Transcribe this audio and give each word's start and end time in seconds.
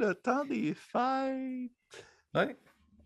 le 0.00 0.14
temps 0.14 0.44
des 0.44 0.74
fêtes. 0.74 1.70
Ouais. 2.34 2.56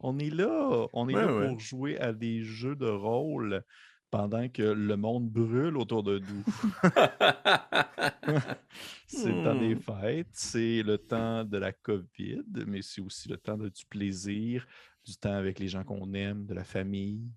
On 0.00 0.18
est 0.18 0.30
là. 0.30 0.86
On 0.92 1.08
est 1.08 1.14
Ouais, 1.14 1.26
là 1.26 1.34
ouais. 1.36 1.48
pour 1.48 1.60
jouer 1.60 1.98
à 1.98 2.12
des 2.12 2.42
jeux 2.42 2.76
de 2.76 2.86
rôle 2.86 3.62
pendant 4.10 4.48
que 4.48 4.62
le 4.62 4.96
monde 4.96 5.28
brûle 5.30 5.76
autour 5.76 6.02
de 6.02 6.18
nous. 6.20 6.44
c'est 9.06 9.32
le 9.32 9.44
temps 9.44 9.58
des 9.58 9.74
Hmm. 9.74 9.80
fêtes, 9.80 10.28
c'est 10.32 10.82
le 10.82 10.98
temps 10.98 11.44
de 11.44 11.58
la 11.58 11.72
COVID, 11.72 12.42
mais 12.66 12.82
c'est 12.82 13.00
aussi 13.00 13.28
le 13.28 13.36
temps 13.36 13.56
de- 13.56 13.68
du 13.68 13.84
plaisir, 13.86 14.66
du 15.04 15.16
temps 15.16 15.34
avec 15.34 15.58
les 15.58 15.68
gens 15.68 15.84
qu'on 15.84 16.12
aime, 16.14 16.46
de 16.46 16.54
la 16.54 16.64
famille 16.64 17.30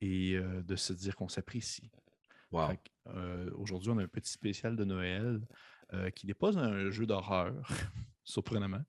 et 0.00 0.34
euh, 0.36 0.62
de 0.62 0.76
se 0.76 0.92
dire 0.92 1.14
qu'on 1.16 1.28
s'apprécie. 1.28 1.90
Wow. 2.50 2.70
Euh, 3.08 3.50
Aujourd'hui, 3.56 3.90
on 3.90 3.98
a 3.98 4.02
un 4.02 4.08
petit 4.08 4.30
spécial 4.32 4.76
de 4.76 4.84
Noël 4.84 5.40
euh, 5.94 6.10
qui 6.10 6.26
n'est 6.26 6.34
pas 6.34 6.58
un 6.58 6.90
jeu 6.90 7.06
d'horreur, 7.06 7.54
surprenamment, 8.24 8.82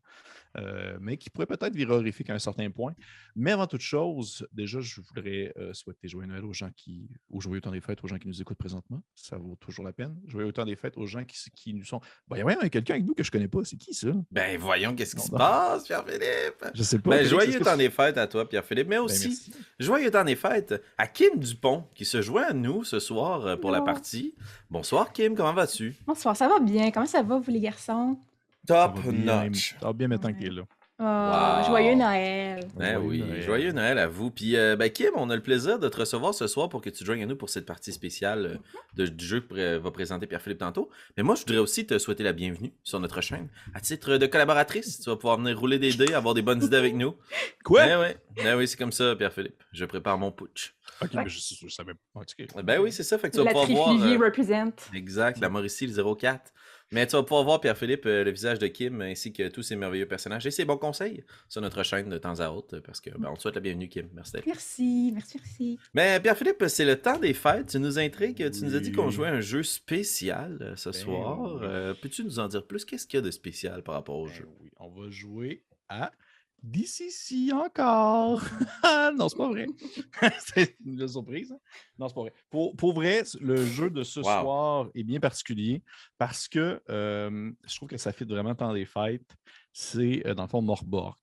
euh, 0.57 0.97
mais 1.01 1.17
qui 1.17 1.29
pourrait 1.29 1.47
peut-être 1.47 1.75
virer 1.75 1.93
horrifique 1.93 2.29
à 2.29 2.33
un 2.35 2.39
certain 2.39 2.69
point. 2.69 2.93
Mais 3.35 3.51
avant 3.51 3.65
toute 3.65 3.81
chose, 3.81 4.47
déjà, 4.51 4.79
je 4.79 5.01
voudrais 5.01 5.51
euh, 5.57 5.73
souhaiter 5.73 6.07
joyeux 6.07 6.27
Noël 6.27 6.45
aux 6.45 6.53
gens 6.53 6.69
qui, 6.75 7.09
ou 7.31 7.41
joyeux 7.41 7.61
temps 7.61 7.71
des 7.71 7.81
fêtes 7.81 8.03
aux 8.03 8.07
gens 8.07 8.19
qui 8.19 8.27
nous 8.27 8.39
écoutent 8.39 8.59
présentement. 8.59 9.01
Ça 9.15 9.37
vaut 9.37 9.55
toujours 9.55 9.83
la 9.83 9.93
peine. 9.93 10.15
Joyeux 10.27 10.51
temps 10.51 10.65
des 10.65 10.75
fêtes 10.75 10.95
aux 10.97 11.07
gens 11.07 11.23
qui, 11.25 11.37
qui 11.55 11.73
nous 11.73 11.83
sont. 11.83 11.99
Ben, 12.27 12.35
il 12.35 12.39
y 12.39 12.41
a 12.43 12.45
même 12.45 12.69
quelqu'un 12.69 12.93
avec 12.93 13.05
nous 13.05 13.15
que 13.15 13.23
je 13.23 13.31
connais 13.31 13.47
pas. 13.47 13.63
C'est 13.63 13.77
qui 13.77 13.95
ça? 13.95 14.09
Ben 14.29 14.59
voyons, 14.59 14.95
qu'est-ce 14.95 15.15
qui 15.15 15.23
se 15.23 15.31
passe, 15.31 15.85
Pierre-Philippe? 15.85 16.65
Je 16.75 16.83
sais 16.83 16.99
pas. 16.99 17.09
Ben, 17.09 17.17
Félix, 17.17 17.31
joyeux 17.31 17.59
que 17.59 17.63
temps 17.63 17.77
des 17.77 17.89
fêtes 17.89 18.17
à 18.17 18.27
toi, 18.27 18.47
Pierre-Philippe, 18.47 18.87
mais 18.87 18.97
Ben, 18.97 19.01
aussi 19.01 19.51
joyeux 19.79 20.11
temps 20.11 20.23
des 20.23 20.35
fêtes 20.35 20.79
à 20.99 21.07
Kim 21.07 21.39
Dupont 21.39 21.87
qui 21.95 22.05
se 22.05 22.21
joint 22.21 22.43
à 22.43 22.53
nous 22.53 22.83
ce 22.83 22.99
soir 22.99 23.45
euh, 23.47 23.55
pour 23.55 23.71
la 23.71 23.81
partie. 23.81 24.35
Bonsoir 24.69 25.11
Kim, 25.11 25.35
comment 25.35 25.53
vas-tu? 25.53 25.95
Bonsoir, 26.05 26.37
ça 26.37 26.47
va 26.47 26.59
bien? 26.59 26.91
Comment 26.91 27.07
ça 27.07 27.23
va, 27.23 27.39
vous, 27.39 27.51
les 27.51 27.59
garçons? 27.59 28.19
Top 28.67 28.99
bien, 29.01 29.43
notch. 29.45 29.75
Ça 29.79 29.87
va 29.87 29.93
bien 29.93 30.07
maintenant 30.07 30.29
Ouais. 30.29 30.35
qu'il 30.35 30.47
est 30.47 30.51
là. 30.51 30.63
Oh, 30.99 31.03
Wow. 31.05 31.65
Joyeux 31.65 31.95
Noël. 31.95 32.59
Ben 32.77 32.93
Joyeux 32.93 33.07
oui, 33.09 33.19
Noël. 33.19 33.41
joyeux 33.41 33.71
Noël 33.71 33.97
à 33.97 34.07
vous. 34.07 34.29
Puis, 34.29 34.55
euh, 34.55 34.75
ben, 34.77 34.89
Kim, 34.91 35.09
on 35.15 35.29
a 35.31 35.35
le 35.35 35.41
plaisir 35.41 35.79
de 35.79 35.89
te 35.89 35.97
recevoir 35.97 36.33
ce 36.35 36.45
soir 36.47 36.69
pour 36.69 36.81
que 36.81 36.89
tu 36.89 36.99
te 36.99 37.03
joignes 37.03 37.23
à 37.23 37.25
nous 37.25 37.35
pour 37.35 37.49
cette 37.49 37.65
partie 37.65 37.91
spéciale 37.91 38.45
euh, 38.45 38.57
de- 38.95 39.07
du 39.07 39.25
jeu 39.25 39.41
que 39.41 39.77
va 39.77 39.91
présenter 39.91 40.27
Pierre-Philippe 40.27 40.59
tantôt. 40.59 40.89
Mais 41.17 41.23
moi, 41.23 41.33
je 41.35 41.41
voudrais 41.41 41.57
aussi 41.57 41.85
te 41.87 41.97
souhaiter 41.97 42.23
la 42.23 42.31
bienvenue 42.31 42.73
sur 42.83 42.99
notre 42.99 43.19
chaîne. 43.21 43.49
À 43.73 43.81
titre 43.81 44.17
de 44.17 44.25
collaboratrice, 44.27 44.99
tu 45.01 45.09
vas 45.09 45.15
pouvoir 45.17 45.39
venir 45.39 45.59
rouler 45.59 45.79
des 45.79 45.93
dés, 45.93 46.13
avoir 46.13 46.35
des 46.35 46.43
bonnes 46.43 46.63
idées 46.63 46.77
avec 46.77 46.93
nous. 46.93 47.15
Quoi? 47.65 47.85
Ben 47.85 47.99
oui, 47.99 48.43
ben 48.43 48.55
oui 48.55 48.67
c'est 48.67 48.77
comme 48.77 48.91
ça, 48.93 49.15
Pierre-Philippe. 49.15 49.61
Je 49.73 49.85
prépare 49.85 50.17
mon 50.19 50.31
putsch. 50.31 50.73
Ok, 51.01 51.09
Ouais. 51.15 51.23
mais 51.23 51.29
je, 51.29 51.39
je 51.59 51.67
savais 51.69 51.93
pas. 52.13 52.61
Ben 52.61 52.79
oui, 52.79 52.91
c'est 52.91 53.03
ça. 53.03 53.17
Fait 53.17 53.29
que 53.29 53.33
tu 53.33 53.39
vas 53.39 53.45
La 53.45 53.51
pouvoir 53.51 53.67
voir. 53.67 53.87
Trifluvier 53.89 54.15
euh, 54.15 54.25
represent. 54.25 54.71
Exact, 54.93 55.39
la 55.39 55.49
Mauricie, 55.49 55.87
le 55.87 56.15
04. 56.15 56.53
Mais 56.93 57.05
tu 57.07 57.15
vas 57.15 57.23
pouvoir 57.23 57.43
voir, 57.43 57.59
Pierre-Philippe, 57.59 58.05
euh, 58.05 58.23
le 58.23 58.31
visage 58.31 58.59
de 58.59 58.67
Kim, 58.67 59.01
ainsi 59.01 59.33
que 59.33 59.47
tous 59.49 59.63
ses 59.63 59.75
merveilleux 59.75 60.05
personnages 60.07 60.45
et 60.45 60.51
ses 60.51 60.63
bons 60.63 60.77
conseils 60.77 61.23
sur 61.49 61.59
notre 61.61 61.83
chaîne 61.83 62.07
de 62.07 62.17
temps 62.17 62.39
à 62.39 62.49
autre, 62.49 62.79
parce 62.79 63.01
que 63.01 63.09
ben, 63.17 63.29
on 63.31 63.35
te 63.35 63.41
souhaite 63.41 63.55
la 63.55 63.61
bienvenue, 63.61 63.89
Kim. 63.89 64.07
Merci 64.13 64.31
d'être 64.33 64.45
là. 64.45 64.51
Merci, 64.53 65.11
merci, 65.13 65.37
merci. 65.43 65.79
Mais 65.93 66.19
Pierre-Philippe, 66.21 66.63
c'est 66.67 66.85
le 66.85 66.95
temps 67.01 67.17
des 67.19 67.33
fêtes. 67.33 67.67
Tu 67.69 67.79
nous 67.79 67.99
intrigues. 67.99 68.49
Tu 68.51 68.63
nous 68.63 68.75
as 68.75 68.79
dit 68.79 68.91
qu'on 68.91 69.09
jouait 69.09 69.27
à 69.27 69.33
un 69.33 69.41
jeu 69.41 69.63
spécial 69.63 70.57
euh, 70.61 70.75
ce 70.75 70.89
Ben 70.89 70.93
soir. 70.99 71.41
oui. 71.41 71.59
Euh, 71.63 71.93
Peux-tu 71.99 72.23
nous 72.23 72.39
en 72.39 72.47
dire 72.47 72.65
plus? 72.65 72.85
Qu'est-ce 72.85 73.07
qu'il 73.07 73.17
y 73.17 73.23
a 73.23 73.25
de 73.25 73.31
spécial 73.31 73.83
par 73.83 73.95
rapport 73.95 74.17
au 74.17 74.27
Ben 74.27 74.33
jeu? 74.33 74.47
oui, 74.61 74.69
on 74.77 74.89
va 74.89 75.09
jouer 75.09 75.61
à 75.89 76.11
DCC 76.63 77.51
encore. 77.53 78.41
Non, 79.15 79.29
c'est 79.29 79.37
pas 79.37 79.47
vrai. 79.49 79.67
c'est 80.39 80.75
une 80.85 81.07
surprise. 81.07 81.51
hein? 81.51 81.59
Non, 81.99 82.07
c'est 82.07 82.15
pas 82.15 82.21
vrai. 82.21 82.33
Pour, 82.49 82.75
pour 82.75 82.93
vrai, 82.93 83.23
le 83.41 83.65
jeu 83.65 83.89
de 83.89 84.03
ce 84.03 84.19
Wow. 84.21 84.25
soir 84.25 84.89
est 84.95 85.03
bien 85.03 85.19
particulier 85.19 85.83
parce 86.17 86.47
que 86.47 86.81
euh, 86.89 87.51
je 87.65 87.75
trouve 87.75 87.89
que 87.89 87.97
ça 87.97 88.11
fait 88.13 88.25
vraiment 88.25 88.55
temps 88.55 88.73
des 88.73 88.85
fêtes. 88.85 89.35
C'est, 89.73 90.25
euh, 90.25 90.33
dans 90.33 90.43
le 90.43 90.49
fond, 90.49 90.61
Morborg. 90.61 91.17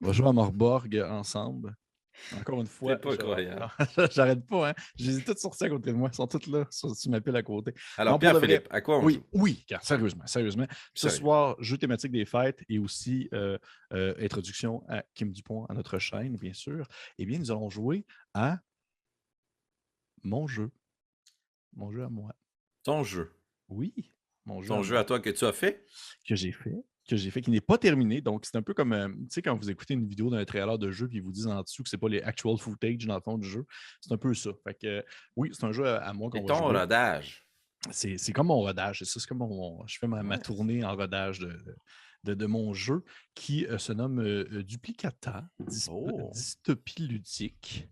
On 0.00 0.06
va 0.08 0.12
jouer 0.12 0.28
à 0.28 0.32
Morborg 0.32 0.94
ensemble. 1.08 1.76
Encore 2.38 2.60
une 2.60 2.66
fois. 2.66 2.96
pas 2.96 3.16
croyable. 3.16 3.68
J'arrête 4.12 4.46
pas, 4.46 4.70
hein. 4.70 4.74
Je 4.98 5.06
les 5.10 5.18
ai 5.18 5.24
toutes 5.24 5.38
sortis 5.38 5.64
à 5.64 5.68
côté 5.68 5.90
de 5.92 5.96
moi. 5.96 6.10
Ils 6.12 6.16
sont 6.16 6.26
toutes 6.26 6.46
là 6.46 6.66
sur, 6.70 6.94
sur 6.94 7.10
ma 7.10 7.20
pile 7.20 7.36
à 7.36 7.42
côté. 7.42 7.72
Alors. 7.96 8.18
Pierre-Philippe, 8.18 8.66
à 8.70 8.80
quoi 8.80 8.98
on 8.98 9.04
Oui, 9.04 9.14
joue? 9.14 9.24
oui, 9.32 9.64
car- 9.66 9.82
sérieusement, 9.84 10.26
sérieusement. 10.26 10.66
Ce 10.94 11.08
Sérieux. 11.08 11.18
soir, 11.24 11.56
jeu 11.60 11.78
thématique 11.78 12.12
des 12.12 12.24
fêtes 12.24 12.60
et 12.68 12.78
aussi 12.78 13.28
euh, 13.32 13.58
euh, 13.92 14.14
introduction 14.20 14.84
à 14.88 15.02
Kim 15.14 15.32
Dupont 15.32 15.64
à 15.66 15.74
notre 15.74 15.98
chaîne, 15.98 16.36
bien 16.36 16.52
sûr. 16.52 16.86
Eh 17.18 17.26
bien, 17.26 17.38
nous 17.38 17.50
allons 17.50 17.70
jouer 17.70 18.04
à 18.34 18.58
mon 20.22 20.46
jeu. 20.46 20.70
Mon 21.74 21.90
jeu 21.90 22.04
à 22.04 22.08
moi. 22.08 22.34
Ton 22.84 23.02
jeu. 23.04 23.34
Oui, 23.68 24.12
mon 24.44 24.60
jeu, 24.60 24.68
Ton 24.68 24.82
jeu 24.82 24.98
à 24.98 25.04
toi 25.04 25.20
que 25.20 25.30
tu 25.30 25.44
as 25.44 25.52
fait? 25.52 25.86
que 26.26 26.34
j'ai 26.36 26.52
fait, 26.52 26.76
que 27.08 27.16
j'ai 27.16 27.30
fait, 27.30 27.40
qui 27.42 27.50
n'est 27.50 27.60
pas 27.60 27.78
terminé. 27.78 28.20
Donc, 28.20 28.44
c'est 28.46 28.56
un 28.56 28.62
peu 28.62 28.74
comme, 28.74 28.92
euh, 28.92 29.08
tu 29.08 29.26
sais, 29.30 29.42
quand 29.42 29.56
vous 29.56 29.70
écoutez 29.70 29.94
une 29.94 30.06
vidéo 30.06 30.30
d'un 30.30 30.44
trailer 30.44 30.78
de 30.78 30.90
jeu, 30.90 31.08
puis 31.08 31.18
ils 31.18 31.22
vous 31.22 31.32
disent 31.32 31.46
en 31.48 31.60
dessous 31.62 31.82
que 31.82 31.88
c'est 31.88 31.98
pas 31.98 32.08
les 32.08 32.22
actual 32.22 32.56
footage 32.58 33.06
dans 33.06 33.16
le 33.16 33.20
fond 33.20 33.38
du 33.38 33.48
jeu. 33.48 33.64
C'est 34.00 34.12
un 34.12 34.16
peu 34.18 34.32
ça. 34.34 34.50
Fait 34.64 34.74
que, 34.74 34.86
euh, 34.86 35.02
oui, 35.36 35.50
c'est 35.52 35.64
un 35.64 35.72
jeu 35.72 35.86
à, 35.86 35.96
à 35.98 36.12
moi 36.12 36.30
qu'on 36.30 36.42
va 36.42 36.46
ton 36.54 36.68
jouer. 36.68 36.78
rodage? 36.78 37.44
C'est 37.90 38.16
c'est 38.16 38.32
comme 38.32 38.46
mon 38.46 38.60
rodage, 38.60 39.00
c'est 39.00 39.04
ça, 39.06 39.18
c'est 39.18 39.26
comme 39.26 39.38
mon, 39.38 39.84
je 39.88 39.98
fais 39.98 40.06
ma, 40.06 40.38
tournée 40.38 40.84
en 40.84 40.94
rodage 40.94 41.40
de, 41.40 41.58
de, 42.22 42.34
de 42.34 42.46
mon 42.46 42.72
jeu 42.72 43.02
qui 43.34 43.66
euh, 43.66 43.76
se 43.78 43.92
nomme 43.92 44.22
Duplicata, 44.62 45.44
Dys- 45.58 45.88
Oh. 45.90 46.30
Dystopie 46.32 47.08
ludique, 47.08 47.88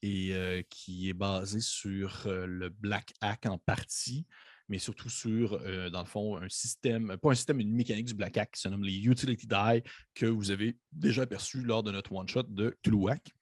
et 0.00 0.66
qui 0.70 1.08
est 1.08 1.14
basé 1.14 1.60
sur 1.60 2.24
le 2.26 2.68
Black 2.68 3.12
Hack 3.22 3.46
en 3.46 3.56
partie, 3.58 4.26
mais 4.68 4.78
surtout 4.78 5.10
sur, 5.10 5.54
euh, 5.54 5.90
dans 5.90 6.00
le 6.00 6.06
fond, 6.06 6.36
un 6.36 6.48
système, 6.48 7.16
pas 7.20 7.30
un 7.30 7.34
système, 7.34 7.60
une 7.60 7.72
mécanique 7.72 8.06
du 8.06 8.14
Black 8.14 8.36
Hack 8.36 8.52
qui 8.52 8.60
se 8.60 8.68
nomme 8.68 8.84
les 8.84 8.96
Utility 9.06 9.46
Die, 9.46 9.82
que 10.14 10.26
vous 10.26 10.50
avez 10.50 10.76
déjà 10.92 11.22
aperçu 11.22 11.62
lors 11.62 11.82
de 11.82 11.90
notre 11.92 12.12
one-shot 12.12 12.44
de 12.44 12.76
Tuluak. 12.82 13.32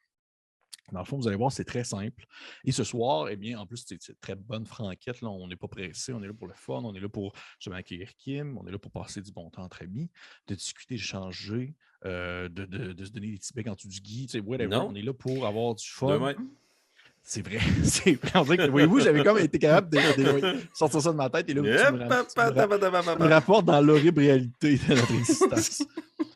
Dans 0.90 0.98
le 0.98 1.06
fond, 1.06 1.16
vous 1.16 1.26
allez 1.26 1.36
voir, 1.38 1.50
c'est 1.50 1.64
très 1.64 1.84
simple. 1.84 2.26
Et 2.64 2.72
ce 2.72 2.84
soir, 2.84 3.28
eh 3.30 3.36
bien, 3.36 3.58
en 3.58 3.66
plus, 3.66 3.82
c'est 3.86 3.96
c'est 4.02 4.20
très 4.20 4.34
bonne 4.34 4.66
franquette. 4.66 5.22
Là. 5.22 5.30
On 5.30 5.48
n'est 5.48 5.56
pas 5.56 5.68
pressé, 5.68 6.12
on 6.12 6.22
est 6.22 6.26
là 6.26 6.34
pour 6.34 6.48
le 6.48 6.52
fun, 6.54 6.82
on 6.84 6.92
est 6.94 7.00
là 7.00 7.08
pour 7.08 7.32
justement 7.58 7.76
accueillir 7.76 8.14
Kim, 8.16 8.58
on 8.58 8.66
est 8.66 8.70
là 8.72 8.78
pour 8.78 8.90
passer 8.90 9.22
du 9.22 9.32
bon 9.32 9.48
temps 9.48 9.62
entre 9.62 9.82
amis, 9.82 10.10
de 10.48 10.54
discuter, 10.54 10.96
d'échanger, 10.96 11.74
euh, 12.04 12.48
de, 12.50 12.66
de- 12.66 12.92
de 12.92 13.04
se 13.06 13.10
donner 13.10 13.28
des 13.30 13.38
petits 13.38 13.54
becs 13.54 13.68
en 13.68 13.74
dessous 13.74 13.88
du 13.88 14.00
gui, 14.00 14.26
tu 14.26 14.32
sais, 14.32 14.40
whatever. 14.40 14.68
Non. 14.68 14.88
On 14.90 14.94
est 14.94 15.02
là 15.02 15.14
pour 15.14 15.46
avoir 15.46 15.74
du 15.76 15.86
fun. 15.86 16.08
C'est 17.24 17.46
vrai, 17.46 17.58
c'est 17.84 18.14
vrai. 18.14 18.30
On 18.34 18.42
dirait 18.42 18.56
que, 18.58 18.70
voyez-vous, 18.70 19.00
j'avais 19.00 19.22
comme 19.24 19.38
été 19.38 19.58
capable 19.58 19.90
de, 19.90 19.98
de- 20.22 20.40
de 20.40 20.58
sortir 20.74 21.00
ça 21.00 21.12
de 21.12 21.16
ma 21.16 21.30
tête 21.30 21.48
et 21.48 21.54
là, 21.54 21.62
me 21.62 21.68
Yep, 21.68 21.80
ram- 21.80 21.94
tu 21.94 21.98
me 21.98 22.02
ra- 22.02 22.08
pa, 22.08 22.24
pa, 22.52 22.66
pa, 22.66 23.28
rapporte 23.28 23.64
dans 23.66 23.80
l'horrible 23.80 24.20
réalité 24.20 24.76
de 24.76 24.94
notre 24.94 25.12
existence. 25.14 25.82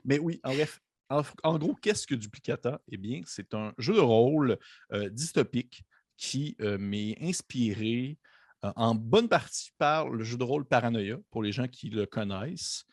Mais 0.04 0.18
oui, 0.18 0.40
en 0.44 0.54
bref, 0.54 0.80
en, 1.08 1.22
en 1.42 1.58
gros, 1.58 1.74
qu'est-ce 1.82 2.06
que 2.06 2.14
Duplicata? 2.14 2.80
Eh 2.88 2.96
bien, 2.96 3.20
c'est 3.26 3.52
un 3.54 3.72
jeu 3.78 3.94
de 3.94 4.00
rôle 4.00 4.58
euh, 4.92 5.08
dystopique 5.10 5.82
qui 6.16 6.56
euh, 6.60 6.78
m'est 6.78 7.16
inspiré 7.20 8.16
euh, 8.64 8.72
en 8.76 8.94
bonne 8.94 9.28
partie 9.28 9.70
par 9.78 10.08
le 10.08 10.22
jeu 10.24 10.36
de 10.36 10.44
rôle 10.44 10.64
Paranoia, 10.64 11.16
pour 11.30 11.42
les 11.42 11.52
gens 11.52 11.66
qui 11.68 11.90
le 11.90 12.06
connaissent. 12.06 12.84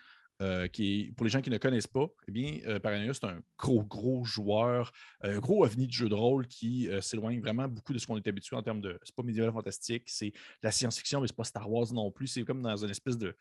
Euh, 0.41 0.67
pour 1.15 1.25
les 1.25 1.29
gens 1.29 1.41
qui 1.41 1.49
ne 1.49 1.57
connaissent 1.57 1.87
pas, 1.87 2.07
eh 2.27 2.31
bien, 2.31 2.59
euh, 2.67 2.79
Paranoia, 2.79 3.13
c'est 3.13 3.25
un 3.25 3.39
gros, 3.57 3.83
gros 3.83 4.25
joueur, 4.25 4.91
un 5.21 5.39
gros 5.39 5.63
ovni 5.63 5.87
de 5.87 5.91
jeu 5.91 6.09
de 6.09 6.15
rôle 6.15 6.47
qui 6.47 6.89
euh, 6.89 7.01
s'éloigne 7.01 7.39
vraiment 7.39 7.67
beaucoup 7.67 7.93
de 7.93 7.99
ce 7.99 8.07
qu'on 8.07 8.17
est 8.17 8.27
habitué 8.27 8.55
en 8.55 8.63
termes 8.63 8.81
de. 8.81 8.99
C'est 9.03 9.15
pas 9.15 9.23
médiéval 9.23 9.51
fantastique, 9.51 10.03
c'est 10.07 10.33
la 10.61 10.71
science-fiction, 10.71 11.21
mais 11.21 11.27
c'est 11.27 11.35
pas 11.35 11.43
Star 11.43 11.69
Wars 11.69 11.93
non 11.93 12.11
plus. 12.11 12.27
C'est 12.27 12.43
comme 12.43 12.61
dans 12.61 12.77
une 12.77 12.89
espèce 12.89 13.17
de 13.17 13.35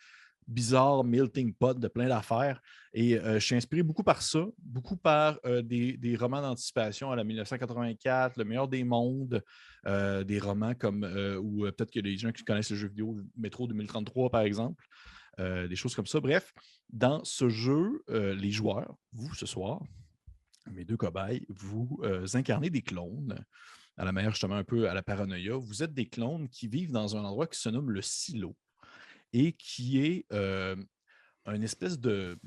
bizarre 0.47 1.05
melting 1.05 1.55
pot 1.55 1.79
de 1.79 1.89
plein 1.89 2.09
d'affaires. 2.09 2.61
Et 2.93 3.19
euh, 3.19 3.35
je 3.35 3.47
suis 3.47 3.55
inspiré 3.55 3.83
beaucoup 3.83 4.03
par 4.03 4.23
ça, 4.23 4.45
beaucoup 4.59 4.97
par 4.97 5.39
euh, 5.47 5.63
des, 5.63 5.97
des 5.97 6.17
romans 6.17 6.43
d'anticipation 6.43 7.11
à 7.11 7.17
la 7.17 7.25
1984, 7.25 8.37
Le 8.37 8.45
meilleur 8.45 8.69
des 8.69 8.85
mondes, 8.85 9.43
euh, 9.87 10.25
des 10.25 10.39
romans 10.39 10.75
comme, 10.75 11.05
euh, 11.05 11.39
ou 11.39 11.65
euh, 11.65 11.73
peut-être 11.73 11.91
que 11.91 12.01
les 12.01 12.17
gens 12.17 12.33
qui 12.33 12.45
connaissent 12.45 12.71
le 12.71 12.77
jeu 12.77 12.89
vidéo 12.89 13.19
Métro 13.37 13.67
2033, 13.67 14.31
par 14.31 14.43
exemple, 14.43 14.85
euh, 15.41 15.67
des 15.67 15.77
choses 15.77 15.95
comme 15.95 16.07
ça. 16.07 16.21
Bref, 16.21 16.53
dans 16.91 17.25
ce 17.25 17.49
jeu, 17.49 18.05
euh, 18.11 18.35
les 18.35 18.51
joueurs, 18.51 18.95
vous 19.13 19.35
ce 19.35 19.47
soir, 19.47 19.83
mes 20.71 20.85
deux 20.85 20.97
cobayes, 20.97 21.47
vous 21.49 21.99
euh, 22.03 22.27
incarnez 22.35 22.69
des 22.71 22.83
clones 22.83 23.43
à 23.97 24.05
la 24.05 24.13
manière 24.13 24.33
justement 24.33 24.57
un 24.57 24.65
peu 24.65 24.89
à 24.89 24.95
la 24.95 25.03
paranoïa. 25.03 25.57
Vous 25.57 25.83
êtes 25.83 25.95
des 25.95 26.09
clones 26.09 26.49
qui 26.49 26.69
vivent 26.69 26.93
dans 26.93 27.17
un 27.17 27.25
endroit 27.25 27.47
qui 27.47 27.59
se 27.59 27.69
nomme 27.69 27.91
le 27.91 28.03
silo 28.03 28.57
et 29.33 29.53
qui 29.55 30.01
est 30.01 30.27
une 30.31 31.63
espèce 31.63 31.99
de, 31.99 32.39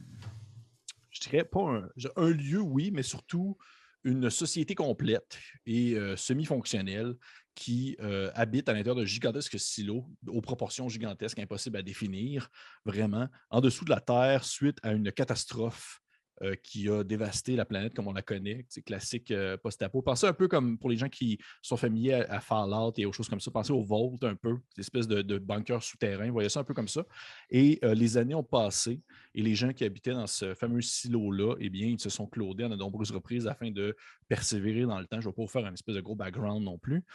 je 1.09 1.21
dirais 1.21 1.43
pas 1.43 1.83
un, 2.15 2.29
lieu, 2.29 2.59
oui, 2.59 2.91
mais 2.91 3.03
surtout 3.03 3.57
une 4.03 4.29
société 4.29 4.75
complète 4.75 5.39
et 5.65 5.95
semi-fonctionnelle 6.15 7.15
qui 7.55 7.95
euh, 8.01 8.29
habite 8.35 8.67
à 8.69 8.73
l'intérieur 8.73 8.95
de 8.95 9.05
gigantesques 9.05 9.59
silos 9.59 10.05
aux 10.27 10.41
proportions 10.41 10.89
gigantesques, 10.89 11.39
impossibles 11.39 11.77
à 11.77 11.81
définir, 11.81 12.49
vraiment, 12.85 13.27
en 13.49 13.61
dessous 13.61 13.85
de 13.85 13.89
la 13.89 14.01
Terre 14.01 14.43
suite 14.43 14.77
à 14.83 14.91
une 14.91 15.11
catastrophe 15.11 16.01
euh, 16.41 16.53
qui 16.61 16.89
a 16.89 17.05
dévasté 17.05 17.55
la 17.55 17.63
planète 17.63 17.93
comme 17.95 18.09
on 18.09 18.13
la 18.13 18.21
connaît. 18.21 18.65
C'est 18.67 18.81
classique 18.81 19.31
euh, 19.31 19.55
post-apo. 19.55 20.01
Pensez 20.01 20.27
un 20.27 20.33
peu 20.33 20.49
comme 20.49 20.77
pour 20.77 20.89
les 20.89 20.97
gens 20.97 21.07
qui 21.07 21.39
sont 21.61 21.77
familiers 21.77 22.25
à, 22.27 22.41
Fallout 22.41 22.91
et 22.97 23.05
aux 23.05 23.13
choses 23.13 23.29
comme 23.29 23.39
ça. 23.39 23.51
Pensez 23.51 23.71
au 23.71 23.83
Vault 23.83 24.19
un 24.23 24.35
peu, 24.35 24.57
cette 24.71 24.79
espèce 24.79 25.07
de, 25.07 25.21
de 25.21 25.37
bunker 25.37 25.81
souterrain. 25.81 26.29
Voyez 26.29 26.49
ça 26.49 26.59
un 26.59 26.65
peu 26.65 26.73
comme 26.73 26.89
ça. 26.89 27.05
Et 27.49 27.79
les 27.81 28.17
années 28.17 28.35
ont 28.35 28.43
passé 28.43 28.99
et 29.33 29.41
les 29.41 29.55
gens 29.55 29.71
qui 29.71 29.85
habitaient 29.85 30.11
dans 30.11 30.27
ce 30.27 30.53
fameux 30.55 30.81
silo-là, 30.81 31.55
eh 31.59 31.69
bien, 31.69 31.87
ils 31.87 32.01
se 32.01 32.09
sont 32.09 32.27
claudés 32.27 32.65
à 32.65 32.69
de 32.69 32.75
nombreuses 32.75 33.11
reprises 33.11 33.47
afin 33.47 33.71
de 33.71 33.95
persévérer 34.27 34.81
dans 34.81 34.99
le 34.99 35.05
temps. 35.05 35.21
Je 35.21 35.27
ne 35.27 35.31
vais 35.31 35.35
pas 35.35 35.41
vous 35.41 35.47
faire 35.47 35.65
un 35.65 35.73
espèce 35.73 35.95
de 35.95 36.01
gros 36.01 36.15
background 36.15 36.63
non 36.63 36.77
plus. 36.77 37.05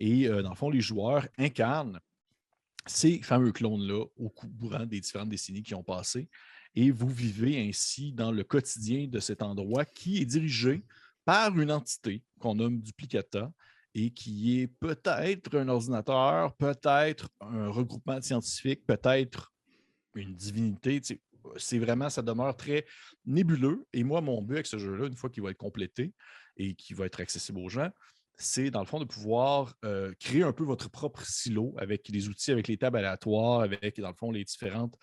Et 0.00 0.26
euh, 0.26 0.42
dans 0.42 0.50
le 0.50 0.56
fond, 0.56 0.70
les 0.70 0.80
joueurs 0.80 1.28
incarnent 1.38 2.00
ces 2.86 3.20
fameux 3.20 3.52
clones-là 3.52 4.04
au 4.16 4.30
courant 4.30 4.86
des 4.86 5.00
différentes 5.00 5.28
décennies 5.28 5.62
qui 5.62 5.74
ont 5.74 5.82
passé. 5.82 6.28
Et 6.74 6.90
vous 6.90 7.08
vivez 7.08 7.68
ainsi 7.68 8.12
dans 8.12 8.32
le 8.32 8.42
quotidien 8.42 9.06
de 9.06 9.20
cet 9.20 9.42
endroit 9.42 9.84
qui 9.84 10.22
est 10.22 10.24
dirigé 10.24 10.82
par 11.24 11.58
une 11.58 11.70
entité 11.70 12.22
qu'on 12.38 12.54
nomme 12.54 12.80
Duplicata 12.80 13.52
et 13.94 14.10
qui 14.10 14.60
est 14.60 14.68
peut-être 14.68 15.58
un 15.58 15.68
ordinateur, 15.68 16.54
peut-être 16.56 17.28
un 17.40 17.68
regroupement 17.68 18.18
de 18.18 18.24
scientifiques, 18.24 18.86
peut-être 18.86 19.52
une 20.14 20.34
divinité. 20.34 21.00
C'est 21.56 21.78
vraiment, 21.78 22.08
ça 22.08 22.22
demeure 22.22 22.56
très 22.56 22.86
nébuleux. 23.26 23.84
Et 23.92 24.04
moi, 24.04 24.20
mon 24.20 24.40
but 24.42 24.54
avec 24.54 24.66
ce 24.66 24.78
jeu-là, 24.78 25.06
une 25.06 25.16
fois 25.16 25.28
qu'il 25.28 25.42
va 25.42 25.50
être 25.50 25.58
complété 25.58 26.12
et 26.56 26.74
qu'il 26.74 26.96
va 26.96 27.06
être 27.06 27.20
accessible 27.20 27.58
aux 27.58 27.68
gens, 27.68 27.90
c'est 28.40 28.70
dans 28.70 28.80
le 28.80 28.86
fond 28.86 28.98
de 28.98 29.04
pouvoir 29.04 29.74
euh, 29.84 30.12
créer 30.18 30.42
un 30.42 30.52
peu 30.52 30.64
votre 30.64 30.90
propre 30.90 31.24
silo 31.24 31.74
avec 31.78 32.08
les 32.08 32.28
outils, 32.28 32.50
avec 32.50 32.68
les 32.68 32.76
tables 32.76 32.98
aléatoires, 32.98 33.60
avec 33.60 34.00
dans 34.00 34.08
le 34.08 34.14
fond 34.14 34.30
les 34.30 34.44
différentes 34.44 34.96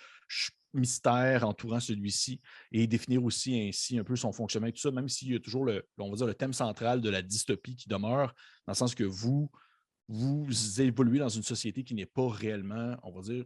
mystères 0.73 1.47
entourant 1.47 1.79
celui-ci 1.79 2.41
et 2.71 2.87
définir 2.87 3.23
aussi 3.23 3.59
ainsi 3.59 3.97
un 3.97 4.03
peu 4.03 4.15
son 4.15 4.31
fonctionnement 4.31 4.67
et 4.67 4.73
tout 4.73 4.81
ça, 4.81 4.91
même 4.91 5.09
s'il 5.09 5.31
y 5.31 5.35
a 5.35 5.39
toujours 5.39 5.65
le, 5.65 5.85
le 5.97 6.33
thème 6.33 6.53
central 6.53 7.01
de 7.01 7.09
la 7.09 7.21
dystopie 7.21 7.75
qui 7.75 7.89
demeure, 7.89 8.33
dans 8.65 8.73
le 8.73 8.75
sens 8.75 8.95
que 8.95 9.03
vous, 9.03 9.49
vous 10.07 10.81
évoluez 10.81 11.19
dans 11.19 11.29
une 11.29 11.43
société 11.43 11.83
qui 11.83 11.95
n'est 11.95 12.05
pas 12.05 12.27
réellement, 12.27 12.97
on 13.03 13.11
va 13.11 13.21
dire, 13.21 13.45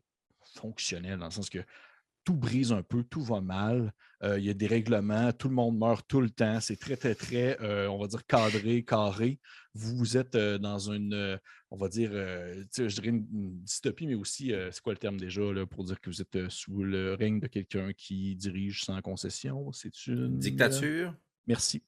fonctionnelle, 0.55 1.19
dans 1.19 1.25
le 1.25 1.31
sens 1.31 1.49
que 1.49 1.59
tout 2.23 2.35
brise 2.35 2.71
un 2.71 2.83
peu, 2.83 3.03
tout 3.03 3.23
va 3.23 3.41
mal. 3.41 3.93
euh, 4.23 4.37
il 4.37 4.45
y 4.45 4.49
a 4.49 4.53
des 4.53 4.67
règlements, 4.67 5.31
tout 5.33 5.49
le 5.49 5.55
monde 5.55 5.77
meurt 5.77 6.05
tout 6.07 6.21
le 6.21 6.29
temps. 6.29 6.59
C'est 6.59 6.75
très, 6.75 6.95
très, 6.95 7.15
très, 7.15 7.59
euh, 7.61 7.87
on 7.87 7.97
va 7.97 8.07
dire, 8.07 8.25
cadré, 8.25 8.83
carré. 8.83 9.39
Vous 9.73 10.17
êtes 10.17 10.35
euh, 10.35 10.57
dans 10.59 10.77
une, 10.91 11.39
on 11.71 11.77
va 11.77 11.87
dire, 11.87 12.11
je 12.11 12.85
dirais 12.85 13.07
une, 13.07 13.27
une 13.33 13.59
dystopie, 13.61 14.05
mais 14.05 14.15
aussi, 14.15 14.53
c'est 14.71 14.81
quoi 14.81 14.93
le 14.93 14.99
terme 14.99 15.17
déjà 15.17 15.41
là, 15.53 15.65
pour 15.65 15.83
dire 15.83 15.99
que 15.99 16.09
vous 16.09 16.21
êtes 16.21 16.49
sous 16.49 16.83
le 16.83 17.15
règne 17.15 17.39
de 17.39 17.47
quelqu'un 17.47 17.91
qui 17.93 18.35
dirige 18.35 18.83
sans 18.83 19.01
concession? 19.01 19.71
C'est 19.71 20.07
une. 20.07 20.37
Dictature. 20.37 21.15
Merci. 21.47 21.81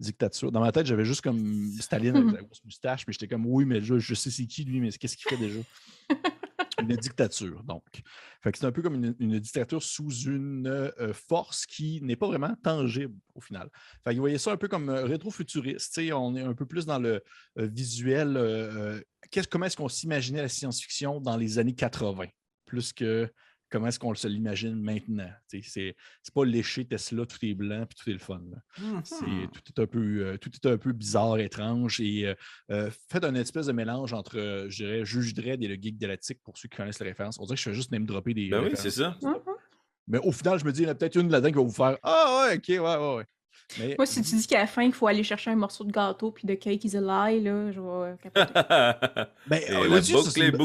Dictature. 0.00 0.50
Dans 0.52 0.60
ma 0.60 0.72
tête, 0.72 0.86
j'avais 0.86 1.04
juste 1.04 1.20
comme 1.20 1.70
Staline 1.78 2.16
avec 2.16 2.32
la 2.34 2.42
grosse 2.42 2.64
moustache, 2.64 3.06
mais 3.06 3.12
j'étais 3.12 3.28
comme 3.28 3.46
oui, 3.46 3.64
mais 3.64 3.80
je, 3.80 3.98
je 3.98 4.14
sais 4.14 4.30
c'est 4.30 4.46
qui 4.46 4.64
lui, 4.64 4.80
mais 4.80 4.90
qu'est-ce 4.90 5.16
qu'il 5.16 5.28
fait 5.28 5.36
déjà? 5.36 5.60
une 6.78 6.96
dictature, 6.96 7.62
donc. 7.64 7.84
C'est 8.44 8.64
un 8.64 8.72
peu 8.72 8.82
comme 8.82 8.94
une, 9.18 9.38
dictature 9.40 9.82
sous 9.82 10.10
une 10.10 10.66
euh, 10.66 11.12
force 11.12 11.66
qui 11.66 12.00
n'est 12.02 12.16
pas 12.16 12.26
vraiment 12.28 12.54
tangible 12.62 13.14
au 13.34 13.40
final. 13.40 13.68
Fait 14.04 14.14
vous 14.14 14.20
voyez 14.20 14.38
ça 14.38 14.52
un 14.52 14.56
peu 14.56 14.68
comme 14.68 14.88
euh, 14.88 15.04
rétro-futuriste. 15.04 16.00
On 16.14 16.34
est 16.36 16.42
un 16.42 16.54
peu 16.54 16.64
plus 16.64 16.86
dans 16.86 16.98
le 16.98 17.22
euh, 17.58 17.66
visuel. 17.66 18.36
euh, 18.36 19.00
qu'est-ce- 19.30 19.48
comment 19.48 19.66
est-ce 19.66 19.76
qu'on 19.76 19.88
s'imaginait 19.88 20.42
la 20.42 20.48
science-fiction 20.48 21.20
dans 21.20 21.36
les 21.36 21.58
années 21.58 21.74
80, 21.74 22.26
plus 22.64 22.92
que 22.92 23.30
comment 23.70 23.88
est-ce 23.88 23.98
qu'on 23.98 24.14
se 24.14 24.28
l'imagine 24.28 24.74
maintenant. 24.74 25.30
C'est 25.46 25.62
c'est 25.62 26.34
pas 26.34 26.44
léché 26.44 26.84
Tesla, 26.86 27.26
tout 27.26 27.38
est 27.42 27.54
blanc 27.54 27.86
puis 27.86 27.98
tout 28.02 28.10
est 28.10 28.14
le 28.14 28.18
fun. 28.18 28.40
Mhm. 28.78 29.02
tout, 29.52 29.80
est 29.80 29.82
un 29.82 29.86
peu, 29.86 30.26
euh, 30.26 30.36
tout 30.38 30.50
est 30.54 30.66
un 30.66 30.78
peu 30.78 30.92
bizarre, 30.92 31.38
étrange 31.38 32.00
et 32.00 32.26
euh, 32.26 32.34
euh, 32.70 32.90
fait 33.10 33.24
un 33.24 33.34
espèce 33.34 33.66
de 33.66 33.72
mélange 33.72 34.12
entre, 34.12 34.38
euh, 34.38 34.68
je 34.68 34.84
dirais, 34.84 35.04
Juge 35.04 35.34
Dredd 35.34 35.62
et 35.62 35.68
le 35.68 35.74
Geek 35.74 35.98
Galactique 35.98 36.40
pour 36.42 36.56
ceux 36.58 36.68
qui 36.68 36.76
connaissent 36.76 37.00
la 37.00 37.06
référence. 37.06 37.38
On 37.38 37.44
dirait 37.44 37.56
que 37.56 37.60
je 37.60 37.70
fais 37.70 37.74
juste 37.74 37.92
name 37.92 38.06
dropper 38.06 38.34
des. 38.34 38.48
Ben 38.48 38.58
oui, 38.58 38.70
références. 38.70 38.82
c'est 38.82 39.02
ça. 39.02 39.16
Mhm. 39.22 39.36
Mais 40.08 40.18
au 40.18 40.32
final, 40.32 40.58
je 40.58 40.64
me 40.64 40.72
dis, 40.72 40.82
il 40.82 40.84
y 40.84 40.88
en 40.88 40.92
a 40.92 40.94
peut-être 40.94 41.16
une 41.16 41.30
là-dedans 41.30 41.50
qui 41.50 41.56
va 41.56 41.62
vous 41.62 41.70
faire 41.70 41.98
Ah 42.02 42.46
ouais, 42.48 42.56
ok, 42.56 42.64
ouais, 42.68 42.78
ouais, 42.78 43.16
ouais. 43.16 43.24
Mais, 43.78 43.94
Moi, 43.98 44.06
si 44.06 44.22
tu 44.22 44.36
dis 44.36 44.46
qu'à 44.46 44.58
la 44.60 44.66
fin, 44.66 44.82
il 44.82 44.92
faut 44.92 45.06
aller 45.06 45.22
chercher 45.22 45.50
un 45.50 45.56
morceau 45.56 45.84
de 45.84 45.92
gâteau 45.92 46.32
puis 46.32 46.46
de 46.46 46.54
cake 46.54 46.84
is 46.84 46.96
a 46.96 47.00
lie, 47.30 47.42
là, 47.42 47.70
je 47.72 47.80
vais 47.80 48.16
capoter. 48.22 48.52
ben, 49.46 49.60
euh, 49.70 49.88
ça, 50.02 50.30
c'est 50.30 50.40
une- 50.48 50.56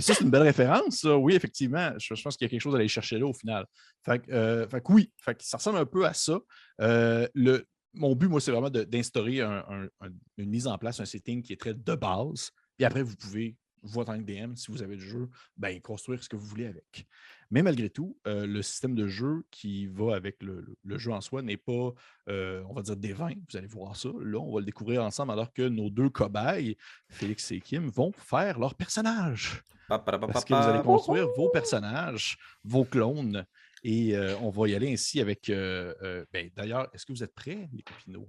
ça, 0.00 0.14
c'est 0.14 0.24
belle 0.30 0.42
référence, 0.42 0.96
ça. 0.98 1.16
Oui, 1.16 1.34
effectivement. 1.34 1.92
Je, 1.98 2.14
je 2.14 2.22
pense 2.22 2.36
qu'il 2.36 2.44
y 2.44 2.48
a 2.48 2.50
quelque 2.50 2.60
chose 2.60 2.74
à 2.74 2.78
aller 2.78 2.88
chercher 2.88 3.18
là 3.18 3.26
au 3.26 3.32
final. 3.34 3.66
Fait, 4.04 4.20
que, 4.20 4.30
euh, 4.32 4.68
fait 4.68 4.80
que 4.80 4.92
oui, 4.92 5.10
fait 5.20 5.34
que 5.34 5.44
ça 5.44 5.56
ressemble 5.56 5.78
un 5.78 5.86
peu 5.86 6.06
à 6.06 6.12
ça. 6.14 6.38
Euh, 6.80 7.26
le, 7.34 7.66
mon 7.94 8.14
but, 8.14 8.28
moi, 8.28 8.40
c'est 8.40 8.50
vraiment 8.52 8.70
d'instaurer 8.70 9.40
un- 9.40 9.64
un- 9.68 9.88
un- 10.06 10.12
une 10.36 10.50
mise 10.50 10.66
en 10.66 10.76
place, 10.78 11.00
un 11.00 11.04
setting 11.06 11.42
qui 11.42 11.52
est 11.52 11.60
très 11.60 11.74
de 11.74 11.94
base. 11.94 12.50
Et 12.78 12.84
après, 12.84 13.02
vous 13.02 13.16
pouvez, 13.16 13.56
vous, 13.82 14.00
en 14.00 14.04
tant 14.04 14.18
que 14.18 14.22
DM, 14.24 14.54
si 14.54 14.70
vous 14.70 14.82
avez 14.82 14.96
le 14.96 15.00
jeu, 15.00 15.28
ben, 15.56 15.80
construire 15.80 16.22
ce 16.22 16.28
que 16.28 16.36
vous 16.36 16.46
voulez 16.46 16.66
avec. 16.66 17.06
Mais 17.50 17.62
malgré 17.62 17.90
tout, 17.90 18.18
euh, 18.26 18.46
le 18.46 18.62
système 18.62 18.94
de 18.94 19.06
jeu 19.06 19.44
qui 19.50 19.86
va 19.86 20.16
avec 20.16 20.42
le, 20.42 20.66
jeu 20.84 21.12
en 21.12 21.20
soi 21.20 21.42
n'est 21.42 21.56
pas, 21.56 21.92
euh, 22.28 22.62
on 22.68 22.74
va 22.74 22.82
dire, 22.82 22.96
des 22.96 23.12
vins. 23.12 23.34
Vous 23.50 23.56
allez 23.56 23.66
voir 23.66 23.96
ça. 23.96 24.08
Là, 24.20 24.38
on 24.38 24.52
va 24.52 24.60
le 24.60 24.66
découvrir 24.66 25.02
ensemble 25.04 25.32
alors 25.32 25.52
que 25.52 25.62
nos 25.62 25.90
deux 25.90 26.08
cobayes, 26.10 26.76
Félix 27.08 27.50
et 27.52 27.60
Kim, 27.60 27.88
vont 27.88 28.12
faire 28.12 28.58
leur 28.58 28.74
personnage. 28.74 29.62
Pa, 29.88 29.98
pa, 30.00 30.18
pa, 30.18 30.26
Parce 30.26 30.44
pa, 30.44 30.48
que 30.58 30.62
vous 30.62 30.68
allez 30.70 30.82
construire 30.82 31.28
vos 31.36 31.48
personnages, 31.50 32.36
vos 32.64 32.84
clones. 32.84 33.46
Et 33.84 34.16
euh, 34.16 34.36
on 34.38 34.50
va 34.50 34.68
y 34.68 34.74
aller 34.74 34.92
ainsi 34.92 35.20
avec. 35.20 35.48
euh, 35.48 35.94
euh, 36.02 36.24
ben, 36.32 36.50
D'ailleurs, 36.56 36.88
est-ce 36.92 37.06
que 37.06 37.12
vous 37.12 37.22
êtes 37.22 37.34
prêts, 37.34 37.68
les 37.72 37.82
copinots? 37.82 38.28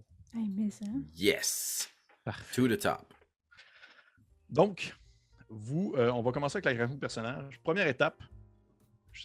Ça. 0.70 0.86
Yes. 1.16 1.90
Parfait. 2.24 2.56
To 2.56 2.68
the 2.68 2.78
top. 2.78 3.12
Donc, 4.50 4.96
vous, 5.50 5.94
euh, 5.98 6.12
on 6.12 6.22
va 6.22 6.32
commencer 6.32 6.58
avec 6.58 6.66
la 6.66 6.74
création 6.74 6.96
de 6.96 7.00
personnage. 7.00 7.60
Première 7.64 7.88
étape, 7.88 8.22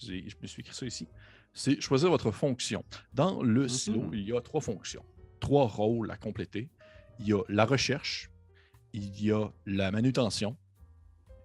je, 0.00 0.34
me 0.40 0.46
suis 0.46 0.60
écrit 0.60 0.74
ça 0.74 0.86
ici, 0.86 1.08
c'est 1.52 1.80
choisir 1.80 2.10
votre 2.10 2.30
fonction. 2.30 2.84
Dans 3.12 3.42
le 3.42 3.68
silo, 3.68 4.02
Mhm. 4.02 4.14
il 4.14 4.28
y 4.28 4.36
a 4.36 4.40
trois 4.40 4.60
fonctions, 4.60 5.04
trois 5.40 5.66
rôles 5.66 6.10
à 6.10 6.16
compléter. 6.16 6.70
Il 7.18 7.28
y 7.28 7.32
a 7.32 7.42
la 7.48 7.64
recherche, 7.64 8.30
il 8.92 9.22
y 9.22 9.30
a 9.30 9.50
la 9.66 9.90
manutention 9.90 10.56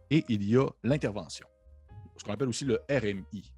et 0.10 0.24
il 0.30 0.44
y 0.44 0.58
a 0.58 0.68
l'intervention. 0.84 1.48
Ce 2.18 2.24
qu'on 2.24 2.34
appelle 2.34 2.50
aussi 2.50 2.66
le 2.66 2.80
RMI. 2.90 3.54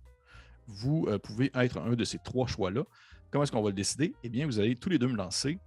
Vous 0.67 1.05
euh, 1.07 1.17
pouvez 1.17 1.51
être 1.53 1.77
un 1.77 1.95
de 1.95 2.03
ces 2.03 2.19
trois 2.19 2.47
choix-là. 2.47 2.83
Comment 3.31 3.43
est-ce 3.43 3.51
qu'on 3.51 3.61
va 3.61 3.69
le 3.69 3.75
décider? 3.75 4.13
Eh 4.23 4.29
bien, 4.29 4.45
vous 4.45 4.59
allez 4.59 4.75
tous 4.75 4.89
les 4.89 4.97
deux 4.99 5.07
me 5.07 5.15
lancer 5.15 5.59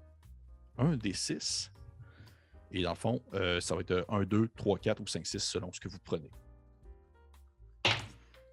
un 0.79 0.97
des 0.97 1.13
six 1.13 1.71
et 2.73 2.83
dans 2.83 2.91
le 2.91 2.97
fond, 2.97 3.21
euh, 3.35 3.61
ça 3.61 3.75
va 3.75 3.83
être 3.83 4.05
1, 4.09 4.25
2, 4.25 4.49
3, 4.57 4.79
4 4.79 5.01
ou 5.01 5.07
5, 5.07 5.27
6 5.27 5.39
selon 5.39 5.71
ce 5.73 5.79
que 5.79 5.89
vous 5.89 5.99
prenez. 5.99 6.31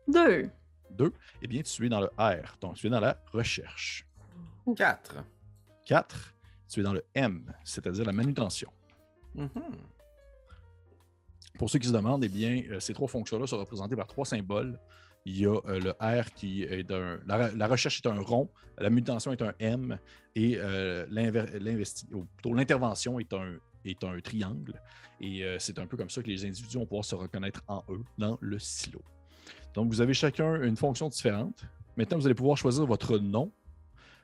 Deux. 0.08 0.50
2, 0.92 1.14
eh 1.42 1.48
bien, 1.48 1.62
tu 1.62 1.86
es 1.86 1.90
dans 1.90 2.02
le 2.02 2.10
R, 2.18 2.58
donc 2.62 2.76
tu 2.76 2.88
es 2.88 2.90
dans 2.90 3.00
la 3.00 3.22
recherche. 3.32 4.06
4. 4.76 5.24
4, 5.86 6.36
tu 6.68 6.80
es 6.80 6.84
dans 6.84 6.94
le 6.94 7.04
M, 7.16 7.52
c'est-à-dire 7.64 8.06
la 8.06 8.12
manutention. 8.14 8.72
Mhm. 9.36 9.50
Pour 11.58 11.70
ceux 11.70 11.80
qui 11.80 11.88
se 11.88 11.94
demandent, 11.94 12.24
eh 12.24 12.30
bien, 12.30 12.64
euh, 12.70 12.80
ces 12.80 12.94
trois 12.94 13.08
fonctions-là 13.08 13.48
sont 13.48 13.58
représentées 13.58 13.96
par 13.96 14.08
trois 14.08 14.26
symboles. 14.26 14.80
Il 15.26 15.38
y 15.38 15.46
a 15.46 15.56
euh, 15.66 15.80
le 15.80 15.92
R 16.00 16.34
qui 16.34 16.64
est 16.64 16.90
un. 16.92 17.20
La, 17.26 17.52
la 17.52 17.68
recherche 17.68 18.02
est 18.04 18.08
un 18.08 18.20
rond, 18.20 18.50
la 18.78 18.90
manutention 18.90 19.32
est 19.34 19.42
un 19.42 19.54
M 19.60 20.00
et 20.36 20.56
euh, 20.58 21.06
l'intervention 22.46 23.20
est 23.20 23.34
un, 23.34 23.58
est 23.84 24.04
un 24.04 24.20
triangle. 24.22 24.82
Et 25.22 25.44
euh, 25.44 25.58
c'est 25.60 25.78
un 25.80 25.86
peu 25.86 25.98
comme 25.98 26.10
ça 26.10 26.22
que 26.22 26.28
les 26.28 26.46
individus 26.46 26.78
vont 26.78 26.86
pouvoir 26.86 27.06
se 27.06 27.16
reconnaître 27.16 27.62
en 27.68 27.84
eux 27.90 28.04
dans 28.18 28.38
le 28.40 28.58
silo. 28.58 29.02
Donc, 29.74 29.90
vous 29.90 30.02
avez 30.02 30.14
chacun 30.14 30.62
une 30.62 30.76
fonction 30.76 31.10
différente. 31.10 31.66
Maintenant, 31.98 32.18
vous 32.18 32.26
allez 32.26 32.36
pouvoir 32.36 32.58
choisir 32.58 32.86
votre 32.86 33.18
nom. 33.18 33.52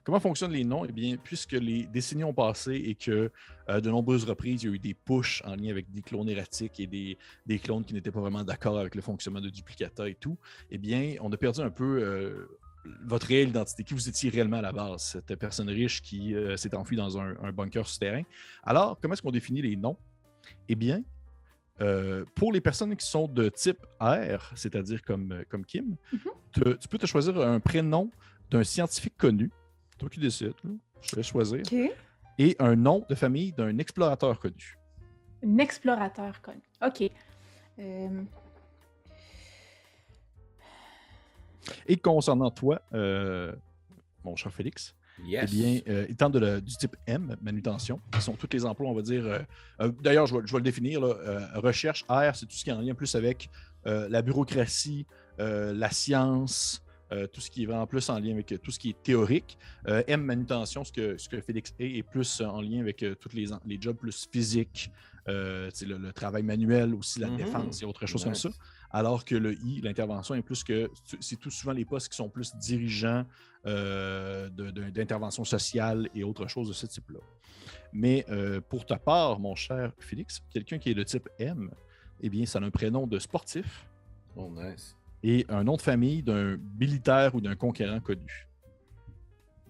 Comment 0.04 0.20
fonctionnent 0.20 0.52
les 0.52 0.64
noms? 0.64 0.86
Eh 0.86 0.92
bien, 0.92 1.18
puisque 1.18 1.54
les 1.54 1.88
décennies 1.88 2.24
ont 2.24 2.34
passé 2.34 2.76
et 2.76 2.94
que 2.94 3.32
euh, 3.70 3.82
de 3.82 3.90
nombreuses 3.90 4.24
reprises, 4.24 4.62
il 4.62 4.68
y 4.68 4.72
a 4.72 4.76
eu 4.76 4.80
des 4.80 4.94
pushs 4.94 5.42
en 5.46 5.56
lien 5.56 5.72
avec 5.72 5.92
des 5.92 6.04
clones 6.04 6.30
erratiques 6.30 6.80
et 6.80 6.86
des, 6.86 7.18
des 7.48 7.58
clones 7.58 7.84
qui 7.84 7.96
n'étaient 7.96 8.12
pas 8.12 8.22
vraiment 8.22 8.44
d'accord 8.44 8.78
avec 8.78 8.94
le 8.94 9.02
fonctionnement 9.02 9.42
de 9.42 9.50
Duplicata 9.50 10.08
et 10.08 10.14
tout, 10.14 10.38
eh 10.70 10.78
bien, 10.78 11.16
on 11.22 11.32
a 11.32 11.38
perdu 11.38 11.62
un 11.62 11.72
peu 11.72 12.04
euh, 12.04 12.48
votre 13.04 13.26
réelle 13.26 13.50
identité, 13.50 13.84
qui 13.84 13.96
vous 13.96 14.08
étiez 14.08 14.30
réellement 14.30 14.58
à 14.58 14.62
la 14.62 14.72
base, 14.72 15.02
cette 15.02 15.36
personne 15.38 15.70
riche 15.70 16.04
qui 16.04 16.36
euh, 16.36 16.56
s'est 16.56 16.76
enfuie 16.76 16.98
dans 16.98 17.18
un, 17.18 17.36
un 17.42 17.52
bunker 17.52 17.88
souterrain. 17.88 18.22
Alors, 18.62 19.00
comment 19.02 19.16
est-ce 19.16 19.24
qu'on 19.24 19.32
définit 19.32 19.64
les 19.64 19.76
noms? 19.76 19.98
Eh 20.70 20.76
bien, 20.76 21.02
euh, 21.82 22.24
pour 22.36 22.52
les 22.54 22.62
personnes 22.62 22.96
qui 22.96 23.06
sont 23.06 23.28
de 23.28 23.50
type 23.50 23.86
R, 24.00 24.52
c'est-à-dire 24.56 25.02
comme, 25.04 25.32
euh, 25.32 25.44
comme 25.50 25.66
Kim, 25.66 25.96
Mhm. 26.14 26.20
te- 26.54 26.74
tu 26.78 26.88
peux 26.88 26.98
te 26.98 27.06
choisir 27.06 27.38
un 27.40 27.60
prénom 27.60 28.10
d'un 28.50 28.64
scientifique 28.64 29.18
connu, 29.18 29.52
toi 29.98 30.10
qui 30.10 30.20
décides, 30.20 30.54
là. 30.64 30.72
je 31.02 31.16
laisse 31.18 31.28
choisir, 31.28 31.62
et 32.38 32.56
un 32.60 32.76
nom 32.76 33.06
de 33.10 33.16
famille 33.16 33.52
d'un 33.52 33.78
explorateur 33.78 34.40
connu. 34.40 34.78
Un 35.44 35.58
explorateur 35.58 36.42
connu. 36.42 36.62
OK. 36.82 37.12
Euh, 37.80 38.24
Et 41.88 41.98
concernant 41.98 42.52
toi, 42.52 42.82
euh, 42.94 43.52
mon 44.24 44.36
cher 44.36 44.54
Félix, 44.54 44.96
Yes. 45.24 45.50
Eh 45.52 45.56
bien, 45.56 45.80
euh, 45.88 46.06
étant 46.10 46.30
de 46.30 46.40
la- 46.40 46.60
du 46.62 46.76
type 46.76 46.96
M, 47.08 47.36
manutention, 47.42 48.02
qui 48.12 48.22
sont 48.22 48.34
tous 48.34 48.50
les 48.52 48.66
emplois, 48.66 48.90
on 48.90 48.94
va 48.94 49.02
dire. 49.02 49.26
euh, 49.26 49.40
euh, 49.82 49.92
D'ailleurs, 50.02 50.26
je 50.28 50.36
vais, 50.36 50.42
je 50.46 50.52
vais 50.52 50.60
le 50.60 50.64
définir. 50.64 51.00
là, 51.02 51.08
euh, 51.08 51.60
recherche, 51.60 52.04
R, 52.10 52.36
c'est 52.36 52.46
tout 52.46 52.56
ce 52.56 52.64
qui 52.64 52.70
est 52.70 52.74
en 52.74 52.82
lien 52.82 52.94
plus 52.94 53.16
avec 53.16 53.50
la 53.86 54.22
bureaucratie, 54.24 55.06
la 55.38 55.90
science, 55.92 56.82
tout 57.32 57.40
ce 57.40 57.52
qui 57.52 57.64
est 57.64 57.66
vraiment 57.68 57.86
plus 57.88 58.10
en 58.10 58.20
lien 58.20 58.32
avec 58.32 58.48
tout 58.64 58.72
ce 58.72 58.80
qui 58.80 58.90
est 58.90 59.04
théorique. 59.04 59.58
M, 59.86 60.24
manutention, 60.24 60.84
ce 60.84 60.92
que, 60.92 61.18
ce 61.18 61.30
que 61.30 61.40
Félix 61.40 61.74
est, 61.80 61.98
est 62.00 62.04
plus 62.04 62.42
en 62.42 62.62
lien 62.62 62.80
avec 62.82 63.06
tous 63.20 63.34
les, 63.36 63.54
en- 63.54 63.60
les 63.66 63.78
jobs 63.80 63.96
plus 63.96 64.28
physiques, 64.32 64.92
le, 65.28 65.70
le 65.82 66.12
travail 66.14 66.42
manuel, 66.44 66.94
aussi 66.96 67.20
la 67.20 67.28
Mhm. 67.28 67.38
défense 67.38 67.82
et 67.82 67.86
autre 67.86 68.06
chose 68.08 68.24
comme 68.24 68.36
ça. 68.36 68.50
Alors 68.96 69.26
que 69.26 69.36
le 69.36 69.56
I, 69.62 69.82
l'intervention, 69.82 70.36
est 70.36 70.42
plus 70.42 70.64
que. 70.64 70.90
C'est 71.20 71.38
tout 71.38 71.50
souvent 71.52 71.74
les 71.74 71.84
postes 71.84 72.08
qui 72.08 72.16
sont 72.16 72.30
plus 72.30 72.56
dirigeants 72.56 73.26
euh, 73.66 74.50
d'intervention 74.50 75.44
sociale 75.44 76.08
et 76.16 76.24
autre 76.24 76.48
chose 76.48 76.70
de 76.70 76.74
ce 76.74 76.86
type-là. 76.86 77.20
Mais 77.92 78.26
euh, 78.30 78.62
pour 78.62 78.86
ta 78.86 78.98
part, 78.98 79.38
mon 79.38 79.54
cher 79.54 79.92
Félix, 80.00 80.42
quelqu'un 80.50 80.78
qui 80.78 80.92
est 80.92 80.94
de 80.94 81.04
type 81.04 81.28
M, 81.40 81.70
eh 82.22 82.30
bien, 82.30 82.46
ça 82.46 82.60
a 82.60 82.62
un 82.64 82.70
prénom 82.72 83.06
de 83.06 83.20
sportif 83.20 83.86
Oh, 84.38 84.50
nice. 84.50 84.96
et 85.22 85.46
un 85.50 85.66
nom 85.66 85.76
de 85.76 85.82
famille 85.82 86.24
d'un 86.24 86.56
militaire 86.80 87.36
ou 87.36 87.42
d'un 87.42 87.56
conquérant 87.58 88.00
connu. 88.00 88.48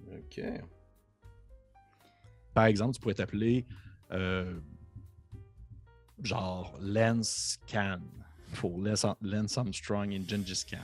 Ok. 0.08 0.40
Par 2.54 2.66
exemple, 2.66 2.94
tu 2.94 3.02
pourrais 3.02 3.16
t'appeler 3.16 3.66
euh, 4.12 4.60
genre 6.22 6.78
Lance 6.80 7.58
Khan 7.66 8.02
pour 8.56 8.80
Lance, 8.82 9.58
Armstrong 9.58 10.12
et 10.12 10.22
Gengis 10.28 10.66
Khan. 10.70 10.78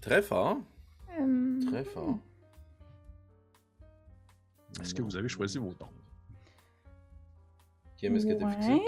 Très 0.00 0.22
fort. 0.22 0.58
Euh, 1.18 1.60
Très 1.70 1.84
fort. 1.84 2.18
Est-ce 4.80 4.94
que 4.94 5.02
vous 5.02 5.16
avez 5.16 5.28
choisi 5.28 5.58
vos 5.58 5.74
noms? 5.80 5.88
Kim, 7.96 8.14
est-ce 8.16 8.26
que 8.26 8.32
t'as 8.34 8.50
fixé? 8.52 8.80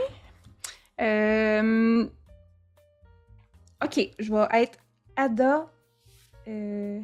Euh, 1.00 2.06
Ok, 3.82 4.10
je 4.18 4.32
vais 4.34 4.60
être 4.60 4.78
Ada. 5.16 5.70
Euh... 6.48 7.00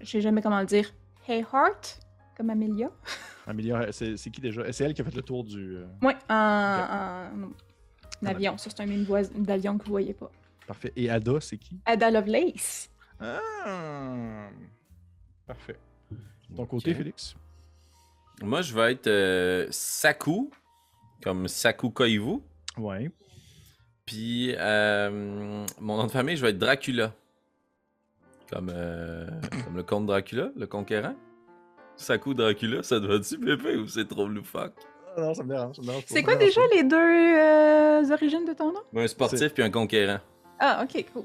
Je 0.00 0.06
sais 0.06 0.20
jamais 0.20 0.42
comment 0.42 0.60
le 0.60 0.66
dire. 0.66 0.92
Hey 1.26 1.40
Heart, 1.52 2.00
comme 2.36 2.50
Amelia. 2.50 2.90
Amélia, 3.46 3.90
c'est 3.92 4.14
qui 4.16 4.40
déjà? 4.40 4.70
C'est 4.72 4.84
elle 4.84 4.94
qui 4.94 5.00
a 5.02 5.04
fait 5.04 5.14
le 5.14 5.22
tour 5.22 5.42
du. 5.44 5.76
euh, 5.78 5.86
Ouais, 6.02 6.16
en, 6.28 7.50
en- 8.22 8.26
en 8.26 8.30
avion. 8.30 8.58
Ça, 8.58 8.70
c'est 8.70 8.82
un 8.82 8.86
mini 8.86 9.06
d'avion 9.36 9.78
que 9.78 9.84
vous 9.84 9.90
voyez 9.90 10.14
pas. 10.14 10.30
Parfait. 10.66 10.92
Et 10.96 11.10
Ada, 11.10 11.40
c'est 11.40 11.58
qui? 11.58 11.78
Ada 11.84 12.10
Lovelace. 12.10 12.88
Ah! 13.20 14.48
Parfait. 15.46 15.76
Ton 16.56 16.66
côté. 16.66 16.94
Félix? 16.94 17.34
Moi, 18.42 18.62
je 18.62 18.74
vais 18.74 18.92
être 18.92 19.06
euh, 19.06 19.66
Saku, 19.70 20.50
comme 21.22 21.48
Saku 21.48 21.90
Koivu. 21.90 22.38
Ouais. 22.76 23.10
Puis, 24.06 24.54
euh, 24.58 25.64
mon 25.80 25.96
nom 25.96 26.06
de 26.06 26.10
famille, 26.10 26.36
je 26.36 26.42
vais 26.42 26.50
être 26.50 26.58
Dracula. 26.58 27.14
Comme, 28.50 28.70
euh, 28.74 29.26
comme 29.64 29.76
le 29.76 29.82
comte 29.82 30.06
Dracula, 30.06 30.50
le 30.56 30.66
conquérant. 30.66 31.14
Saku 31.96 32.34
Dracula, 32.34 32.82
ça 32.82 32.98
doit-tu 33.00 33.38
pépé 33.38 33.76
ou 33.76 33.86
c'est 33.86 34.06
trop 34.08 34.26
loufoque? 34.26 34.74
Ah 35.16 35.20
non, 35.20 35.34
ça 35.34 35.42
me 35.42 35.48
dérange. 35.48 35.76
C'est 36.06 36.22
quoi 36.22 36.36
déjà 36.36 36.60
les 36.74 36.84
deux 36.84 36.96
euh, 36.96 38.10
origines 38.12 38.44
de 38.44 38.52
ton 38.54 38.72
nom? 38.72 38.80
Un 38.96 39.06
sportif 39.06 39.52
puis 39.52 39.62
un 39.62 39.70
conquérant. 39.70 40.20
Ah, 40.58 40.84
ok, 40.84 41.04
cool. 41.12 41.24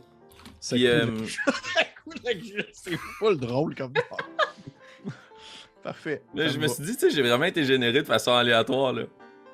C'est 0.59 0.85
euh, 0.87 1.05
C'est 2.73 2.97
full 2.97 3.37
drôle 3.37 3.75
comme 3.75 3.93
ça. 3.95 4.01
Parfait. 5.83 6.21
là, 6.33 6.47
je 6.49 6.57
me 6.59 6.67
suis 6.67 6.83
dit, 6.83 6.93
tu 6.93 6.99
sais, 6.99 7.09
j'ai 7.11 7.21
vraiment 7.21 7.45
été 7.45 7.63
généré 7.63 8.01
de 8.01 8.07
façon 8.07 8.33
aléatoire, 8.33 8.91
là. 8.93 9.03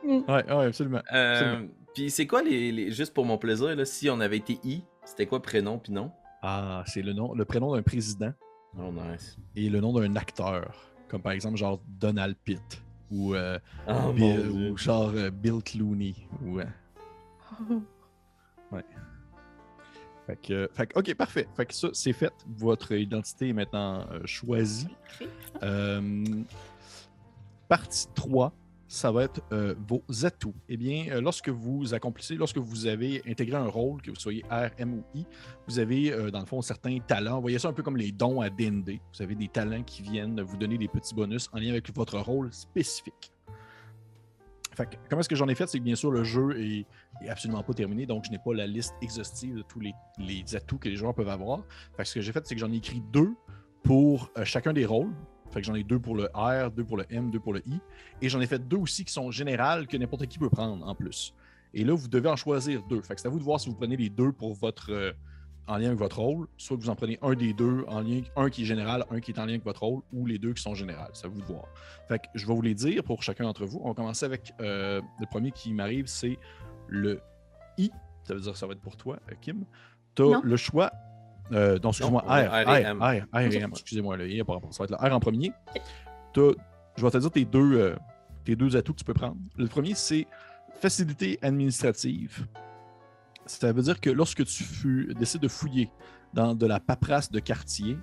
Ouais, 0.03 0.23
ouais, 0.27 0.65
absolument. 0.65 1.01
Euh, 1.13 1.33
Absolument. 1.33 1.69
puis 1.93 2.09
c'est 2.09 2.25
quoi 2.27 2.41
les, 2.41 2.71
les- 2.71 2.91
Juste 2.91 3.13
pour 3.13 3.25
mon 3.25 3.37
plaisir, 3.37 3.75
là, 3.75 3.85
si 3.85 4.09
on 4.09 4.19
avait 4.19 4.37
été 4.37 4.57
I, 4.63 4.83
c'était 5.05 5.25
quoi 5.27 5.41
prénom 5.41 5.77
puis 5.77 5.93
nom? 5.93 6.11
Ah, 6.41 6.83
c'est 6.87 7.01
le 7.01 7.13
nom, 7.13 7.33
le 7.35 7.45
prénom 7.45 7.73
d'un 7.75 7.83
président 7.83 8.33
Oh, 8.77 8.91
nice. 8.91 9.37
et 9.55 9.69
le 9.69 9.79
nom 9.79 9.93
d'un 9.93 10.15
acteur. 10.15 10.73
Comme 11.07 11.21
par 11.21 11.33
exemple, 11.33 11.57
genre 11.57 11.79
Donald 11.87 12.35
Pitt. 12.43 12.81
Ou, 13.13 13.35
euh, 13.35 13.59
Oh, 13.87 14.11
Bill- 14.11 14.41
Dieu. 14.41 14.71
ou 14.71 14.77
genre 14.77 15.11
euh, 15.15 15.29
Bill 15.29 15.61
Clooney. 15.63 16.15
Ou, 16.43 16.59
euh, 16.59 16.65
fait 20.25 20.35
que, 20.41 20.69
fait 20.73 20.87
que- 20.87 20.99
ok, 20.99 21.13
parfait. 21.15 21.47
Fait 21.55 21.65
que 21.65 21.73
ça, 21.73 21.89
c'est 21.93 22.13
fait. 22.13 22.33
Votre 22.47 22.93
identité 22.93 23.49
est 23.49 23.53
maintenant 23.53 24.05
euh, 24.11 24.21
choisie. 24.25 24.87
Euh, 25.61 26.23
partie 27.67 28.07
3, 28.15 28.53
ça 28.93 29.11
va 29.11 29.23
être 29.23 29.41
euh, 29.51 29.73
vos 29.87 30.03
atouts. 30.23 30.53
Eh 30.69 30.77
bien, 30.77 31.07
euh, 31.09 31.19
lorsque 31.19 31.49
vous 31.49 31.95
accomplissez, 31.95 32.35
lorsque 32.35 32.59
vous 32.59 32.85
avez 32.85 33.23
intégré 33.27 33.57
un 33.57 33.65
rôle, 33.65 34.03
que 34.03 34.11
vous 34.11 34.19
soyez 34.19 34.43
R, 34.51 34.69
M 34.77 34.93
ou 34.93 35.03
I, 35.15 35.25
vous 35.67 35.79
avez, 35.79 36.13
euh, 36.13 36.29
dans 36.29 36.39
le 36.39 36.45
fond, 36.45 36.61
certains 36.61 36.99
talents. 36.99 37.37
Vous 37.37 37.41
voyez 37.41 37.57
ça 37.57 37.69
un 37.69 37.73
peu 37.73 37.81
comme 37.81 37.97
les 37.97 38.11
dons 38.11 38.39
à 38.39 38.51
D&D. 38.51 39.01
Vous 39.15 39.21
avez 39.23 39.33
des 39.33 39.47
talents 39.47 39.81
qui 39.81 40.03
viennent 40.03 40.39
vous 40.41 40.57
donner 40.57 40.77
des 40.77 40.87
petits 40.87 41.15
bonus 41.15 41.49
en 41.53 41.57
lien 41.57 41.71
avec 41.71 41.91
votre 41.95 42.19
rôle 42.19 42.53
spécifique. 42.53 43.31
Fait 44.75 44.85
que, 44.85 44.95
comment 45.09 45.21
est-ce 45.21 45.29
que 45.29 45.35
j'en 45.35 45.47
ai 45.47 45.55
fait? 45.55 45.67
C'est 45.67 45.79
que 45.79 45.83
bien 45.83 45.95
sûr, 45.95 46.11
le 46.11 46.23
jeu 46.23 46.55
est, 46.61 46.85
absolument 47.27 47.63
pas 47.63 47.73
terminé, 47.73 48.05
donc 48.05 48.25
je 48.25 48.29
n'ai 48.29 48.39
pas 48.39 48.53
la 48.53 48.67
liste 48.67 48.93
exhaustive 49.01 49.55
de 49.55 49.63
tous 49.63 49.79
les, 49.79 50.55
atouts 50.55 50.77
que 50.77 50.89
les 50.89 50.97
joueurs 50.97 51.15
peuvent 51.15 51.29
avoir. 51.29 51.65
Fait 51.97 52.03
que 52.03 52.09
ce 52.09 52.13
que 52.13 52.21
j'ai 52.21 52.31
fait, 52.31 52.45
c'est 52.45 52.53
que 52.53 52.61
j'en 52.61 52.71
ai 52.71 52.77
écrit 52.77 53.01
deux 53.11 53.33
pour 53.81 54.29
chacun 54.43 54.71
des 54.71 54.85
rôles. 54.85 55.13
Fait 55.53 55.61
que 55.61 55.67
j'en 55.67 55.75
ai 55.75 55.83
deux 55.83 55.99
pour 55.99 56.15
le 56.15 56.25
R, 56.33 56.71
deux 56.71 56.83
pour 56.83 56.97
le 56.97 57.05
M, 57.11 57.29
deux 57.29 57.39
pour 57.39 57.53
le 57.53 57.61
I. 57.67 57.79
Et 58.21 58.27
j'en 58.29 58.41
ai 58.41 58.47
fait 58.47 58.67
deux 58.67 58.77
aussi 58.77 59.05
qui 59.05 59.13
sont 59.13 59.29
générales 59.31 59.85
que 59.87 59.95
n'importe 59.97 60.25
qui 60.27 60.39
peut 60.39 60.49
prendre 60.49 60.85
en 60.85 60.95
plus. 60.95 61.33
Et 61.75 61.83
là, 61.83 61.93
vous 61.93 62.07
devez 62.07 62.27
en 62.29 62.35
choisir 62.35 62.81
deux. 62.89 63.01
Fait 63.01 63.15
que 63.15 63.21
c'est 63.21 63.27
à 63.27 63.31
vous 63.31 63.39
de 63.39 63.43
voir 63.43 63.59
si 63.59 63.69
vous 63.69 63.75
prenez 63.75 63.95
les 63.95 64.09
deux 64.09 64.31
pour 64.31 64.53
votre 64.55 64.91
euh, 64.91 65.11
en 65.67 65.77
lien 65.77 65.87
avec 65.87 65.99
votre 65.99 66.19
rôle, 66.19 66.47
soit 66.57 66.75
que 66.75 66.81
vous 66.81 66.89
en 66.89 66.95
prenez 66.95 67.17
un 67.21 67.33
des 67.35 67.53
deux 67.53 67.85
en 67.87 68.01
lien, 68.01 68.21
un 68.35 68.49
qui 68.49 68.63
est 68.63 68.65
général, 68.65 69.05
un 69.11 69.19
qui 69.21 69.31
est 69.31 69.39
en 69.39 69.43
lien 69.45 69.53
avec 69.53 69.63
votre 69.63 69.83
rôle, 69.83 70.01
ou 70.11 70.25
les 70.25 70.37
deux 70.39 70.53
qui 70.53 70.61
sont 70.61 70.75
générales. 70.75 71.11
C'est 71.13 71.25
à 71.25 71.29
vous 71.29 71.39
de 71.39 71.45
voir. 71.45 71.65
Fait 72.07 72.19
que 72.19 72.25
je 72.35 72.45
vais 72.45 72.53
vous 72.53 72.61
les 72.61 72.75
dire 72.75 73.03
pour 73.03 73.23
chacun 73.23 73.43
d'entre 73.45 73.65
vous. 73.65 73.79
On 73.83 73.89
va 73.89 73.93
commencer 73.93 74.25
avec 74.25 74.53
euh, 74.59 75.01
le 75.19 75.25
premier 75.27 75.51
qui 75.51 75.71
m'arrive, 75.73 76.07
c'est 76.07 76.37
le 76.87 77.21
I. 77.77 77.91
Ça 78.23 78.33
veut 78.33 78.41
dire 78.41 78.51
que 78.53 78.57
ça 78.57 78.67
va 78.67 78.73
être 78.73 78.81
pour 78.81 78.97
toi, 78.97 79.19
euh, 79.31 79.35
Kim. 79.41 79.63
Tu 80.15 80.23
Non. 80.23 80.39
as 80.39 80.41
le 80.43 80.57
choix. 80.57 80.91
Euh, 81.51 81.77
non, 81.83 81.89
excuse-moi, 81.89 82.23
R, 82.25 82.49
R, 82.49 82.67
R. 83.01 83.01
R, 83.33 83.49
M. 83.63 83.69
Excusez-moi, 83.71 84.17
le 84.17 84.29
I, 84.31 84.43
par 84.43 84.55
rapport- 84.55 84.73
ça 84.73 84.83
va 84.83 84.85
être 84.85 85.01
le 85.03 85.09
R 85.09 85.13
en 85.15 85.19
premier. 85.19 85.51
Je 86.35 87.01
vais 87.03 87.09
te 87.11 87.17
dire 87.17 87.31
tes 87.31 87.45
deux, 87.45 87.73
euh, 87.79 87.95
tes 88.43 88.55
deux 88.55 88.75
atouts 88.75 88.93
que 88.93 88.99
tu 88.99 89.05
peux 89.05 89.13
prendre. 89.13 89.37
Le 89.57 89.67
premier, 89.67 89.93
c'est 89.95 90.27
facilité 90.79 91.37
administrative. 91.41 92.47
Ça 93.45 93.71
veut 93.71 93.81
dire 93.81 93.99
que 93.99 94.09
lorsque 94.09 94.45
tu 94.45 94.63
fus- 94.63 95.13
décides 95.19 95.41
de 95.41 95.47
fouiller 95.47 95.89
dans 96.33 96.55
de 96.55 96.65
la 96.65 96.79
paperasse 96.79 97.29
de 97.31 97.39
quartier, 97.39 97.97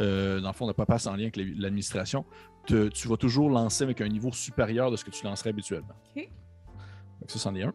euh, 0.00 0.40
dans 0.40 0.48
le 0.48 0.54
fond, 0.54 0.66
de 0.66 0.72
paperasse 0.72 1.06
en 1.06 1.12
lien 1.16 1.22
avec 1.24 1.36
la- 1.36 1.44
l'administration, 1.56 2.24
te- 2.66 2.88
tu 2.88 3.08
vas 3.08 3.16
toujours 3.16 3.50
lancer 3.50 3.84
avec 3.84 4.00
un 4.00 4.08
niveau 4.08 4.32
supérieur 4.32 4.90
de 4.90 4.96
ce 4.96 5.04
que 5.04 5.10
tu 5.10 5.24
lancerais 5.24 5.50
habituellement. 5.50 5.94
Ok. 6.16 6.28
Donc 7.20 7.30
ça, 7.30 7.38
c'en 7.38 7.54
est 7.54 7.62
un. 7.62 7.72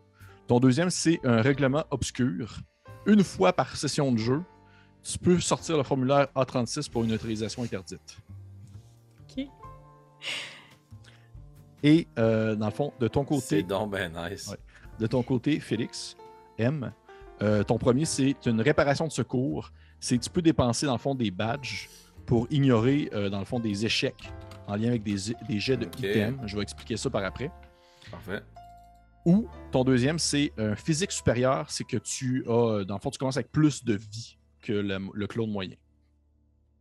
Ton 0.48 0.60
deuxième, 0.60 0.90
c'est 0.90 1.20
un 1.24 1.42
règlement 1.42 1.86
obscur. 1.92 2.58
Une 3.06 3.24
fois 3.24 3.54
par 3.54 3.76
session 3.76 4.12
de 4.12 4.18
jeu, 4.18 4.42
tu 5.06 5.20
peux 5.20 5.40
sortir 5.40 5.78
le 5.78 5.84
formulaire 5.84 6.28
A36 6.36 6.90
pour 6.90 7.04
une 7.04 7.14
autorisation 7.14 7.62
interdite. 7.62 8.18
Ok. 9.22 9.46
Et 11.84 12.08
euh, 12.18 12.56
dans 12.56 12.66
le 12.66 12.72
fond, 12.72 12.92
de 13.00 13.08
ton 13.08 13.22
C'est 13.22 13.28
côté, 13.28 13.64
donc 13.64 13.92
ben 13.92 14.12
nice. 14.12 14.48
Ouais. 14.48 14.58
de 15.00 15.06
ton 15.06 15.22
côté, 15.22 15.60
Félix, 15.60 16.18
M, 16.58 16.92
euh, 17.44 17.64
ton 17.64 17.78
premier, 17.78 18.06
c'est 18.06 18.36
une 18.48 18.62
réparation 18.62 19.06
de 19.06 19.12
secours. 19.12 19.72
C'est 20.00 20.18
tu 20.18 20.30
peux 20.30 20.42
dépenser, 20.42 20.88
dans 20.88 20.94
le 20.94 21.00
fond, 21.00 21.14
des 21.14 21.30
badges 21.30 21.88
pour 22.26 22.48
ignorer, 22.50 23.10
euh, 23.14 23.30
dans 23.30 23.40
le 23.40 23.46
fond, 23.46 23.60
des 23.60 23.86
échecs 23.86 24.32
en 24.68 24.76
lien 24.76 24.88
avec 24.88 25.04
des, 25.04 25.34
des 25.48 25.60
jets 25.60 25.78
de 25.78 25.86
items. 25.86 26.40
Je 26.48 26.56
vais 26.56 26.64
expliquer 26.64 26.98
ça 26.98 27.12
par 27.12 27.24
après. 27.24 27.52
Parfait. 28.10 28.42
Ou 29.26 29.48
ton 29.72 29.84
deuxième, 29.84 30.18
c'est 30.18 30.52
un 30.58 30.76
physique 30.76 31.12
supérieur, 31.12 31.70
c'est 31.70 31.84
que 31.84 31.98
tu 31.98 32.44
as, 32.48 32.84
dans 32.86 32.96
le 32.96 33.00
fond, 33.00 33.12
tu 33.12 33.20
commences 33.20 33.38
avec 33.38 33.52
plus 33.52 33.84
de 33.84 33.94
vie 33.94 34.38
que 34.66 34.74
le, 34.74 34.98
le 35.14 35.28
clone 35.28 35.52
moyen. 35.52 35.76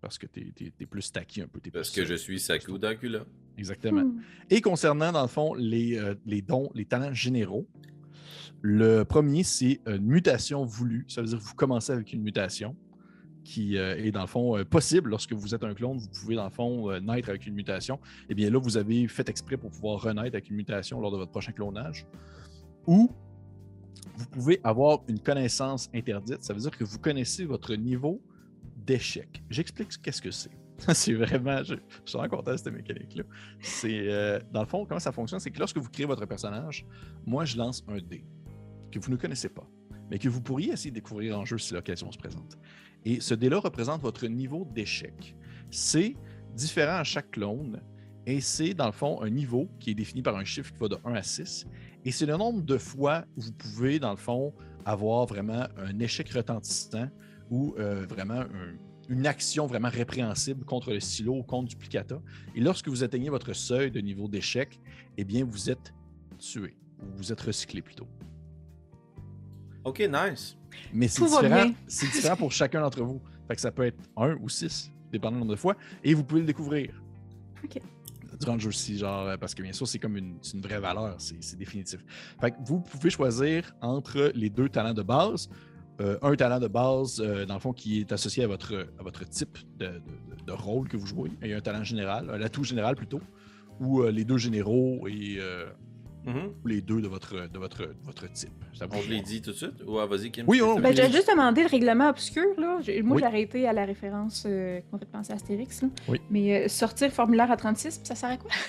Parce 0.01 0.19
que 0.19 0.27
tu 0.27 0.53
es, 0.81 0.87
plus 0.87 1.03
stacky 1.03 1.41
un 1.41 1.49
peu. 1.49 1.61
t'es 1.61 1.71
Parce 1.71 1.91
plus, 1.91 2.03
que 2.03 2.07
je 2.07 2.15
euh, 2.15 2.19
suis 2.19 2.39
Saku 2.39 2.79
Dracula. 2.79 3.25
Exactement. 3.57 4.13
Et 4.51 4.61
concernant, 4.61 5.13
dans 5.13 5.23
le 5.23 5.29
fond, 5.29 5.55
les, 5.55 5.97
euh, 5.97 6.15
les 6.27 6.43
dons, 6.43 6.71
les 6.75 6.85
talents 6.85 7.15
généraux, 7.15 7.67
le 8.61 9.05
premier, 9.05 9.45
c'est 9.45 9.81
une 9.87 10.07
mutation 10.07 10.65
voulue. 10.65 11.05
Ça 11.09 11.21
veut 11.23 11.29
dire 11.29 11.39
que 11.39 11.45
vous 11.45 11.55
commencez 11.55 11.93
avec 11.93 12.13
une 12.13 12.23
mutation 12.23 12.77
qui 13.45 13.77
euh, 13.77 13.97
est, 13.97 14.11
dans 14.11 14.23
le 14.23 14.27
fond, 14.27 14.57
euh, 14.57 14.65
possible 14.65 15.11
lorsque 15.11 15.33
vous 15.33 15.55
êtes 15.55 15.63
un 15.63 15.75
clone. 15.75 15.99
Vous 15.99 16.09
pouvez, 16.09 16.35
dans 16.35 16.45
le 16.45 16.51
fond, 16.51 16.91
euh, 16.91 16.99
naître 16.99 17.29
avec 17.29 17.47
une 17.47 17.55
mutation. 17.55 18.01
Et 18.29 18.35
bien 18.35 18.51
là, 18.51 18.59
vous 18.59 18.77
avez 18.77 19.07
fait 19.07 19.29
exprès 19.29 19.57
pour 19.57 19.71
pouvoir 19.71 20.01
renaître 20.01 20.35
avec 20.35 20.49
une 20.49 20.57
mutation 20.57 21.01
lors 21.01 21.13
de 21.13 21.19
votre 21.19 21.31
prochain 21.31 21.53
clonage. 21.53 22.07
Ou 22.87 23.13
vous 24.17 24.27
pouvez 24.27 24.61
avoir 24.65 25.01
une 25.09 25.19
connaissance 25.19 25.89
interdite. 25.95 26.43
Ça 26.43 26.53
veut 26.53 26.61
dire 26.61 26.77
que 26.77 26.85
vous 26.85 26.99
connaissez 26.99 27.45
votre 27.45 27.75
niveau 27.75 28.23
d'échec. 28.77 29.43
J'explique 29.51 29.91
qu'est-ce 30.03 30.23
que 30.23 30.31
c'est. 30.31 30.51
c'est 30.95 31.15
vraiment. 31.15 31.63
Je, 31.63 31.75
je 32.05 32.11
suis 32.19 32.29
content 32.29 32.53
de 32.53 32.57
cette 32.57 32.73
mécanique-là. 32.73 33.25
C'est. 33.61 34.09
euh, 34.09 34.41
dans 34.53 34.61
le 34.61 34.67
fond, 34.67 34.85
comment 34.87 35.01
ça 35.01 35.13
fonctionne? 35.13 35.41
C'est 35.41 35.51
que 35.51 35.59
lorsque 35.59 35.79
vous 35.79 35.89
créez 35.89 36.07
votre 36.07 36.27
personnage, 36.27 36.87
moi, 37.27 37.45
je 37.45 37.57
lance 37.57 37.85
un 37.89 37.99
dé 37.99 38.25
que 38.91 38.99
vous 38.99 39.11
ne 39.11 39.17
connaissez 39.17 39.49
pas, 39.49 39.67
mais 40.11 40.19
que 40.19 40.29
vous 40.29 40.41
pourriez 40.41 40.73
essayer 40.73 40.91
de 40.91 40.97
découvrir 40.97 41.39
en 41.39 41.45
jeu 41.45 41.59
si 41.59 41.75
l'occasion 41.75 42.11
se 42.13 42.19
présente. 42.19 42.59
Et 43.05 43.21
ce 43.21 43.35
dé-là 43.35 43.59
représente 43.59 44.01
votre 44.03 44.27
niveau 44.27 44.67
d'échec. 44.73 45.37
C'est 45.71 46.17
différent 46.55 46.97
à 46.99 47.05
chaque 47.05 47.33
clone 47.33 47.81
et 48.27 48.41
c'est, 48.41 48.73
dans 48.75 48.87
le 48.87 48.93
fond, 48.93 49.21
un 49.23 49.31
niveau 49.31 49.69
qui 49.79 49.91
est 49.91 49.95
défini 49.95 50.23
par 50.23 50.37
un 50.37 50.45
chiffre 50.45 50.73
qui 50.73 50.79
va 50.79 50.89
de 50.89 50.97
1 51.05 51.15
à 51.15 51.23
6. 51.23 51.67
Et 52.05 52.11
c'est 52.13 52.27
le 52.27 52.37
nombre 52.37 52.63
de 52.63 52.77
fois 52.79 53.25
où 53.37 53.41
vous 53.41 53.53
pouvez, 53.53 53.99
dans 53.99 54.11
le 54.11 54.17
fond, 54.17 54.53
avoir 54.85 55.27
vraiment 55.27 55.67
un 55.79 55.99
échec 56.01 56.29
retentissant 56.31 57.09
ou 57.51 57.75
euh, 57.79 58.05
vraiment 58.07 58.41
un- 58.41 58.75
une 59.09 59.27
action 59.27 59.67
vraiment 59.67 59.89
répréhensible 59.91 60.65
contre 60.65 60.93
le 60.93 61.01
silo 61.01 61.35
ou 61.39 61.43
contre 61.43 61.69
Duplicata. 61.69 62.21
Et 62.55 62.61
lorsque 62.61 62.89
vous 62.89 63.05
atteignez 63.05 63.29
votre 63.31 63.53
seuil 63.53 63.91
de 63.91 64.01
niveau 64.01 64.29
d'échec, 64.29 64.81
eh 65.19 65.25
bien, 65.25 65.45
vous 65.45 65.71
êtes 65.71 65.93
tué. 66.39 66.77
Ou 67.03 67.17
vous 67.17 67.33
êtes 67.33 67.41
recyclé 67.41 67.83
plutôt. 67.83 68.07
Ok, 69.85 70.01
nice. 70.01 70.57
Mais 70.93 71.09
c'est 71.09 71.23
différent, 71.25 71.43
bien. 71.67 71.75
c'est 71.87 72.07
différent 72.11 72.37
pour 72.37 72.51
chacun 72.53 72.81
d'entre 72.81 73.03
vous. 73.03 73.21
Fait 73.47 73.55
que 73.55 73.61
ça 73.61 73.71
peut 73.71 73.85
être 73.85 73.99
un 74.17 74.35
ou 74.37 74.49
six, 74.49 74.91
dépendant 75.13 75.37
du 75.37 75.41
nombre 75.41 75.53
de 75.53 75.57
fois. 75.57 75.77
Et 76.03 76.15
vous 76.15 76.25
pouvez 76.25 76.41
le 76.41 76.47
découvrir. 76.47 77.03
Ok. 77.63 77.81
Durant 78.41 78.55
le 78.55 78.61
jeu 78.61 78.69
aussi, 78.69 78.99
genre, 78.99 79.27
euh, 79.27 79.37
parce 79.37 79.55
que 79.55 79.63
bien 79.63 79.73
sûr, 79.73 79.87
c'est 79.87 79.99
comme 79.99 80.17
une, 80.17 80.39
une 80.53 80.61
vraie 80.61 80.81
valeur, 80.81 81.15
c'est 81.19 81.57
définitif. 81.57 82.05
Fait 82.41 82.51
que 82.51 82.57
vous 82.65 82.81
pouvez 82.81 83.11
choisir 83.11 83.75
entre 83.81 84.33
les 84.35 84.51
deux 84.51 84.69
talents 84.69 84.95
de 84.95 85.03
base. 85.03 85.49
Euh, 86.01 86.19
un 86.23 86.35
talent 86.35 86.59
de 86.59 86.67
base, 86.67 87.21
euh, 87.21 87.47
dans 87.47 87.55
le 87.55 87.61
fond, 87.61 87.73
qui 87.73 88.01
est 88.01 88.11
associé 88.11 88.43
à 88.43 88.49
votre, 88.49 88.75
à 88.99 89.03
votre 89.05 89.29
type 89.29 89.59
de, 89.79 89.87
de- 90.47 90.53
rôle 90.53 90.89
que 90.89 90.97
vous 90.97 91.07
jouez, 91.07 91.31
et 91.43 91.55
un 91.55 91.61
talent 91.61 91.85
général, 91.85 92.29
un 92.31 92.41
atout 92.43 92.65
général 92.65 92.97
plutôt, 92.97 93.21
ou 93.81 94.03
les 94.03 94.25
deux 94.25 94.37
généraux 94.39 95.07
et 95.09 95.39
ou 96.27 96.67
les 96.69 96.81
deux 96.81 97.01
de 97.03 97.09
votre, 97.09 97.49
de 97.49 97.59
votre, 97.59 97.83
de 97.83 97.95
votre 98.05 98.31
type. 98.33 98.51
Ça 98.75 98.87
On 98.91 99.01
je 99.01 99.09
l'ai 99.11 99.17
choix. 99.17 99.25
dit 99.27 99.43
tout 99.43 99.51
de 99.51 99.57
suite? 99.57 99.83
Ouais, 99.87 100.07
vas-y, 100.07 100.31
Kim. 100.31 100.45
Oui, 100.49 100.59
qu'est-ce 100.59 100.69
on- 100.71 100.77
que 100.77 100.81
Ben, 100.83 100.97
j'ai 100.97 101.11
juste 101.13 101.29
demandé 101.31 101.63
le 101.63 101.69
règlement 101.69 102.09
obscur, 102.09 102.45
là. 102.59 102.79
Moi, 103.03 103.17
Oui. 103.17 103.21
j'ai 103.21 103.27
arrêté 103.27 103.69
à 103.69 103.73
la 103.73 103.85
référence 103.85 104.45
euh, 104.47 104.81
qu'on 104.91 104.99
fait 104.99 105.05
penser 105.07 105.33
à 105.33 105.37
Astérix, 105.37 105.83
là. 105.83 105.89
Oui. 106.09 106.21
Mais 106.31 106.65
euh, 106.65 106.69
sortir 106.69 107.11
formulaire 107.13 107.51
à 107.51 107.57
36, 107.57 107.99
puis 107.99 108.07
ça 108.07 108.15
sert 108.15 108.31
à 108.31 108.37
quoi? 108.37 108.51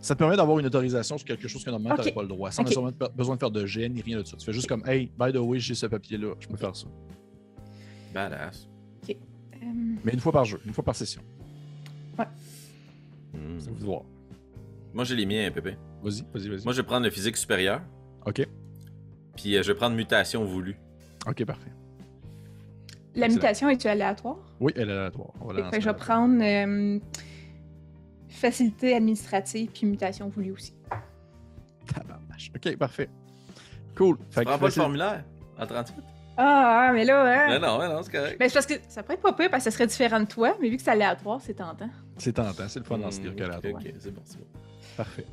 Ça 0.00 0.16
te 0.16 0.18
permet 0.18 0.36
d'avoir 0.36 0.58
une 0.58 0.66
autorisation 0.66 1.16
sur 1.16 1.24
quelque 1.24 1.46
chose 1.46 1.62
que 1.64 1.70
normalement 1.70 1.94
tu 1.94 2.00
Ok. 2.00 2.06
n'aurais 2.06 2.14
pas 2.16 2.22
le 2.22 2.28
droit, 2.28 2.50
sans 2.50 2.64
nécessairement 2.64 2.90
besoin 3.16 3.36
de 3.36 3.40
faire 3.40 3.52
de 3.52 3.64
gêne 3.66 3.92
ni 3.92 4.00
rien 4.02 4.18
de 4.18 4.24
ça. 4.26 4.36
Tu 4.36 4.44
fais 4.44 4.52
juste 4.52 4.66
comme 4.68 4.82
Hey, 4.84 5.12
by 5.16 5.32
the 5.32 5.36
way, 5.36 5.60
j'ai 5.60 5.76
ce 5.76 5.86
papier-là, 5.86 6.34
je 6.40 6.48
peux 6.48 6.56
faire 6.56 6.74
ça. 6.74 6.88
Badass. 8.12 8.68
Euh, 9.08 9.14
Mais 10.04 10.12
une 10.12 10.18
fois 10.18 10.32
par 10.32 10.44
jeu, 10.44 10.60
une 10.66 10.72
fois 10.72 10.82
par 10.82 10.96
session. 10.96 11.22
C'est 12.16 12.22
à 12.22 13.70
vous 13.70 13.78
de 13.78 13.84
voir. 13.84 14.02
Moi, 14.92 15.04
j'ai 15.04 15.14
les 15.14 15.24
miens, 15.24 15.48
Pépé. 15.52 15.76
Vas-y, 16.02 16.22
vas-y, 16.32 16.48
vas-y. 16.48 16.64
Moi, 16.64 16.72
je 16.72 16.80
vais 16.80 16.86
prendre 16.86 17.04
le 17.04 17.10
physique 17.10 17.36
supérieur, 17.36 17.80
Ok, 18.26 18.46
puis 19.36 19.56
euh, 19.56 19.62
je 19.62 19.72
vais 19.72 19.76
prendre 19.78 19.96
mutation 19.96 20.44
voulue. 20.44 20.76
ok, 21.26 21.44
parfait. 21.44 21.70
La 23.14 23.26
Excellent. 23.26 23.34
mutation 23.34 23.68
est-tu 23.68 23.88
aléatoire? 23.88 24.36
Oui, 24.60 24.72
elle 24.74 24.88
est 24.88 24.92
aléatoire. 24.92 25.30
On 25.40 25.46
va 25.48 25.52
la 25.54 25.70
Fait 25.70 25.76
que 25.78 25.82
je 25.84 25.88
vais 25.90 25.96
prendre 25.96 26.42
euh, 26.42 26.98
facilité 28.28 28.94
administrative 28.94 29.70
puis 29.72 29.86
mutation 29.86 30.28
voulue 30.28 30.52
aussi. 30.52 30.74
Tabarnache. 31.86 32.50
Ok, 32.56 32.76
parfait. 32.76 33.10
Cool. 33.96 34.16
Tu 34.16 34.24
Fait 34.30 34.44
prends 34.44 34.58
pas 34.58 34.66
le 34.66 34.72
formulaire? 34.72 35.24
En 35.58 35.66
38? 35.66 35.94
Ah, 36.38 36.86
ah, 36.88 36.92
mais 36.94 37.04
là, 37.04 37.24
hein? 37.50 37.58
Non, 37.58 37.78
non, 37.78 37.94
non, 37.96 38.02
c'est 38.02 38.10
correct. 38.12 38.38
Ben, 38.38 38.48
c'est 38.48 38.54
parce 38.54 38.66
que 38.66 38.74
ça 38.88 39.02
pourrait 39.02 39.16
être 39.16 39.20
pas 39.22 39.34
pire 39.34 39.50
parce 39.50 39.64
que 39.64 39.70
ça 39.70 39.76
serait 39.76 39.86
différent 39.86 40.20
de 40.20 40.24
toi, 40.24 40.56
mais 40.62 40.70
vu 40.70 40.78
que 40.78 40.82
c'est 40.82 40.90
aléatoire, 40.90 41.40
c'est 41.42 41.52
tentant. 41.54 41.90
C'est 42.16 42.32
tentant, 42.32 42.66
c'est 42.68 42.78
le 42.78 42.86
fun 42.86 42.96
dans 42.96 43.10
ce 43.10 43.18
Hmm, 43.20 43.22
dire 43.24 43.36
qu'aléatoire. 43.36 43.74
Ok, 43.74 43.82
ok, 43.84 43.94
c'est 43.98 44.10
bon, 44.10 44.22
c'est 44.24 44.38
bon. 44.38 44.46
Parfait. 44.96 45.26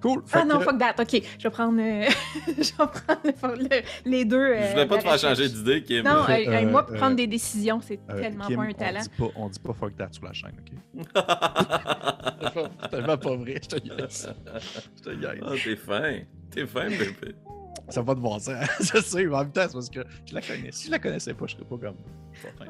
Cool. 0.00 0.22
Fait 0.26 0.38
Ah 0.40 0.44
non, 0.44 0.58
que- 0.58 0.64
fuck 0.64 0.78
that, 0.78 0.94
ok. 1.00 1.22
Je 1.38 1.42
vais 1.42 1.50
prendre, 1.50 1.80
euh, 1.80 2.08
je 2.46 2.52
vais 2.52 3.32
prendre 3.32 3.56
le- 3.56 3.62
le- 3.62 3.82
les 4.10 4.24
deux. 4.24 4.36
euh, 4.36 4.66
je 4.66 4.70
voulais 4.72 4.86
pas 4.86 4.96
la 4.96 5.02
te 5.02 5.08
faire 5.08 5.18
changer 5.18 5.48
d'idée, 5.48 5.82
Kim. 5.82 6.04
Non, 6.04 6.26
hey, 6.28 6.46
hey, 6.48 6.66
moi, 6.66 6.86
euh, 6.88 6.94
prendre 6.96 7.12
euh, 7.12 7.16
des 7.16 7.26
décisions, 7.26 7.80
c'est 7.80 7.98
euh, 8.10 8.20
tellement 8.20 8.46
Kim, 8.46 8.56
pas 8.56 8.62
un 8.62 8.68
on 8.68 8.72
talent. 8.72 9.00
dit 9.00 9.08
pas, 9.18 9.26
on 9.36 9.48
dit 9.48 9.58
pas 9.58 9.72
fuck 9.72 9.96
that 9.96 10.08
sur 10.12 10.24
la 10.24 10.32
chaîne, 10.32 10.52
ok? 10.60 11.04
C'est 12.82 12.90
tellement 12.90 13.16
pas 13.18 13.36
vrai, 13.36 13.60
je 13.62 13.68
te 13.68 13.76
gagne. 13.76 14.08
Je 14.96 15.02
te 15.02 15.10
gagne. 15.10 15.40
Ah, 15.42 15.52
t'es 15.62 15.76
fin. 15.76 16.18
T'es 16.50 16.66
fin, 16.66 16.88
Pépé. 16.88 17.34
Ça 17.88 18.02
va 18.02 18.14
de 18.14 18.20
bon 18.20 18.38
sens. 18.38 18.54
je 18.80 19.00
sais, 19.00 19.24
mais 19.24 19.34
en 19.34 19.40
même 19.40 19.52
temps, 19.52 19.62
c'est 19.66 19.72
parce 19.72 19.90
que 19.90 20.04
je 20.26 20.34
la 20.34 20.42
connais. 20.42 20.72
Si 20.72 20.86
je 20.86 20.90
la 20.90 20.98
connaissais 20.98 21.34
pas, 21.34 21.46
je 21.46 21.54
serais 21.54 21.64
pas 21.64 21.78
comme. 21.78 21.96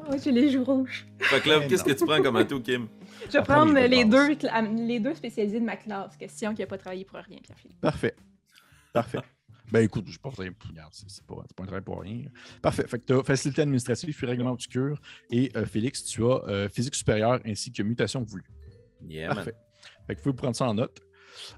Oh, 0.09 0.15
j'ai 0.23 0.31
les 0.31 0.49
joues 0.49 0.63
rouges. 0.63 1.07
Fait 1.19 1.41
que 1.41 1.49
là, 1.49 1.67
qu'est-ce 1.67 1.83
que 1.83 1.91
tu 1.91 2.05
prends 2.05 2.21
comme 2.21 2.37
atout, 2.37 2.61
Kim? 2.61 2.87
Je 3.27 3.37
vais 3.37 3.43
prendre 3.43 3.73
les 3.73 4.05
deux, 4.05 4.29
les 4.77 4.99
deux 4.99 5.13
spécialisés 5.13 5.59
de 5.59 5.65
ma 5.65 5.75
classe. 5.75 6.15
Question 6.15 6.53
qui 6.53 6.61
n'a 6.61 6.67
pas 6.67 6.77
travaillé 6.77 7.05
pour 7.05 7.19
rien, 7.19 7.39
Pierre-Philippe. 7.43 7.81
Parfait. 7.81 8.15
Parfait. 8.93 9.19
Ben 9.71 9.81
écoute, 9.81 10.05
je 10.07 10.17
pense 10.17 10.35
que 10.35 10.43
c'est 10.91 11.09
c'est 11.09 11.25
pas, 11.25 11.35
pas 11.55 11.63
un 11.63 11.65
travail 11.67 11.83
pour 11.83 12.01
rien. 12.01 12.23
Parfait. 12.61 12.87
Fait 12.87 12.97
que 12.97 13.05
tu 13.05 13.13
as 13.13 13.23
facilité 13.23 13.61
administrative, 13.61 14.15
puis 14.15 14.25
règlement 14.25 14.51
obscur. 14.51 14.99
Et 15.29 15.51
euh, 15.55 15.65
Félix, 15.65 16.03
tu 16.03 16.23
as 16.23 16.41
euh, 16.47 16.69
physique 16.69 16.95
supérieure 16.95 17.39
ainsi 17.45 17.71
que 17.71 17.83
mutation 17.83 18.23
voulue. 18.23 18.49
Yeah, 19.07 19.27
man. 19.27 19.35
Parfait. 19.35 19.55
Fait 20.07 20.15
que 20.15 20.19
vous 20.21 20.23
pouvez 20.31 20.35
prendre 20.35 20.55
ça 20.55 20.65
en 20.65 20.73
note. 20.73 20.99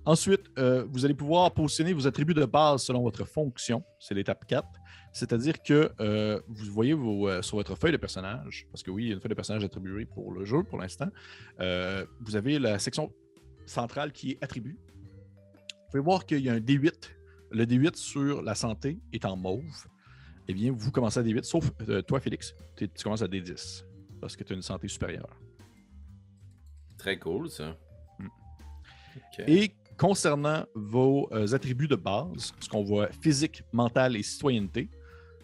Ensuite, 0.05 0.41
euh, 0.57 0.85
vous 0.89 1.05
allez 1.05 1.13
pouvoir 1.13 1.53
positionner 1.53 1.93
vos 1.93 2.07
attributs 2.07 2.33
de 2.33 2.45
base 2.45 2.83
selon 2.83 3.01
votre 3.01 3.25
fonction. 3.25 3.83
C'est 3.99 4.13
l'étape 4.13 4.45
4. 4.45 4.67
C'est-à-dire 5.13 5.61
que 5.61 5.91
euh, 5.99 6.39
vous 6.47 6.71
voyez 6.71 6.93
vos, 6.93 7.27
euh, 7.27 7.41
sur 7.41 7.57
votre 7.57 7.75
feuille 7.75 7.91
de 7.91 7.97
personnage, 7.97 8.67
parce 8.71 8.83
que 8.83 8.91
oui, 8.91 9.03
il 9.03 9.07
y 9.07 9.11
a 9.11 9.15
une 9.15 9.21
feuille 9.21 9.29
de 9.29 9.35
personnage 9.35 9.63
attribuée 9.63 10.05
pour 10.05 10.31
le 10.31 10.45
jeu 10.45 10.63
pour 10.63 10.79
l'instant. 10.79 11.09
vous 11.59 12.35
avez 12.35 12.59
la 12.59 12.79
section 12.79 13.11
centrale 13.65 14.11
qui 14.11 14.31
est 14.31 14.43
attributs. 14.43 14.77
Vous 14.77 15.91
pouvez 15.91 16.03
voir 16.03 16.25
qu'il 16.25 16.39
y 16.39 16.49
a 16.49 16.53
un 16.53 16.59
D8. 16.59 17.09
Le 17.51 17.65
D8 17.65 17.95
sur 17.95 18.41
la 18.41 18.55
santé 18.55 18.99
est 19.11 19.25
en 19.25 19.35
mauve. 19.35 19.87
Eh 20.47 20.53
bien, 20.53 20.71
vous 20.73 20.91
commencez 20.91 21.19
à 21.19 21.23
D8, 21.23 21.43
sauf 21.43 21.71
toi, 22.07 22.19
Félix, 22.19 22.55
tu 22.75 22.87
commences 23.03 23.21
à 23.21 23.27
D10 23.27 23.83
parce 24.21 24.35
que 24.35 24.43
tu 24.43 24.53
as 24.53 24.55
une 24.55 24.61
santé 24.61 24.87
supérieure. 24.87 25.37
Très 26.97 27.17
cool, 27.17 27.49
ça. 27.49 27.75
Et 29.47 29.71
concernant 29.97 30.65
vos 30.73 31.29
euh, 31.31 31.53
attributs 31.53 31.87
de 31.87 31.95
base, 31.95 32.53
ce 32.59 32.69
qu'on 32.69 32.83
voit 32.83 33.09
physique, 33.21 33.63
mental 33.71 34.15
et 34.15 34.23
citoyenneté, 34.23 34.89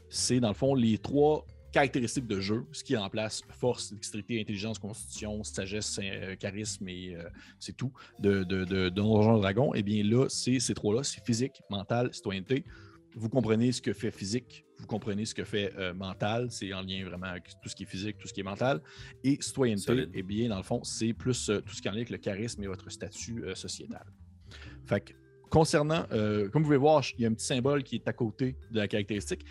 c'est 0.10 0.40
dans 0.40 0.50
le 0.50 0.54
fond 0.54 0.74
les 0.74 0.98
trois 0.98 1.46
caractéristiques 1.72 2.28
de 2.28 2.40
jeu, 2.40 2.66
ce 2.72 2.84
qui 2.84 2.94
est 2.94 2.98
en 2.98 3.10
place 3.10 3.42
force, 3.50 3.94
dextérité, 3.94 4.42
intelligence, 4.42 4.80
constitution, 4.80 5.44
sagesse, 5.44 6.00
euh, 6.02 6.36
charisme 6.36 6.88
et 6.88 7.16
euh, 7.16 7.30
c'est 7.60 7.76
tout 7.76 7.92
de, 8.20 8.44
de, 8.44 8.66
de, 8.66 8.90
de 8.90 8.90
Donjons 8.90 9.38
et. 9.38 9.74
Et 9.76 9.84
bien 9.84 10.04
là, 10.04 10.26
c'est 10.30 10.60
ces 10.60 10.74
trois-là, 10.74 11.04
c'est 11.04 11.24
physique, 11.26 11.62
mental, 11.70 12.14
citoyenneté. 12.14 12.64
Vous 13.16 13.30
comprenez 13.30 13.72
ce 13.72 13.82
que 13.82 13.94
fait 13.94 14.12
physique, 14.12 14.66
vous 14.80 14.88
comprenez 14.88 15.26
ce 15.26 15.34
que 15.34 15.44
fait 15.44 15.74
euh, 15.78 15.94
mental, 15.94 16.52
c'est 16.52 16.74
en 16.74 16.82
lien 16.82 17.04
vraiment 17.06 17.28
avec 17.28 17.50
tout 17.62 17.70
ce 17.70 17.76
qui 17.76 17.84
est 17.84 17.88
physique, 17.88 18.18
tout 18.18 18.28
ce 18.28 18.34
qui 18.34 18.42
est 18.42 18.44
mental. 18.44 18.82
Et 19.24 19.38
citoyenneté, 19.42 19.86
Solide. 19.86 20.10
eh 20.14 20.24
bien, 20.24 20.50
dans 20.50 20.58
le 20.58 20.64
fond, 20.64 20.84
c'est 20.84 21.14
plus 21.14 21.50
euh, 21.50 21.62
tout 21.62 21.74
ce 21.74 21.82
qui 21.82 21.88
est 21.88 21.92
en 21.92 21.94
lien 21.94 22.00
avec 22.00 22.10
le 22.10 22.18
charisme 22.18 22.64
et 22.64 22.68
votre 22.68 22.90
statut 22.90 23.44
euh, 23.44 23.56
sociétal. 23.56 24.06
Fait 24.86 25.02
que, 25.02 25.14
concernant, 25.50 26.04
comme 26.08 26.62
vous 26.62 26.68
pouvez 26.68 26.78
voir, 26.78 27.04
il 27.18 27.22
y 27.22 27.26
a 27.26 27.30
un 27.30 27.34
petit 27.34 27.46
symbole 27.46 27.84
qui 27.84 27.96
est 27.96 28.08
à 28.08 28.14
côté 28.14 28.56
de 28.72 28.78
la 28.78 28.88
caractéristique. 28.88 29.46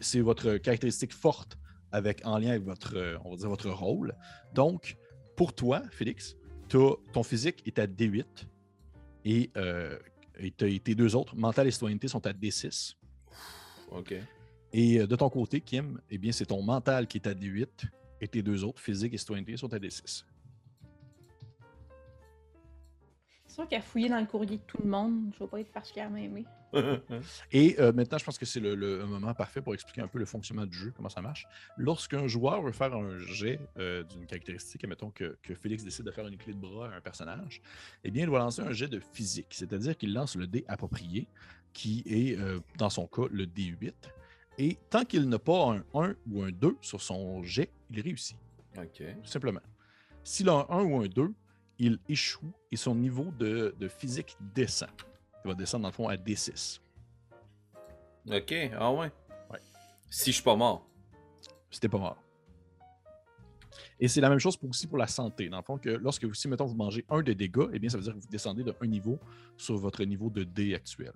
C'est 0.00 0.20
votre 0.20 0.56
caractéristique 0.58 1.12
forte 1.12 1.58
avec, 1.92 2.20
en 2.24 2.38
lien 2.38 2.50
avec 2.50 2.64
votre, 2.64 2.96
on 3.24 3.30
va 3.30 3.36
dire, 3.36 3.48
votre 3.48 3.70
rôle. 3.70 4.14
Donc, 4.54 4.96
pour 5.36 5.52
toi, 5.52 5.82
Félix, 5.90 6.36
ton 6.68 7.22
physique 7.24 7.62
est 7.66 7.78
à 7.78 7.86
D8 7.86 8.24
et, 9.24 9.50
et 10.38 10.50
tes 10.52 10.94
deux 10.94 11.16
autres, 11.16 11.36
mental 11.36 11.66
et 11.66 11.72
citoyenneté, 11.72 12.06
sont 12.08 12.24
à 12.26 12.32
D6. 12.32 12.94
Ok. 13.90 14.14
Et 14.72 15.00
euh, 15.00 15.06
de 15.06 15.16
ton 15.16 15.30
côté, 15.30 15.60
Kim, 15.60 16.00
eh 16.10 16.18
bien, 16.18 16.32
c'est 16.32 16.46
ton 16.46 16.62
mental 16.62 17.06
qui 17.06 17.18
est 17.18 17.26
à 17.26 17.34
D8 17.34 17.88
et 18.20 18.28
tes 18.28 18.42
deux 18.42 18.64
autres, 18.64 18.80
physique 18.80 19.14
et 19.14 19.18
citoyenneté, 19.18 19.56
sont 19.56 19.72
à 19.72 19.78
D6. 19.78 20.24
C'est 23.46 23.54
sûr 23.54 23.68
qu'à 23.68 23.80
fouiller 23.80 24.08
dans 24.08 24.20
le 24.20 24.26
courrier 24.26 24.58
de 24.58 24.62
tout 24.66 24.78
le 24.82 24.88
monde, 24.88 25.32
je 25.34 25.38
vais 25.44 25.50
pas 25.50 25.60
être 25.60 25.72
particulièrement 25.72 26.16
aimé. 26.16 26.44
Et 27.52 27.76
euh, 27.78 27.92
maintenant, 27.92 28.18
je 28.18 28.24
pense 28.24 28.38
que 28.38 28.44
c'est 28.44 28.60
le, 28.60 29.06
moment 29.06 29.34
parfait 29.34 29.62
pour 29.62 29.74
expliquer 29.74 30.02
un 30.02 30.08
peu 30.08 30.18
le 30.18 30.24
fonctionnement 30.24 30.66
du 30.66 30.76
jeu, 30.76 30.92
comment 30.94 31.08
ça 31.08 31.22
marche. 31.22 31.46
Lorsqu'un 31.76 32.26
joueur 32.26 32.62
veut 32.62 32.72
faire 32.72 32.94
un 32.94 33.18
jet 33.18 33.60
euh, 33.78 34.02
d'une 34.04 34.26
caractéristique, 34.26 34.82
admettons 34.84 35.10
que, 35.10 35.38
que 35.42 35.54
Félix 35.54 35.84
décide 35.84 36.04
de 36.04 36.10
faire 36.10 36.26
une 36.26 36.36
clé 36.36 36.52
de 36.52 36.58
bras 36.58 36.88
à 36.88 36.96
un 36.96 37.00
personnage, 37.00 37.60
eh 38.04 38.10
bien, 38.10 38.24
il 38.24 38.26
doit 38.26 38.40
lancer 38.40 38.62
un 38.62 38.72
jet 38.72 38.88
de 38.88 39.00
physique, 39.00 39.48
c'est-à-dire 39.50 39.96
qu'il 39.96 40.12
lance 40.12 40.36
le 40.36 40.46
dé 40.46 40.64
approprié, 40.68 41.28
qui 41.72 42.02
est, 42.06 42.38
euh, 42.38 42.58
dans 42.78 42.90
son 42.90 43.06
cas, 43.06 43.26
le 43.30 43.46
D8. 43.46 43.92
Et 44.58 44.78
tant 44.88 45.04
qu'il 45.04 45.28
n'a 45.28 45.38
pas 45.38 45.72
un 45.72 45.84
1 45.94 46.14
ou 46.30 46.42
un 46.42 46.50
2 46.50 46.76
sur 46.80 47.00
son 47.00 47.42
jet, 47.42 47.70
il 47.90 48.00
réussit, 48.00 48.36
ok. 48.76 49.02
tout 49.22 49.28
simplement. 49.28 49.60
S'il 50.24 50.48
a 50.48 50.66
un 50.70 50.78
1 50.80 50.84
ou 50.84 51.00
un 51.02 51.06
2, 51.06 51.32
il 51.78 51.98
échoue 52.08 52.52
et 52.72 52.76
son 52.76 52.94
niveau 52.94 53.32
de, 53.38 53.74
de 53.78 53.88
physique 53.88 54.36
descend. 54.54 54.88
Il 55.44 55.48
va 55.48 55.54
descendre, 55.54 55.82
dans 55.82 55.88
le 55.88 55.94
fond, 55.94 56.08
à 56.08 56.16
D6. 56.16 56.80
Ok, 58.28 58.54
ah 58.78 58.92
ouais. 58.92 59.12
Ouais. 59.50 59.60
Si 60.10 60.30
je 60.30 60.36
suis 60.36 60.42
pas 60.42 60.56
mort. 60.56 60.86
C'était 61.70 61.88
pas 61.88 61.98
mort. 61.98 62.16
Et 64.00 64.08
c'est 64.08 64.20
la 64.20 64.28
même 64.28 64.38
chose 64.38 64.56
pour, 64.56 64.70
aussi 64.70 64.86
pour 64.86 64.98
la 64.98 65.06
santé. 65.06 65.48
Dans 65.48 65.58
le 65.58 65.62
fond, 65.62 65.78
que 65.78 65.90
lorsque 65.90 66.24
vous, 66.24 66.34
si, 66.34 66.48
mettons, 66.48 66.66
vous 66.66 66.74
mangez 66.74 67.04
un 67.08 67.22
de 67.22 67.32
dégâts, 67.32 67.68
eh 67.72 67.78
bien, 67.78 67.88
ça 67.88 67.96
veut 67.96 68.02
dire 68.02 68.14
que 68.14 68.18
vous 68.18 68.28
descendez 68.28 68.64
de 68.64 68.74
un 68.80 68.86
niveau 68.86 69.18
sur 69.56 69.76
votre 69.76 70.02
niveau 70.04 70.28
de 70.28 70.44
dé 70.44 70.74
actuel. 70.74 71.12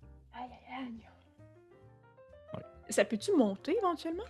Ça 2.90 3.04
peut-tu 3.04 3.34
monter 3.36 3.76
éventuellement? 3.78 4.24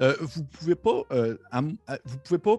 Euh, 0.00 0.16
vous 0.20 0.44
pouvez 0.44 0.74
pas, 0.74 1.02
euh, 1.12 1.36
à- 1.50 1.62
vous 1.62 2.18
pouvez 2.24 2.38
pas 2.38 2.56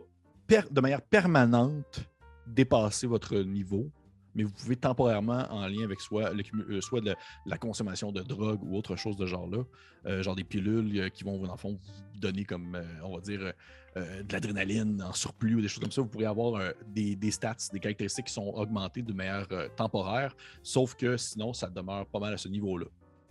de 0.72 0.82
manière 0.82 1.02
permanente 1.02 2.02
dépasser 2.48 3.06
votre 3.08 3.38
niveau, 3.38 3.90
mais 4.36 4.44
vous 4.44 4.52
pouvez 4.52 4.76
temporairement, 4.76 5.46
en 5.50 5.68
lien 5.68 5.84
avec 5.84 6.02
soit, 6.02 6.32
euh, 6.32 7.14
la, 7.46 7.58
consommation 7.58 8.12
de 8.12 8.22
drogue 8.22 8.64
ou 8.64 8.76
autre 8.76 8.96
chose 8.96 9.16
de 9.18 9.26
genre-là, 9.26 9.64
euh, 10.06 10.24
genre 10.24 10.36
des 10.36 10.44
pilules 10.44 10.98
euh, 11.00 11.10
qui 11.10 11.24
vont, 11.24 11.38
dans 11.46 11.52
le 11.52 11.58
fond, 11.58 11.78
vous 12.14 12.20
donner 12.20 12.46
comme, 12.46 12.76
euh, 12.76 12.84
on 13.04 13.16
va 13.16 13.22
dire, 13.22 13.42
euh, 13.42 13.52
euh, 13.98 14.24
de 14.24 14.34
l'adrénaline 14.34 15.02
en 15.02 15.14
surplus 15.14 15.56
ou 15.56 15.62
des 15.62 15.68
choses 15.68 15.82
comme 15.82 15.92
ça, 15.92 16.02
vous 16.02 16.08
pourrez 16.08 16.26
avoir 16.26 16.56
euh, 16.56 16.72
des, 16.88 17.16
des 17.16 17.32
stats, 17.32 17.56
des 17.74 17.80
caractéristiques 17.80 18.26
qui 18.28 18.34
sont 18.34 18.48
augmentées 18.56 19.02
de 19.02 19.14
manière 19.14 19.48
euh, 19.52 19.68
temporaire, 19.76 20.36
sauf 20.64 20.96
que 20.96 21.18
sinon, 21.18 21.54
ça 21.54 21.68
demeure 21.70 22.06
pas 22.08 22.20
mal 22.20 22.34
à 22.34 22.38
ce 22.38 22.48
niveau-là. 22.48 22.86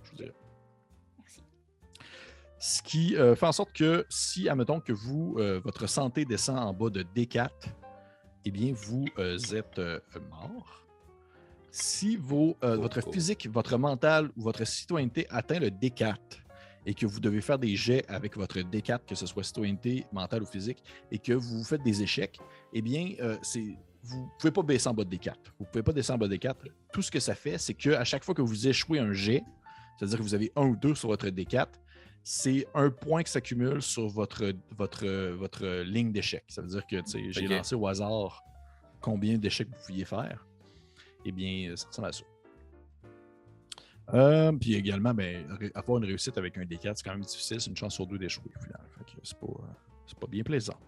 Je 0.05 0.11
vous 0.11 0.17
dirais. 0.17 0.35
Ce 2.59 2.83
qui 2.83 3.17
euh, 3.17 3.37
fait 3.37 3.47
en 3.47 3.53
sorte 3.53 3.73
que 3.73 4.05
si, 4.09 4.49
admettons 4.49 4.81
que 4.81 4.93
vous, 4.93 5.37
euh, 5.39 5.61
votre 5.63 5.87
santé 5.87 6.25
descend 6.25 6.59
en 6.59 6.73
bas 6.73 6.91
de 6.91 7.03
D4, 7.03 7.51
eh 8.45 8.51
bien, 8.51 8.73
vous 8.75 9.05
euh, 9.19 9.39
êtes 9.53 9.81
mort. 10.31 10.87
Si 11.71 12.17
vos, 12.17 12.57
Oh, 12.63 12.75
votre 12.77 13.01
oh. 13.07 13.13
physique, 13.13 13.49
votre 13.49 13.79
mental 13.79 14.31
ou 14.37 14.43
votre 14.43 14.67
citoyenneté 14.67 15.27
atteint 15.31 15.61
le 15.61 15.69
D4 15.69 16.17
et 16.87 16.95
que 16.95 17.07
vous 17.07 17.21
devez 17.21 17.41
faire 17.41 17.59
des 17.59 17.77
jets 17.77 18.05
avec 18.09 18.37
votre 18.37 18.59
D4, 18.59 19.01
que 19.07 19.15
ce 19.15 19.27
soit 19.27 19.45
citoyenneté, 19.45 20.07
mental 20.11 20.43
ou 20.43 20.47
physique, 20.47 20.83
et 21.13 21.19
que 21.19 21.35
vous 21.35 21.63
faites 21.63 21.83
des 21.83 22.03
échecs, 22.03 22.39
eh 22.73 22.81
bien, 22.81 23.15
c'est 23.43 23.77
vous 24.03 24.23
ne 24.23 24.39
pouvez 24.39 24.53
pas 24.53 24.63
baisser 24.63 24.89
en 24.89 24.95
bas 24.95 25.05
de 25.05 25.15
D4. 25.15 25.35
Vous 25.59 25.67
ne 25.67 25.71
pouvez 25.71 25.83
pas 25.83 25.93
descendre 25.93 26.25
en 26.25 26.29
bas 26.29 26.35
de 26.35 26.37
D4. 26.37 26.55
Tout 26.93 27.03
ce 27.03 27.11
que 27.11 27.21
ça 27.21 27.35
fait, 27.35 27.59
c'est 27.59 27.75
qu'à 27.75 28.05
chaque 28.05 28.25
fois 28.25 28.35
que 28.35 28.43
vous 28.43 28.67
échouez 28.67 28.99
un 28.99 29.13
jet, 29.13 29.43
c'est-à-dire 29.99 30.19
que 30.19 30.23
vous 30.23 30.35
avez 30.35 30.53
un 30.57 30.67
ou 30.67 30.77
deux 30.77 30.95
sur 30.95 31.09
votre 31.09 31.27
D4, 31.27 31.67
c'est 32.23 32.67
un 32.75 32.91
point 32.91 33.23
qui 33.23 33.33
s'accumule 33.33 33.81
sur 33.83 34.09
votre, 34.09 34.53
votre, 34.77 35.07
votre 35.33 35.83
ligne 35.83 36.13
d'échec. 36.13 36.45
Ça 36.49 36.63
veut 36.63 36.69
dire 36.69 36.87
que 36.87 36.97
j'ai 37.31 37.47
lancé 37.47 37.75
au 37.75 37.87
hasard 37.87 38.43
combien 39.01 39.39
d'échecs 39.39 39.69
vous 39.69 39.87
pouviez 39.87 40.05
faire. 40.05 40.47
Eh 41.25 41.33
bien, 41.33 41.75
ça 41.77 41.89
ressemble 41.89 42.09
à 42.09 42.13
ça. 42.13 42.25
Euh, 44.15 44.53
puis 44.53 44.75
également, 44.75 45.13
ben, 45.13 45.47
avoir 45.75 45.99
une 45.99 46.05
réussite 46.05 46.39
avec 46.39 46.57
un 46.57 46.63
D4, 46.63 46.95
c'est 46.97 47.05
quand 47.05 47.13
même 47.13 47.21
difficile. 47.21 47.61
C'est 47.61 47.71
une 47.71 47.77
chance 47.77 47.95
sur 47.95 48.07
deux 48.07 48.19
d'échouer 48.19 48.51
au 48.57 48.63
final. 48.63 48.81
C'est 49.23 49.39
pas, 49.39 49.47
euh, 49.47 50.21
pas 50.21 50.27
bien 50.27 50.43
plaisant. 50.43 50.79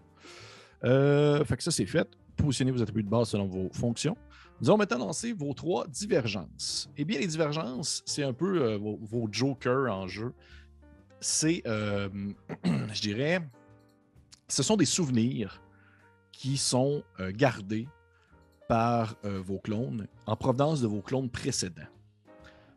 Euh, 0.83 1.43
fait 1.45 1.57
que 1.57 1.63
ça, 1.63 1.71
c'est 1.71 1.85
fait. 1.85 2.07
Positionnez 2.35 2.71
vos 2.71 2.81
attributs 2.81 3.03
de 3.03 3.09
base 3.09 3.29
selon 3.29 3.47
vos 3.47 3.69
fonctions. 3.73 4.17
Nous 4.59 4.69
allons 4.69 4.77
maintenant 4.77 4.99
lancer 4.99 5.33
vos 5.33 5.53
trois 5.53 5.87
divergences. 5.87 6.89
Eh 6.97 7.05
bien, 7.05 7.19
les 7.19 7.27
divergences, 7.27 8.03
c'est 8.05 8.23
un 8.23 8.33
peu 8.33 8.61
euh, 8.61 8.77
vos, 8.77 8.99
vos 9.01 9.27
jokers 9.31 9.91
en 9.91 10.07
jeu. 10.07 10.33
C'est, 11.21 11.61
euh, 11.67 12.09
je 12.65 13.01
dirais, 13.01 13.47
ce 14.47 14.63
sont 14.63 14.75
des 14.75 14.85
souvenirs 14.85 15.61
qui 16.31 16.57
sont 16.57 17.03
euh, 17.19 17.31
gardés 17.33 17.87
par 18.67 19.15
euh, 19.25 19.39
vos 19.41 19.59
clones 19.59 20.07
en 20.25 20.35
provenance 20.35 20.81
de 20.81 20.87
vos 20.87 21.01
clones 21.01 21.29
précédents. 21.29 21.81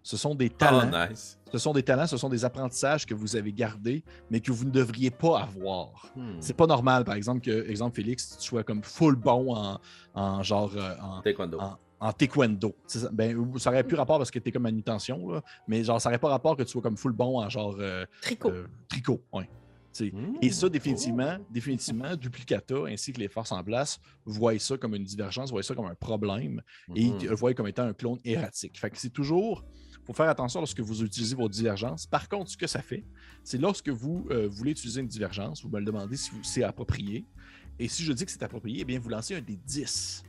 Ce 0.02 0.18
sont 0.18 0.35
des 0.35 0.50
Oh, 0.52 0.57
talents. 0.59 1.09
nice. 1.09 1.38
Ce 1.50 1.57
sont 1.57 1.72
des 1.72 1.83
talents, 1.83 2.07
ce 2.07 2.18
sont 2.18 2.28
des 2.28 2.44
apprentissages 2.44 3.07
que 3.07 3.14
vous 3.14 3.37
avez 3.37 3.52
gardés, 3.52 4.04
mais 4.28 4.40
que 4.40 4.52
vous 4.52 4.66
ne 4.66 4.70
devriez 4.70 5.11
pas 5.11 5.40
avoir. 5.40 6.12
Hmm. 6.14 6.37
C'est 6.40 6.52
pas 6.57 6.66
normal, 6.66 7.04
par 7.04 7.14
exemple, 7.14 7.40
que, 7.40 7.66
exemple, 7.70 7.96
Félix, 7.96 8.37
tu 8.38 8.46
sois 8.48 8.64
comme 8.64 8.83
full 8.83 9.14
bon 9.16 9.54
en, 9.54 9.80
en 10.14 10.42
genre 10.42 10.72
en, 11.00 11.22
Taekwondo. 11.22 11.59
en, 11.61 11.78
en 12.00 12.12
taekwondo. 12.12 12.74
Ben, 13.12 13.37
ça 13.59 13.70
aurait 13.70 13.85
plus 13.85 13.96
rapport 13.96 14.18
parce 14.18 14.30
que 14.30 14.38
tu 14.38 14.48
es 14.48 14.52
comme 14.52 14.62
manutention, 14.64 15.28
là, 15.30 15.42
mais 15.68 15.85
genre, 15.85 16.00
ça 16.00 16.09
aurait 16.09 16.18
pas 16.18 16.28
rapport 16.28 16.57
que 16.57 16.62
tu 16.62 16.70
sois 16.70 16.83
comme 16.83 16.96
full 16.96 17.12
bon 17.12 17.40
en 17.40 17.48
genre 17.48 17.76
euh, 17.78 18.04
Tricot. 18.20 18.50
euh, 18.50 18.66
tricot. 18.88 19.22
ouais. 19.33 19.48
Hmm. 20.00 20.35
Et 20.42 20.50
ça, 20.50 20.68
définitivement, 20.68 21.37
définitivement, 21.50 22.16
Duplicata 22.16 22.74
ainsi 22.88 23.12
que 23.12 23.20
les 23.20 23.28
forces 23.28 23.52
en 23.52 23.62
place 23.62 24.00
voient 24.24 24.59
ça 24.59 24.76
comme 24.76 24.96
une 24.96 25.04
divergence, 25.04 25.52
voient 25.52 25.62
ça 25.62 25.72
comme 25.76 25.87
un 25.87 25.94
problème 25.94 26.61
et 26.96 27.11
Mhm. 27.11 27.26
le 27.28 27.35
voient 27.37 27.54
comme 27.54 27.68
étant 27.68 27.85
un 27.85 27.92
clone 27.92 28.18
erratique. 28.24 28.76
Fait 28.80 28.90
que 28.90 28.98
c'est 28.98 29.11
toujours, 29.12 29.64
il 29.92 30.04
faut 30.04 30.12
faire 30.12 30.28
attention 30.28 30.59
lorsque 30.59 30.80
vous 30.80 31.04
utilisez 31.04 31.37
vos 31.37 31.48
divergences. 31.48 32.09
Par 32.09 32.28
contre, 32.28 32.50
ce 32.50 32.57
que 32.57 32.66
ça 32.66 32.83
fait, 32.83 33.04
c'est 33.44 33.59
lorsque 33.59 33.88
vous 33.88 34.26
euh, 34.33 34.48
voulez 34.50 34.72
utiliser 34.72 35.00
une 35.00 35.07
divergence, 35.07 35.62
vous 35.62 35.68
me 35.70 35.78
le 35.78 35.85
demandez 35.85 36.16
si 36.16 36.33
c'est 36.42 36.64
approprié. 36.64 37.24
Et 37.78 37.87
si 37.87 38.02
je 38.02 38.12
dis 38.12 38.24
que 38.24 38.33
c'est 38.33 38.42
approprié, 38.42 38.78
eh 38.80 38.85
bien, 38.85 38.98
vous 38.98 39.09
lancez 39.11 39.37
un 39.37 39.40
des 39.42 39.57
10 39.57 40.24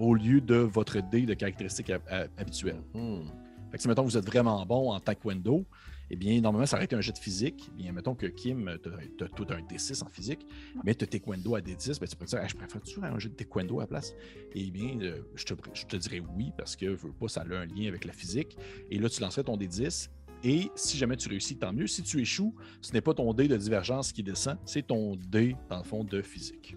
au 0.00 0.14
lieu 0.14 0.40
de 0.40 0.56
votre 0.56 1.00
dé 1.10 1.22
de 1.22 1.34
caractéristiques 1.34 1.90
hab- 1.90 2.02
hab- 2.08 2.30
habituelles. 2.38 2.82
Mhm. 2.94 3.24
Fait 3.70 3.78
que 3.78 3.82
si, 3.82 3.88
mettons, 3.88 4.04
vous 4.04 4.16
êtes 4.16 4.26
vraiment 4.26 4.64
bon 4.66 4.92
en 4.92 5.00
taekwondo, 5.00 5.64
eh 6.10 6.16
bien, 6.16 6.40
normalement, 6.40 6.66
ça 6.66 6.76
aurait 6.76 6.84
été 6.84 6.94
un 6.94 7.00
jet 7.00 7.12
de 7.12 7.18
physique. 7.18 7.68
Eh 7.78 7.82
bien, 7.82 7.92
mettons 7.92 8.14
que 8.14 8.26
Kim, 8.26 8.70
tu 9.18 9.24
as 9.24 9.28
tout 9.28 9.46
un 9.50 9.60
D6 9.62 10.04
en 10.04 10.08
physique, 10.08 10.46
mais 10.84 10.94
tu 10.94 11.04
as 11.04 11.06
taekwondo 11.08 11.54
à 11.56 11.60
D10, 11.60 11.98
ben, 11.98 12.06
tu 12.06 12.14
peux 12.14 12.24
te 12.24 12.30
dire, 12.30 12.40
Ah, 12.42 12.46
je 12.46 12.54
préfère-tu 12.54 13.00
faire 13.00 13.12
un 13.12 13.18
jet 13.18 13.30
de 13.30 13.34
taekwondo 13.34 13.78
à 13.80 13.82
la 13.84 13.86
place? 13.88 14.14
Eh 14.54 14.70
bien, 14.70 14.98
euh, 15.00 15.22
je, 15.34 15.44
te, 15.44 15.54
je 15.72 15.86
te 15.86 15.96
dirais 15.96 16.22
oui, 16.36 16.52
parce 16.56 16.76
que 16.76 16.86
veux 16.86 17.10
pas, 17.12 17.26
ça 17.28 17.40
a 17.40 17.44
un 17.44 17.66
lien 17.66 17.88
avec 17.88 18.04
la 18.04 18.12
physique. 18.12 18.56
Et 18.90 18.98
là, 18.98 19.08
tu 19.08 19.20
lancerais 19.22 19.42
ton 19.44 19.56
D10. 19.56 20.08
Et 20.46 20.70
si 20.74 20.98
jamais 20.98 21.16
tu 21.16 21.28
réussis, 21.30 21.56
tant 21.56 21.72
mieux. 21.72 21.86
Si 21.86 22.02
tu 22.02 22.20
échoues, 22.20 22.54
ce 22.82 22.92
n'est 22.92 23.00
pas 23.00 23.14
ton 23.14 23.32
dé 23.32 23.48
de 23.48 23.56
divergence 23.56 24.12
qui 24.12 24.22
descend, 24.22 24.58
c'est 24.66 24.86
ton 24.86 25.16
dé, 25.16 25.56
dans 25.70 25.78
le 25.78 25.84
fond, 25.84 26.04
de 26.04 26.20
physique. 26.20 26.76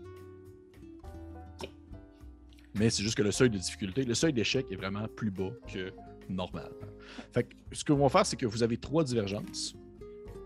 Mais 2.76 2.90
c'est 2.90 3.04
juste 3.04 3.16
que 3.18 3.24
le 3.24 3.32
seuil 3.32 3.50
de 3.50 3.58
difficulté, 3.58 4.04
le 4.04 4.14
seuil 4.14 4.34
d'échec 4.34 4.66
est 4.72 4.76
vraiment 4.76 5.08
plus 5.16 5.32
bas 5.32 5.50
que 5.72 5.92
normal. 6.30 6.70
Fait 7.32 7.44
que 7.44 7.56
ce 7.72 7.84
que 7.84 7.94
va 7.94 8.10
faire, 8.10 8.26
c'est 8.26 8.36
que 8.36 8.46
vous 8.46 8.62
avez 8.64 8.78
trois 8.78 9.04
divergences 9.04 9.76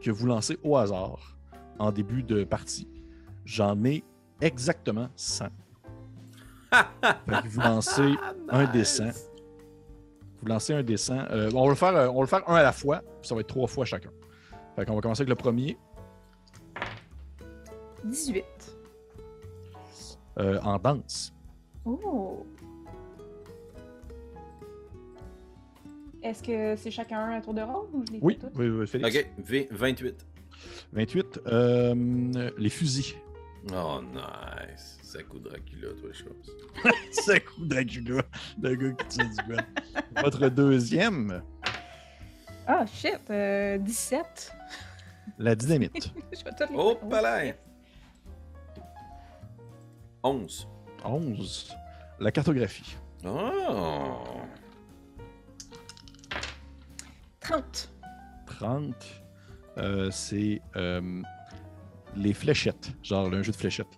que 0.02 0.12
vous 0.12 0.28
lancez 0.28 0.58
au 0.64 0.78
hasard 0.78 1.38
en 1.80 1.92
début 1.92 2.24
de 2.24 2.44
partie. 2.44 2.88
J'en 3.46 3.84
ai 3.84 4.04
exactement 4.40 5.10
100. 5.16 5.46
Fait 6.72 7.42
que 7.44 7.48
vous 7.48 7.60
lancez 7.62 8.14
un 8.50 8.64
Nice. 8.64 8.72
dessin. 8.72 9.12
Vous 10.42 10.48
lancez 10.48 10.74
un 10.74 10.84
dessin. 10.84 11.28
Euh, 11.32 11.52
on, 11.54 11.64
va 11.66 11.70
le 11.70 11.76
faire, 11.76 11.96
euh, 11.96 12.08
on 12.10 12.16
va 12.16 12.22
le 12.22 12.28
faire 12.28 12.50
un 12.50 12.56
à 12.56 12.64
la 12.64 12.72
fois, 12.72 13.00
puis 13.22 13.28
ça 13.28 13.36
va 13.36 13.42
être 13.42 13.48
trois 13.48 13.68
fois 13.68 13.84
chacun. 13.86 14.10
Fait 14.76 14.86
qu'on 14.86 14.96
va 14.96 15.02
commencer 15.02 15.22
avec 15.22 15.30
le 15.30 15.36
premier 15.36 15.78
Ah. 16.76 16.80
18. 18.06 18.44
euh, 20.40 20.60
en 20.62 20.80
danse. 20.80 21.34
Oh! 21.86 22.46
Est-ce 26.24 26.44
que 26.44 26.76
c'est 26.76 26.92
chacun 26.92 27.20
un 27.32 27.42
tour 27.42 27.54
de 27.54 27.62
rôle 27.62 27.88
ou 27.94 28.04
je 28.08 28.14
les 28.14 28.20
Oui, 28.22 28.38
oui, 28.56 28.70
oui, 28.70 28.88
Félix. 28.88 29.18
Ok, 29.18 29.28
V- 29.40 29.68
28. 29.72 30.26
28. 30.94 31.40
euh, 31.48 32.52
les 32.58 32.70
fusils. 32.70 33.16
Oh, 33.74 34.00
nice. 34.14 35.00
Ça 35.02 35.24
coûte 35.24 35.44
Dracula, 35.44 35.90
toi, 36.00 36.10
chose. 36.14 36.56
C'est 37.12 37.44
coup 37.44 37.66
Dracula, 37.66 38.22
le 38.62 38.76
gars 38.76 38.92
qui 38.94 39.06
tire 39.08 39.30
du 39.30 39.54
gun. 39.54 39.64
Votre 40.22 40.50
deuxième, 40.50 41.42
Ah, 42.68 42.86
shit! 42.86 43.20
euh, 43.32 43.78
17. 43.80 44.54
la 45.40 45.56
dynamite. 45.56 46.12
je 46.32 46.44
vais 46.44 46.52
les 46.70 46.76
Oh, 46.78 46.96
palais. 47.10 47.58
11. 50.24 50.68
11. 51.04 51.76
La 52.20 52.32
cartographie. 52.32 52.96
Oh. 53.26 54.18
30. 57.40 57.92
30. 58.46 58.96
euh, 59.78 60.10
c'est 60.12 60.62
euh, 60.76 61.22
les 62.16 62.34
fléchettes. 62.34 62.92
Genre 63.04 63.28
un 63.34 63.42
jeu 63.42 63.52
de 63.52 63.58
fléchettes. 63.58 63.98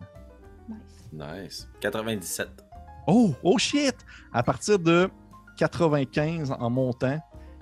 Nice. 0.70 1.10
Nice. 1.12 1.70
97. 1.82 2.50
Oh, 3.08 3.34
oh 3.44 3.58
shit! 3.58 3.96
À 4.32 4.44
partir 4.44 4.80
de 4.80 5.10
95 5.58 6.52
en 6.52 6.70
montant, 6.70 7.20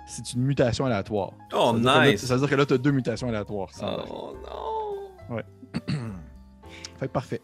c'est 0.08 0.34
une 0.34 0.44
mutation 0.44 0.86
aléatoire. 0.86 1.32
Oh, 1.54 1.58
Ça 1.58 1.72
veut 1.74 1.80
dire 1.82 1.92
que 1.94 1.98
là- 1.98 2.12
nice. 2.12 2.26
Ça 2.26 2.34
veut 2.36 2.40
dire 2.42 2.50
que 2.50 2.56
là, 2.56 2.66
tu 2.66 2.74
as 2.74 2.78
deux 2.78 2.92
mutations 2.92 3.28
aléatoires. 3.28 3.70
Oh, 3.82 4.36
non. 5.30 5.38
Fait 7.00 7.08
que 7.08 7.12
parfait. 7.12 7.42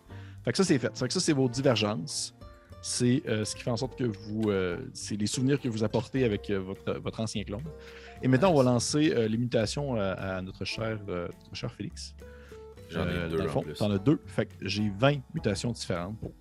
Fait 0.47 0.53
que 0.53 0.57
ça, 0.60 0.63
c'est 0.63 0.79
fait. 0.79 0.97
Fait 0.97 1.07
que 1.07 1.13
ça, 1.13 1.19
c'est 1.19 1.33
vos 1.33 1.49
divergences. 1.49 2.33
C'est 2.81 3.21
euh, 3.27 3.43
ce 3.43 3.53
qui 3.53 3.63
fait 3.63 3.69
en 3.69 3.75
sorte 3.75 3.97
que 3.97 4.05
vous. 4.05 4.49
euh, 4.49 4.77
c'est 4.93 5.17
les 5.17 5.27
souvenirs 5.27 5.60
que 5.60 5.67
vous 5.67 5.83
apportez 5.83 6.23
avec 6.23 6.49
euh, 6.49 6.57
votre, 6.60 6.93
votre 7.01 7.19
ancien 7.19 7.43
clone. 7.43 7.65
Et 8.21 8.29
maintenant, 8.29 8.51
on 8.51 8.55
va 8.55 8.63
lancer 8.63 9.27
les 9.27 9.38
mutations 9.38 9.95
à, 9.95 10.12
à 10.12 10.41
notre, 10.41 10.63
cher, 10.63 11.01
notre 11.05 11.53
cher 11.53 11.69
Félix. 11.73 12.15
J'en 12.89 13.05
ai 13.10 13.27
deux. 13.29 13.73
T'en 13.77 13.91
as 13.91 13.97
deux. 13.97 14.21
Fait 14.25 14.45
que 14.45 14.53
j'ai 14.62 14.89
20 14.97 15.17
mutations 15.33 15.73
différentes. 15.73 16.17
Pour... 16.17 16.31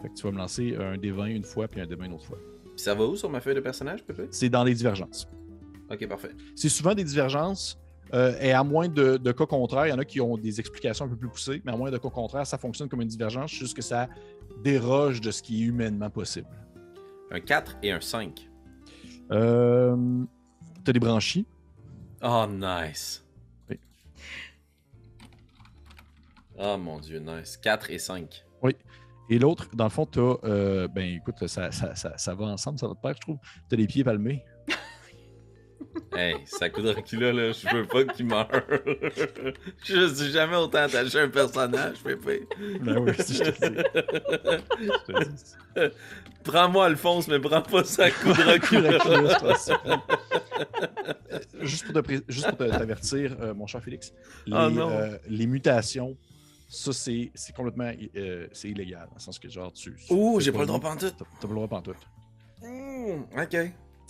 Fait 0.00 0.10
que 0.10 0.14
tu 0.14 0.22
vas 0.22 0.30
me 0.30 0.38
lancer 0.38 0.76
un 0.76 0.96
D20 0.96 1.34
une 1.34 1.42
fois, 1.42 1.66
puis 1.66 1.80
un 1.80 1.86
D20 1.86 2.04
une 2.04 2.12
autre 2.12 2.26
fois. 2.26 2.38
Ça 2.76 2.94
va 2.94 3.04
où 3.04 3.16
sur 3.16 3.30
ma 3.30 3.40
feuille 3.40 3.56
de 3.56 3.60
personnage, 3.60 4.04
Pépé? 4.04 4.28
C'est 4.30 4.48
dans 4.48 4.62
les 4.62 4.74
divergences. 4.74 5.26
Ok, 5.90 6.06
parfait. 6.06 6.30
C'est 6.54 6.68
souvent 6.68 6.94
des 6.94 7.04
divergences 7.04 7.80
Euh, 8.12 8.38
et 8.40 8.52
à 8.52 8.62
moins 8.62 8.88
de, 8.88 9.16
de 9.16 9.32
cas 9.32 9.46
contraires, 9.46 9.86
il 9.86 9.90
y 9.90 9.92
en 9.92 9.98
a 9.98 10.04
qui 10.04 10.20
ont 10.20 10.36
des 10.36 10.60
explications 10.60 11.06
un 11.06 11.08
peu 11.08 11.16
plus 11.16 11.28
poussées, 11.28 11.62
mais 11.64 11.72
à 11.72 11.76
moins 11.76 11.90
de 11.90 11.98
cas 11.98 12.10
contraires, 12.10 12.46
ça 12.46 12.58
fonctionne 12.58 12.88
comme 12.88 13.00
une 13.00 13.08
divergence, 13.08 13.50
juste 13.50 13.74
que 13.74 13.82
ça 13.82 14.08
déroge 14.62 15.20
de 15.20 15.30
ce 15.30 15.42
qui 15.42 15.62
est 15.62 15.66
humainement 15.66 16.10
possible. 16.10 16.48
Un 17.30 17.40
4 17.40 17.78
et 17.82 17.90
un 17.90 18.00
5. 18.00 18.48
Euh, 19.32 20.24
T'as 20.84 20.92
des 20.92 21.00
branchies? 21.00 21.46
Oh, 22.22 22.46
nice. 22.48 23.24
Oui. 23.70 23.80
Oh 26.58 26.76
mon 26.76 27.00
dieu, 27.00 27.18
nice. 27.18 27.56
4 27.56 27.90
et 27.90 27.98
5. 27.98 28.44
Et 29.30 29.38
l'autre, 29.38 29.70
dans 29.74 29.84
le 29.84 29.90
fond, 29.90 30.04
tu 30.04 30.20
as. 30.20 30.86
ben 30.88 31.16
écoute, 31.16 31.46
ça, 31.46 31.72
ça, 31.72 31.94
ça, 31.94 32.16
ça 32.18 32.34
va 32.34 32.44
ensemble, 32.44 32.78
ça 32.78 32.86
va 32.86 32.92
de 32.92 32.98
pair, 32.98 33.14
je 33.14 33.20
trouve. 33.20 33.38
Tu 33.70 33.74
as 33.74 33.78
les 33.78 33.86
pieds 33.86 34.04
palmés. 34.04 34.44
Hey, 36.12 36.36
Sakudrakula, 36.46 37.32
là, 37.32 37.52
je 37.52 37.68
veux 37.74 37.86
pas 37.86 38.04
qu'il 38.04 38.26
meure. 38.26 38.48
je 39.84 40.14
suis 40.14 40.30
jamais 40.32 40.56
autant 40.56 40.78
attaché 40.84 41.18
à 41.18 41.22
un 41.22 41.28
personnage, 41.28 41.98
Pépé. 42.02 42.46
Ben 42.80 42.98
oui, 42.98 43.12
si 43.20 43.34
je 43.36 43.44
te 43.50 43.68
dis. 43.68 43.82
Prends-moi 46.44 46.86
Alphonse, 46.86 47.26
mais 47.28 47.38
prends 47.40 47.62
pas 47.62 47.84
Sakudrakula. 47.84 48.98
Dracula, 49.08 49.28
c'est 49.30 49.40
pas 49.40 49.54
ça. 49.56 49.80
Euh, 51.32 51.38
Juste 51.62 51.92
pour 51.92 52.02
te 52.02 52.12
juste 52.28 52.48
pour 52.48 52.56
te- 52.58 52.70
t'avertir, 52.70 53.36
euh, 53.40 53.54
mon 53.54 53.66
cher 53.66 53.82
Félix, 53.82 54.12
les, 54.46 54.56
Oh 54.56 54.70
non. 54.70 54.90
euh, 54.90 55.16
les 55.28 55.46
mutations, 55.46 56.16
ça, 56.68 56.92
c'est 56.92 57.30
c'est 57.34 57.54
complètement 57.54 57.90
euh, 58.16 58.46
c'est 58.52 58.70
illégal. 58.70 59.06
Dans 59.08 59.14
le 59.16 59.20
sens 59.20 59.38
que, 59.38 59.48
genre, 59.48 59.72
tu. 59.72 59.96
Ouh, 60.10 60.40
j'ai 60.40 60.52
pas 60.52 60.60
le 60.60 60.66
droit 60.66 60.80
pantoute. 60.80 61.14
T'as 61.18 61.24
t'as 61.24 61.40
pas 61.42 61.48
le 61.48 61.54
droit 61.54 61.68
pantoute. 61.68 61.96
Mmh, 62.62 63.40
ok. 63.42 63.56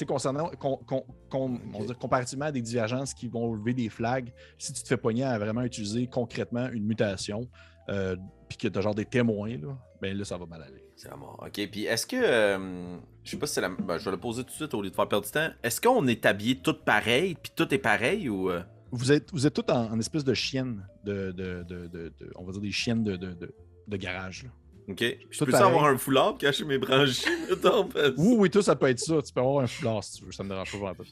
Concernant, 0.06 0.48
con- 0.58 0.78
con- 0.86 1.04
con- 1.30 1.60
on 1.72 1.78
va 1.80 1.86
dire, 1.86 1.98
comparativement 1.98 2.46
à 2.46 2.52
des 2.52 2.62
divergences 2.62 3.14
qui 3.14 3.28
vont 3.28 3.54
lever 3.54 3.74
des 3.74 3.88
flags, 3.88 4.32
si 4.58 4.72
tu 4.72 4.82
te 4.82 4.88
fais 4.88 4.96
pogner 4.96 5.24
à 5.24 5.38
vraiment 5.38 5.62
utiliser 5.62 6.06
concrètement 6.08 6.68
une 6.70 6.84
mutation, 6.84 7.48
euh, 7.88 8.16
puis 8.48 8.58
que 8.58 8.68
tu 8.68 8.78
as 8.78 8.82
genre 8.82 8.94
des 8.94 9.04
témoins, 9.04 9.56
là, 9.56 9.76
ben 10.02 10.16
là, 10.16 10.24
ça 10.24 10.36
va 10.36 10.46
mal 10.46 10.62
aller. 10.62 10.84
C'est 10.96 11.14
mort. 11.16 11.42
Ok, 11.46 11.68
puis 11.70 11.84
est-ce 11.84 12.06
que. 12.06 12.16
euh, 12.16 12.96
je 13.24 13.30
sais 13.30 13.36
pas 13.36 13.46
si 13.46 13.54
c'est 13.54 13.60
la. 13.60 13.68
Ben, 13.68 13.98
je 13.98 14.04
vais 14.04 14.10
le 14.12 14.20
poser 14.20 14.42
tout 14.42 14.50
de 14.50 14.54
suite 14.54 14.74
au 14.74 14.82
lieu 14.82 14.90
de 14.90 14.94
faire 14.94 15.08
perdre 15.08 15.24
du 15.26 15.30
temps. 15.32 15.48
Est-ce 15.62 15.80
qu'on 15.80 16.06
est 16.06 16.24
habillé 16.26 16.56
tout 16.60 16.74
pareil, 16.84 17.34
puis 17.40 17.52
tout 17.54 17.72
est 17.74 17.78
pareil 17.78 18.28
ou. 18.28 18.50
euh, 18.50 18.62
Vous 18.92 19.10
êtes, 19.12 19.30
vous 19.32 19.46
êtes 19.46 19.54
tous 19.54 19.70
en, 19.72 19.92
en 19.92 19.98
espèce 19.98 20.24
de 20.24 20.34
chienne, 20.34 20.86
de, 21.04 21.32
de, 21.32 21.62
de, 21.64 22.12
on 22.36 22.44
va 22.44 22.52
dire 22.52 22.60
des 22.60 22.70
chiennes 22.72 23.02
de, 23.02 23.16
de, 23.16 23.32
de, 23.32 23.54
de 23.88 23.96
garage. 23.96 24.44
là. 24.44 24.50
Ok? 24.88 25.02
Je 25.30 25.44
peux 25.44 25.50
pareil. 25.50 25.66
avoir 25.66 25.84
un 25.86 25.96
foulard 25.96 26.30
pour 26.30 26.38
cacher 26.38 26.64
mes 26.64 26.78
branchies, 26.78 27.26
mettons, 27.50 27.86
parce- 27.88 28.12
Oui, 28.18 28.34
oui, 28.38 28.50
tout 28.50 28.62
ça 28.62 28.76
peut 28.76 28.88
être 28.88 28.98
ça. 28.98 29.20
Tu 29.22 29.32
peux 29.32 29.40
avoir 29.40 29.64
un 29.64 29.66
foulard 29.66 30.04
si 30.04 30.18
tu 30.18 30.24
veux, 30.26 30.32
ça 30.32 30.42
me 30.44 30.48
dérange 30.50 30.70
pas 30.72 30.78
vraiment. 30.78 31.04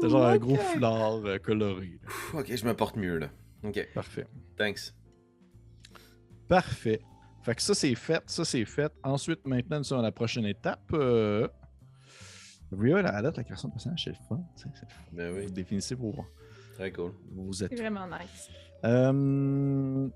C'est 0.00 0.08
genre 0.10 0.26
un 0.26 0.36
gros 0.36 0.56
foulard 0.56 1.14
euh, 1.24 1.38
coloré. 1.38 1.98
Ok, 2.34 2.54
je 2.54 2.64
me 2.66 2.74
porte 2.74 2.96
mieux, 2.96 3.18
là. 3.18 3.30
Ok, 3.64 3.88
Parfait. 3.94 4.26
thanks. 4.56 4.92
Parfait. 6.48 7.00
Fait 7.42 7.54
que 7.54 7.62
ça, 7.62 7.74
c'est 7.74 7.94
fait. 7.94 8.22
Ça, 8.26 8.44
c'est 8.44 8.64
fait. 8.64 8.92
Ensuite, 9.02 9.46
maintenant, 9.46 9.78
nous 9.78 9.84
sommes 9.84 10.00
à 10.00 10.02
la 10.02 10.12
prochaine 10.12 10.44
étape. 10.46 10.80
Euh... 10.92 11.48
Ria, 12.70 12.98
à 12.98 13.02
la 13.02 13.22
date, 13.22 13.38
la 13.38 13.44
création 13.44 13.68
de 13.68 13.72
personnage, 13.74 14.04
c'est 14.04 14.10
le 14.10 14.16
fun. 14.28 14.40
c'est. 14.56 14.68
Ben 15.12 15.34
oui, 15.34 15.44
Vous 15.46 15.50
définissez 15.50 15.94
vos, 15.94 16.14
très 16.74 16.92
cool. 16.92 17.12
vos 17.32 17.50
êtes. 17.62 17.70
C'est 17.70 17.80
vraiment 17.80 18.06
nice. 18.06 18.50
Euh, 18.84 20.08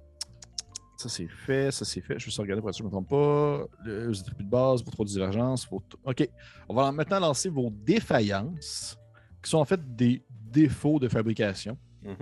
Ça, 1.03 1.09
c'est 1.09 1.29
fait. 1.29 1.71
Ça, 1.73 1.85
c'est 1.85 2.01
fait. 2.01 2.15
Je 2.15 2.19
vais 2.19 2.25
juste 2.27 2.38
regarder 2.38 2.61
pour 2.61 2.69
être 2.71 2.75
sûr 2.77 2.85
que 2.85 2.91
je 2.91 2.95
ne 2.97 3.01
me 3.01 3.07
trompe 3.07 3.09
pas. 3.09 3.67
Le- 3.85 4.07
Vos 4.09 4.21
attributs 4.21 4.45
de 4.45 4.49
base, 4.51 4.85
vos 4.85 4.91
trois 4.91 5.05
divergences. 5.07 5.69
Vos... 5.69 5.83
OK. 6.05 6.29
On 6.69 6.75
va 6.75 6.93
maintenant 6.93 7.21
lancer 7.21 7.49
vos 7.49 7.71
défaillances, 7.71 8.99
qui 9.43 9.51
sont 9.51 9.59
en 9.59 9.65
fait 9.65 9.81
des 9.97 10.23
défauts 10.31 10.99
de 10.99 11.09
fabrication. 11.09 11.77
Mhm. 12.03 12.17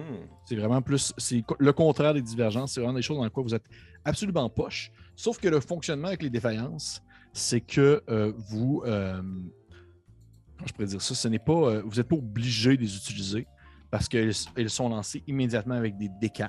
C'est 0.46 0.56
vraiment 0.56 0.80
plus. 0.82 1.12
C'est 1.18 1.42
le 1.58 1.72
contraire 1.72 2.14
des 2.14 2.22
divergences. 2.22 2.72
C'est 2.72 2.80
vraiment 2.80 2.94
des 2.96 3.02
choses 3.02 3.16
dans 3.18 3.24
lesquelles 3.24 3.44
vous 3.44 3.54
êtes 3.54 3.66
absolument 4.04 4.48
poche. 4.48 4.90
Sauf 5.16 5.38
que 5.38 5.48
le 5.48 5.60
fonctionnement 5.60 6.08
avec 6.08 6.22
les 6.22 6.30
défaillances, 6.30 7.02
c'est 7.32 7.60
que 7.60 8.02
euh, 8.08 8.32
vous. 8.48 8.82
euh, 8.86 9.20
comment 9.22 10.66
je 10.66 10.72
pourrais 10.72 10.86
dire 10.86 11.02
ça? 11.02 11.14
Ce 11.14 11.28
n'est 11.28 11.38
pas. 11.38 11.52
euh, 11.52 11.82
vous 11.84 11.96
n'êtes 11.96 12.08
pas 12.08 12.16
obligé 12.16 12.76
de 12.76 12.82
les 12.82 12.96
utiliser 12.96 13.46
parce 13.90 14.08
qu'elles 14.08 14.32
elles 14.56 14.70
sont 14.70 14.88
lancées 14.88 15.22
immédiatement 15.26 15.74
avec 15.74 15.96
des 15.96 16.08
D4. 16.08 16.48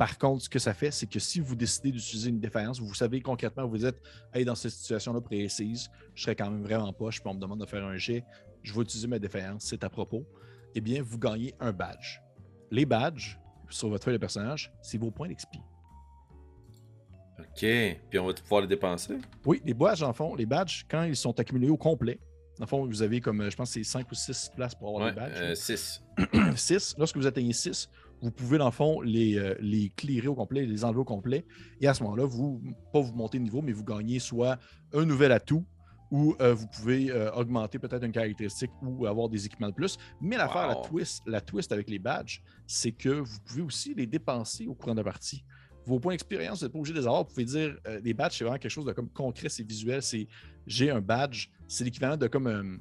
Par 0.00 0.16
contre, 0.16 0.44
ce 0.44 0.48
que 0.48 0.58
ça 0.58 0.72
fait, 0.72 0.90
c'est 0.90 1.06
que 1.06 1.18
si 1.18 1.40
vous 1.40 1.54
décidez 1.54 1.92
d'utiliser 1.92 2.30
une 2.30 2.40
défaillance, 2.40 2.80
vous 2.80 2.94
savez 2.94 3.20
concrètement, 3.20 3.66
vous 3.68 3.84
êtes 3.84 4.00
hey, 4.32 4.46
dans 4.46 4.54
cette 4.54 4.70
situation-là 4.70 5.20
précise, 5.20 5.90
je 6.14 6.22
serais 6.22 6.34
quand 6.34 6.50
même 6.50 6.62
vraiment 6.62 6.90
poche, 6.90 7.20
puis 7.20 7.28
on 7.30 7.34
me 7.34 7.38
demande 7.38 7.60
de 7.60 7.66
faire 7.66 7.84
un 7.84 7.98
jet, 7.98 8.24
je 8.62 8.72
vais 8.72 8.80
utiliser 8.80 9.06
ma 9.08 9.18
défaillance, 9.18 9.64
c'est 9.66 9.84
à 9.84 9.90
propos. 9.90 10.24
Eh 10.74 10.80
bien, 10.80 11.02
vous 11.02 11.18
gagnez 11.18 11.52
un 11.60 11.72
badge. 11.72 12.18
Les 12.70 12.86
badges 12.86 13.38
sur 13.68 13.90
votre 13.90 14.02
feuille 14.06 14.14
de 14.14 14.18
personnage, 14.18 14.72
c'est 14.80 14.96
vos 14.96 15.10
points 15.10 15.28
d'expi. 15.28 15.58
Ok, 17.38 17.58
puis 18.08 18.18
on 18.18 18.26
va 18.26 18.32
pouvoir 18.32 18.62
les 18.62 18.68
dépenser? 18.68 19.18
Oui, 19.44 19.60
les 19.66 19.74
badges, 19.74 20.02
en 20.02 20.14
fond, 20.14 20.34
les 20.34 20.46
badges, 20.46 20.86
quand 20.90 21.02
ils 21.02 21.14
sont 21.14 21.38
accumulés 21.38 21.68
au 21.68 21.76
complet, 21.76 22.18
dans 22.58 22.64
le 22.64 22.68
fond, 22.68 22.86
vous 22.86 23.02
avez 23.02 23.20
comme, 23.20 23.42
euh, 23.42 23.50
je 23.50 23.56
pense, 23.56 23.70
c'est 23.70 23.84
5 23.84 24.10
ou 24.10 24.14
6 24.14 24.50
places 24.56 24.74
pour 24.74 24.88
avoir 24.88 25.04
Ouais, 25.04 25.10
des 25.12 25.16
badges. 25.20 25.40
euh, 25.42 25.54
6. 25.54 26.02
6. 26.56 26.94
Lorsque 26.98 27.16
vous 27.18 27.26
atteignez 27.26 27.52
6, 27.52 27.90
vous 28.22 28.30
pouvez, 28.30 28.58
dans 28.58 28.66
le 28.66 28.70
fond, 28.70 29.00
les, 29.00 29.38
euh, 29.38 29.54
les 29.60 29.90
clearer 29.90 30.28
au 30.28 30.34
complet, 30.34 30.66
les 30.66 30.84
enlever 30.84 31.00
au 31.00 31.04
complet. 31.04 31.44
Et 31.80 31.88
à 31.88 31.94
ce 31.94 32.02
moment-là, 32.02 32.24
vous, 32.24 32.62
pas 32.92 33.00
vous 33.00 33.14
montez 33.14 33.38
de 33.38 33.44
niveau, 33.44 33.62
mais 33.62 33.72
vous 33.72 33.84
gagnez 33.84 34.18
soit 34.18 34.58
un 34.92 35.04
nouvel 35.04 35.32
atout 35.32 35.64
ou 36.10 36.34
euh, 36.40 36.52
vous 36.52 36.66
pouvez 36.66 37.10
euh, 37.10 37.30
augmenter 37.32 37.78
peut-être 37.78 38.04
une 38.04 38.12
caractéristique 38.12 38.72
ou 38.82 39.06
avoir 39.06 39.28
des 39.28 39.46
équipements 39.46 39.68
de 39.68 39.74
plus. 39.74 39.96
Mais 40.20 40.36
l'affaire, 40.36 40.66
la 40.66 40.74
twist, 40.74 41.22
la 41.26 41.40
twist 41.40 41.70
avec 41.70 41.88
les 41.88 42.00
badges, 42.00 42.42
c'est 42.66 42.92
que 42.92 43.08
vous 43.08 43.38
pouvez 43.46 43.62
aussi 43.62 43.94
les 43.94 44.06
dépenser 44.06 44.66
au 44.66 44.74
courant 44.74 44.92
de 44.92 45.00
la 45.00 45.04
partie. 45.04 45.44
Vos 45.86 45.98
points 45.98 46.12
d'expérience, 46.12 46.58
vous 46.58 46.64
n'êtes 46.66 46.72
pas 46.72 46.78
obligé 46.78 46.94
de 46.94 46.98
les 46.98 47.06
avoir. 47.06 47.22
Vous 47.22 47.30
pouvez 47.30 47.44
dire, 47.44 47.76
les 48.02 48.12
badges, 48.12 48.36
c'est 48.36 48.44
vraiment 48.44 48.58
quelque 48.58 48.72
chose 48.72 48.84
de 48.84 48.92
comme 48.92 49.08
concret, 49.08 49.48
c'est 49.48 49.62
visuel. 49.62 50.02
C'est 50.02 50.26
j'ai 50.66 50.90
un 50.90 51.00
badge, 51.00 51.46
c'est 51.68 51.84
l'équivalent 51.84 52.16
de 52.16 52.26
comme, 52.26 52.80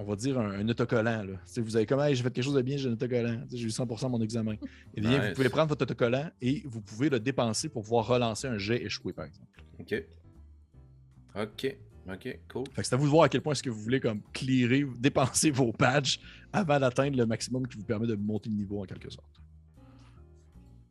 on 0.00 0.04
va 0.04 0.16
dire, 0.16 0.38
un, 0.38 0.50
un 0.50 0.68
autocollant. 0.68 1.22
Là. 1.22 1.38
Vous 1.56 1.76
avez 1.76 1.86
comme, 1.86 2.00
Hey, 2.00 2.14
j'ai 2.14 2.22
fait 2.22 2.30
quelque 2.30 2.44
chose 2.44 2.54
de 2.54 2.62
bien, 2.62 2.76
j'ai 2.76 2.88
un 2.88 2.92
autocollant. 2.92 3.42
J'ai 3.52 3.64
eu 3.66 3.68
100% 3.68 4.04
de 4.04 4.08
mon 4.08 4.20
examen. 4.22 4.54
Eh 4.94 5.00
bien, 5.00 5.28
vous 5.28 5.34
pouvez 5.34 5.48
prendre 5.48 5.68
votre 5.68 5.82
autocollant 5.82 6.30
et 6.40 6.62
vous 6.66 6.80
pouvez 6.80 7.10
le 7.10 7.20
dépenser 7.20 7.68
pour 7.68 7.82
pouvoir 7.82 8.06
relancer 8.06 8.48
un 8.48 8.58
jet 8.58 8.82
échoué, 8.82 9.12
par 9.12 9.26
exemple. 9.26 9.48
Ok. 9.78 10.02
Ok, 11.36 11.76
ok, 12.08 12.38
cool. 12.50 12.64
C'est 12.82 12.92
à 12.92 12.96
vous 12.96 13.04
de 13.04 13.10
voir 13.10 13.24
à 13.24 13.28
quel 13.28 13.40
point 13.40 13.52
est-ce 13.52 13.62
que 13.62 13.70
vous 13.70 13.80
voulez 13.80 14.00
comme 14.00 14.20
clearer, 14.32 14.84
dépenser 14.98 15.50
vos 15.50 15.72
badges 15.72 16.18
avant 16.52 16.80
d'atteindre 16.80 17.16
le 17.16 17.26
maximum 17.26 17.66
qui 17.68 17.76
vous 17.76 17.84
permet 17.84 18.06
de 18.06 18.16
monter 18.16 18.48
le 18.50 18.56
niveau 18.56 18.82
en 18.82 18.84
quelque 18.84 19.10
sorte. 19.10 19.40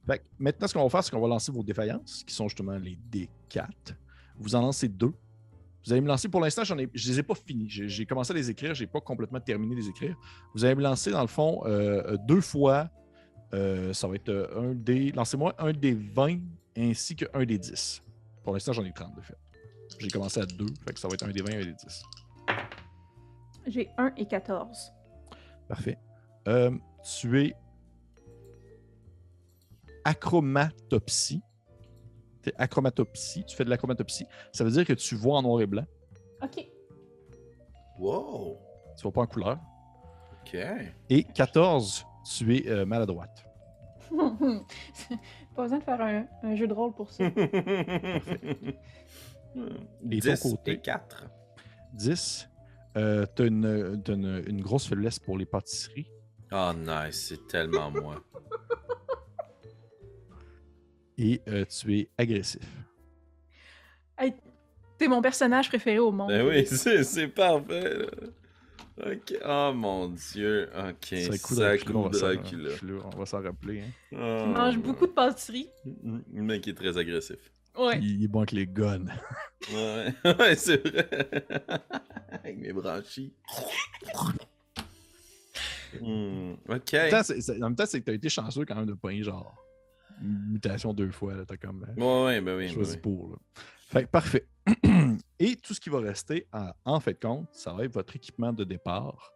Fait 0.08 0.20
que 0.20 0.24
maintenant, 0.40 0.68
ce 0.68 0.74
qu'on 0.74 0.84
va 0.84 0.90
faire, 0.90 1.04
c'est 1.04 1.12
qu'on 1.12 1.20
va 1.20 1.28
lancer 1.28 1.52
vos 1.52 1.62
défaillances, 1.64 2.24
qui 2.26 2.34
sont 2.34 2.48
justement 2.48 2.78
les 2.78 2.98
D4. 3.12 3.68
Vous 4.38 4.56
en 4.56 4.62
lancez 4.62 4.88
deux. 4.88 5.14
Vous 5.86 5.92
allez 5.94 6.02
me 6.02 6.08
lancer, 6.08 6.28
pour 6.30 6.42
l'instant, 6.42 6.64
j'en 6.64 6.78
ai, 6.78 6.90
je 6.94 7.10
les 7.10 7.20
ai 7.20 7.24
pas 7.24 7.36
finis. 7.36 7.70
J'ai 7.70 7.88
j'ai 7.90 8.06
commencé 8.06 8.32
à 8.32 8.36
les 8.36 8.50
écrire, 8.50 8.74
j'ai 8.76 8.88
pas 8.88 9.00
complètement 9.02 9.40
terminé 9.40 9.76
de 9.76 9.80
les 9.80 9.88
écrire. 9.90 10.16
Vous 10.54 10.66
allez 10.66 10.76
me 10.76 10.82
lancer, 10.84 11.12
dans 11.12 11.22
le 11.22 11.28
fond, 11.28 11.62
euh, 11.66 12.18
deux 12.28 12.42
fois. 12.42 12.90
euh, 13.54 13.94
ça 13.94 14.08
va 14.08 14.16
être 14.16 14.30
euh, 14.30 14.72
un 14.72 14.76
des. 14.76 15.12
Lancez-moi 15.12 15.56
un 15.58 15.72
des 15.74 15.94
20 15.94 16.40
ainsi 16.78 17.16
qu'un 17.16 17.44
des 17.46 17.58
10. 17.58 18.04
Pour 18.44 18.54
l'instant, 18.54 18.74
j'en 18.74 18.84
ai 18.84 18.92
30 18.94 19.16
de 19.16 19.22
fait. 19.22 19.38
J'ai 20.00 20.10
commencé 20.10 20.40
à 20.40 20.46
2, 20.46 20.66
fait 20.86 20.94
que 20.94 21.00
ça 21.00 21.08
va 21.08 21.16
être 21.16 21.24
un 21.24 21.32
des 21.32 21.42
20 21.42 21.50
et 21.52 21.56
un 21.56 21.66
des 21.66 21.74
10. 21.74 22.04
J'ai 23.68 23.90
1 23.98 24.14
et 24.18 24.26
14. 24.28 24.92
Parfait. 25.68 25.98
Euh, 26.48 26.72
tu 27.20 27.42
es 27.42 27.56
achromatopsie. 30.04 31.42
Tu 32.50 32.56
es 32.56 32.62
achromatopsie. 32.62 33.44
Tu 33.46 33.56
fais 33.56 33.64
de 33.66 33.70
l'achromatopsie. 33.70 34.26
Ça 34.52 34.64
veut 34.64 34.72
dire 34.72 34.86
que 34.86 34.94
tu 34.94 35.16
vois 35.16 35.38
en 35.38 35.42
noir 35.44 35.62
et 35.62 35.68
blanc. 35.68 35.86
Ok. 36.42 36.68
Wow. 38.00 38.58
Tu 38.98 39.04
vois 39.04 39.12
pas 39.12 39.22
en 39.22 39.28
couleur. 39.28 39.60
Ok. 40.42 40.58
Et 41.10 41.24
14, 41.24 42.06
tu 42.38 42.56
es 42.58 42.68
euh, 42.70 42.86
maladroite. 42.86 43.46
pas 44.10 45.64
besoin 45.64 45.78
de 45.80 45.84
faire 45.84 46.02
un, 46.02 46.26
un 46.44 46.56
jeu 46.56 46.68
de 46.68 46.74
rôle 46.74 46.94
pour 46.94 47.12
ça. 47.12 47.26
Et 50.12 50.20
ton 50.20 50.34
10 50.34 50.42
côté? 50.44 50.72
et 50.74 50.80
4. 50.80 51.26
10, 51.94 52.50
euh, 52.98 53.26
tu 53.36 53.42
as, 53.42 53.46
une, 53.46 54.02
t'as 54.04 54.14
une- 54.14 54.44
une 54.48 54.62
grosse 54.62 54.88
faiblesse 54.88 55.20
pour 55.20 55.38
les 55.38 55.46
pâtisseries. 55.46 56.10
Oh 56.52 56.72
nice, 56.76 57.28
c'est 57.30 57.48
tellement 57.48 57.90
moi. 57.92 58.16
Et 61.22 61.42
euh, 61.50 61.66
tu 61.66 62.00
es 62.00 62.10
agressif. 62.18 62.62
Hey, 64.18 64.34
T'es 64.98 65.08
mon 65.08 65.22
personnage 65.22 65.70
préféré 65.70 66.00
au 66.00 66.12
monde. 66.12 66.30
Ben 66.30 66.46
oui, 66.48 66.66
c'est 66.66 67.04
c'est 67.04 67.28
parfait. 67.28 67.98
là. 68.00 68.06
Ok. 69.12 69.34
Oh 69.46 69.72
mon 69.74 70.10
dieu. 70.10 70.70
Ok. 70.78 70.96
C'est 71.10 71.28
un 71.34 71.38
coup 71.38 71.54
Sac 71.56 71.86
Dracula, 71.86 72.00
on 72.00 72.10
va 72.10 72.14
s'en- 72.20 72.34
Dracula. 72.34 72.70
On 73.06 73.18
va 73.18 73.26
s'en 73.26 73.42
rappeler. 73.42 73.82
hein. 73.82 73.92
Oh. 74.14 74.44
Tu 74.44 74.50
manges 74.50 74.78
beaucoup 74.80 75.08
de 75.08 75.12
pâtisseries. 75.14 75.70
Le 76.04 76.42
mec 76.44 76.68
est 76.68 76.74
très 76.74 76.98
agressif. 76.98 77.38
Ouais. 77.78 77.98
Il, 78.02 78.18
il 78.20 78.24
est 78.26 78.28
bon 78.28 78.40
avec 78.40 78.52
les 78.54 78.68
guns. 78.68 79.06
Ouais, 79.74 80.14
ouais 80.40 80.56
c'est 80.56 80.86
vrai. 80.88 81.08
Avec 82.32 82.58
mes 82.58 82.72
branchies. 82.74 83.34
Hmm, 86.02 86.54
ok. 86.70 86.94
En 86.94 86.98
même 86.98 87.10
temps, 87.12 87.24
c'est- 87.24 87.42
c'est- 87.42 87.58
en 87.58 87.66
même 87.70 87.76
temps, 87.76 87.86
c'est 87.86 88.00
que 88.00 88.06
t'as 88.06 88.14
été 88.14 88.30
chanceux 88.30 88.64
quand 88.66 88.76
même 88.76 88.86
de 88.86 88.94
pas 88.94 89.12
genre 89.22 89.56
mutation 90.22 90.94
deux 90.94 91.12
fois. 91.12 91.36
là. 91.36 91.46
T'as 91.46 91.58
comme 91.58 91.86
euh, 91.98 92.26
Ouais, 92.26 92.42
ben 92.42 92.58
oui. 92.58 92.68
ben 92.68 92.74
choisi 92.74 92.96
oui. 92.96 93.02
pour. 93.02 93.32
là. 93.32 93.38
Fait 93.88 94.04
que 94.06 94.10
parfait. 94.10 94.48
Et 95.40 95.56
tout 95.56 95.74
ce 95.74 95.80
qui 95.80 95.90
va 95.90 96.00
rester 96.00 96.48
en, 96.54 96.72
en 96.86 97.00
fait 97.00 97.20
compte, 97.20 97.48
ça 97.54 97.74
va 97.74 97.86
être 97.86 97.94
votre 97.94 98.16
équipement 98.16 98.54
de 98.54 98.64
départ 98.64 99.32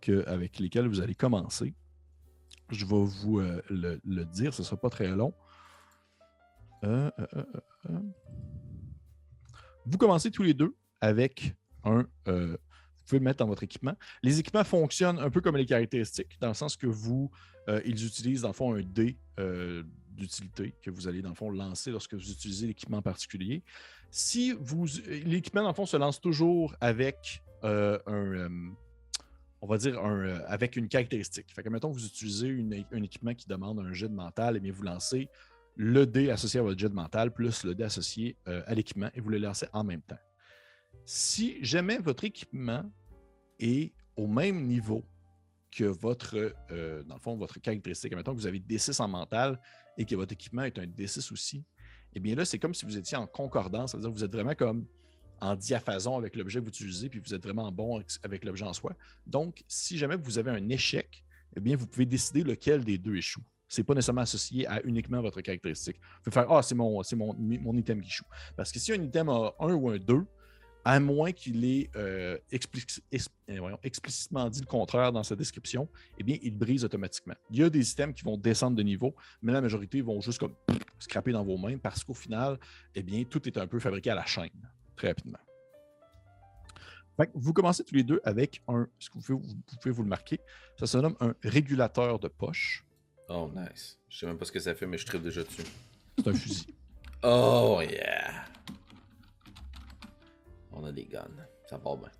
que, 0.00 0.26
avec 0.28 0.58
lesquels 0.58 0.88
vous 0.88 1.00
allez 1.00 1.14
commencer. 1.14 1.74
Je 2.70 2.84
vais 2.86 3.04
vous 3.04 3.40
euh, 3.40 3.60
le, 3.68 4.00
le 4.04 4.24
dire, 4.24 4.54
ce 4.54 4.62
ne 4.62 4.64
sera 4.66 4.76
pas 4.80 4.88
très 4.90 5.08
long. 5.08 5.34
Euh, 6.84 7.10
euh. 7.34 8.00
Vous 9.86 9.98
commencez 9.98 10.30
tous 10.30 10.42
les 10.42 10.54
deux 10.54 10.74
avec 11.00 11.54
un. 11.84 12.06
vous 12.26 12.56
pouvez 13.06 13.18
le 13.18 13.24
mettre 13.24 13.38
dans 13.38 13.46
votre 13.46 13.62
équipement. 13.64 13.94
Les 14.22 14.38
équipements 14.38 14.64
fonctionnent 14.64 15.18
un 15.18 15.30
peu 15.30 15.40
comme 15.40 15.56
les 15.56 15.66
caractéristiques, 15.66 16.38
dans 16.40 16.48
le 16.48 16.54
sens 16.54 16.76
que 16.76 16.86
vous, 16.86 17.30
euh, 17.68 17.80
ils 17.84 18.06
utilisent 18.06 18.42
dans 18.42 18.48
le 18.48 18.54
fond 18.54 18.74
un 18.74 18.82
dé 18.82 19.18
euh, 19.38 19.82
d'utilité 20.20 20.74
que 20.82 20.90
vous 20.90 21.08
allez 21.08 21.22
dans 21.22 21.30
le 21.30 21.34
fond 21.34 21.50
lancer 21.50 21.90
lorsque 21.90 22.14
vous 22.14 22.30
utilisez 22.30 22.66
l'équipement 22.68 23.02
particulier. 23.02 23.62
Si 24.10 24.52
vous. 24.52 24.86
L'équipement, 25.06 25.62
dans 25.62 25.68
le 25.68 25.74
fond, 25.74 25.86
se 25.86 25.96
lance 25.96 26.20
toujours 26.20 26.74
avec 26.80 27.42
euh, 27.64 27.98
un. 28.06 28.12
euh, 28.34 28.48
on 29.62 29.66
va 29.66 29.76
dire 29.78 29.98
un, 30.02 30.16
euh, 30.24 30.40
avec 30.46 30.76
une 30.76 30.88
caractéristique. 30.88 31.52
Fait 31.54 31.62
que, 31.62 31.68
vous 31.86 32.06
utilisez 32.06 32.48
une- 32.48 32.84
un 32.92 33.02
équipement 33.02 33.34
qui 33.34 33.46
demande 33.46 33.78
un 33.80 33.92
jet 33.92 34.08
de 34.08 34.14
mental, 34.14 34.56
et 34.56 34.60
bien 34.60 34.72
vous 34.72 34.82
lancez 34.82 35.28
le 35.76 36.06
dé 36.06 36.30
associé 36.30 36.60
à 36.60 36.62
votre 36.62 36.78
jet 36.78 36.88
de 36.88 36.94
mental 36.94 37.32
plus 37.32 37.64
le 37.64 37.74
dé 37.74 37.84
associé 37.84 38.36
à 38.46 38.74
l'équipement 38.74 39.08
et 39.14 39.20
vous 39.20 39.28
le 39.30 39.38
lancez 39.38 39.66
en 39.72 39.84
même 39.84 40.02
temps. 40.02 40.18
Si 41.04 41.62
jamais 41.64 41.98
votre 41.98 42.24
équipement 42.24 42.84
est 43.58 43.92
au 44.16 44.26
même 44.26 44.66
niveau 44.66 45.04
que 45.70 45.84
votre, 45.84 46.36
dans 47.06 47.14
le 47.14 47.20
fond, 47.20 47.36
votre 47.36 47.60
caractéristique, 47.60 48.14
mettons 48.14 48.32
que 48.34 48.40
vous 48.40 48.46
avez 48.46 48.58
D6 48.60 49.00
en 49.00 49.08
mental 49.08 49.60
et 50.00 50.06
que 50.06 50.16
votre 50.16 50.32
équipement 50.32 50.62
est 50.62 50.78
un 50.78 50.86
D6 50.86 51.30
aussi, 51.30 51.62
eh 52.14 52.20
bien 52.20 52.34
là, 52.34 52.46
c'est 52.46 52.58
comme 52.58 52.72
si 52.72 52.86
vous 52.86 52.96
étiez 52.96 53.18
en 53.18 53.26
concordance, 53.26 53.90
c'est-à-dire 53.90 54.08
que 54.10 54.14
vous 54.14 54.24
êtes 54.24 54.32
vraiment 54.32 54.54
comme 54.54 54.86
en 55.42 55.54
diapason 55.54 56.16
avec 56.16 56.36
l'objet 56.36 56.58
que 56.60 56.64
vous 56.64 56.70
utilisez, 56.70 57.10
puis 57.10 57.20
vous 57.20 57.34
êtes 57.34 57.42
vraiment 57.42 57.70
bon 57.70 58.02
avec- 58.22 58.44
l'objet 58.46 58.64
en 58.64 58.72
soi. 58.72 58.94
Donc, 59.26 59.62
si 59.68 59.98
jamais 59.98 60.16
vous 60.16 60.38
avez 60.38 60.50
un 60.52 60.68
échec, 60.70 61.22
eh 61.54 61.60
bien, 61.60 61.76
vous 61.76 61.86
pouvez 61.86 62.06
décider 62.06 62.42
lequel 62.44 62.82
des 62.82 62.96
deux 62.96 63.14
échoue. 63.16 63.42
C'est 63.68 63.84
pas 63.84 63.94
nécessairement 63.94 64.22
associé 64.22 64.66
à 64.66 64.80
uniquement 64.84 65.20
votre 65.20 65.40
caractéristique. 65.42 65.96
Vous 65.96 66.30
pouvez 66.30 66.34
faire 66.34 66.50
Ah, 66.50 66.62
c'est 66.62 66.74
mon, 66.74 67.02
mon, 67.16 67.34
mon 67.38 67.76
item 67.76 68.00
qui 68.00 68.08
échoue. 68.08 68.24
Parce 68.56 68.72
que 68.72 68.78
si 68.78 68.92
un 68.92 69.02
item 69.02 69.28
a 69.28 69.54
un 69.60 69.74
ou 69.74 69.90
un 69.90 69.98
2, 69.98 70.24
à 70.84 70.98
moins 71.00 71.32
qu'il 71.32 71.64
ait 71.64 71.90
euh, 71.96 72.38
explic- 72.52 73.00
voyons, 73.48 73.78
explicitement 73.82 74.48
dit 74.48 74.60
le 74.60 74.66
contraire 74.66 75.12
dans 75.12 75.22
sa 75.22 75.36
description, 75.36 75.88
eh 76.18 76.22
bien, 76.22 76.38
il 76.42 76.56
brise 76.56 76.84
automatiquement. 76.84 77.34
Il 77.50 77.58
y 77.58 77.62
a 77.62 77.70
des 77.70 77.90
items 77.90 78.14
qui 78.14 78.24
vont 78.24 78.36
descendre 78.36 78.76
de 78.76 78.82
niveau, 78.82 79.14
mais 79.42 79.52
la 79.52 79.60
majorité 79.60 80.00
vont 80.00 80.20
juste 80.20 80.38
comme 80.38 80.54
scraper 80.98 81.32
dans 81.32 81.44
vos 81.44 81.56
mains 81.56 81.78
parce 81.78 82.02
qu'au 82.04 82.14
final, 82.14 82.58
eh 82.94 83.02
bien, 83.02 83.24
tout 83.24 83.46
est 83.48 83.58
un 83.58 83.66
peu 83.66 83.78
fabriqué 83.78 84.10
à 84.10 84.14
la 84.14 84.26
chaîne, 84.26 84.50
très 84.96 85.08
rapidement. 85.08 85.38
Fait 87.16 87.26
que 87.26 87.32
vous 87.34 87.52
commencez 87.52 87.84
tous 87.84 87.94
les 87.94 88.04
deux 88.04 88.20
avec 88.24 88.62
un, 88.66 88.86
ce 88.98 89.10
que 89.10 89.18
vous 89.18 89.22
pouvez, 89.22 89.38
vous 89.38 89.76
pouvez 89.82 89.90
vous 89.92 90.02
le 90.02 90.08
marquer, 90.08 90.40
ça 90.78 90.86
se 90.86 90.96
nomme 90.96 91.16
un 91.20 91.34
régulateur 91.42 92.18
de 92.18 92.28
poche. 92.28 92.86
Oh, 93.28 93.50
nice. 93.54 93.98
Je 94.08 94.18
sais 94.18 94.26
même 94.26 94.38
pas 94.38 94.44
ce 94.46 94.52
que 94.52 94.60
ça 94.60 94.74
fait, 94.74 94.86
mais 94.86 94.96
je 94.96 95.04
tripe 95.04 95.22
déjà 95.22 95.42
dessus. 95.42 95.62
C'est 96.16 96.28
un 96.28 96.32
fusil. 96.32 96.66
Oh, 97.22 97.80
yeah. 97.82 98.44
A 100.90 100.92
des 100.92 101.04
guns. 101.06 101.28
Ça 101.68 101.78
part 101.78 101.96
bien. 101.96 102.10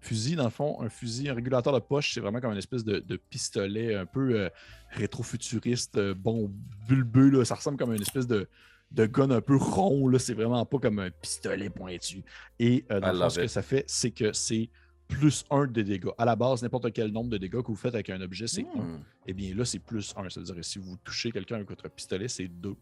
fusil, 0.00 0.36
dans 0.36 0.44
le 0.44 0.50
fond, 0.50 0.80
un 0.80 0.88
fusil, 0.88 1.28
un 1.28 1.34
régulateur 1.34 1.72
de 1.72 1.80
poche, 1.80 2.12
c'est 2.14 2.20
vraiment 2.20 2.40
comme 2.40 2.52
une 2.52 2.58
espèce 2.58 2.84
de, 2.84 3.00
de 3.00 3.16
pistolet 3.16 3.94
un 3.94 4.06
peu 4.06 4.38
euh, 4.38 4.48
rétro-futuriste, 4.90 5.96
euh, 5.96 6.14
bon, 6.14 6.50
bulbeux. 6.88 7.30
là. 7.30 7.44
Ça 7.44 7.54
ressemble 7.54 7.78
comme 7.78 7.92
une 7.92 8.02
espèce 8.02 8.26
de, 8.26 8.48
de 8.90 9.06
gun 9.06 9.30
un 9.30 9.40
peu 9.40 9.56
rond. 9.56 10.08
là. 10.08 10.18
C'est 10.18 10.34
vraiment 10.34 10.64
pas 10.66 10.78
comme 10.78 10.98
un 10.98 11.10
pistolet 11.10 11.70
pointu. 11.70 12.22
Et 12.58 12.84
euh, 12.90 13.00
dans 13.00 13.12
le 13.12 13.18
fond, 13.18 13.30
ce 13.30 13.40
que 13.40 13.46
ça 13.48 13.62
fait, 13.62 13.84
c'est 13.88 14.10
que 14.10 14.32
c'est 14.32 14.68
plus 15.08 15.44
un 15.50 15.66
de 15.66 15.82
dégâts. 15.82 16.08
À 16.18 16.24
la 16.24 16.36
base, 16.36 16.62
n'importe 16.62 16.92
quel 16.92 17.10
nombre 17.10 17.30
de 17.30 17.38
dégâts 17.38 17.60
que 17.62 17.66
vous 17.68 17.76
faites 17.76 17.94
avec 17.94 18.10
un 18.10 18.20
objet, 18.20 18.46
c'est 18.46 18.66
un. 18.76 18.80
Hmm. 18.82 19.04
Et 19.26 19.32
bien 19.32 19.54
là, 19.54 19.64
c'est 19.64 19.78
plus 19.80 20.14
un. 20.16 20.28
C'est-à-dire 20.28 20.54
que 20.54 20.62
si 20.62 20.78
vous 20.78 20.96
touchez 21.04 21.30
quelqu'un 21.32 21.56
avec 21.56 21.68
votre 21.68 21.88
pistolet, 21.90 22.28
c'est 22.28 22.48
deux 22.48 22.76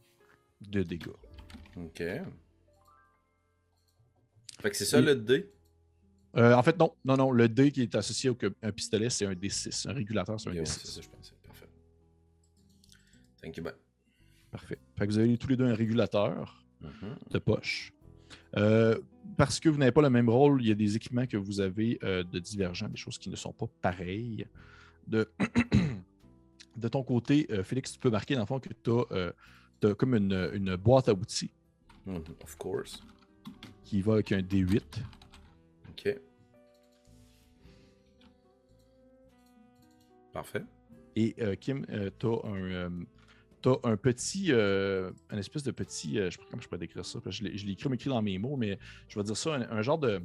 de 0.61 0.83
dégâts. 0.83 1.09
Ok. 1.77 2.03
Fait 4.63 4.71
que 4.71 4.77
c'est 4.77 4.85
ça 4.85 5.01
le 5.01 5.15
dé. 5.17 5.51
Euh, 6.37 6.55
en 6.55 6.63
fait, 6.63 6.79
non. 6.79 6.95
Non, 7.05 7.17
non. 7.17 7.31
Le 7.33 7.49
dé 7.49 7.71
qui 7.73 7.83
est 7.83 7.95
associé 7.95 8.31
au 8.31 8.39
un 8.63 8.73
pistolet, 8.73 9.11
c'est 9.11 9.27
un 9.27 9.33
D6. 9.35 9.89
Un 9.89 9.93
régulateur, 9.93 10.41
c'est 10.41 10.49
un 10.49 10.53
Yeah, 10.53 10.63
ouais, 10.63 10.67
D6. 10.69 10.81
c'est 10.81 10.87
ça, 10.87 11.01
je 11.03 11.09
pensais. 11.09 11.35
Parfait. 11.45 11.69
Thank 13.43 13.57
you, 13.57 13.63
ben. 13.65 13.75
Parfait. 14.51 14.79
Fait 14.97 15.07
que 15.07 15.13
vous 15.13 15.19
avez 15.19 15.37
tous 15.37 15.49
les 15.49 15.57
deux 15.57 15.67
un 15.67 15.75
régulateur 15.75 16.65
Mhm. 16.81 17.17
de 17.31 17.39
poche. 17.39 17.93
Euh, 18.57 18.99
parce 19.37 19.61
que 19.61 19.69
vous 19.69 19.79
n'avez 19.79 19.93
pas 19.93 20.03
le 20.03 20.11
même 20.11 20.29
rôle, 20.29 20.63
il 20.63 20.69
y 20.69 20.73
a 20.73 20.75
des 20.75 20.97
équipements 20.97 21.27
que 21.27 21.37
vous 21.37 21.61
avez 21.61 21.99
euh, 22.03 22.23
de 22.25 22.39
divergents, 22.39 22.89
des 22.89 22.97
choses 22.97 23.19
qui 23.19 23.31
ne 23.31 23.37
sont 23.37 23.53
pas 23.53 23.67
pareilles. 23.81 24.47
De, 25.07 25.31
de 26.77 26.89
ton 26.89 27.03
côté, 27.03 27.47
euh, 27.51 27.63
Félix, 27.63 27.93
tu 27.93 27.99
peux 27.99 28.11
marquer 28.11 28.35
dans 28.35 28.41
le 28.41 28.47
fond 28.47 28.59
que 28.61 28.69
tu 28.83 28.91
as, 29.89 29.95
comme 29.95 30.15
une, 30.15 30.51
une 30.55 30.77
boîte 30.77 31.09
à 31.09 31.13
outils 31.13 31.51
Mhm, 32.07 32.23
Of 32.43 32.57
course. 32.57 33.01
Qui 33.85 34.01
va 34.03 34.15
avec 34.15 34.33
un 34.33 34.41
D8. 34.41 34.83
Ok. 35.91 36.17
Parfait. 40.33 40.65
Et 41.17 41.35
euh, 41.41 41.55
Kim, 41.57 41.85
tu 42.19 42.27
as 42.27 42.47
un. 42.47 42.63
euh, 42.71 42.91
t'as 43.61 43.77
un 43.85 43.97
petit, 43.97 44.47
euh, 44.51 45.11
un 45.31 45.39
espèce 45.39 45.63
de 45.63 45.71
petit, 45.71 46.19
euh, 46.19 46.31
je 46.31 46.37
sais 46.37 46.39
pas 46.39 46.49
comment 46.51 46.63
je 46.63 46.69
peux 46.69 46.79
décrire 46.79 47.05
ça, 47.05 47.21
parce 47.21 47.39
que 47.39 47.45
je 47.45 47.51
l'ai 47.51 47.57
je 47.59 47.67
l'ai 47.67 47.73
écrit, 47.73 47.93
écrit 47.93 48.09
dans 48.11 48.23
mes 48.23 48.39
mots, 48.39 48.57
mais 48.57 48.79
je 49.09 49.19
vais 49.19 49.25
dire 49.25 49.37
ça, 49.37 49.55
un, 49.55 49.63
un 49.71 49.83
genre 49.83 49.99
de, 49.99 50.21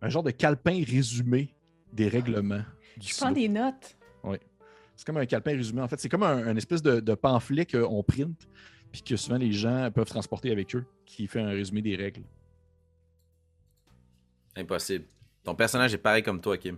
un 0.00 0.08
genre 0.08 0.22
de 0.22 0.30
calepin 0.30 0.82
résumé 0.84 1.54
des 1.92 2.08
règlements 2.08 2.64
du 2.96 3.08
Je 3.08 3.16
prends 3.16 3.30
des 3.30 3.48
notes. 3.48 3.96
C'est 4.96 5.06
comme 5.06 5.16
un 5.16 5.26
calepin 5.26 5.52
résumé. 5.52 5.80
En 5.80 5.88
fait, 5.88 5.98
c'est 6.00 6.08
comme 6.08 6.22
un, 6.22 6.46
un 6.46 6.56
espèce 6.56 6.82
de, 6.82 7.00
de 7.00 7.14
pamphlet 7.14 7.66
qu'on 7.66 8.02
print, 8.02 8.48
puis 8.92 9.02
que 9.02 9.16
souvent 9.16 9.38
les 9.38 9.52
gens 9.52 9.90
peuvent 9.92 10.06
transporter 10.08 10.52
avec 10.52 10.74
eux, 10.76 10.84
qui 11.06 11.26
fait 11.26 11.40
un 11.40 11.48
résumé 11.48 11.82
des 11.82 11.96
règles. 11.96 12.22
Impossible. 14.56 15.06
Ton 15.44 15.54
personnage 15.54 15.94
est 15.94 15.98
pareil 15.98 16.22
comme 16.22 16.40
toi, 16.40 16.56
Kim. 16.58 16.76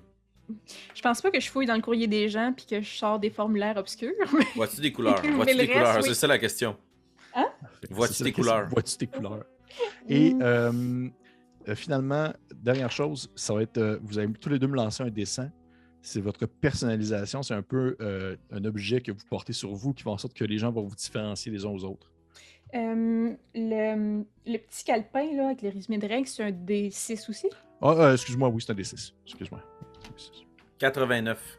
Je 0.95 1.03
pense 1.03 1.21
pas 1.23 1.31
que 1.31 1.41
je 1.41 1.49
fouille 1.51 1.67
dans 1.67 1.75
le 1.75 1.81
courrier 1.81 2.07
des 2.07 2.29
gens 2.29 2.53
puis 2.55 2.67
que 2.67 2.81
je 2.81 2.97
sors 2.97 3.19
des 3.19 3.31
formulaires 3.31 3.77
obscurs. 3.77 4.13
mais- 4.33 4.45
Vois-tu 4.55 4.81
des 4.81 4.93
couleurs? 4.93 5.21
Vois-tu 5.35 5.55
des 5.55 5.61
reste, 5.63 5.73
couleurs? 5.73 5.97
oui. 5.97 6.03
C'est 6.05 6.15
ça 6.15 6.27
la 6.27 6.39
question. 6.39 6.77
Hein? 7.35 7.47
Vois-tu 7.91 8.23
question. 8.25 8.33
couleurs? 8.43 8.69
Vois-tu 8.69 8.97
tes 8.97 9.07
couleurs? 9.07 9.45
Et 10.09 10.35
euh, 10.41 11.09
euh, 11.69 11.75
finalement, 11.75 12.33
dernière 12.55 12.91
chose, 12.93 13.31
ça 13.35 13.55
va 13.55 13.63
être, 13.63 13.79
euh, 13.79 13.99
vous 14.03 14.19
allez 14.19 14.33
tous 14.35 14.51
les 14.51 14.59
deux 14.59 14.67
me 14.69 14.77
lancer 14.77 15.03
un 15.03 15.11
dessin. 15.11 15.51
C'est 16.07 16.21
votre 16.21 16.45
personnalisation. 16.45 17.43
C'est 17.43 17.55
un 17.55 17.63
peu 17.63 17.97
euh, 18.03 18.37
un 18.51 18.63
objet 18.67 19.01
que 19.01 19.11
vous 19.11 19.25
portez 19.31 19.55
sur 19.55 19.73
vous 19.75 19.95
qui 19.95 20.03
fait 20.03 20.11
en 20.11 20.19
sorte 20.19 20.35
que 20.35 20.45
les 20.45 20.59
gens 20.59 20.71
vont 20.71 20.83
vous 20.83 20.95
différencier 20.95 21.51
les 21.51 21.65
uns 21.65 21.71
aux 21.71 21.83
autres. 21.83 22.11
Euh, 22.75 23.35
le, 23.55 24.25
le 24.47 24.59
petit 24.59 24.85
calepin 24.85 25.35
là, 25.35 25.47
avec 25.47 25.63
les 25.63 25.71
résumés 25.71 25.97
de 25.97 26.07
règles, 26.07 26.27
c'est 26.29 26.43
un 26.45 26.51
D6 26.51 27.31
aussi? 27.31 27.49
Ah, 27.81 27.93
euh, 27.93 28.13
excuse-moi, 28.13 28.51
oui, 28.51 28.61
c'est 28.61 28.73
un 28.73 28.75
D6. 28.75 29.15
Excuse-moi. 29.25 29.63
89. 30.79 31.59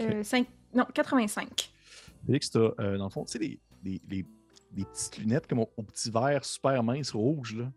Euh, 0.00 0.22
cinq- 0.22 0.48
Non, 0.74 0.84
85. 0.92 1.72
Félix, 2.26 2.50
tu 2.50 2.58
as, 2.58 2.96
dans 2.98 3.04
le 3.04 3.10
fond, 3.10 3.24
tu 3.24 3.32
sais, 3.32 3.38
les, 3.38 3.58
les- 3.82 4.00
les- 4.10 4.26
les 4.76 4.84
petites 4.84 5.16
lunettes 5.18 5.46
comme 5.46 5.60
au, 5.60 5.70
au 5.76 5.82
petit 5.82 6.10
verre 6.10 6.44
super 6.44 6.82
mince 6.82 7.12
rouge, 7.12 7.56
là. 7.56 7.70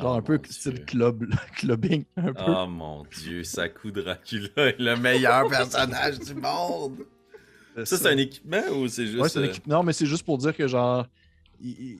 Genre 0.00 0.12
Oh, 0.14 0.18
un 0.18 0.22
peu 0.22 0.40
style 0.48 0.84
club, 0.84 1.26
clubbing, 1.56 2.04
un 2.16 2.32
peu. 2.32 2.42
Oh 2.46 2.66
mon 2.66 3.04
dieu, 3.18 3.42
Saku 3.44 3.90
Dracula 3.90 4.48
est 4.56 4.78
le 4.78 4.96
meilleur 4.96 5.48
personnage 5.48 6.18
du 6.20 6.34
monde! 6.34 7.04
Ça, 7.84 7.96
c'est 7.96 8.08
un 8.08 8.16
équipement 8.18 8.62
ou 8.76 8.88
c'est 8.88 9.06
juste. 9.06 9.20
Ouais, 9.22 9.28
c'est 9.28 9.38
un 9.38 9.42
euh, 9.44 9.52
Non, 9.66 9.82
mais 9.82 9.92
c'est 9.92 10.06
juste 10.06 10.24
pour 10.24 10.36
dire 10.38 10.54
que, 10.56 10.66
genre, 10.66 11.06
il- 11.60 11.98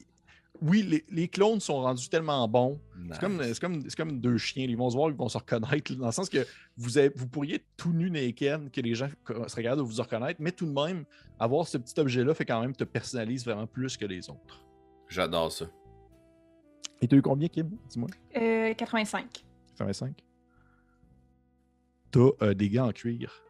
oui, 0.62 0.82
les, 0.82 1.04
les 1.10 1.26
clones 1.28 1.58
sont 1.60 1.80
rendus 1.80 2.06
tellement 2.10 2.46
bons. 2.46 2.78
nice. 2.98 3.12
C'est 3.14 3.20
comme, 3.20 3.42
c'est 3.42 3.60
comme, 3.60 3.82
c'est 3.88 3.96
comme 3.96 4.20
deux 4.20 4.36
chiens. 4.36 4.66
Ils 4.68 4.76
vont 4.76 4.90
se 4.90 4.96
voir, 4.96 5.08
ils 5.08 5.16
vont 5.16 5.28
se 5.30 5.38
reconnaître. 5.38 5.94
Dans 5.94 6.06
le 6.06 6.12
sens 6.12 6.28
que 6.28 6.46
vous, 6.76 6.98
avez- 6.98 7.10
vous 7.16 7.26
pourriez 7.28 7.54
être 7.54 7.64
tout 7.78 7.92
nu 7.94 8.10
naked, 8.10 8.70
que 8.70 8.80
les 8.82 8.94
gens 8.94 9.08
seraient 9.46 9.62
capables 9.62 9.80
de 9.80 9.86
vous 9.86 10.02
reconnaître, 10.02 10.38
mais 10.42 10.52
tout 10.52 10.66
de 10.66 10.72
même, 10.72 11.04
avoir 11.38 11.66
ce 11.66 11.78
petit 11.78 11.98
objet-là 11.98 12.34
fait 12.34 12.44
quand 12.44 12.60
même 12.60 12.74
te 12.76 12.84
personnalise 12.84 13.44
vraiment 13.44 13.66
plus 13.66 13.96
que 13.96 14.04
les 14.04 14.28
autres. 14.28 14.62
J'adore 15.08 15.50
ça. 15.50 15.64
Et 17.00 17.08
tu 17.08 17.14
as 17.14 17.18
eu 17.18 17.22
combien, 17.22 17.48
Kim? 17.48 17.70
Dis-moi. 17.88 18.08
Euh, 18.36 18.74
85. 18.74 19.44
85. 19.76 20.22
T'as 22.10 22.20
euh, 22.42 22.54
des 22.54 22.68
gants 22.68 22.88
en 22.88 22.92
cuir. 22.92 23.42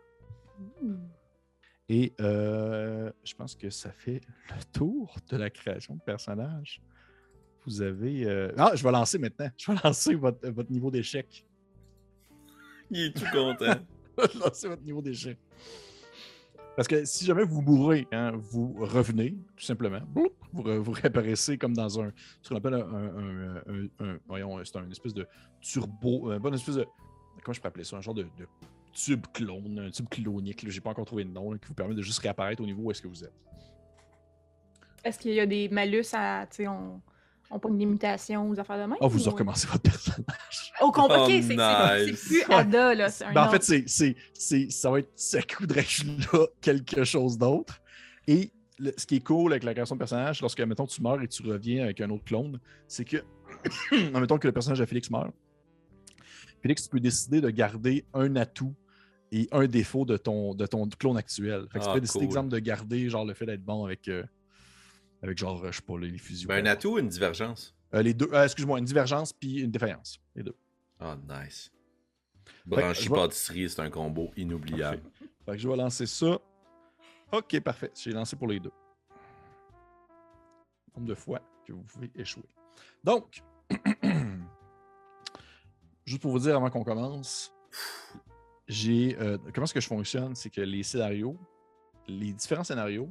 Et 1.89 2.13
euh, 2.21 3.11
je 3.25 3.35
pense 3.35 3.57
que 3.57 3.71
ça 3.71 3.91
fait 3.91 4.21
le 4.51 4.63
tour 4.73 5.17
de 5.29 5.37
la 5.37 5.51
création 5.51 5.95
de 5.97 6.01
personnage. 6.01 6.81
Vous 7.67 7.83
avez. 7.83 8.25
euh, 8.27 8.53
Ah, 8.57 8.73
je 8.75 8.83
vais 8.85 8.93
lancer 8.93 9.19
maintenant. 9.19 9.49
Je 9.57 9.73
vais 9.73 9.79
lancer 9.83 10.15
votre, 10.15 10.49
votre 10.51 10.71
niveau 10.71 10.91
d'échec. 10.91 11.45
Il 12.91 13.01
est 13.07 13.17
tout 13.17 13.25
content. 13.33 13.81
Lancez 14.39 14.69
votre 14.69 14.83
niveau 14.83 15.03
d'échec. 15.03 15.39
Parce 16.77 16.89
que 16.89 17.05
si 17.05 17.25
jamais 17.25 17.45
vous 17.45 17.61
mourrez, 17.63 18.07
hein, 18.13 18.33
vous 18.35 18.75
revenez, 18.79 19.37
tout 19.57 19.65
simplement. 19.65 20.01
Vous, 20.15 20.31
vous 20.53 20.93
réapparaissez 20.93 21.59
comme 21.59 21.75
dans 21.75 22.01
un. 22.01 22.13
Ce 22.43 22.49
qu'on 22.49 22.57
appelle 22.57 22.75
un. 22.75 24.19
voyons, 24.27 24.65
c'est 24.65 24.79
un 24.79 24.91
espèce 24.91 25.15
de 25.15 25.27
turbo. 25.61 26.31
Un 26.31 26.39
bon 26.39 26.55
espèce 26.55 26.77
de. 26.77 26.87
Comment 27.43 27.53
je 27.55 27.61
peux 27.61 27.69
appeler 27.69 27.85
ça 27.85 27.97
Un 27.97 28.01
genre 28.01 28.15
de, 28.15 28.27
tube 28.93 29.27
clone, 29.33 29.79
un 29.79 29.91
tube 29.91 30.09
clonique. 30.09 30.69
J'ai 30.69 30.81
pas 30.81 30.91
encore 30.91 31.07
trouvé 31.07 31.25
de 31.25 31.31
nom, 31.31 31.53
qui 31.53 31.69
vous 31.69 31.75
permet 31.75 31.95
de 31.95 32.03
juste 32.03 32.21
réapparaître 32.21 32.63
au 32.63 32.67
niveau 32.67 32.83
où 32.83 32.91
est-ce 32.91 33.03
que 33.03 33.09
vous 33.09 33.25
êtes. 33.25 33.33
Est-ce 35.05 35.19
qu'il 35.19 35.33
y 35.33 35.41
a 35.41 35.47
des 35.47 35.69
malus 35.69 36.07
à. 36.13 36.47
On 37.51 37.59
pogne 37.59 37.77
des 37.79 37.87
mutations 37.87 38.49
aux 38.49 38.59
affaires 38.59 38.77
de 38.77 38.83
même? 38.91 38.97
Ah, 39.01 39.07
vous 39.07 39.27
ou- 39.27 39.31
recommencez 39.31 39.67
votre 39.67 39.83
personnage. 39.83 40.73
Au 40.81 40.87
Oh, 40.87 41.01
ok, 41.01 41.27
c'est- 41.27 41.43
c'est 41.43 41.57
c'est 41.57 42.07
nice. 42.11 42.25
plus 42.27 42.43
Ada, 42.55 42.95
là. 42.95 43.09
C'est 43.11 43.25
un 43.25 43.33
Ben, 43.33 43.45
en 43.45 43.51
fait, 43.51 43.63
c'est, 43.63 43.85
c'est, 43.89 44.17
c'est- 44.35 44.71
ça 44.71 44.91
va 44.91 45.01
être 45.01 45.11
Saku 45.17 45.67
Dracula, 45.67 46.47
quelque 46.61 47.05
chose 47.05 47.37
d'autre? 47.39 47.81
Et 48.27 48.53
le- 48.79 48.93
ce 48.97 49.05
qui 49.07 49.17
est 49.17 49.25
cool 49.25 49.53
avec 49.53 49.65
la 49.65 49.75
création 49.75 49.97
de 49.97 49.99
personnage, 49.99 50.41
lorsque, 50.41 50.61
mettons, 50.61 50.87
tu 50.87 51.03
meurs 51.03 51.21
et 51.23 51.29
tu 51.29 51.43
reviens 51.43 51.85
avec 51.85 52.01
un 52.01 52.11
autre 52.11 52.25
clone, 52.25 52.61
c'est 52.87 53.05
que, 53.05 53.19
admettons 54.15 54.39
que 54.39 54.47
le 54.47 54.53
personnage 54.53 54.79
de 54.79 54.85
Félix 54.87 55.11
meurt, 55.11 55.33
Félix, 56.63 56.85
tu 56.85 56.89
peux 56.91 57.01
décider 57.01 57.41
de 57.41 57.51
garder 57.51 58.05
un 58.15 58.37
atout 58.37 58.75
et 59.33 59.49
un 59.53 59.67
défaut 59.67 60.05
de 60.05 60.17
ton, 60.17 60.55
de 60.55 60.67
ton 60.67 60.89
clone 60.89 61.17
actuel. 61.17 61.67
Fait 61.73 61.79
que 61.79 61.85
tu 61.85 61.91
Ah, 61.91 61.95
peux 61.95 62.01
décider, 62.01 62.19
cool. 62.21 62.27
exemple, 62.27 62.49
de 62.51 62.59
garder, 62.59 63.09
genre, 63.09 63.25
le 63.25 63.33
fait 63.35 63.47
d'être 63.47 63.65
bon 63.65 63.85
avec, 63.85 64.09
euh, 64.09 64.23
avec 65.23 65.37
genre, 65.39 65.65
je 65.71 65.77
sais 65.77 65.83
pas, 65.83 65.99
les 65.99 66.17
fusions. 66.19 66.49
Ben, 66.49 66.67
un 66.67 66.71
atout 66.71 66.93
ou 66.95 66.99
une 66.99 67.09
divergence? 67.09 67.75
Euh, 67.95 68.03
les 68.03 68.15
deux, 68.15 68.29
euh, 68.33 68.45
excuse-moi, 68.45 68.79
une 68.79 68.85
divergence 68.85 69.33
puis 69.33 69.61
une 69.61 69.71
défaillance. 69.71 70.21
Les 70.35 70.43
deux. 70.43 70.57
Ah, 70.99 71.17
nice. 71.29 71.71
que 72.45 72.53
Branchi 72.71 73.05
je 73.05 73.09
vois- 73.09 73.23
pâtisserie, 73.23 73.69
c'est 73.69 73.81
un 73.81 73.91
combo 73.91 74.31
inoubliable. 74.37 75.03
Fait 75.45 75.53
que 75.53 75.59
je 75.59 75.69
vais 75.69 75.77
lancer 75.77 76.07
ça. 76.07 76.39
Ok, 77.33 77.59
parfait. 77.61 77.91
J'ai 77.95 78.13
lancé 78.13 78.37
pour 78.37 78.49
les 78.49 78.61
deux. 78.61 78.73
Nombre 80.97 81.09
de 81.09 81.15
fois 81.15 81.41
que 81.67 81.73
vous 81.73 81.83
pouvez 81.83 82.11
échouer. 82.17 82.49
Donc, 83.05 83.43
juste 86.05 86.23
pour 86.23 86.33
vous 86.33 86.39
dire 86.41 86.57
avant 86.57 86.71
qu'on 86.71 86.85
commence, 86.85 87.53
j'ai. 88.69 89.17
euh, 89.21 89.39
comment 89.55 89.65
est-ce 89.65 89.75
que 89.75 89.81
je 89.81 89.87
fonctionne? 89.89 90.35
C'est 90.35 90.51
que 90.51 90.61
les 90.61 90.83
scénarios, 90.83 91.37
les 92.07 92.33
différents 92.33 92.65
scénarios, 92.65 93.09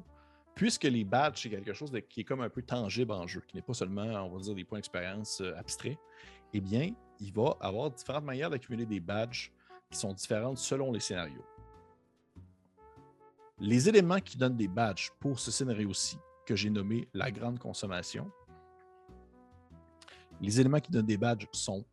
puisque 0.60 0.84
les 0.84 1.06
badges, 1.06 1.44
c'est 1.44 1.50
quelque 1.50 1.72
chose 1.72 1.90
qui 2.10 2.20
est 2.20 2.24
comme 2.26 2.42
un 2.42 2.50
peu 2.50 2.62
tangible 2.62 3.14
en 3.14 3.26
jeu, 3.26 3.42
qui 3.48 3.56
n'est 3.56 3.62
pas 3.62 3.74
seulement, 3.74 4.04
on 4.04 4.30
va 4.30 4.42
dire, 4.42 4.54
des 4.54 4.66
points 4.66 4.80
d'expérience 4.80 5.40
euh, 5.40 5.56
abstraits, 5.56 5.98
eh 6.52 6.60
bien, 6.60 6.94
il 7.22 7.32
va 7.32 7.56
avoir 7.62 7.90
différentes 7.90 8.26
manières 8.26 8.50
d'accumuler 8.50 8.86
des 8.86 9.00
badges 9.00 9.54
qui 9.90 9.98
sont 9.98 10.12
différentes 10.12 10.58
selon 10.58 10.92
les 10.92 11.00
scénarios. 11.00 11.46
Les 13.58 13.88
éléments 13.88 14.20
qui 14.20 14.38
donnent 14.38 14.58
des 14.58 14.68
badges 14.68 15.12
pour 15.22 15.40
ce 15.40 15.50
scénario-ci, 15.50 16.18
que 16.46 16.58
j'ai 16.58 16.70
nommé 16.70 17.08
la 17.14 17.32
grande 17.32 17.58
consommation, 17.58 18.30
les 20.42 20.60
éléments 20.60 20.82
qui 20.82 20.92
donnent 20.92 21.06
des 21.06 21.18
badges 21.18 21.48
sont 21.54 21.86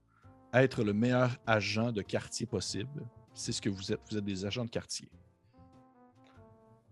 être 0.53 0.83
le 0.83 0.93
meilleur 0.93 1.37
agent 1.47 1.93
de 1.93 2.03
quartier 2.03 2.47
possible. 2.47 3.07
C'est 3.33 3.53
ce 3.53 3.62
que 3.62 3.69
vous 3.69 3.93
êtes. 3.93 4.01
Vous 4.11 4.19
êtes 4.19 4.25
des 4.25 4.45
agents 4.45 4.64
de 4.64 4.71
quartier. 4.71 5.09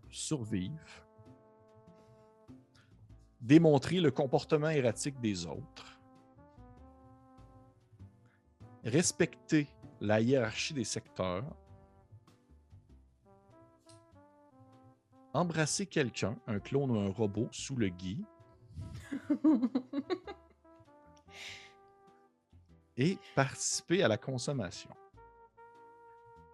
Survivre. 0.08 1.03
Démontrer 3.44 4.00
le 4.00 4.10
comportement 4.10 4.70
erratique 4.70 5.20
des 5.20 5.44
autres. 5.44 6.00
Respecter 8.84 9.66
la 10.00 10.18
hiérarchie 10.22 10.72
des 10.72 10.84
secteurs. 10.84 11.44
Embrasser 15.34 15.84
quelqu'un, 15.84 16.38
un 16.46 16.58
clone 16.58 16.90
ou 16.90 16.98
un 16.98 17.10
robot, 17.10 17.50
sous 17.52 17.76
le 17.76 17.90
gui. 17.90 18.24
et 22.96 23.18
participer 23.34 24.02
à 24.02 24.08
la 24.08 24.16
consommation. 24.16 24.88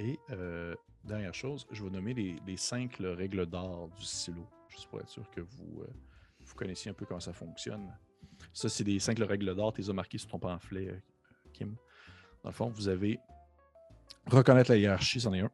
Et 0.01 0.18
euh, 0.30 0.74
dernière 1.05 1.34
chose, 1.34 1.68
je 1.70 1.84
vais 1.84 1.91
nommer 1.91 2.14
les, 2.14 2.36
les 2.45 2.57
cinq 2.57 2.97
règles 2.99 3.47
d'or 3.47 3.91
du 3.91 4.03
silo, 4.05 4.45
juste 4.68 4.88
pour 4.88 4.99
être 4.99 5.09
sûr 5.09 5.30
que 5.30 5.41
vous, 5.41 5.82
euh, 5.82 5.86
vous 6.51 6.57
connaissiez 6.57 6.91
un 6.91 6.95
peu 6.95 7.07
comment 7.07 7.21
ça 7.21 7.33
fonctionne. 7.33 7.97
Ça, 8.53 8.69
c'est 8.69 8.85
les 8.85 8.99
cinq 8.99 9.19
règles 9.19 9.55
d'or, 9.55 9.73
tu 9.73 9.81
les 9.81 9.91
as 9.91 9.93
marquées 9.93 10.19
sur 10.19 10.29
ton 10.29 10.39
pamphlet, 10.39 10.89
euh, 10.89 10.99
Kim. 11.53 11.77
Dans 12.43 12.51
le 12.51 12.55
fond, 12.55 12.69
vous 12.71 12.89
avez 12.89 13.19
reconnaître 14.27 14.71
la 14.71 14.77
hiérarchie, 14.77 15.21
c'en 15.21 15.33
est 15.35 15.41
un. 15.41 15.51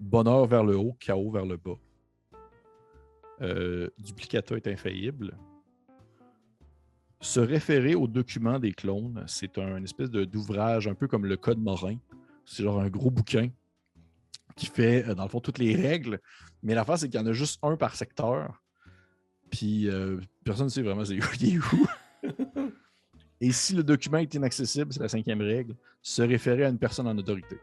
Bonheur 0.00 0.46
vers 0.46 0.64
le 0.64 0.76
haut, 0.76 0.96
chaos 0.98 1.30
vers 1.30 1.46
le 1.46 1.56
bas. 1.56 1.78
Euh, 3.40 3.88
duplicata 3.98 4.56
est 4.56 4.66
infaillible 4.68 5.36
se 7.22 7.38
référer 7.40 7.94
aux 7.94 8.08
documents 8.08 8.58
des 8.58 8.72
clones, 8.72 9.24
c'est 9.28 9.56
un 9.56 9.82
espèce 9.82 10.10
d'ouvrage 10.10 10.88
un 10.88 10.94
peu 10.94 11.06
comme 11.06 11.24
le 11.24 11.36
Code 11.36 11.60
Morin. 11.60 11.96
C'est 12.44 12.64
genre 12.64 12.80
un 12.80 12.88
gros 12.88 13.10
bouquin 13.10 13.48
qui 14.56 14.66
fait, 14.66 15.08
euh, 15.08 15.14
dans 15.14 15.22
le 15.22 15.28
fond, 15.28 15.40
toutes 15.40 15.58
les 15.58 15.74
règles. 15.74 16.20
Mais 16.62 16.74
l'affaire, 16.74 16.98
c'est 16.98 17.08
qu'il 17.08 17.20
y 17.20 17.22
en 17.22 17.26
a 17.26 17.32
juste 17.32 17.60
un 17.62 17.76
par 17.76 17.94
secteur. 17.94 18.61
Puis 19.52 19.88
euh, 19.88 20.18
personne 20.44 20.64
ne 20.64 20.70
sait 20.70 20.82
vraiment 20.82 21.04
c'est 21.04 21.18
où, 21.18 21.26
il 21.40 21.54
est 21.54 21.58
où. 21.58 21.86
Et 23.40 23.52
si 23.52 23.74
le 23.74 23.84
document 23.84 24.18
est 24.18 24.32
inaccessible, 24.34 24.92
c'est 24.92 25.00
la 25.00 25.08
cinquième 25.08 25.40
règle, 25.42 25.76
se 26.00 26.22
référer 26.22 26.64
à 26.64 26.68
une 26.68 26.78
personne 26.78 27.06
en 27.06 27.16
autorité. 27.16 27.56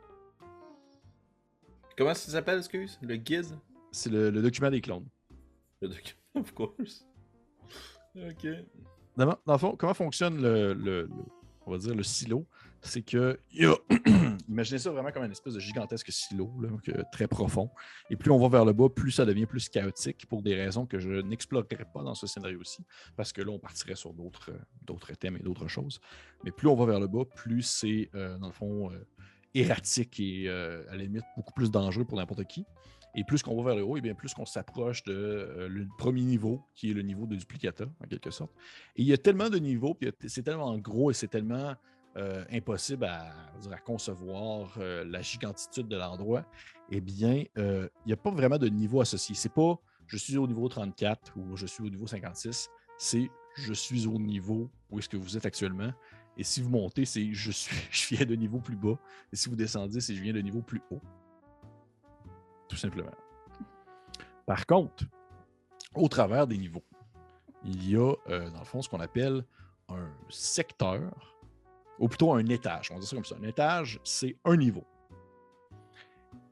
Comment 1.98 2.14
ça 2.14 2.32
s'appelle, 2.32 2.60
excuse? 2.60 2.98
Le 3.02 3.16
guide? 3.18 3.48
C'est 3.92 4.10
le, 4.12 4.30
le 4.30 4.42
document 4.42 4.70
des 4.70 4.82
clones. 4.82 5.06
Le 5.82 5.88
document, 5.90 6.20
of 6.36 6.54
course. 6.54 7.06
Ok. 8.16 8.48
Dans, 9.18 9.26
dans 9.46 9.54
le 9.54 9.58
fond, 9.58 9.76
comment 9.78 9.94
fonctionne 9.94 10.42
le, 10.42 10.74
le- 10.74 11.02
le- 11.04 11.10
on 11.66 11.72
va 11.72 11.78
dire 11.78 11.96
le 11.96 12.04
silo? 12.04 12.46
C'est 12.82 13.02
que 13.02 13.40
imaginez 14.50 14.80
ça 14.80 14.92
vraiment 14.92 15.12
comme 15.12 15.24
une 15.24 15.32
espèce 15.32 15.54
de 15.54 15.60
gigantesque 15.60 16.12
silo, 16.12 16.52
très 17.12 17.28
profond. 17.28 17.70
Et 18.10 18.16
plus 18.16 18.32
on 18.32 18.40
va 18.40 18.48
vers 18.50 18.66
le 18.66 18.74
bas, 18.74 18.90
plus 18.90 19.12
ça 19.12 19.26
devient 19.26 19.46
plus 19.46 19.70
chaotique 19.70 20.26
pour 20.28 20.42
des 20.42 20.56
raisons 20.56 20.86
que 20.86 21.00
je 21.00 21.22
n'explorerai 21.22 21.86
pas 21.94 22.04
dans 22.04 22.16
ce 22.16 22.28
scénario-ci, 22.28 22.84
parce 23.16 23.34
que 23.34 23.42
là, 23.42 23.52
on 23.52 23.60
partirait 23.60 23.96
sur 23.96 24.14
d'autres 24.14 24.52
euh, 24.52 25.16
thèmes 25.20 25.38
et 25.38 25.44
d'autres 25.44 25.68
choses. 25.68 26.00
Mais 26.44 26.52
plus 26.52 26.68
on 26.68 26.76
va 26.76 26.86
vers 26.86 27.00
le 27.00 27.08
bas, 27.08 27.26
plus 27.36 27.64
c'est, 27.64 28.10
euh, 28.16 28.38
dans 28.38 28.48
le 28.48 28.54
fond, 28.54 28.92
euh, 28.92 29.06
erratique 29.54 30.20
et 30.20 30.48
à 30.48 30.96
la 30.96 30.98
limite 30.98 31.24
beaucoup 31.36 31.54
plus 31.54 31.72
dangereux 31.72 32.06
pour 32.06 32.18
n'importe 32.18 32.46
qui. 32.46 32.66
Et 33.16 33.24
plus 33.24 33.42
qu'on 33.42 33.60
va 33.60 33.72
vers 33.72 33.76
le 33.76 33.84
haut, 33.84 33.98
et 33.98 34.02
bien 34.02 34.14
plus 34.14 34.36
qu'on 34.36 34.46
s'approche 34.46 35.04
de 35.04 35.68
le 35.68 35.88
premier 35.98 36.22
niveau, 36.22 36.62
qui 36.76 36.92
est 36.92 36.94
le 36.94 37.02
niveau 37.02 37.26
de 37.26 37.36
duplicata, 37.36 37.86
en 38.04 38.08
quelque 38.08 38.30
sorte. 38.30 38.52
Et 38.96 39.02
il 39.02 39.08
y 39.08 39.14
a 39.14 39.18
tellement 39.18 39.50
de 39.50 39.58
niveaux, 39.58 39.96
puis 39.96 40.12
c'est 40.28 40.44
tellement 40.44 40.78
gros 40.78 41.10
et 41.10 41.16
c'est 41.16 41.28
tellement 41.28 41.76
euh, 42.20 42.44
impossible 42.52 43.06
à, 43.06 43.32
à 43.72 43.78
concevoir 43.78 44.74
euh, 44.78 45.06
la 45.06 45.22
gigantitude 45.22 45.88
de 45.88 45.96
l'endroit. 45.96 46.44
Eh 46.90 47.00
bien, 47.00 47.46
euh, 47.58 47.88
il 48.06 48.08
n'y 48.08 48.14
a 48.14 48.18
pas 48.18 48.32
vraiment 48.32 48.58
de 48.58 48.68
niveau 48.68 49.00
associé. 49.00 49.36
C'est 49.36 49.54
pas 49.54 49.80
je 50.06 50.18
suis 50.18 50.38
au 50.38 50.46
niveau 50.46 50.68
34 50.68 51.38
ou 51.38 51.56
je 51.56 51.66
suis 51.66 51.82
au 51.82 51.90
niveau 51.90 52.08
56. 52.08 52.70
C'est 52.98 53.30
je 53.56 53.72
suis 53.72 54.06
au 54.06 54.20
niveau 54.20 54.70
où 54.90 55.00
est-ce 55.00 55.08
que 55.08 55.16
vous 55.16 55.38
êtes 55.38 55.46
actuellement. 55.46 55.94
Et 56.36 56.44
si 56.44 56.62
vous 56.62 56.70
montez, 56.70 57.06
c'est 57.06 57.32
je 57.32 57.52
suis 57.52 57.76
je 57.92 58.16
viens 58.16 58.26
de 58.26 58.36
niveau 58.36 58.60
plus 58.60 58.76
bas. 58.76 59.00
Et 59.32 59.38
si 59.38 59.48
vous 59.48 59.56
descendez, 59.56 60.02
c'est 60.02 60.14
je 60.14 60.22
viens 60.22 60.34
de 60.34 60.42
niveau 60.42 60.62
plus 60.62 60.82
haut. 60.92 61.02
Tout 62.68 62.78
simplement. 62.78 63.16
Par 64.46 64.66
contre, 64.66 65.06
au 65.96 66.10
travers 66.10 66.48
des 66.48 66.58
niveaux, 66.58 66.84
il 67.64 67.90
y 67.90 67.96
a, 67.96 68.14
dans 68.28 68.60
le 68.60 68.66
fond, 68.66 68.82
ce 68.82 68.90
qu'on 68.90 69.00
appelle 69.00 69.46
un 69.88 70.10
secteur, 70.30 71.39
ou 72.00 72.08
plutôt 72.08 72.34
un 72.34 72.46
étage. 72.46 72.90
On 72.92 73.00
dire 73.00 73.08
ça 73.08 73.16
comme 73.16 73.26
ça. 73.26 73.36
Un 73.42 73.48
étage, 73.48 74.00
c'est 74.04 74.36
un 74.46 74.56
niveau. 74.56 74.84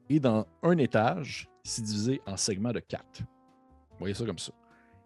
Et 0.08 0.20
dans 0.20 0.46
un 0.62 0.78
étage, 0.78 1.48
c'est 1.64 1.82
divisé 1.82 2.20
en 2.26 2.36
segments 2.36 2.72
de 2.72 2.80
quatre. 2.80 3.22
Voyez 3.98 4.14
ça 4.14 4.24
comme 4.24 4.38
ça. 4.38 4.52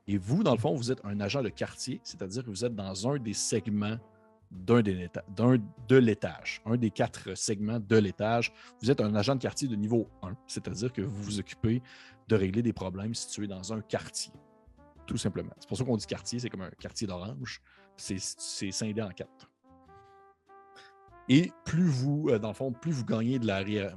Et 0.06 0.18
vous, 0.18 0.42
dans 0.42 0.52
le 0.52 0.58
fond, 0.58 0.74
vous 0.74 0.90
êtes 0.90 1.00
un 1.04 1.20
agent 1.20 1.42
de 1.42 1.48
quartier, 1.48 2.00
c'est-à-dire 2.02 2.44
que 2.44 2.50
vous 2.50 2.64
êtes 2.64 2.74
dans 2.74 3.08
un 3.08 3.18
des 3.18 3.34
segments 3.34 3.96
d'un 4.50 4.82
de 4.82 5.96
l'étage, 5.96 6.60
un 6.66 6.76
des 6.76 6.90
quatre 6.90 7.34
segments 7.34 7.80
de 7.80 7.96
l'étage. 7.96 8.52
Vous 8.82 8.90
êtes 8.90 9.00
un 9.00 9.14
agent 9.14 9.36
de 9.36 9.40
quartier 9.40 9.66
de 9.66 9.76
niveau 9.76 10.08
1, 10.22 10.36
c'est-à-dire 10.46 10.92
que 10.92 11.00
vous 11.00 11.22
vous 11.22 11.40
occupez 11.40 11.80
de 12.28 12.36
régler 12.36 12.62
des 12.62 12.72
problèmes 12.72 13.14
situés 13.14 13.46
dans 13.46 13.72
un 13.72 13.80
quartier. 13.80 14.32
Tout 15.06 15.16
simplement. 15.16 15.52
C'est 15.58 15.68
pour 15.68 15.78
ça 15.78 15.84
qu'on 15.84 15.96
dit 15.96 16.06
quartier, 16.06 16.38
c'est 16.38 16.50
comme 16.50 16.62
un 16.62 16.70
quartier 16.70 17.06
d'orange. 17.06 17.62
C'est 17.96 18.18
scindé 18.18 19.00
en 19.00 19.10
quatre. 19.10 19.48
Et 21.28 21.52
plus 21.64 21.84
vous, 21.86 22.28
euh, 22.30 22.38
dans 22.38 22.48
le 22.48 22.54
fond, 22.54 22.72
plus 22.72 22.92
vous 22.92 23.04
gagnez 23.04 23.38
de 23.38 23.46
la 23.46 23.62
hiér- 23.62 23.94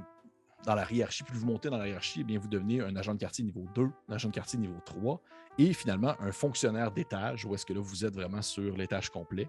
dans 0.64 0.74
la 0.74 0.90
hiérarchie, 0.90 1.22
plus 1.22 1.38
vous 1.38 1.46
montez 1.46 1.70
dans 1.70 1.78
la 1.78 1.86
hiérarchie, 1.86 2.20
eh 2.22 2.24
bien, 2.24 2.38
vous 2.38 2.48
devenez 2.48 2.80
un 2.80 2.94
agent 2.96 3.14
de 3.14 3.20
quartier 3.20 3.44
niveau 3.44 3.64
2, 3.74 3.88
un 4.08 4.12
agent 4.14 4.28
de 4.28 4.34
quartier 4.34 4.58
niveau 4.58 4.80
3, 4.84 5.20
et 5.58 5.72
finalement 5.72 6.14
un 6.20 6.32
fonctionnaire 6.32 6.90
d'étage, 6.90 7.44
où 7.44 7.54
est-ce 7.54 7.64
que 7.64 7.72
là, 7.72 7.80
vous 7.80 8.04
êtes 8.04 8.14
vraiment 8.14 8.42
sur 8.42 8.76
l'étage 8.76 9.10
complet. 9.10 9.48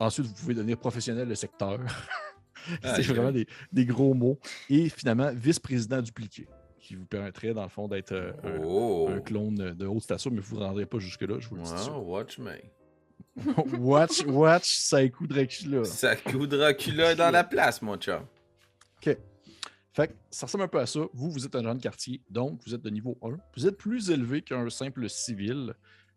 Ensuite, 0.00 0.26
vous 0.26 0.34
pouvez 0.34 0.54
devenir 0.54 0.76
professionnel 0.78 1.28
de 1.28 1.34
secteur. 1.34 1.78
c'est 2.82 3.02
vraiment 3.02 3.32
des, 3.32 3.46
des, 3.72 3.84
gros 3.84 4.14
mots. 4.14 4.38
Et 4.68 4.88
finalement, 4.88 5.30
vice-président 5.32 6.02
dupliqué, 6.02 6.46
qui 6.80 6.94
vous 6.94 7.06
permettrait, 7.06 7.54
dans 7.54 7.62
le 7.64 7.68
fond, 7.68 7.88
d'être 7.88 8.12
euh, 8.12 8.32
un, 8.44 8.62
Oh! 8.64 9.10
clone 9.24 9.54
de 9.74 9.86
haute 9.86 10.02
station, 10.02 10.30
mais 10.32 10.40
vous 10.40 10.56
ne 10.58 10.64
rendrez 10.64 10.86
pas 10.86 10.98
jusque-là, 10.98 11.38
je 11.38 11.48
vous 11.48 11.56
le 11.56 11.62
dis. 11.62 11.90
Wow, 11.90 12.00
watch 12.02 12.38
me. 12.38 12.52
watch, 13.78 14.24
watch, 14.26 14.78
ça 14.78 15.02
écoute 15.02 15.30
Dracula. 15.30 15.84
Ça 15.84 16.16
coup 16.16 16.46
Dracula 16.46 17.14
dans 17.14 17.30
la 17.30 17.44
place, 17.44 17.82
mon 17.82 17.96
chum. 17.96 18.24
Fait 19.94 20.08
que 20.08 20.14
ça 20.30 20.46
ressemble 20.46 20.62
un 20.64 20.68
peu 20.68 20.78
à 20.78 20.86
ça. 20.86 21.00
Vous, 21.12 21.30
vous 21.32 21.44
êtes 21.44 21.56
un 21.56 21.62
jeune 21.64 21.80
quartier, 21.80 22.22
donc 22.30 22.60
vous 22.64 22.72
êtes 22.74 22.82
de 22.82 22.90
niveau 22.90 23.18
1. 23.22 23.36
Vous 23.56 23.66
êtes 23.66 23.76
plus 23.76 24.10
élevé 24.10 24.42
qu'un 24.42 24.70
simple 24.70 25.08
civil 25.08 25.74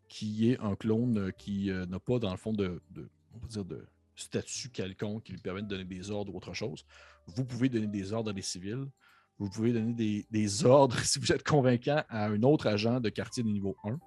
qui 0.07 0.51
est 0.51 0.59
un 0.59 0.76
clone 0.76 1.17
euh, 1.17 1.32
qui 1.32 1.72
euh, 1.72 1.86
n'a 1.88 1.99
pas, 1.99 2.19
dans 2.19 2.30
le 2.30 2.38
fond, 2.38 2.53
de, 2.53 2.80
de- 2.91 3.09
on 3.34 3.47
dire 3.47 3.65
de 3.65 3.84
statut 4.15 4.69
quelconque 4.69 5.24
qui 5.24 5.32
lui 5.32 5.39
permet 5.39 5.63
de 5.63 5.67
donner 5.67 5.86
des 5.86 6.11
ordres 6.11 6.32
ou 6.32 6.38
autre 6.38 6.53
chose. 6.53 6.86
Vous 7.28 7.43
pouvez 7.43 7.69
donner 7.69 7.88
des 7.88 8.13
ordres 8.13 8.30
à 8.30 8.34
des 8.34 8.41
civils. 8.43 8.86
Vous 9.39 9.49
pouvez 9.49 9.74
donner 9.74 9.93
des, 9.93 10.28
des 10.30 10.65
ordres, 10.65 10.99
si 11.03 11.17
vous 11.17 11.32
êtes 11.32 11.43
convaincant, 11.43 12.03
à 12.09 12.28
un 12.28 12.43
autre 12.43 12.67
agent 12.67 12.99
de 12.99 13.09
quartier 13.09 13.41
de 13.41 13.49
niveau 13.49 13.78
1. 13.84 13.97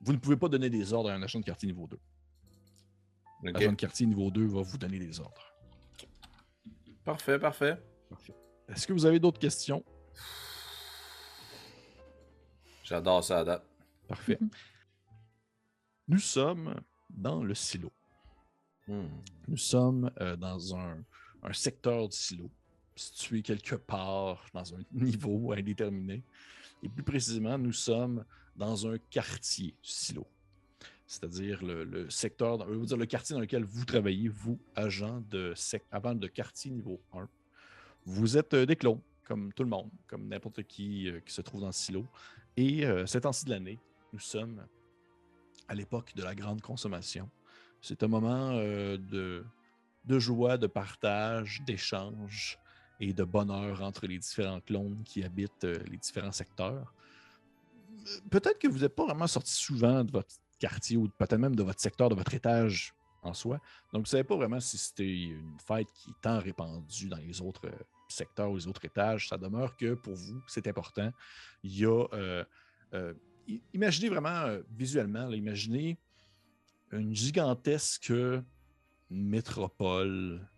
Vous 0.00 0.12
ne 0.12 0.18
pouvez 0.18 0.36
pas 0.36 0.48
donner 0.48 0.70
des 0.70 0.92
ordres 0.92 1.10
à 1.10 1.14
un 1.14 1.22
agent 1.22 1.38
de 1.38 1.44
quartier 1.44 1.66
niveau 1.68 1.86
2. 1.86 1.98
Ok. 3.44 3.52
L'agent 3.52 3.72
de 3.72 3.76
quartier 3.76 4.06
niveau 4.06 4.30
2 4.30 4.46
va 4.46 4.62
vous 4.62 4.78
donner 4.78 4.98
des 4.98 5.20
ordres. 5.20 5.54
Parfait, 7.04 7.38
parfait. 7.38 7.76
Est-ce 8.68 8.86
que 8.86 8.92
vous 8.92 9.04
avez 9.04 9.20
d'autres 9.20 9.38
questions? 9.38 9.84
J'adore 12.82 13.22
ça 13.22 13.40
à 13.40 13.44
date. 13.44 13.64
Parfait. 14.08 14.38
Nous 16.08 16.18
sommes 16.18 16.74
dans 17.10 17.42
le 17.42 17.54
silo. 17.54 17.90
Hmm. 18.86 19.06
Nous 19.48 19.56
sommes 19.56 20.10
euh, 20.20 20.36
dans 20.36 20.76
un, 20.76 21.02
un 21.42 21.52
secteur 21.52 22.08
du 22.08 22.16
silo, 22.16 22.50
situé 22.94 23.42
quelque 23.42 23.76
part 23.76 24.46
dans 24.52 24.74
un 24.74 24.80
niveau 24.92 25.52
indéterminé. 25.52 26.22
Et 26.82 26.88
plus 26.88 27.02
précisément, 27.02 27.56
nous 27.56 27.72
sommes 27.72 28.24
dans 28.56 28.86
un 28.86 28.98
quartier 28.98 29.68
du 29.68 29.90
silo. 29.90 30.26
C'est-à-dire 31.06 31.62
le, 31.62 32.08
secteur, 32.08 32.66
le 32.66 33.06
quartier 33.06 33.34
dans 33.34 33.40
lequel 33.40 33.64
vous 33.64 33.84
travaillez, 33.84 34.28
vous, 34.28 34.58
agent 34.74 35.22
de 35.30 35.54
avant 35.90 36.14
de 36.14 36.26
quartier 36.26 36.70
niveau 36.70 37.00
1. 37.12 37.28
Vous 38.06 38.36
êtes 38.36 38.54
euh, 38.54 38.66
des 38.66 38.76
clones, 38.76 39.00
comme 39.24 39.52
tout 39.52 39.64
le 39.64 39.68
monde, 39.68 39.90
comme 40.06 40.28
n'importe 40.28 40.62
qui 40.64 41.10
euh, 41.10 41.20
qui 41.20 41.32
se 41.32 41.40
trouve 41.40 41.60
dans 41.60 41.68
le 41.68 41.72
silo. 41.72 42.06
Et 42.56 42.84
euh, 42.86 43.06
cet 43.06 43.22
temps-ci 43.22 43.44
de 43.46 43.50
l'année, 43.50 43.78
nous 44.12 44.18
sommes 44.18 44.64
à 45.68 45.74
l'époque 45.74 46.14
de 46.14 46.22
la 46.22 46.34
grande 46.34 46.60
consommation. 46.60 47.28
C'est 47.80 48.02
un 48.02 48.08
moment 48.08 48.52
euh, 48.52 48.96
de, 48.96 49.44
de 50.04 50.18
joie, 50.18 50.56
de 50.56 50.66
partage, 50.66 51.62
d'échange 51.66 52.58
et 53.00 53.12
de 53.12 53.24
bonheur 53.24 53.82
entre 53.82 54.06
les 54.06 54.18
différents 54.18 54.60
clones 54.60 55.02
qui 55.04 55.24
habitent 55.24 55.64
les 55.64 55.96
différents 55.96 56.32
secteurs. 56.32 56.94
Peut-être 58.30 58.58
que 58.58 58.68
vous 58.68 58.80
n'êtes 58.80 58.94
pas 58.94 59.04
vraiment 59.04 59.26
sorti 59.26 59.52
souvent 59.52 60.04
de 60.04 60.12
votre 60.12 60.34
quartier 60.58 60.96
ou 60.96 61.08
peut-être 61.08 61.36
même 61.36 61.56
de 61.56 61.62
votre 61.62 61.80
secteur, 61.80 62.08
de 62.08 62.14
votre 62.14 62.34
étage 62.34 62.94
en 63.24 63.34
soi. 63.34 63.56
Donc, 63.92 64.00
vous 64.00 64.00
ne 64.02 64.06
savez 64.06 64.24
pas 64.24 64.36
vraiment 64.36 64.60
si 64.60 64.78
c'était 64.78 65.28
une 65.28 65.56
fête 65.66 65.88
qui 65.92 66.10
est 66.10 66.20
tant 66.20 66.38
répandue 66.38 67.08
dans 67.08 67.16
les 67.16 67.40
autres 67.40 67.66
euh, 67.66 67.84
secteurs 68.08 68.50
ou 68.50 68.56
les 68.56 68.66
autres 68.66 68.84
étages. 68.84 69.28
Ça 69.28 69.38
demeure 69.38 69.76
que 69.76 69.94
pour 69.94 70.14
vous, 70.14 70.42
c'est 70.46 70.66
important. 70.66 71.10
Il 71.62 71.76
y 71.76 71.86
a. 71.86 72.04
euh, 72.12 72.44
euh, 72.92 73.14
imaginez 73.72 74.08
vraiment 74.08 74.56
visuellement, 74.70 75.28
imaginez 75.30 75.98
une 76.92 77.14
gigantesque 77.14 78.12
métropole 79.10 80.48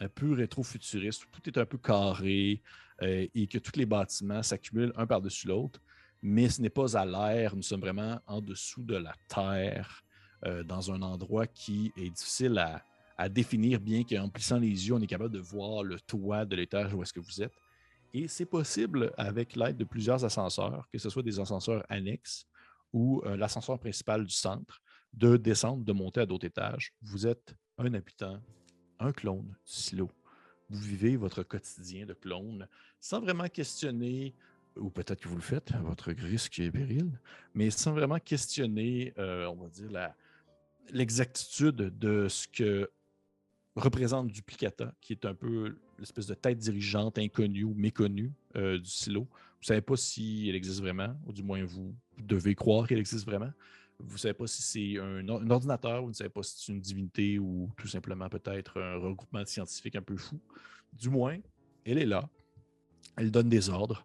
un 0.00 0.08
peu 0.08 0.32
rétro-futuriste, 0.32 1.24
où 1.24 1.28
tout 1.30 1.48
est 1.48 1.58
un 1.58 1.66
peu 1.66 1.78
carré 1.78 2.60
et 3.00 3.46
que 3.46 3.58
tous 3.58 3.78
les 3.78 3.86
bâtiments 3.86 4.42
s'accumulent 4.42 4.92
un 4.96 5.06
par-dessus 5.06 5.46
l'autre. 5.46 5.80
Mais 6.26 6.48
ce 6.48 6.62
n'est 6.62 6.70
pas 6.70 6.96
à 6.96 7.04
l'air, 7.04 7.54
nous 7.54 7.60
sommes 7.60 7.82
vraiment 7.82 8.18
en 8.26 8.40
dessous 8.40 8.82
de 8.82 8.96
la 8.96 9.12
terre, 9.28 10.02
euh, 10.46 10.64
dans 10.64 10.90
un 10.90 11.02
endroit 11.02 11.46
qui 11.46 11.92
est 11.98 12.08
difficile 12.08 12.56
à, 13.18 13.28
définir, 13.28 13.78
bien 13.78 14.04
qu'en 14.04 14.30
plissant 14.30 14.58
les 14.58 14.88
yeux, 14.88 14.94
on 14.94 15.00
est 15.02 15.06
capable 15.06 15.34
de 15.34 15.38
voir 15.38 15.82
le 15.82 16.00
toit 16.00 16.46
de 16.46 16.56
l'étage 16.56 16.94
où 16.94 17.02
est-ce 17.02 17.12
que 17.12 17.20
vous 17.20 17.42
êtes. 17.42 17.52
Et 18.14 18.26
c'est 18.26 18.46
possible 18.46 19.12
avec 19.18 19.54
l'aide 19.54 19.76
de 19.76 19.84
plusieurs 19.84 20.24
ascenseurs, 20.24 20.88
que 20.90 20.98
ce 20.98 21.10
soit 21.10 21.22
des 21.22 21.38
ascenseurs 21.38 21.84
annexes 21.90 22.46
ou 22.94 23.20
euh, 23.26 23.36
l'ascenseur 23.36 23.78
principal 23.78 24.24
du 24.24 24.32
centre, 24.34 24.80
de 25.12 25.36
descendre, 25.36 25.84
de 25.84 25.92
monter 25.92 26.22
à 26.22 26.26
d'autres 26.26 26.46
étages. 26.46 26.94
Vous 27.02 27.26
êtes 27.26 27.54
un 27.76 27.92
habitant, 27.92 28.40
un 28.98 29.12
clone 29.12 29.54
du 29.66 29.72
silo. 29.72 30.10
Vous 30.70 30.80
vivez 30.80 31.16
votre 31.16 31.42
quotidien 31.42 32.06
de 32.06 32.14
clone 32.14 32.66
sans 32.98 33.20
vraiment 33.20 33.48
questionner, 33.48 34.34
ou 34.76 34.90
peut-être 34.90 35.20
que 35.20 35.28
vous 35.28 35.36
le 35.36 35.42
faites 35.42 35.72
à 35.72 35.78
votre 35.78 36.10
risque 36.10 36.58
et 36.58 36.70
péril, 36.70 37.18
mais 37.54 37.70
sans 37.70 37.92
vraiment 37.92 38.18
questionner, 38.18 39.14
euh, 39.18 39.46
on 39.46 39.54
va 39.54 39.68
dire, 39.68 39.90
l'exactitude 40.90 41.76
de 41.76 42.28
ce 42.28 42.48
que 42.48 42.90
représente 43.76 44.28
Duplicata, 44.28 44.94
qui 45.00 45.12
est 45.12 45.24
un 45.24 45.34
peu 45.34 45.78
l'espèce 45.98 46.26
de 46.26 46.34
tête 46.34 46.58
dirigeante 46.58 47.18
inconnue 47.18 47.64
ou 47.64 47.74
méconnue 47.74 48.32
euh, 48.56 48.78
du 48.78 48.88
silo. 48.88 49.22
Vous 49.22 49.62
ne 49.62 49.66
savez 49.66 49.80
pas 49.80 49.96
si 49.96 50.48
elle 50.48 50.56
existe 50.56 50.80
vraiment, 50.80 51.16
ou 51.26 51.32
du 51.32 51.42
moins 51.42 51.64
vous 51.64 51.94
devez 52.18 52.54
croire 52.54 52.86
qu'elle 52.86 52.98
existe 52.98 53.26
vraiment. 53.26 53.50
Vous 53.98 54.14
ne 54.14 54.18
savez 54.18 54.34
pas 54.34 54.46
si 54.46 54.62
c'est 54.62 55.00
un, 55.00 55.28
un 55.28 55.50
ordinateur, 55.50 56.02
vous 56.02 56.08
ne 56.08 56.14
savez 56.14 56.30
pas 56.30 56.42
si 56.42 56.56
c'est 56.58 56.72
une 56.72 56.80
divinité 56.80 57.38
ou 57.38 57.70
tout 57.76 57.86
simplement 57.86 58.28
peut-être 58.28 58.80
un 58.80 58.96
regroupement 58.96 59.40
de 59.40 59.48
scientifiques 59.48 59.96
un 59.96 60.02
peu 60.02 60.16
fou. 60.16 60.40
Du 60.92 61.08
moins, 61.08 61.38
elle 61.84 61.98
est 61.98 62.06
là. 62.06 62.28
Elle 63.16 63.30
donne 63.30 63.48
des 63.48 63.70
ordres 63.70 64.04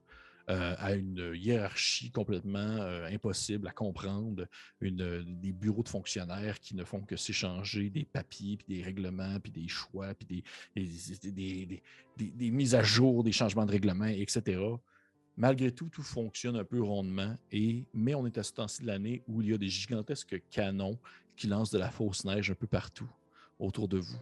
euh, 0.50 0.76
à 0.78 0.96
une 0.96 1.34
hiérarchie 1.36 2.12
complètement 2.12 2.60
euh, 2.60 3.08
impossible 3.08 3.68
à 3.68 3.72
comprendre, 3.72 4.46
une, 4.82 5.24
des 5.42 5.52
bureaux 5.52 5.84
de 5.84 5.90
fonctionnaires 5.90 6.60
qui 6.60 6.76
ne 6.76 6.84
font 6.84 7.02
que 7.02 7.16
s'échanger 7.16 7.90
des 7.90 8.06
papiers, 8.06 8.58
puis 8.58 8.78
des 8.78 8.84
règlements, 8.84 9.40
puis 9.40 9.52
des 9.52 9.68
choix, 9.68 10.14
puis 10.16 10.26
des- 10.26 11.82
des 12.18 12.52
mises 12.52 12.76
à 12.76 12.84
jour, 12.84 13.24
des 13.24 13.32
changements 13.32 13.66
de 13.66 13.72
règlements, 13.72 14.06
etc. 14.06 14.60
Malgré 15.38 15.72
tout, 15.72 15.88
tout 15.88 16.04
fonctionne 16.04 16.58
un 16.58 16.66
peu 16.66 16.82
rondement, 16.82 17.36
et, 17.52 17.86
mais 17.94 18.14
on 18.14 18.26
est 18.26 18.38
à 18.38 18.44
ce 18.44 18.52
temps-ci 18.54 18.82
de 18.82 18.88
l'année 18.88 19.22
où 19.28 19.42
il 19.42 19.50
y 19.50 19.54
a 19.54 19.58
des 19.58 19.70
gigantesques 19.70 20.42
canons 20.50 21.00
qui 21.38 21.48
lancent 21.48 21.72
de 21.72 21.78
la 21.78 21.90
fausse 21.90 22.26
neige 22.26 22.52
un 22.52 22.56
peu 22.56 22.68
partout 22.68 23.10
autour 23.58 23.88
de 23.88 23.98
vous. 24.00 24.20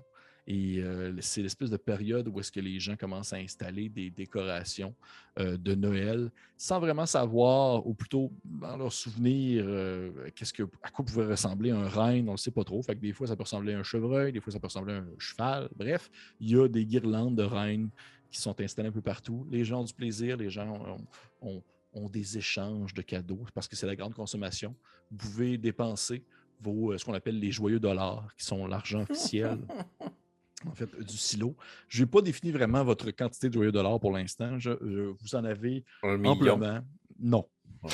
Et 0.50 0.80
euh, 0.80 1.14
c'est 1.20 1.42
l'espèce 1.42 1.70
de 1.70 1.76
période 1.76 2.30
où 2.30 2.40
est-ce 2.40 2.54
que 2.54 2.62
les 2.62 2.80
gens 2.80 2.96
commencent 2.96 3.34
à 3.34 3.36
installer 3.38 3.90
des 3.90 4.10
décorations 4.10 4.96
euh, 5.40 5.58
de 5.58 5.76
Noël 5.76 6.32
sans 6.56 6.80
vraiment 6.80 7.06
savoir, 7.06 7.86
ou 7.86 7.94
plutôt 7.94 8.32
dans 8.46 8.78
leur 8.78 8.94
souvenir, 8.94 9.66
euh, 9.68 10.10
qu'est-ce 10.34 10.54
que, 10.54 10.64
à 10.82 10.90
quoi 10.90 11.04
pouvait 11.04 11.26
ressembler 11.26 11.72
un 11.72 11.90
renne, 11.90 12.24
on 12.24 12.32
ne 12.32 12.32
le 12.32 12.38
sait 12.38 12.52
pas 12.52 12.64
trop. 12.64 12.82
Fait 12.82 12.96
des 12.96 13.12
fois, 13.12 13.28
ça 13.28 13.36
peut 13.36 13.44
ressembler 13.44 13.74
à 13.74 13.80
un 13.80 13.84
chevreuil, 13.84 14.32
des 14.32 14.40
fois, 14.40 14.54
ça 14.54 14.60
peut 14.60 14.68
ressembler 14.68 14.94
à 14.94 14.98
un 15.00 15.08
cheval. 15.18 15.68
Bref, 15.76 16.10
il 16.40 16.50
y 16.50 16.58
a 16.58 16.68
des 16.70 16.86
guirlandes 16.86 17.36
de 17.36 17.44
rennes 17.44 17.90
qui 18.32 18.40
sont 18.40 18.60
installées 18.62 18.88
un 18.88 18.94
peu 18.94 19.02
partout. 19.02 19.46
Les 19.52 19.66
gens 19.66 19.82
ont 19.82 19.86
du 19.86 19.94
plaisir, 19.94 20.38
les 20.38 20.50
gens 20.50 20.98
ont, 21.42 21.62
ont- 21.94 22.10
des 22.10 22.38
échanges 22.38 22.94
de 22.94 23.02
cadeaux 23.02 23.44
parce 23.56 23.68
que 23.68 23.76
c'est 23.76 23.88
la 23.88 23.96
grande 23.96 24.14
consommation. 24.14 24.76
Vous 25.10 25.18
pouvez 25.18 25.58
dépenser 25.58 26.24
vos, 26.62 26.96
ce 26.96 27.04
qu'on 27.04 27.16
appelle 27.16 27.40
les 27.40 27.52
joyeux 27.52 27.80
dollars, 27.80 28.28
qui 28.38 28.46
sont 28.46 28.68
l'argent 28.68 29.02
officiel 29.02 29.58
en 30.66 30.74
fait, 30.74 30.90
du 31.00 31.18
silo. 31.18 31.56
Je 31.88 32.02
n'ai 32.04 32.10
pas 32.10 32.22
défini 32.22 32.52
vraiment 32.52 32.84
votre 32.84 33.12
quantité 33.12 33.50
de 33.50 33.54
joyeux 33.54 33.72
dollars 33.72 34.00
pour 34.00 34.12
l'instant. 34.12 34.58
Je- 34.58 34.72
je- 34.82 35.14
vous 35.20 35.36
en 35.36 35.44
avez 35.44 35.84
Un 36.04 36.18
amplement. 36.26 36.80
Non. 37.20 37.48
Ouais. 37.84 37.90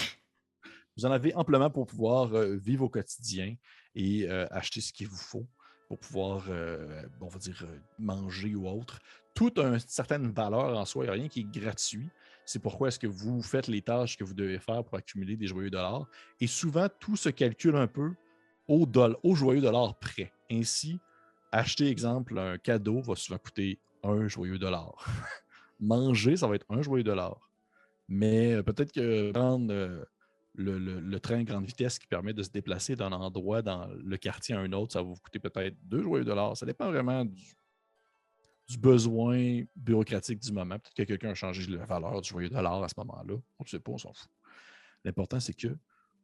Vous 0.95 1.05
en 1.05 1.11
avez 1.11 1.33
amplement 1.35 1.69
pour 1.69 1.87
pouvoir 1.87 2.33
euh, 2.35 2.55
vivre 2.55 2.85
au 2.85 2.89
quotidien 2.89 3.55
et 3.95 4.27
euh, 4.29 4.45
acheter 4.51 4.79
ce 4.81 4.93
qu'il 4.93 5.07
vous 5.07 5.17
faut 5.17 5.47
pour 5.87 5.97
pouvoir, 5.99 6.45
euh, 6.49 7.03
on 7.19 7.27
va 7.27 7.39
dire, 7.39 7.65
manger 7.99 8.55
ou 8.55 8.67
autre. 8.67 8.99
Tout 9.35 9.51
a 9.57 9.63
une 9.63 9.79
certaine 9.79 10.31
valeur 10.31 10.77
en 10.77 10.85
soi. 10.85 11.03
Il 11.03 11.07
n'y 11.07 11.09
a 11.09 11.13
rien 11.13 11.27
qui 11.27 11.41
est 11.41 11.59
gratuit. 11.59 12.07
C'est 12.45 12.59
pourquoi 12.59 12.89
est-ce 12.89 12.99
que 12.99 13.07
vous 13.07 13.41
faites 13.41 13.67
les 13.67 13.81
tâches 13.81 14.17
que 14.17 14.23
vous 14.23 14.33
devez 14.33 14.59
faire 14.59 14.83
pour 14.83 14.97
accumuler 14.97 15.35
des 15.35 15.47
joyeux 15.47 15.69
dollars. 15.69 16.05
Et 16.39 16.47
souvent, 16.47 16.87
tout 16.99 17.15
se 17.15 17.29
calcule 17.29 17.75
un 17.75 17.87
peu 17.87 18.11
au, 18.67 18.85
doll- 18.85 19.17
au 19.23 19.33
joyeux 19.35 19.61
dollar 19.61 19.97
près. 19.97 20.31
Ainsi, 20.51 20.99
acheter, 21.53 21.87
exemple, 21.87 22.37
un 22.37 22.57
cadeau 22.57 23.01
va 23.01 23.15
souvent 23.15 23.37
coûter 23.37 23.79
un 24.03 24.27
joyeux 24.27 24.57
dollar. 24.59 24.93
Manger, 25.79 26.35
ça 26.37 26.47
va 26.47 26.55
être 26.55 26.65
un 26.69 26.81
joyeux 26.81 27.03
dollar. 27.03 27.49
Mais 28.09 28.53
euh, 28.53 28.63
peut-être 28.63 28.91
que 28.91 29.31
prendre 29.31 29.71
euh, 29.71 30.03
le, 30.55 30.77
le- 30.77 31.19
train 31.19 31.43
grande 31.43 31.65
vitesse 31.65 31.99
qui 31.99 32.07
permet 32.07 32.33
de 32.33 32.43
se 32.43 32.49
déplacer 32.49 32.95
d'un 32.95 33.11
endroit 33.11 33.61
dans 33.61 33.87
le 33.87 34.17
quartier 34.17 34.55
à 34.55 34.59
un 34.59 34.71
autre, 34.73 34.93
ça 34.93 34.99
va 35.01 35.07
vous 35.07 35.15
coûter 35.15 35.39
peut-être 35.39 35.75
deux 35.83 36.01
joyeux 36.01 36.25
dollars. 36.25 36.57
Ça 36.57 36.65
dépend 36.65 36.89
vraiment 36.91 37.23
du, 37.23 37.55
du 38.67 38.77
besoin 38.77 39.61
bureaucratique 39.75 40.39
du 40.39 40.51
moment. 40.51 40.79
Peut-être 40.79 40.95
que 40.95 41.03
quelqu'un 41.03 41.29
a 41.29 41.35
changé 41.35 41.69
la 41.71 41.85
valeur 41.85 42.19
du 42.21 42.29
joyeux 42.29 42.49
dollar 42.49 42.83
à 42.83 42.89
ce 42.89 42.95
moment-là. 42.97 43.35
On 43.59 43.63
ne 43.63 43.67
sait 43.69 43.79
pas, 43.79 43.91
on 43.91 43.97
s'en 43.97 44.13
fout. 44.13 44.29
L'important, 45.05 45.39
c'est 45.39 45.53
que 45.53 45.67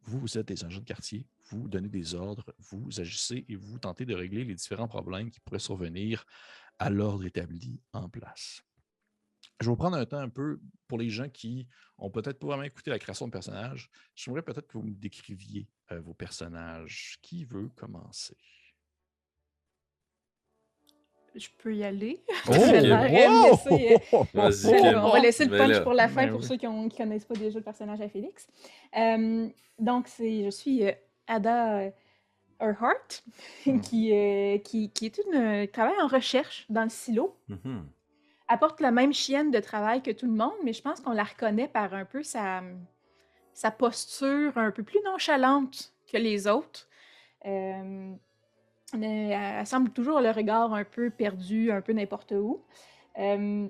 vous, 0.04 0.20
vous 0.20 0.38
êtes 0.38 0.48
des 0.48 0.64
agents 0.64 0.80
de 0.80 0.86
quartier, 0.86 1.26
vous 1.50 1.68
donnez 1.68 1.90
des 1.90 2.16
ordres, 2.16 2.54
vous 2.58 3.00
agissez 3.00 3.46
et 3.48 3.56
vous 3.56 3.80
tentez 3.80 4.06
de 4.06 4.16
régler 4.16 4.44
les 4.44 4.56
différents 4.56 4.88
problèmes 4.88 5.30
qui 5.30 5.40
pourraient 5.40 5.60
survenir 5.60 6.26
à 6.80 6.90
l'ordre 6.90 7.26
établi 7.26 7.82
en 7.94 8.10
place. 8.10 8.64
Je 9.60 9.70
vais 9.70 9.76
prendre 9.76 9.98
un 9.98 10.06
temps 10.06 10.20
un 10.20 10.30
peu 10.30 10.62
pour 10.88 10.98
les 10.98 11.10
gens 11.10 11.28
qui 11.28 11.68
ont 11.98 12.10
peut-être 12.10 12.40
pas 12.40 12.48
vraiment 12.48 12.64
écouté 12.64 12.92
la 12.92 13.00
création 13.00 13.28
de 13.28 13.32
personnages. 13.32 13.90
J'aimerais 14.16 14.42
peut-être 14.42 14.68
que 14.68 14.78
vous 14.78 14.86
me 14.86 14.96
décriviez 14.96 15.68
euh, 15.92 16.00
vos 16.00 16.14
personnages. 16.14 17.18
Qui 17.22 17.44
veut 17.44 17.68
commencer? 17.76 18.38
Je 21.36 21.48
peux 21.58 21.76
y 21.76 21.84
aller. 21.84 22.22
Oh! 22.48 22.52
De 22.52 24.46
laisser, 24.48 24.74
euh, 24.74 25.02
on 25.02 25.10
va 25.10 25.20
laisser 25.20 25.46
le 25.46 25.58
punch 25.58 25.70
là. 25.70 25.82
pour 25.82 25.94
la 25.94 26.08
fin 26.08 26.26
Ben 26.26 26.32
pour 26.32 26.42
oui. 26.42 26.48
ceux 26.48 26.58
qui 26.58 26.68
ne 26.68 26.90
connaissent 26.90 27.26
pas 27.26 27.36
déjà 27.36 27.60
le 27.60 27.64
personnage 27.64 28.02
à 28.02 28.10
Félix. 28.10 28.48
Euh, 28.98 29.48
donc, 29.78 30.08
c'est, 30.08 30.44
je 30.46 30.50
suis 30.50 30.86
euh, 30.86 30.92
Ada 31.28 31.80
euh, 31.80 31.90
Earhart, 32.62 33.24
Hmm. 33.66 33.80
qui, 33.82 34.14
euh, 34.14 34.58
qui, 34.60 34.90
qui 34.92 35.06
est 35.06 35.20
une 35.26 35.68
travaille 35.68 36.02
en 36.02 36.08
recherche 36.08 36.66
dans 36.70 36.84
le 36.84 36.90
silo. 36.90 37.36
Apporte 38.48 38.80
la 38.82 38.92
même 38.92 39.14
chienne 39.14 39.52
de 39.52 39.60
travail 39.60 40.02
que 40.02 40.12
tout 40.12 40.26
le 40.26 40.32
monde, 40.34 40.54
mais 40.64 40.74
je 40.74 40.82
pense 40.82 41.00
qu'on 41.02 41.12
la 41.12 41.24
reconnaît 41.24 41.68
par 41.68 41.94
un 41.94 42.06
peu 42.06 42.24
sa, 42.24 42.64
sa 43.54 43.70
posture 43.70 44.58
un 44.58 44.72
peu 44.72 44.82
plus 44.84 45.00
nonchalante 45.06 45.94
que 46.12 46.18
les 46.18 46.48
autres. 46.48 46.88
Euh, 48.94 48.98
elle, 49.02 49.60
elle 49.60 49.68
semble 49.68 49.90
toujours 49.92 50.22
le 50.22 50.32
regard 50.32 50.74
un 50.74 50.84
peu 50.84 51.10
perdu, 51.10 51.72
un 51.72 51.82
peu 51.82 51.94
n'importe 51.94 52.32
où. 52.32 52.62
Euh, 53.18 53.68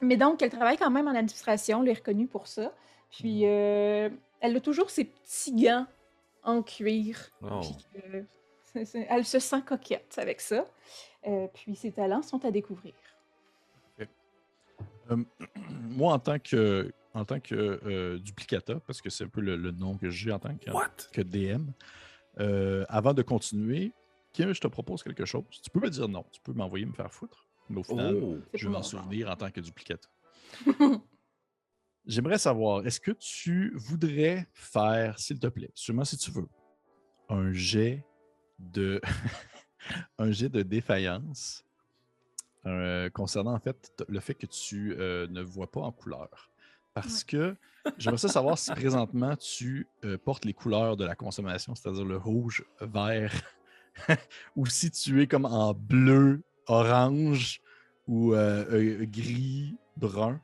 mais 0.00 0.16
donc, 0.16 0.42
elle 0.42 0.50
travaille 0.50 0.76
quand 0.76 0.90
même 0.90 1.08
en 1.08 1.14
administration, 1.14 1.82
elle 1.82 1.90
est 1.90 1.94
reconnue 1.94 2.26
pour 2.26 2.46
ça. 2.46 2.72
Puis, 3.10 3.46
euh, 3.46 4.08
elle 4.40 4.56
a 4.56 4.60
toujours 4.60 4.90
ses 4.90 5.04
petits 5.04 5.54
gants 5.54 5.86
en 6.42 6.62
cuir. 6.62 7.30
Oh. 7.42 7.60
Puis 8.74 8.84
elle 9.08 9.24
se 9.24 9.38
sent 9.38 9.62
coquette 9.62 10.14
avec 10.18 10.40
ça. 10.40 10.64
Euh, 11.26 11.48
puis, 11.52 11.74
ses 11.74 11.92
talents 11.92 12.22
sont 12.22 12.44
à 12.44 12.50
découvrir. 12.50 12.94
Euh, 15.10 15.16
moi, 15.88 16.12
en 16.12 16.18
tant 16.18 16.38
que, 16.38 16.92
en 17.14 17.24
tant 17.24 17.40
que 17.40 17.54
euh, 17.54 18.18
duplicata, 18.18 18.80
parce 18.86 19.00
que 19.00 19.10
c'est 19.10 19.24
un 19.24 19.28
peu 19.28 19.40
le, 19.40 19.56
le 19.56 19.70
nom 19.70 19.96
que 19.96 20.10
j'ai 20.10 20.30
en 20.30 20.38
tant 20.38 20.54
que, 20.54 20.70
What? 20.70 21.08
que 21.12 21.22
DM, 21.22 21.64
euh, 22.40 22.84
avant 22.88 23.14
de 23.14 23.22
continuer, 23.22 23.92
Kim, 24.32 24.52
je 24.52 24.60
te 24.60 24.68
propose 24.68 25.02
quelque 25.02 25.24
chose. 25.24 25.44
Tu 25.62 25.70
peux 25.70 25.80
me 25.80 25.90
dire 25.90 26.08
non, 26.08 26.24
tu 26.30 26.40
peux 26.40 26.52
m'envoyer 26.52 26.86
me 26.86 26.92
faire 26.92 27.12
foutre, 27.12 27.46
mais 27.68 27.80
au 27.80 27.82
final, 27.82 28.16
Oh. 28.22 28.38
Je 28.54 28.66
vais 28.66 28.72
m'en 28.72 28.82
souvenir 28.82 29.30
en 29.30 29.36
tant 29.36 29.50
que 29.50 29.60
duplicata. 29.60 30.08
J'aimerais 32.06 32.38
savoir, 32.38 32.86
est-ce 32.86 33.00
que 33.00 33.10
tu 33.10 33.72
voudrais 33.76 34.48
faire, 34.54 35.18
s'il 35.18 35.38
te 35.38 35.46
plaît, 35.46 35.70
seulement 35.74 36.04
si 36.04 36.16
tu 36.16 36.30
veux, 36.30 36.48
un 37.28 37.52
jet 37.52 38.04
de, 38.58 39.00
un 40.18 40.30
jet 40.32 40.48
de 40.48 40.62
défaillance 40.62 41.64
euh, 42.66 43.10
concernant 43.10 43.54
en 43.54 43.60
fait 43.60 43.92
le 44.08 44.20
fait 44.20 44.34
que 44.34 44.46
tu 44.46 44.94
euh, 44.98 45.26
ne 45.28 45.42
vois 45.42 45.70
pas 45.70 45.80
en 45.80 45.92
couleur? 45.92 46.50
Parce 46.94 47.22
que 47.22 47.54
j'aimerais 47.98 48.18
ça 48.18 48.28
savoir 48.28 48.58
si 48.58 48.72
présentement 48.72 49.36
tu 49.36 49.86
euh, 50.04 50.18
portes 50.18 50.44
les 50.44 50.54
couleurs 50.54 50.96
de 50.96 51.04
la 51.04 51.14
consommation, 51.14 51.74
c'est-à-dire 51.74 52.04
le 52.04 52.16
rouge, 52.16 52.64
vert, 52.80 53.32
ou 54.56 54.66
si 54.66 54.90
tu 54.90 55.22
es 55.22 55.26
comme 55.26 55.44
en 55.44 55.74
bleu, 55.74 56.42
orange 56.66 57.60
ou 58.06 58.34
euh, 58.34 58.64
euh, 58.70 59.04
gris, 59.06 59.76
brun. 59.96 60.40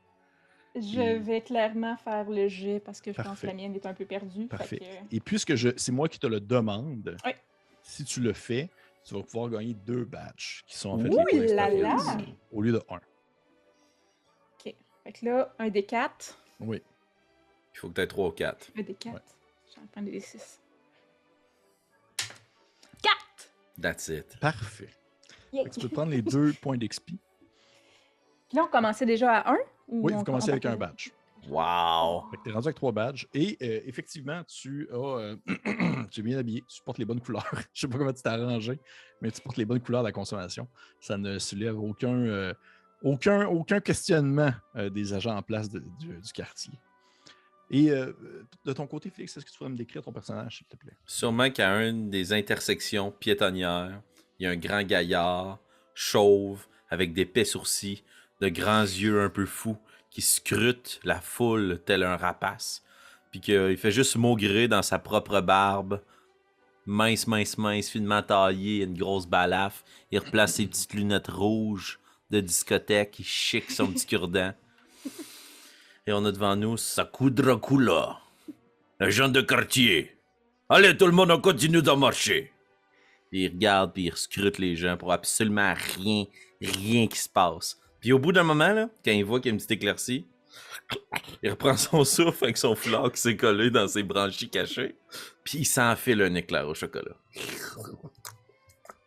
Je 0.76 1.00
Et- 1.00 1.18
vais 1.18 1.40
clairement 1.40 1.96
faire 1.96 2.28
le 2.28 2.48
jet 2.48 2.80
parce 2.80 3.00
que 3.00 3.12
je 3.12 3.22
pense 3.22 3.40
que 3.40 3.46
la 3.46 3.55
mienne 3.55 3.74
est 3.74 3.86
un 3.86 3.94
peu 3.94 4.05
perdue. 4.05 4.42
fait 4.42 4.48
Parfait. 4.48 4.78
que- 4.78 5.14
Et 5.16 5.20
puisque 5.20 5.55
je, 5.55 5.70
c'est 5.76 5.92
moi 5.92 6.09
qui 6.09 6.18
te 6.18 6.26
le 6.26 6.40
demande, 6.40 7.16
Oui. 7.24 7.32
si 7.82 8.05
tu 8.05 8.20
le 8.20 8.32
fais, 8.32 8.68
tu 9.05 9.14
vas 9.14 9.22
pouvoir 9.22 9.50
gagner 9.50 9.74
deux 9.74 10.05
badges 10.05 10.64
qui 10.66 10.76
sont 10.76 10.90
en 10.90 10.98
fait 10.98 11.09
Ouh 11.09 11.24
les 11.30 11.46
points 11.46 11.55
là 11.55 11.68
là! 11.70 11.94
expérience, 11.94 12.26
au 12.50 12.62
lieu 12.62 12.72
de 12.72 12.82
un. 12.90 13.00
Fait 15.05 15.12
que 15.12 15.26
là, 15.26 15.55
un 15.59 15.68
des 15.68 15.84
4. 15.84 16.38
Oui. 16.61 16.80
Il 17.74 17.78
faut 17.78 17.88
que 17.90 17.94
tu 17.94 18.00
aies 18.00 18.07
3 18.07 18.28
ou 18.28 18.30
4. 18.32 18.70
Un 18.78 18.82
des 18.82 18.94
4. 18.94 19.14
Ouais. 19.14 19.20
J'en 19.76 19.86
prends 19.92 20.00
des 20.00 20.18
6. 20.18 20.62
That's 23.81 24.09
it. 24.09 24.39
Parfait. 24.41 24.91
Yeah. 25.53 25.68
Tu 25.68 25.81
peux 25.81 25.89
prendre 25.89 26.11
les 26.12 26.22
deux 26.22 26.53
points 26.62 26.77
d'expi. 26.79 27.18
Puis 28.49 28.57
là, 28.59 28.64
on 28.64 28.68
commençait 28.70 29.07
déjà 29.07 29.39
à 29.39 29.53
1? 29.53 29.57
Oui, 29.89 30.12
vous 30.12 30.25
commencez 30.25 30.51
avec 30.51 30.64
un 30.66 30.77
badge. 30.77 31.11
Wow! 31.49 32.22
Que 32.31 32.37
t'es 32.43 32.51
rendu 32.53 32.68
avec 32.68 32.77
trois 32.77 32.93
badges. 32.93 33.27
Et 33.35 33.59
euh, 33.62 33.81
effectivement, 33.85 34.43
tu 34.45 34.89
as. 34.91 34.97
euh, 34.97 35.37
tu 36.11 36.20
es 36.20 36.22
bien 36.22 36.39
habillé, 36.39 36.62
tu 36.66 36.83
portes 36.83 36.99
les 36.99 37.05
bonnes 37.05 37.20
couleurs. 37.20 37.47
Je 37.75 37.81
sais 37.83 37.89
pas 37.89 37.99
comment 37.99 38.12
tu 38.12 38.22
t'es 38.22 38.29
arrangé, 38.31 38.79
mais 39.20 39.31
tu 39.31 39.43
portes 39.43 39.59
les 39.59 39.64
bonnes 39.66 39.81
couleurs 39.81 40.03
de 40.03 40.09
la 40.09 40.12
consommation. 40.12 40.66
Ça 41.01 41.18
ne 41.18 41.39
soulève 41.39 41.79
aucun, 41.79 42.14
euh, 42.14 42.55
aucun, 43.03 43.47
aucun 43.47 43.81
questionnement 43.81 44.53
euh, 44.77 44.89
des 44.89 45.12
agents 45.12 45.37
en 45.37 45.43
place 45.43 45.68
de- 45.68 45.85
du, 46.01 46.18
du 46.18 46.33
quartier. 46.33 46.72
Et 47.70 47.90
euh, 47.90 48.12
de 48.64 48.72
ton 48.72 48.86
côté, 48.86 49.10
Félix, 49.10 49.36
est-ce 49.36 49.44
que 49.44 49.50
tu 49.50 49.58
pourrais 49.58 49.70
me 49.70 49.76
décrire 49.76 50.02
ton 50.02 50.12
personnage, 50.12 50.58
s'il 50.58 50.66
te 50.66 50.76
plaît? 50.76 50.96
Sûrement 51.06 51.50
qu'à 51.50 51.70
une 51.82 52.10
des 52.10 52.32
intersections 52.32 53.10
piétonnières, 53.10 54.00
il 54.38 54.44
y 54.44 54.46
a 54.46 54.50
un 54.50 54.56
grand 54.56 54.82
gaillard, 54.82 55.58
chauve, 55.94 56.66
avec 56.90 57.12
d'épais 57.12 57.44
sourcils, 57.44 58.02
de 58.40 58.48
grands 58.48 58.82
yeux 58.82 59.22
un 59.22 59.30
peu 59.30 59.46
fous, 59.46 59.78
qui 60.10 60.22
scrute 60.22 61.00
la 61.04 61.20
foule 61.20 61.80
tel 61.84 62.02
un 62.02 62.16
rapace, 62.16 62.84
puis 63.30 63.40
qu'il 63.40 63.76
fait 63.76 63.90
juste 63.90 64.16
maugrer 64.16 64.68
dans 64.68 64.82
sa 64.82 64.98
propre 64.98 65.40
barbe, 65.40 66.00
mince, 66.86 67.26
mince, 67.26 67.58
mince, 67.58 67.88
finement 67.88 68.22
taillé, 68.22 68.84
une 68.84 68.96
grosse 68.96 69.26
balafre. 69.26 69.82
Il 70.10 70.18
replace 70.18 70.54
ses 70.54 70.66
petites 70.66 70.94
lunettes 70.94 71.28
rouges 71.28 71.98
de 72.30 72.40
discothèque, 72.40 73.18
il 73.18 73.24
chic 73.24 73.70
son 73.70 73.88
petit 73.88 74.06
cure-dent. 74.06 74.52
Et 76.07 76.12
on 76.12 76.24
a 76.26 76.32
devant 76.32 76.55
nous 76.55 76.76
Sakudra 76.76 77.57
Kula, 77.57 78.20
agent 79.00 79.28
de 79.30 79.40
quartier. 79.40 80.14
Allez, 80.68 80.94
tout 80.96 81.07
le 81.07 81.12
monde, 81.12 81.30
on 81.30 81.40
continue 81.40 81.80
d'en 81.80 81.96
marcher. 81.96 82.52
Puis 83.30 83.44
il 83.44 83.48
regarde, 83.48 83.94
puis 83.94 84.05
il 84.05 84.16
scrute 84.16 84.59
les 84.59 84.76
gens 84.76 84.98
pour 84.98 85.12
absolument 85.12 85.72
rien, 85.96 86.26
rien 86.61 87.07
qui 87.07 87.18
se 87.18 87.28
passe. 87.28 87.80
Puis 88.00 88.12
au 88.12 88.18
bout 88.18 88.32
d'un 88.32 88.42
moment, 88.42 88.72
là, 88.74 88.90
quand 89.02 89.12
il 89.12 89.24
voit 89.24 89.40
qu'il 89.40 89.48
y 89.48 89.50
a 89.50 89.52
une 89.52 89.57
petite 89.57 89.70
éclaircie, 89.70 90.26
il 91.42 91.50
reprend 91.50 91.76
son 91.78 92.05
souffle 92.05 92.44
avec 92.44 92.59
son 92.59 92.74
foulard 92.74 93.11
qui 93.11 93.22
s'est 93.22 93.36
collé 93.36 93.70
dans 93.70 93.88
ses 93.88 94.02
branchies 94.02 94.50
cachées, 94.50 94.96
puis 95.42 95.61
il 95.61 95.64
s'enfile 95.64 96.20
un 96.20 96.34
éclair 96.34 96.68
au 96.68 96.74
chocolat. 96.74 97.16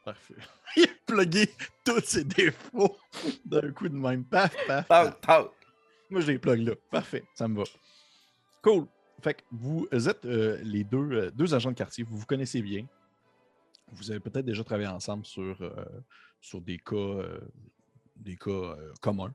Parfait. 0.03 0.33
Il 0.75 0.83
a 0.83 0.87
plugué 1.07 1.49
tous 1.83 2.03
ses 2.03 2.23
défauts 2.23 2.97
d'un 3.45 3.71
coup 3.71 3.89
de 3.89 3.95
même. 3.95 4.23
Paf, 4.25 4.55
paf, 4.67 5.19
paf. 5.21 5.47
Moi, 6.09 6.21
je 6.21 6.31
les 6.31 6.39
plug 6.39 6.59
là. 6.61 6.73
Parfait, 6.91 7.23
ça 7.33 7.47
me 7.47 7.57
va. 7.57 7.63
Cool. 8.61 8.87
Fait 9.21 9.33
que 9.35 9.41
vous 9.51 9.87
êtes 9.91 10.25
euh, 10.25 10.59
les 10.63 10.83
deux, 10.83 10.97
euh, 11.11 11.31
deux 11.31 11.53
agents 11.53 11.71
de 11.71 11.75
quartier, 11.75 12.03
vous 12.03 12.17
vous 12.17 12.25
connaissez 12.25 12.61
bien. 12.61 12.85
Vous 13.91 14.11
avez 14.11 14.19
peut-être 14.19 14.45
déjà 14.45 14.63
travaillé 14.63 14.87
ensemble 14.89 15.25
sur, 15.25 15.61
euh, 15.61 15.71
sur 16.41 16.61
des 16.61 16.77
cas, 16.77 16.95
euh, 16.95 17.39
des 18.15 18.35
cas 18.35 18.51
euh, 18.51 18.93
communs. 19.01 19.33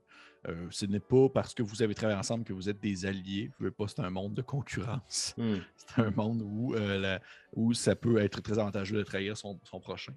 Euh, 0.48 0.66
ce 0.70 0.86
n'est 0.86 1.00
pas 1.00 1.28
parce 1.28 1.54
que 1.54 1.62
vous 1.62 1.82
avez 1.82 1.94
travaillé 1.94 2.18
ensemble 2.18 2.44
que 2.44 2.52
vous 2.52 2.68
êtes 2.68 2.80
des 2.80 3.06
alliés. 3.06 3.46
Vous 3.48 3.54
voulez 3.60 3.70
pas, 3.70 3.86
c'est 3.88 4.00
un 4.00 4.10
monde 4.10 4.34
de 4.34 4.42
concurrence. 4.42 5.34
Hmm. 5.36 5.56
C'est 5.76 6.02
un 6.02 6.10
monde 6.10 6.42
où, 6.42 6.74
euh, 6.74 6.98
la- 6.98 7.20
où 7.54 7.74
ça 7.74 7.94
peut 7.96 8.18
être 8.18 8.40
très 8.40 8.58
avantageux 8.58 8.96
de 8.96 9.02
trahir 9.02 9.36
son, 9.36 9.58
son 9.64 9.80
prochain. 9.80 10.14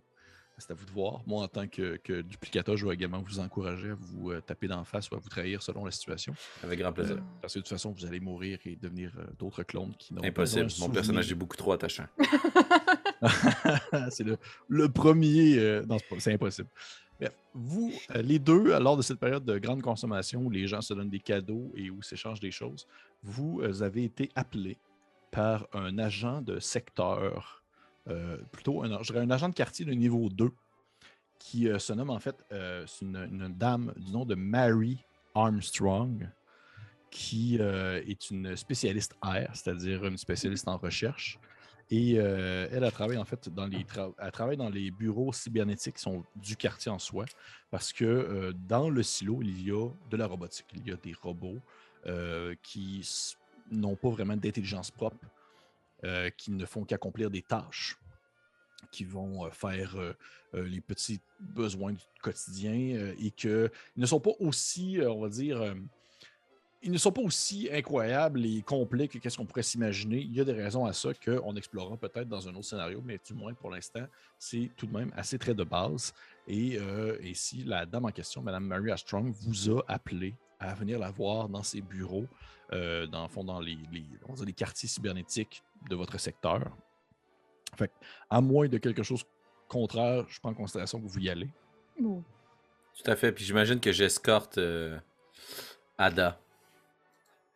C'est 0.57 0.71
à 0.71 0.73
vous 0.73 0.85
de 0.85 0.91
voir. 0.91 1.21
Moi, 1.27 1.43
en 1.43 1.47
tant 1.49 1.67
que, 1.67 1.97
que 1.97 2.21
duplicateur, 2.21 2.77
je 2.77 2.87
vais 2.87 2.93
également 2.93 3.21
vous 3.21 3.39
encourager 3.39 3.89
à 3.89 3.95
vous 3.95 4.31
euh, 4.31 4.39
taper 4.41 4.67
d'en 4.67 4.85
face 4.85 5.09
ou 5.09 5.15
à 5.15 5.17
vous 5.17 5.27
trahir 5.27 5.61
selon 5.61 5.83
la 5.83 5.91
situation. 5.91 6.33
Avec 6.63 6.79
grand 6.79 6.93
plaisir. 6.93 7.17
Euh, 7.17 7.21
parce 7.41 7.53
que 7.53 7.59
de 7.59 7.63
toute 7.63 7.69
façon, 7.69 7.91
vous 7.91 8.05
allez 8.05 8.21
mourir 8.21 8.59
et 8.65 8.77
devenir 8.77 9.11
euh, 9.17 9.25
d'autres 9.37 9.63
clones 9.63 9.93
qui 9.99 10.13
n'ont 10.13 10.21
pas 10.21 10.27
Impossible. 10.27 10.67
Mon 10.79 10.89
personnage 10.89 11.29
est 11.29 11.35
beaucoup 11.35 11.57
trop 11.57 11.73
attachant. 11.73 12.05
c'est 14.09 14.23
le, 14.23 14.37
le 14.69 14.89
premier. 14.89 15.57
euh, 15.59 15.85
non, 15.85 15.97
c'est 16.19 16.33
impossible. 16.33 16.69
Bref, 17.19 17.33
vous, 17.53 17.91
les 18.13 18.39
deux, 18.39 18.77
lors 18.79 18.97
de 18.97 19.01
cette 19.01 19.19
période 19.19 19.43
de 19.45 19.57
grande 19.57 19.81
consommation 19.81 20.41
où 20.41 20.49
les 20.49 20.67
gens 20.67 20.81
se 20.81 20.93
donnent 20.93 21.09
des 21.09 21.19
cadeaux 21.19 21.71
et 21.75 21.89
où 21.89 22.01
s'échangent 22.01 22.39
des 22.41 22.51
choses, 22.51 22.87
vous 23.23 23.61
avez 23.81 24.03
été 24.05 24.29
appelé 24.35 24.77
par 25.31 25.67
un 25.73 25.97
agent 25.97 26.41
de 26.41 26.59
secteur, 26.59 27.63
euh, 28.07 28.37
plutôt 28.51 28.83
un, 28.83 28.91
un 28.91 29.29
agent 29.31 29.49
de 29.49 29.53
quartier 29.53 29.83
de 29.85 29.91
niveau 29.93 30.29
2, 30.29 30.51
qui 31.39 31.67
euh, 31.67 31.79
se 31.79 31.91
nomme 31.93 32.11
en 32.11 32.19
fait, 32.19 32.35
euh, 32.51 32.85
c'est 32.87 33.05
une, 33.05 33.53
dame 33.57 33.93
du 33.97 34.11
nom 34.11 34.25
de 34.25 34.35
Mary 34.35 35.03
Armstrong, 35.33 36.29
qui 37.09 37.55
est 37.57 38.29
une 38.29 38.57
spécialiste 38.57 39.15
air, 39.23 39.49
c'est-à-dire 39.53 40.05
une 40.05 40.17
spécialiste 40.17 40.67
en 40.67 40.77
recherche. 40.77 41.39
Et 41.89 42.15
elle 42.15 42.83
a 42.83 42.91
travaillé 42.91 43.17
en 43.17 43.23
fait 43.23 43.47
dans 43.47 43.67
les 43.67 43.85
elle 44.17 44.31
travaille 44.31 44.57
dans 44.57 44.69
les 44.69 44.91
bureaux 44.91 45.31
cybernétiques 45.31 45.95
qui 45.95 46.01
sont 46.01 46.25
du 46.35 46.57
quartier 46.57 46.91
en 46.91 46.99
soi, 46.99 47.23
parce 47.71 47.93
que 47.93 48.53
dans 48.67 48.89
le 48.89 49.01
silo, 49.01 49.41
il 49.41 49.65
y 49.65 49.71
a 49.71 49.89
de 50.09 50.17
la 50.17 50.27
robotique, 50.27 50.65
il 50.73 50.85
y 50.85 50.91
a 50.91 50.97
des 50.97 51.13
robots 51.13 51.61
qui 52.61 53.07
n'ont 53.71 53.95
pas 53.95 54.09
vraiment 54.09 54.35
d'intelligence 54.35 54.91
propre, 54.91 55.25
euh, 56.03 56.29
qui 56.29 56.51
ne 56.51 56.65
font 56.65 56.83
qu'accomplir 56.83 57.29
des 57.29 57.41
tâches. 57.41 57.97
qui 58.91 59.03
vont 59.03 59.49
faire 59.51 59.95
les 60.53 60.79
petits 60.79 61.19
besoins 61.39 61.91
du 61.91 62.03
quotidien 62.21 63.13
et 63.17 63.31
qu'ils 63.31 63.71
ne 63.97 64.05
sont 64.05 64.21
pas 64.21 64.31
aussi, 64.39 64.99
on 65.05 65.21
va 65.21 65.27
dire, 65.27 65.75
ils 66.85 66.91
ne 66.91 66.99
sont 66.99 67.11
pas 67.11 67.21
aussi 67.21 67.67
incroyables 67.71 68.45
et 68.45 68.61
complets 68.61 69.07
que 69.07 69.17
qu'est-ce 69.17 69.37
qu'on 69.37 69.45
pourrait 69.45 69.63
s'imaginer. 69.63 70.19
Il 70.19 70.35
y 70.35 70.39
a 70.39 70.43
des 70.43 70.53
raisons 70.53 70.85
à 70.85 70.93
ça 70.93 71.09
qu'on 71.13 71.55
explorera 71.55 71.97
peut-être 71.97 72.29
dans 72.29 72.47
un 72.47 72.53
autre 72.53 72.65
scénario, 72.65 73.01
mais 73.03 73.19
du 73.25 73.33
moins 73.33 73.55
pour 73.55 73.71
l'instant, 73.71 74.05
c'est 74.37 74.69
tout 74.77 74.85
de 74.85 74.95
même 74.95 75.11
assez 75.15 75.39
très 75.39 75.55
de 75.55 75.63
base. 75.63 76.13
Et, 76.47 76.79
si 77.33 77.63
la 77.63 77.87
dame 77.87 78.05
en 78.05 78.11
question, 78.11 78.43
Mme 78.43 78.65
Maria 78.65 78.95
Strong, 78.97 79.33
vous 79.33 79.71
a 79.71 79.83
appelé 79.87 80.35
à 80.59 80.73
venir 80.73 80.99
la 80.99 81.11
voir 81.11 81.49
dans 81.49 81.63
ses 81.63 81.81
bureaux, 81.81 82.27
dans 82.71 83.23
le 83.23 83.29
fond, 83.29 83.43
dans 83.43 83.59
les, 83.59 83.77
les 83.91 84.53
quartiers 84.53 84.89
cybernétiques 84.89 85.63
de 85.89 85.95
votre 85.95 86.17
secteur. 86.17 86.75
Fait, 87.77 87.91
à 88.29 88.41
moins 88.41 88.67
de 88.67 88.77
quelque 88.77 89.03
chose 89.03 89.25
contraire, 89.67 90.25
je 90.27 90.39
prends 90.39 90.51
en 90.51 90.53
considération 90.53 90.99
que 91.01 91.07
vous 91.07 91.19
y 91.19 91.29
allez. 91.29 91.49
Tout 92.95 93.11
à 93.11 93.15
fait. 93.15 93.31
Puis 93.31 93.43
j'imagine 93.43 93.79
que 93.79 93.91
j'escorte 93.91 94.57
euh, 94.57 94.97
Ada. 95.97 96.39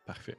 Parfait. 0.05 0.37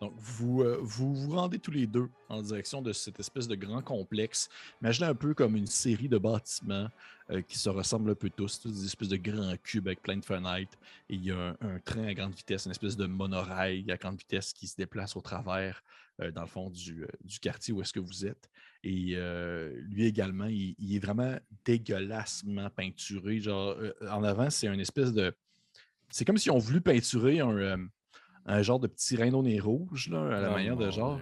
Donc, 0.00 0.12
vous, 0.18 0.62
euh, 0.62 0.78
vous 0.82 1.14
vous 1.14 1.34
rendez 1.34 1.58
tous 1.58 1.70
les 1.70 1.86
deux 1.86 2.08
en 2.28 2.42
direction 2.42 2.82
de 2.82 2.92
cette 2.92 3.18
espèce 3.18 3.48
de 3.48 3.54
grand 3.54 3.80
complexe. 3.80 4.50
Imaginez 4.82 5.08
un 5.08 5.14
peu 5.14 5.32
comme 5.32 5.56
une 5.56 5.66
série 5.66 6.08
de 6.08 6.18
bâtiments 6.18 6.88
euh, 7.30 7.40
qui 7.40 7.58
se 7.58 7.70
ressemblent 7.70 8.10
un 8.10 8.14
peu 8.14 8.28
tous, 8.28 8.60
tous 8.60 8.70
des 8.70 8.84
espèces 8.84 9.08
de 9.08 9.16
grands 9.16 9.56
cubes 9.62 9.86
avec 9.86 10.02
plein 10.02 10.18
de 10.18 10.24
fenêtres. 10.24 10.76
Et 11.08 11.14
il 11.14 11.24
y 11.24 11.30
a 11.30 11.56
un, 11.60 11.78
train 11.78 12.04
à 12.04 12.12
grande 12.12 12.34
vitesse, 12.34 12.66
une 12.66 12.72
espèce 12.72 12.96
de 12.96 13.06
monorail 13.06 13.90
à 13.90 13.96
grande 13.96 14.18
vitesse 14.18 14.52
qui 14.52 14.66
se 14.66 14.76
déplace 14.76 15.16
au 15.16 15.22
travers, 15.22 15.82
euh, 16.20 16.30
dans 16.30 16.42
le 16.42 16.48
fond, 16.48 16.68
du, 16.68 17.06
quartier 17.40 17.72
où 17.72 17.80
est-ce 17.80 17.94
que 17.94 18.00
vous 18.00 18.26
êtes. 18.26 18.50
Et 18.84 19.16
lui 19.88 20.04
également, 20.04 20.46
il, 20.46 20.76
est 20.94 21.00
vraiment 21.00 21.36
dégueulassement 21.64 22.70
peinturé. 22.70 23.40
Genre, 23.40 23.76
en 24.08 24.22
avant, 24.22 24.48
c'est 24.48 24.68
une 24.68 24.78
espèce 24.78 25.12
de. 25.12 25.34
C'est 26.08 26.24
comme 26.24 26.38
si 26.38 26.50
on 26.50 26.58
voulu 26.58 26.80
peinturer 26.80 27.40
un 27.40 27.88
un 28.46 28.62
genre 28.62 28.80
de 28.80 28.86
petit 28.86 29.16
rein 29.16 29.30
nez 29.42 29.60
rouge, 29.60 30.08
là, 30.08 30.36
à 30.36 30.40
la 30.40 30.50
oh 30.50 30.54
manière 30.54 30.76
de 30.76 30.90
genre. 30.90 31.20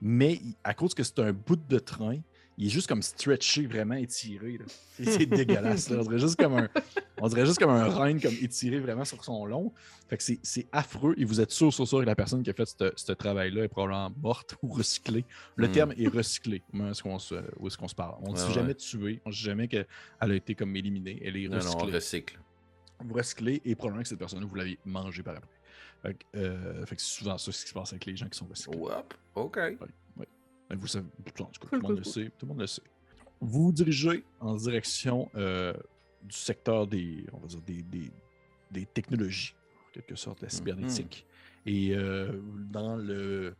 Mais 0.00 0.40
à 0.64 0.74
cause 0.74 0.94
que 0.94 1.02
c'est 1.02 1.20
un 1.20 1.32
bout 1.32 1.60
de 1.68 1.78
train, 1.78 2.18
il 2.58 2.66
est 2.66 2.70
juste 2.70 2.86
comme 2.86 3.02
stretché, 3.02 3.66
vraiment 3.66 3.94
étiré. 3.94 4.58
C'est 4.98 5.26
dégueulasse. 5.26 5.90
On, 5.90 6.02
dirait 6.02 6.18
juste 6.18 6.36
comme 6.36 6.54
un, 6.54 6.68
on 7.20 7.28
dirait 7.28 7.46
juste 7.46 7.58
comme 7.58 7.70
un 7.70 7.88
rein 7.88 8.18
comme 8.18 8.34
étiré 8.42 8.78
vraiment 8.78 9.04
sur 9.04 9.24
son 9.24 9.46
long. 9.46 9.72
Fait 10.08 10.16
que 10.16 10.22
c'est 10.42 10.66
affreux 10.70 11.14
et 11.16 11.24
vous 11.24 11.40
êtes 11.40 11.50
sûr, 11.50 11.72
sûr, 11.72 11.88
sûr 11.88 12.00
que 12.00 12.04
la 12.04 12.14
personne 12.14 12.42
qui 12.42 12.50
a 12.50 12.52
fait 12.52 12.68
ce 12.96 13.12
travail-là 13.12 13.64
est 13.64 13.68
probablement 13.68 14.12
morte 14.22 14.56
ou 14.62 14.68
recyclée. 14.68 15.24
Le 15.56 15.68
hmm. 15.68 15.72
terme 15.72 15.92
est 15.96 16.08
recyclé. 16.08 16.62
Où 16.72 16.84
est-ce 16.84 17.02
qu'on 17.02 17.18
se, 17.18 17.36
se, 17.36 17.94
parle? 17.94 18.16
On 18.22 18.32
ne 18.32 18.36
dit 18.36 18.52
jamais 18.52 18.74
tué, 18.74 19.22
on 19.24 19.30
ne 19.30 19.34
dit 19.34 19.40
jamais 19.40 19.68
qu'elle 19.68 19.86
a 20.20 20.34
été 20.34 20.54
comme 20.54 20.76
éliminée. 20.76 21.22
Elle 21.24 21.36
est 21.36 21.48
recyclée. 21.48 21.78
Non, 21.78 21.86
non, 21.86 21.94
recycle. 21.94 22.40
Vous 23.04 23.14
recyclez 23.14 23.62
et 23.64 23.74
probablement 23.74 24.02
que 24.02 24.08
cette 24.08 24.18
personne 24.18 24.44
vous 24.44 24.54
l'avez 24.54 24.78
mangée 24.84 25.22
par 25.22 25.36
après. 25.36 25.61
Euh, 26.04 26.84
fait, 26.86 26.96
que 26.96 27.02
c'est 27.02 27.18
souvent 27.18 27.38
ça 27.38 27.52
ce 27.52 27.62
qui 27.62 27.68
se 27.68 27.74
passe 27.74 27.92
avec 27.92 28.06
les 28.06 28.16
gens 28.16 28.28
qui 28.28 28.38
sont 28.38 28.46
recyclés. 28.46 28.80
OK. 29.34 29.58
Vous 30.70 30.86
savez, 30.86 31.06
tout, 31.34 31.44
le 31.70 31.80
monde 31.80 31.98
le 31.98 32.04
sait. 32.04 32.30
Tout 32.38 32.46
le 32.46 32.48
monde 32.48 32.60
le 32.60 32.66
sait. 32.66 32.82
Vous 33.40 33.64
vous 33.64 33.72
dirigez 33.72 34.24
en 34.40 34.56
direction 34.56 35.30
euh, 35.34 35.74
du 36.22 36.36
secteur 36.36 36.86
des, 36.86 37.26
on 37.32 37.38
va 37.38 37.46
dire 37.46 37.60
des, 37.60 37.82
des, 37.82 38.10
des, 38.70 38.86
technologies, 38.86 39.54
en 39.88 39.92
quelque 39.92 40.14
sorte, 40.14 40.40
la 40.40 40.48
mm-hmm. 40.48 40.50
cybernétique. 40.50 41.26
Et 41.66 41.94
euh, 41.94 42.40
dans 42.70 42.96
le, 42.96 43.54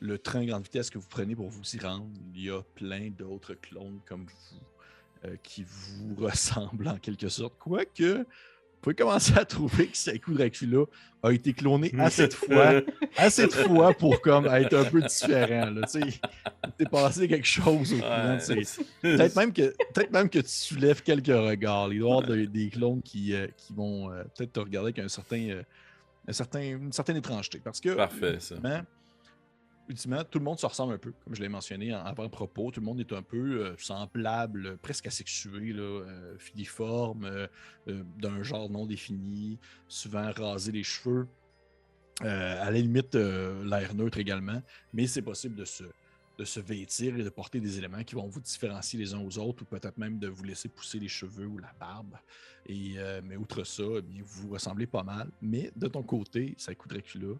le 0.00 0.18
train 0.18 0.44
grande 0.44 0.64
vitesse 0.64 0.90
que 0.90 0.98
vous 0.98 1.08
prenez 1.08 1.34
pour 1.34 1.48
vous 1.48 1.76
y 1.76 1.78
rendre, 1.78 2.10
il 2.34 2.42
y 2.42 2.50
a 2.50 2.62
plein 2.74 3.10
d'autres 3.10 3.54
clones 3.54 4.00
comme 4.06 4.26
vous 4.26 4.58
qui 5.42 5.64
vous 5.64 6.14
ressemblent 6.18 6.88
en 6.88 6.98
quelque 6.98 7.28
sorte. 7.28 7.58
Quoique, 7.58 8.24
pouvez 8.80 8.94
commencer 8.94 9.36
à 9.36 9.44
trouver 9.44 9.88
que 9.88 9.96
Sekou 9.96 10.34
Dracula 10.34 10.84
a 11.22 11.32
été 11.32 11.52
cloné 11.52 11.92
assez 11.98 12.28
de 12.28 12.32
fois, 12.34 12.80
assez 13.16 13.46
de 13.46 13.52
fois 13.52 13.92
pour 13.92 14.20
comme 14.20 14.46
être 14.46 14.74
un 14.76 14.84
peu 14.84 15.02
différent. 15.02 15.72
Tu 15.92 16.00
t'es 16.76 16.84
passé 16.84 17.28
quelque 17.28 17.46
chose 17.46 17.92
au 17.92 17.96
courant. 17.96 18.38
Peut-être 19.02 19.36
même, 19.36 19.52
que, 19.52 19.74
peut 19.94 20.06
même 20.12 20.28
que 20.28 20.38
tu 20.38 20.48
soulèves 20.48 21.02
quelques 21.02 21.26
regards. 21.26 21.92
Il 21.92 22.00
doit 22.00 22.08
y 22.08 22.12
avoir 22.20 22.48
des, 22.48 22.68
clones 22.70 23.02
qui, 23.02 23.34
euh, 23.34 23.46
qui 23.56 23.72
vont 23.72 24.10
euh, 24.10 24.22
peut-être 24.36 24.52
te 24.52 24.60
regarder 24.60 24.88
avec 24.88 24.98
un 25.00 25.08
certain, 25.08 25.48
euh, 25.48 25.62
un 26.26 26.32
certain, 26.32 26.60
une 26.60 26.92
certaine 26.92 27.16
étrangeté. 27.16 27.60
Parce 27.62 27.80
que, 27.80 27.90
Parfait, 27.90 28.36
ça 28.40 28.56
ultimement, 29.88 30.22
tout 30.24 30.38
le 30.38 30.44
monde 30.44 30.58
se 30.58 30.66
ressemble 30.66 30.94
un 30.94 30.98
peu, 30.98 31.12
comme 31.24 31.34
je 31.34 31.40
l'ai 31.40 31.48
mentionné 31.48 31.94
en 31.94 32.04
avant-propos. 32.04 32.70
Tout 32.70 32.80
le 32.80 32.86
monde 32.86 33.00
est 33.00 33.12
un 33.12 33.22
peu 33.22 33.64
euh, 33.64 33.76
semblable, 33.78 34.76
presque 34.78 35.06
asexué, 35.06 35.72
là, 35.72 35.82
euh, 35.82 36.38
filiforme, 36.38 37.24
euh, 37.24 37.46
d'un 38.18 38.42
genre 38.42 38.70
non 38.70 38.86
défini, 38.86 39.58
souvent 39.88 40.30
rasé 40.32 40.72
les 40.72 40.82
cheveux. 40.82 41.26
à 42.20 42.70
la 42.70 42.72
limite, 42.72 43.14
l'air 43.14 43.94
neutre 43.94 44.18
également, 44.18 44.60
mais 44.92 45.06
c'est 45.06 45.22
possible 45.22 45.54
de 45.54 45.64
se, 45.64 45.84
de 46.36 46.44
se 46.44 46.60
vêtir 46.60 47.16
et 47.16 47.22
de 47.22 47.30
porter 47.30 47.60
des 47.60 47.78
éléments 47.78 48.02
qui 48.02 48.16
vont 48.16 48.26
vous 48.26 48.40
différencier 48.40 48.98
les 48.98 49.14
uns 49.14 49.20
aux 49.20 49.38
autres, 49.38 49.62
ou 49.62 49.66
peut-être 49.66 49.96
même 49.96 50.18
de 50.18 50.28
vous 50.28 50.42
laisser 50.42 50.68
pousser 50.68 50.98
les 50.98 51.08
cheveux 51.08 51.46
ou 51.46 51.58
la 51.58 51.72
barbe. 51.78 52.16
Et, 52.66 52.96
mais 53.22 53.36
outre 53.36 53.64
ça, 53.64 53.84
eh 53.84 54.22
vous 54.22 54.50
ressemblez 54.50 54.86
pas 54.86 55.04
mal. 55.04 55.30
Mais 55.40 55.70
de 55.76 55.86
ton 55.86 56.02
côté, 56.02 56.54
ça 56.58 56.74
coûte 56.74 56.90
Dracula, 56.90 57.34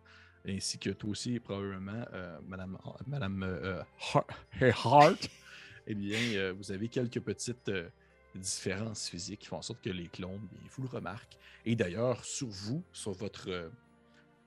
ainsi 0.48 0.78
que 0.78 0.90
toi 0.90 1.10
aussi, 1.10 1.38
probablement, 1.40 2.04
euh, 2.12 2.38
Madame, 2.46 2.78
Madame 3.06 3.42
euh, 3.42 3.82
Hart, 4.14 4.28
eh 5.86 5.94
bien, 5.94 6.18
euh, 6.34 6.54
vous 6.56 6.72
avez 6.72 6.88
quelques 6.88 7.20
petites 7.20 7.70
différences 8.34 9.08
physiques 9.08 9.40
qui 9.40 9.46
font 9.46 9.56
en 9.56 9.62
sorte 9.62 9.80
que 9.82 9.90
les 9.90 10.08
clones, 10.08 10.46
bien, 10.50 10.60
vous 10.70 10.82
le 10.82 10.88
remarquent. 10.88 11.36
Et 11.64 11.74
d'ailleurs, 11.74 12.24
sur 12.24 12.48
vous, 12.48 12.82
sur 12.92 13.12
votre, 13.12 13.70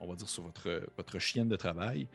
on 0.00 0.06
va 0.06 0.14
dire 0.14 0.28
sur 0.28 0.42
votre, 0.42 0.82
votre 0.96 1.18
chienne 1.18 1.48
de 1.48 1.56
travail, 1.56 2.08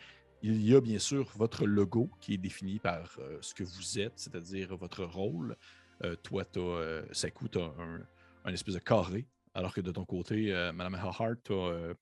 il 0.43 0.61
y 0.61 0.75
a 0.75 0.81
bien 0.81 0.99
sûr 0.99 1.29
votre 1.35 1.65
logo 1.65 2.09
qui 2.19 2.35
est 2.35 2.38
défini 2.38 2.79
par 2.79 3.17
ce 3.41 3.53
que 3.53 3.63
vous 3.63 3.99
êtes, 3.99 4.13
c'est-à-dire 4.15 4.75
votre 4.75 5.03
rôle. 5.03 5.55
toi, 6.23 6.43
ça 7.11 7.31
coûte 7.31 7.57
un, 7.57 8.01
un, 8.45 8.53
espèce 8.53 8.75
de 8.75 8.79
carré, 8.79 9.25
alors 9.53 9.73
que 9.73 9.81
de 9.81 9.91
ton 9.91 10.05
côté, 10.05 10.51
Madame 10.73 10.95
Hart, 10.95 11.38
tu 11.43 11.53
as 11.53 11.93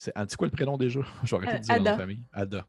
c'est 0.00 0.36
quoi 0.36 0.46
le 0.46 0.52
prénom 0.52 0.78
déjà? 0.78 1.00
Je 1.24 1.36
vais 1.36 1.46
arrêter 1.46 1.58
de 1.58 1.64
dire 1.64 1.76
dans 1.76 1.84
la 1.84 1.96
famille. 1.96 2.24
Ada. 2.32 2.66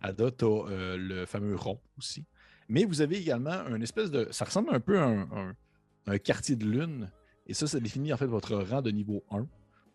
Ada, 0.00 0.30
tu 0.30 0.44
as 0.44 0.48
euh, 0.48 0.96
le 0.96 1.26
fameux 1.26 1.56
rond 1.56 1.80
aussi. 1.98 2.24
Mais 2.68 2.84
vous 2.84 3.00
avez 3.00 3.18
également 3.18 3.50
un 3.50 3.80
espèce 3.80 4.10
de. 4.10 4.28
Ça 4.30 4.44
ressemble 4.44 4.72
un 4.72 4.80
peu 4.80 4.98
à 4.98 5.26
un, 6.06 6.18
quartier 6.18 6.56
de 6.56 6.64
lune. 6.64 7.10
Et 7.46 7.54
ça, 7.54 7.66
ça 7.66 7.80
définit 7.80 8.12
en 8.12 8.16
fait 8.16 8.26
votre 8.26 8.54
rang 8.54 8.80
de 8.80 8.90
niveau 8.90 9.24
1 9.30 9.46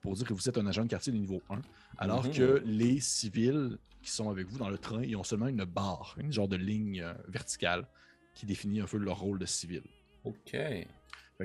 pour 0.02 0.16
dire 0.16 0.28
que 0.28 0.34
vous 0.34 0.50
êtes 0.50 0.58
un 0.58 0.68
agent 0.68 0.84
de 0.84 0.90
quartier 0.90 1.14
de 1.14 1.18
niveau 1.18 1.42
1. 1.50 1.62
Alors 1.98 2.30
que 2.30 2.60
mhm. 2.60 2.70
les 2.70 3.00
civils 3.00 3.78
qui 4.02 4.12
sont 4.12 4.30
avec 4.30 4.48
vous 4.48 4.58
dans 4.58 4.70
le 4.70 4.78
train, 4.78 5.02
ils 5.02 5.16
ont 5.16 5.24
seulement 5.24 5.48
une 5.48 5.64
barre, 5.64 6.16
une 6.20 6.34
genre 6.34 6.50
de 6.50 6.58
ligne 6.58 7.02
euh, 7.02 7.14
verticale 7.30 7.88
qui 8.36 8.46
définit 8.46 8.82
un 8.82 8.86
peu 8.86 8.98
leur 8.98 9.20
rôle 9.20 9.40
de 9.40 9.46
civil. 9.46 9.82
OK. 10.26 10.58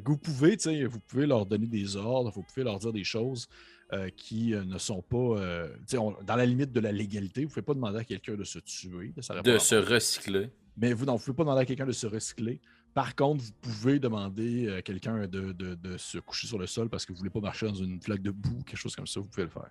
vous 0.04 0.16
pouvez, 0.16 0.56
vous 0.86 1.00
pouvez 1.00 1.26
leur 1.26 1.46
donner 1.46 1.66
des 1.66 1.96
ordres, 1.96 2.30
vous 2.30 2.42
pouvez 2.42 2.64
leur 2.64 2.80
dire 2.80 2.92
des 2.92 3.04
choses, 3.04 3.48
euh, 3.92 4.08
qui 4.16 4.54
euh, 4.54 4.64
ne 4.64 4.78
sont 4.78 5.02
pas 5.02 5.16
euh, 5.16 5.68
dans 5.90 6.36
la 6.36 6.46
limite 6.46 6.70
de 6.70 6.78
la 6.78 6.92
légalité. 6.92 7.40
Vous 7.40 7.48
ne 7.48 7.54
pouvez 7.54 7.64
pas 7.64 7.74
demander 7.74 7.98
à 7.98 8.04
quelqu'un 8.04 8.36
de 8.36 8.44
se 8.44 8.60
tuer. 8.60 9.12
de 9.16 9.58
se 9.58 9.74
recycler. 9.74 10.48
Mais 10.76 10.92
vous 10.92 11.06
ne 11.06 11.18
pouvez 11.18 11.34
pas 11.34 11.42
demander 11.42 11.62
à 11.62 11.64
quelqu'un 11.64 11.86
de 11.86 11.92
se 11.92 12.06
recycler. 12.06 12.60
Par 12.94 13.16
contre, 13.16 13.42
vous 13.42 13.52
pouvez 13.60 13.98
demander 13.98 14.70
à 14.70 14.82
quelqu'un 14.82 15.26
de, 15.26 15.96
se 15.96 16.18
coucher 16.18 16.46
sur 16.46 16.56
le 16.56 16.68
sol 16.68 16.88
parce 16.88 17.04
que 17.04 17.12
vous 17.12 17.16
ne 17.16 17.18
voulez 17.18 17.30
pas 17.30 17.40
marcher 17.40 17.66
dans 17.66 17.74
une 17.74 18.00
flaque 18.00 18.22
de 18.22 18.30
boue, 18.30 18.62
quelque 18.62 18.78
chose 18.78 18.94
comme 18.94 19.08
ça, 19.08 19.18
vous 19.18 19.26
pouvez 19.26 19.44
le 19.44 19.50
faire. 19.50 19.70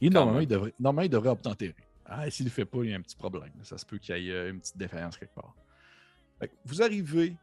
Et 0.00 0.10
normalement 0.10 0.40
il, 0.40 0.46
devrait, 0.46 0.72
normalement, 0.78 1.02
il 1.04 1.10
devrait 1.10 1.30
obtempérer. 1.30 1.74
Ah, 2.06 2.30
s'il 2.30 2.44
ne 2.44 2.50
le 2.50 2.54
fait 2.54 2.64
pas, 2.64 2.78
il 2.84 2.90
y 2.90 2.94
a 2.94 2.96
un 2.96 3.02
petit 3.02 3.16
problème. 3.16 3.50
Ça 3.64 3.76
se 3.76 3.84
peut 3.84 3.98
qu'il 3.98 4.16
y 4.18 4.30
ait 4.30 4.50
une 4.50 4.60
petite 4.60 4.78
défaillance 4.78 5.18
quelque 5.18 5.34
part. 5.34 5.56
vous 6.64 6.80
arrivez 6.80 7.36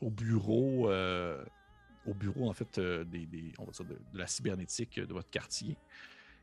au 0.00 0.08
bureau 0.08 0.88
au 2.08 2.14
bureau 2.14 2.48
en 2.48 2.52
fait 2.52 2.78
euh, 2.78 3.04
des, 3.04 3.52
on 3.58 3.64
va 3.64 3.72
dire 3.72 3.84
de, 3.84 4.18
la 4.18 4.26
cybernétique 4.26 4.98
de 4.98 5.12
votre 5.12 5.30
quartier. 5.30 5.76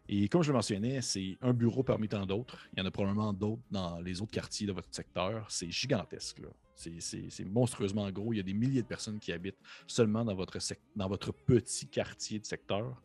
Et 0.07 0.29
comme 0.29 0.43
je 0.43 0.49
le 0.49 0.53
mentionnais, 0.53 1.01
c'est 1.01 1.35
un 1.41 1.51
bureau 1.51 1.81
parmi 1.81 2.07
tant 2.07 2.25
d'autres. 2.27 2.67
Il 2.73 2.79
y 2.79 2.83
en 2.83 2.85
a 2.85 2.91
probablement 2.91 3.33
d'autres 3.33 3.63
dans 3.71 3.99
les 3.99 4.21
autres 4.21 4.31
quartiers 4.31 4.67
de 4.67 4.71
votre 4.71 4.87
secteur. 4.91 5.49
C'est 5.49 5.71
gigantesque. 5.71 6.41
C'est 6.75 7.45
monstrueusement 7.45 8.11
gros. 8.11 8.31
Il 8.31 8.37
y 8.37 8.39
a 8.39 8.43
des 8.43 8.53
milliers 8.53 8.83
de 8.83 8.87
personnes 8.87 9.17
qui 9.17 9.31
habitent 9.31 9.57
seulement 9.87 10.23
dans 10.23 10.35
votre, 10.35 10.59
dans 10.95 11.07
votre 11.07 11.31
petit 11.31 11.87
quartier 11.87 12.37
de 12.37 12.45
secteur. 12.45 13.01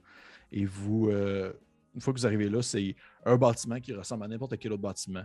Et 0.53 0.67
vous, 0.67 1.09
euh, 1.09 1.55
une 1.95 2.03
fois 2.03 2.13
que 2.13 2.19
vous 2.19 2.27
arrivez 2.27 2.51
là, 2.51 2.61
c'est 2.61 2.95
un 3.25 3.37
bâtiment 3.37 3.81
qui 3.81 3.95
ressemble 3.95 4.25
à 4.25 4.29
n'importe 4.29 4.59
quel 4.59 4.73
autre 4.73 4.83
bâtiment. 4.83 5.25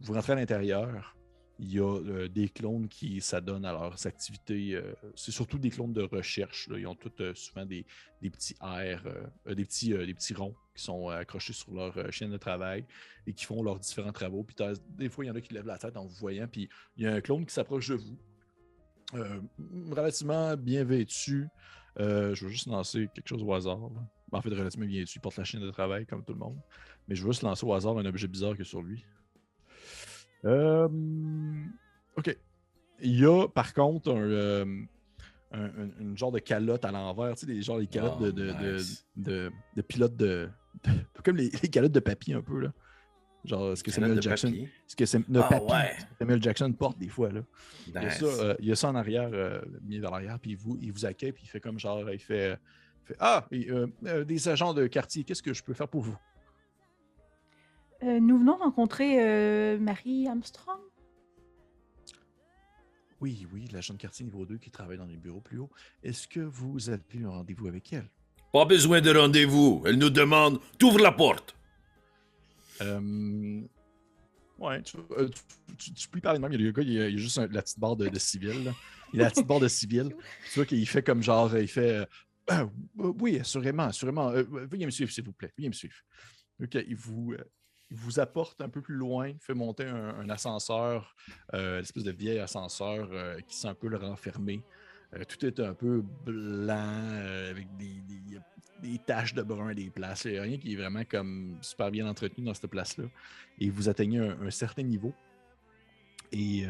Vous 0.00 0.12
rentrez 0.12 0.34
à 0.34 0.36
l'intérieur 0.36 1.16
Il 1.58 1.72
y 1.72 1.78
a 1.78 1.84
euh, 1.84 2.28
des 2.28 2.50
clones 2.50 2.86
qui 2.86 3.20
s'adonnent 3.22 3.64
à 3.64 3.72
leurs 3.72 4.06
activités. 4.06 4.74
euh, 4.74 4.92
c'est 5.14 5.32
surtout 5.32 5.58
des 5.58 5.70
clones 5.70 5.92
de 5.92 6.02
recherche. 6.02 6.68
Ils 6.76 6.86
ont 6.86 6.94
tous 6.94 7.10
euh, 7.20 7.34
souvent 7.34 7.64
des, 7.64 7.86
petits 8.20 8.54
euh, 8.62 9.54
des, 9.54 9.64
petits, 9.64 9.88
des 9.88 10.14
petits 10.14 10.34
ronds 10.34 10.54
qui 10.74 10.82
sont 10.82 11.08
accrochés 11.08 11.54
sur 11.54 11.72
leur 11.72 12.12
chaîne 12.12 12.30
de 12.30 12.36
travail 12.36 12.84
et 13.26 13.32
qui 13.32 13.46
font 13.46 13.62
leurs 13.62 13.78
différents 13.78 14.12
travaux. 14.12 14.44
Puis 14.44 14.56
des 14.98 15.08
fois, 15.08 15.24
il 15.24 15.28
y 15.28 15.30
en 15.30 15.34
a 15.34 15.40
qui 15.40 15.54
lèvent 15.54 15.66
la 15.66 15.78
tête 15.78 15.96
en 15.96 16.04
vous 16.04 16.16
voyant. 16.16 16.46
Puis 16.46 16.68
il 16.98 17.04
y 17.04 17.06
a 17.06 17.14
un 17.14 17.20
clone 17.22 17.46
qui 17.46 17.54
s'approche 17.54 17.88
de 17.88 17.94
vous, 17.94 18.18
relativement 19.94 20.56
bien 20.58 20.84
vêtu. 20.84 21.48
Je 21.98 22.44
veux 22.44 22.50
juste 22.50 22.66
lancer 22.66 23.08
quelque 23.14 23.28
chose 23.28 23.42
au 23.42 23.54
hasard. 23.54 23.78
Ben, 24.30 24.38
En 24.38 24.42
fait, 24.42 24.50
relativement 24.50 24.86
bien 24.86 25.00
vêtu. 25.00 25.16
Il 25.16 25.20
porte 25.20 25.38
la 25.38 25.44
chaîne 25.44 25.62
de 25.62 25.70
travail 25.70 26.04
comme 26.04 26.22
tout 26.22 26.34
le 26.34 26.38
monde. 26.38 26.58
Mais 27.08 27.14
je 27.14 27.22
veux 27.22 27.30
juste 27.30 27.42
lancer 27.42 27.64
au 27.64 27.72
hasard 27.72 27.96
un 27.96 28.04
objet 28.04 28.28
bizarre 28.28 28.54
que 28.56 28.64
sur 28.64 28.82
lui. 28.82 29.06
Euh, 30.46 30.88
ok. 32.16 32.36
Il 33.02 33.18
y 33.20 33.26
a 33.26 33.46
par 33.48 33.74
contre 33.74 34.10
un, 34.10 34.20
euh, 34.20 34.64
un- 35.52 35.64
un- 35.64 35.90
une 36.00 36.16
genre 36.16 36.32
de 36.32 36.38
calotte 36.38 36.84
à 36.84 36.92
l'envers, 36.92 37.34
tu 37.34 37.40
sais, 37.40 37.46
des 37.46 37.60
genre 37.62 37.78
les 37.78 37.86
calottes 37.86 38.14
Oh, 38.20 38.24
de, 38.24 38.30
de, 38.30 38.74
nice. 38.76 39.06
de- 39.16 39.50
de 39.74 39.82
pilotes 39.82 40.16
de, 40.16 40.48
de- 40.84 40.90
Comme 41.24 41.36
les, 41.36 41.50
les 41.62 41.68
calottes 41.68 41.92
de 41.92 42.00
papier 42.00 42.34
un 42.34 42.42
peu 42.42 42.60
là. 42.60 42.72
Genre 43.44 43.76
ce 43.76 43.82
que 43.84 43.90
Samuel 43.92 44.20
Jackson. 44.22 44.48
papier? 44.48 44.70
Ce 44.88 44.96
que 44.96 45.04
Ah, 45.38 45.62
ouais. 45.62 45.96
Samuel 46.18 46.42
Jackson 46.42 46.72
porte 46.72 46.98
des 46.98 47.08
fois 47.08 47.30
là. 47.30 47.42
Il 47.86 47.92
y 47.94 47.96
a 47.98 48.10
ça, 48.10 48.24
euh, 48.24 48.54
il 48.58 48.66
y 48.66 48.72
a 48.72 48.76
ça 48.76 48.88
en 48.88 48.94
arrière, 48.96 49.30
mis 49.82 49.98
vers 49.98 50.10
l'arrière, 50.10 50.38
puis 50.40 50.52
il 50.52 50.56
vous, 50.56 50.76
il 50.80 50.90
vous 50.92 51.04
accueille, 51.06 51.32
puis 51.32 51.44
il 51.44 51.48
fait 51.48 51.60
comme 51.60 51.78
genre, 51.78 52.00
il 52.10 52.18
fait, 52.18 52.58
il 53.04 53.06
fait, 53.06 53.16
Ah, 53.20 53.46
et, 53.52 53.68
des 54.24 54.48
agents 54.48 54.74
de 54.74 54.86
quartier, 54.88 55.22
qu'est-ce 55.22 55.42
que 55.44 55.54
je 55.54 55.62
peux 55.62 55.74
faire 55.74 55.86
pour 55.86 56.00
vous? 56.02 56.16
Euh, 58.02 58.20
nous 58.20 58.38
venons 58.38 58.56
rencontrer 58.56 59.16
euh, 59.24 59.78
Marie 59.78 60.28
Armstrong. 60.28 60.78
Oui, 63.20 63.46
oui, 63.52 63.66
l'agent 63.72 63.94
de 63.94 63.98
quartier 63.98 64.24
niveau 64.26 64.44
2 64.44 64.58
qui 64.58 64.70
travaille 64.70 64.98
dans 64.98 65.06
les 65.06 65.16
bureaux 65.16 65.40
plus 65.40 65.58
haut. 65.58 65.70
Est-ce 66.02 66.28
que 66.28 66.40
vous 66.40 66.90
avez 66.90 67.02
eu 67.14 67.24
un 67.24 67.30
rendez-vous 67.30 67.66
avec 67.66 67.92
elle? 67.94 68.08
Pas 68.52 68.66
besoin 68.66 69.00
de 69.00 69.10
rendez-vous. 69.10 69.82
Elle 69.86 69.96
nous 69.98 70.10
demande 70.10 70.60
T'ouvres 70.78 70.98
la 71.00 71.12
porte. 71.12 71.56
Euh, 72.82 73.62
Ouais, 74.58 74.80
tu, 74.80 74.96
euh, 75.18 75.28
tu- 75.28 75.76
tu- 75.76 75.92
tu 75.92 76.08
peux 76.08 76.16
lui 76.16 76.22
parler 76.22 76.38
de 76.38 76.42
même. 76.42 76.50
Il 76.54 76.60
y 76.60 76.62
a 76.62 76.66
le 76.66 76.72
gars, 76.72 76.80
il 76.82 76.90
y 76.92 76.98
a, 76.98 77.08
il 77.08 77.14
y 77.14 77.18
a 77.18 77.20
juste 77.20 77.36
un- 77.36 77.46
la 77.48 77.60
petite 77.60 77.78
barre 77.78 77.94
de, 77.94 78.08
de 78.08 78.18
civil. 78.18 78.64
là. 78.64 78.72
Il 79.12 79.20
a 79.20 79.24
la 79.24 79.30
petite 79.30 79.46
barre 79.46 79.60
de 79.60 79.68
civil. 79.68 80.16
Tu 80.50 80.54
vois 80.58 80.64
qu'il 80.64 80.86
fait 80.88 81.02
comme 81.02 81.22
genre, 81.22 81.54
il 81.58 81.68
fait 81.68 81.90
euh, 81.96 82.06
Ah, 82.48 82.62
euh, 83.00 83.12
Oui, 83.20 83.38
assurément, 83.38 83.82
assurément. 83.82 84.30
Euh, 84.30 84.44
veuillez 84.48 84.86
me 84.86 84.90
suivre, 84.90 85.10
s'il 85.12 85.24
vous 85.24 85.34
plaît. 85.34 85.52
Veuillez 85.58 85.68
me 85.68 85.74
suivre. 85.74 85.94
Euh, 86.62 86.66
il 86.88 86.96
vous, 86.96 87.34
euh, 87.34 87.44
vous 87.90 88.18
apporte 88.18 88.60
un 88.60 88.68
peu 88.68 88.80
plus 88.80 88.96
loin, 88.96 89.32
fait 89.40 89.54
monter 89.54 89.84
un, 89.84 90.28
ascenseur, 90.28 91.14
euh, 91.54 91.78
l'espèce 91.78 92.04
de 92.04 92.10
vieil 92.10 92.38
ascenseur 92.38 93.08
euh, 93.12 93.38
qui 93.46 93.56
sent 93.56 93.68
un 93.68 93.74
peu 93.74 93.88
le 93.88 93.96
renfermer. 93.96 94.62
Euh, 95.14 95.22
tout 95.24 95.44
est 95.46 95.60
un 95.60 95.74
peu 95.74 96.02
blanc, 96.24 96.74
euh, 96.74 97.50
avec 97.50 97.68
des, 97.76 98.98
taches 99.06 99.34
de 99.34 99.42
brun 99.42 99.72
des 99.72 99.90
places. 99.90 100.24
Il 100.24 100.32
n'y 100.32 100.38
a 100.38 100.42
rien 100.42 100.58
qui 100.58 100.72
est 100.72 100.76
vraiment 100.76 101.04
comme 101.04 101.58
super 101.60 101.90
bien 101.90 102.08
entretenu 102.08 102.44
dans 102.44 102.54
cette 102.54 102.70
place-là. 102.70 103.04
Et 103.60 103.70
vous 103.70 103.88
atteignez 103.88 104.18
un, 104.18 104.50
certain 104.50 104.82
niveau. 104.82 105.14
Et 106.32 106.66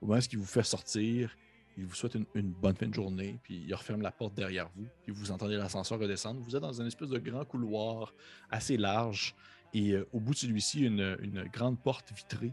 au 0.00 0.06
moment 0.06 0.18
où 0.18 0.26
il 0.32 0.38
vous 0.38 0.46
fait 0.46 0.62
sortir, 0.62 1.36
il 1.76 1.84
vous 1.84 1.94
souhaite 1.94 2.14
une, 2.14 2.26
une 2.34 2.50
bonne 2.50 2.74
fin 2.74 2.86
de 2.86 2.94
journée, 2.94 3.38
puis 3.44 3.64
il 3.66 3.74
referme 3.74 4.02
la 4.02 4.10
porte 4.10 4.34
derrière 4.34 4.68
vous, 4.74 4.86
puis 5.04 5.12
vous 5.12 5.30
entendez 5.30 5.56
l'ascenseur 5.56 5.98
redescendre. 6.00 6.40
Vous 6.40 6.56
êtes 6.56 6.62
dans 6.62 6.72
une 6.72 6.88
espèce 6.88 7.08
de 7.08 7.18
grand 7.18 7.44
couloir 7.44 8.12
assez 8.50 8.76
large, 8.76 9.36
et 9.74 9.92
euh, 9.92 10.06
au 10.12 10.20
bout 10.20 10.32
de 10.32 10.38
celui-ci, 10.38 10.82
une, 10.84 11.16
une 11.20 11.44
grande 11.52 11.78
porte 11.80 12.12
vitrée, 12.12 12.52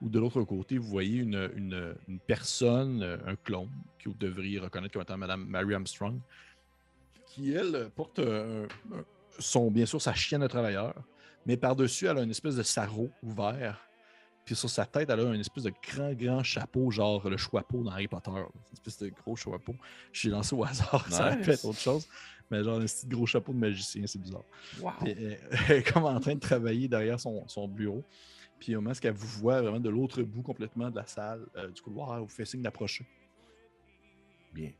où 0.00 0.08
de 0.08 0.18
l'autre 0.18 0.42
côté, 0.42 0.76
vous 0.78 0.88
voyez 0.88 1.18
une, 1.20 1.50
une- 1.56 1.94
une 2.08 2.18
personne, 2.20 3.02
euh, 3.02 3.16
un 3.26 3.36
clone, 3.36 3.70
que 3.98 4.08
vous 4.08 4.16
devriez 4.16 4.58
reconnaître 4.58 4.92
comme 4.92 5.02
étant 5.02 5.16
Madame 5.16 5.44
Mary 5.46 5.74
Armstrong, 5.74 6.18
qui, 7.26 7.52
elle, 7.52 7.90
porte 7.94 8.18
euh, 8.18 8.66
son, 9.38 9.70
bien 9.70 9.86
sûr 9.86 10.00
sa 10.00 10.14
chienne 10.14 10.42
de 10.42 10.46
travailleur, 10.46 10.94
mais 11.46 11.56
par-dessus, 11.56 12.06
elle 12.06 12.18
a 12.18 12.22
une 12.22 12.30
espèce 12.30 12.56
de 12.56 12.62
sarrau 12.62 13.10
ouvert. 13.22 13.80
Puis 14.44 14.54
sur 14.54 14.68
sa 14.68 14.84
tête, 14.84 15.08
elle 15.08 15.20
a 15.20 15.32
une 15.34 15.40
espèce 15.40 15.64
de 15.64 15.72
grand, 15.90 16.12
grand 16.12 16.42
chapeau, 16.42 16.90
genre 16.90 17.28
le 17.30 17.36
chapeau 17.38 17.82
dans 17.82 17.90
Harry 17.92 18.08
Potter. 18.08 18.30
Une 18.30 18.72
espèce 18.74 18.98
de 18.98 19.08
gros 19.08 19.36
chapeau. 19.36 19.74
J'ai 20.12 20.28
lancé 20.28 20.54
au 20.54 20.62
hasard, 20.64 21.06
ça 21.10 21.34
Nice. 21.34 21.48
être 21.48 21.64
autre 21.64 21.78
chose. 21.80 22.06
Mais 22.50 22.62
genre 22.62 22.78
un 22.78 22.84
petit 22.84 23.06
gros 23.06 23.26
chapeau 23.26 23.52
de 23.52 23.58
magicien, 23.58 24.06
c'est 24.06 24.20
bizarre. 24.20 24.44
Wow. 24.80 24.90
Puis, 25.02 25.14
euh, 25.18 25.34
elle 25.68 25.76
est 25.78 25.92
comme 25.92 26.04
en 26.04 26.20
train 26.20 26.34
de 26.34 26.40
travailler 26.40 26.88
derrière 26.88 27.18
son, 27.18 27.46
son 27.48 27.66
bureau. 27.68 28.04
Puis 28.58 28.76
au 28.76 28.80
moment 28.80 28.92
où 28.94 29.06
elle 29.06 29.12
vous 29.14 29.40
voit 29.40 29.60
vraiment 29.62 29.80
de 29.80 29.88
l'autre 29.90 30.22
bout 30.22 30.42
complètement 30.42 30.90
de 30.90 30.96
la 30.96 31.06
salle, 31.06 31.46
euh, 31.56 31.68
du 31.70 31.80
couloir, 31.82 32.14
elle 32.14 32.22
vous 32.22 32.28
fait 32.28 32.44
signe 32.44 32.62
d'approcher. 32.62 33.06
Bien. 34.52 34.70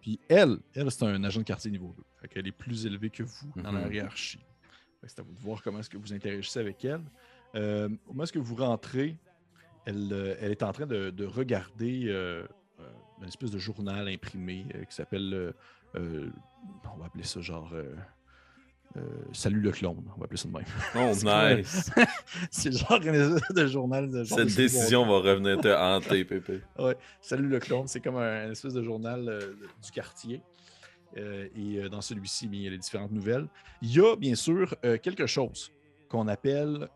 Puis 0.00 0.18
elle, 0.28 0.58
elle, 0.74 0.90
c'est 0.90 1.04
un 1.04 1.22
agent 1.24 1.40
de 1.40 1.44
quartier 1.44 1.70
niveau 1.70 1.92
2. 1.96 2.02
Fait 2.22 2.28
qu'elle 2.28 2.46
est 2.46 2.52
plus 2.52 2.86
élevée 2.86 3.10
que 3.10 3.22
vous 3.24 3.52
dans 3.56 3.72
la 3.72 3.86
Mhm. 3.86 3.92
hiérarchie. 3.92 4.40
C'est 5.04 5.20
à 5.20 5.22
vous 5.22 5.32
de 5.32 5.38
voir 5.38 5.62
comment 5.62 5.78
est-ce 5.80 5.90
que 5.90 5.98
vous 5.98 6.12
interagissez 6.12 6.58
avec 6.58 6.84
elle. 6.84 7.02
Euh, 7.54 7.86
au 8.06 8.08
moment 8.08 8.20
où 8.20 8.22
est-ce 8.24 8.32
que 8.32 8.38
vous 8.40 8.56
rentrez, 8.56 9.16
elle, 9.84 10.08
euh, 10.12 10.34
elle 10.40 10.50
est 10.50 10.62
en 10.64 10.72
train 10.72 10.86
de, 10.86 11.10
de 11.10 11.24
regarder 11.24 12.06
euh, 12.08 12.44
euh, 12.80 12.90
une 13.20 13.28
espèce 13.28 13.50
de 13.52 13.58
journal 13.58 14.08
imprimé 14.08 14.66
euh, 14.74 14.84
qui 14.84 14.94
s'appelle, 14.94 15.52
on 15.94 16.96
va 16.98 17.06
appeler 17.06 17.24
ça 17.24 17.40
genre 17.40 17.70
euh, 17.72 17.94
euh, 18.96 19.00
Salut 19.32 19.60
le 19.60 19.70
clone, 19.72 20.02
on 20.14 20.18
va 20.18 20.24
appeler 20.24 20.38
ça 20.38 20.48
de 20.48 20.54
même. 20.54 20.64
Oh, 20.94 21.12
nice. 21.56 21.90
C'est 22.50 22.72
genre 22.72 22.98
de 23.00 23.66
journal. 23.66 24.10
De 24.10 24.24
genre 24.24 24.38
Cette 24.38 24.48
de- 24.48 24.54
décision 24.54 25.04
va 25.06 25.18
revenir 25.18 25.60
te 25.60 25.68
hanter, 25.68 26.24
Pépé. 26.26 26.60
Ouais. 26.78 26.96
Salut 27.20 27.48
le 27.48 27.58
clone, 27.58 27.86
c'est 27.88 28.00
comme 28.00 28.16
un, 28.16 28.50
espèce 28.52 28.72
de 28.74 28.82
journal 28.82 29.28
euh, 29.28 29.54
du 29.84 29.90
quartier. 29.90 30.40
Euh, 31.18 31.48
et 31.54 31.78
euh, 31.78 31.88
dans 31.88 32.00
celui-ci, 32.00 32.48
il 32.50 32.62
y 32.62 32.66
a 32.66 32.70
les 32.70 32.78
différentes 32.78 33.12
nouvelles. 33.12 33.46
Il 33.82 33.92
y 33.94 34.00
a 34.00 34.16
bien 34.16 34.34
sûr 34.34 34.74
euh, 34.84 34.98
quelque 34.98 35.26
chose 35.26 35.70
qu'on 36.08 36.28
appelle, 36.28 36.88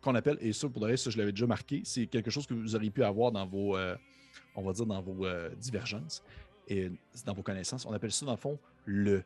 qu'on 0.00 0.14
appelle, 0.14 0.38
et 0.40 0.52
ça 0.52 0.68
pour 0.68 0.82
vrai, 0.82 0.96
ça 0.96 1.10
je 1.10 1.18
l'avais 1.18 1.32
déjà 1.32 1.46
marqué, 1.46 1.82
c'est 1.84 2.06
quelque 2.06 2.30
chose 2.30 2.46
que 2.46 2.54
vous 2.54 2.74
auriez 2.76 2.90
pu 2.90 3.02
avoir 3.04 3.32
dans 3.32 3.46
vos, 3.46 3.76
euh, 3.76 3.96
on 4.54 4.62
va 4.62 4.72
dire 4.72 4.86
dans 4.86 5.00
vos 5.02 5.24
euh, 5.24 5.50
divergences 5.56 6.22
et 6.68 6.90
dans 7.26 7.34
vos 7.34 7.42
connaissances. 7.42 7.86
On 7.86 7.92
appelle 7.92 8.12
ça 8.12 8.26
dans 8.26 8.32
le 8.32 8.38
fond 8.38 8.58
le 8.84 9.24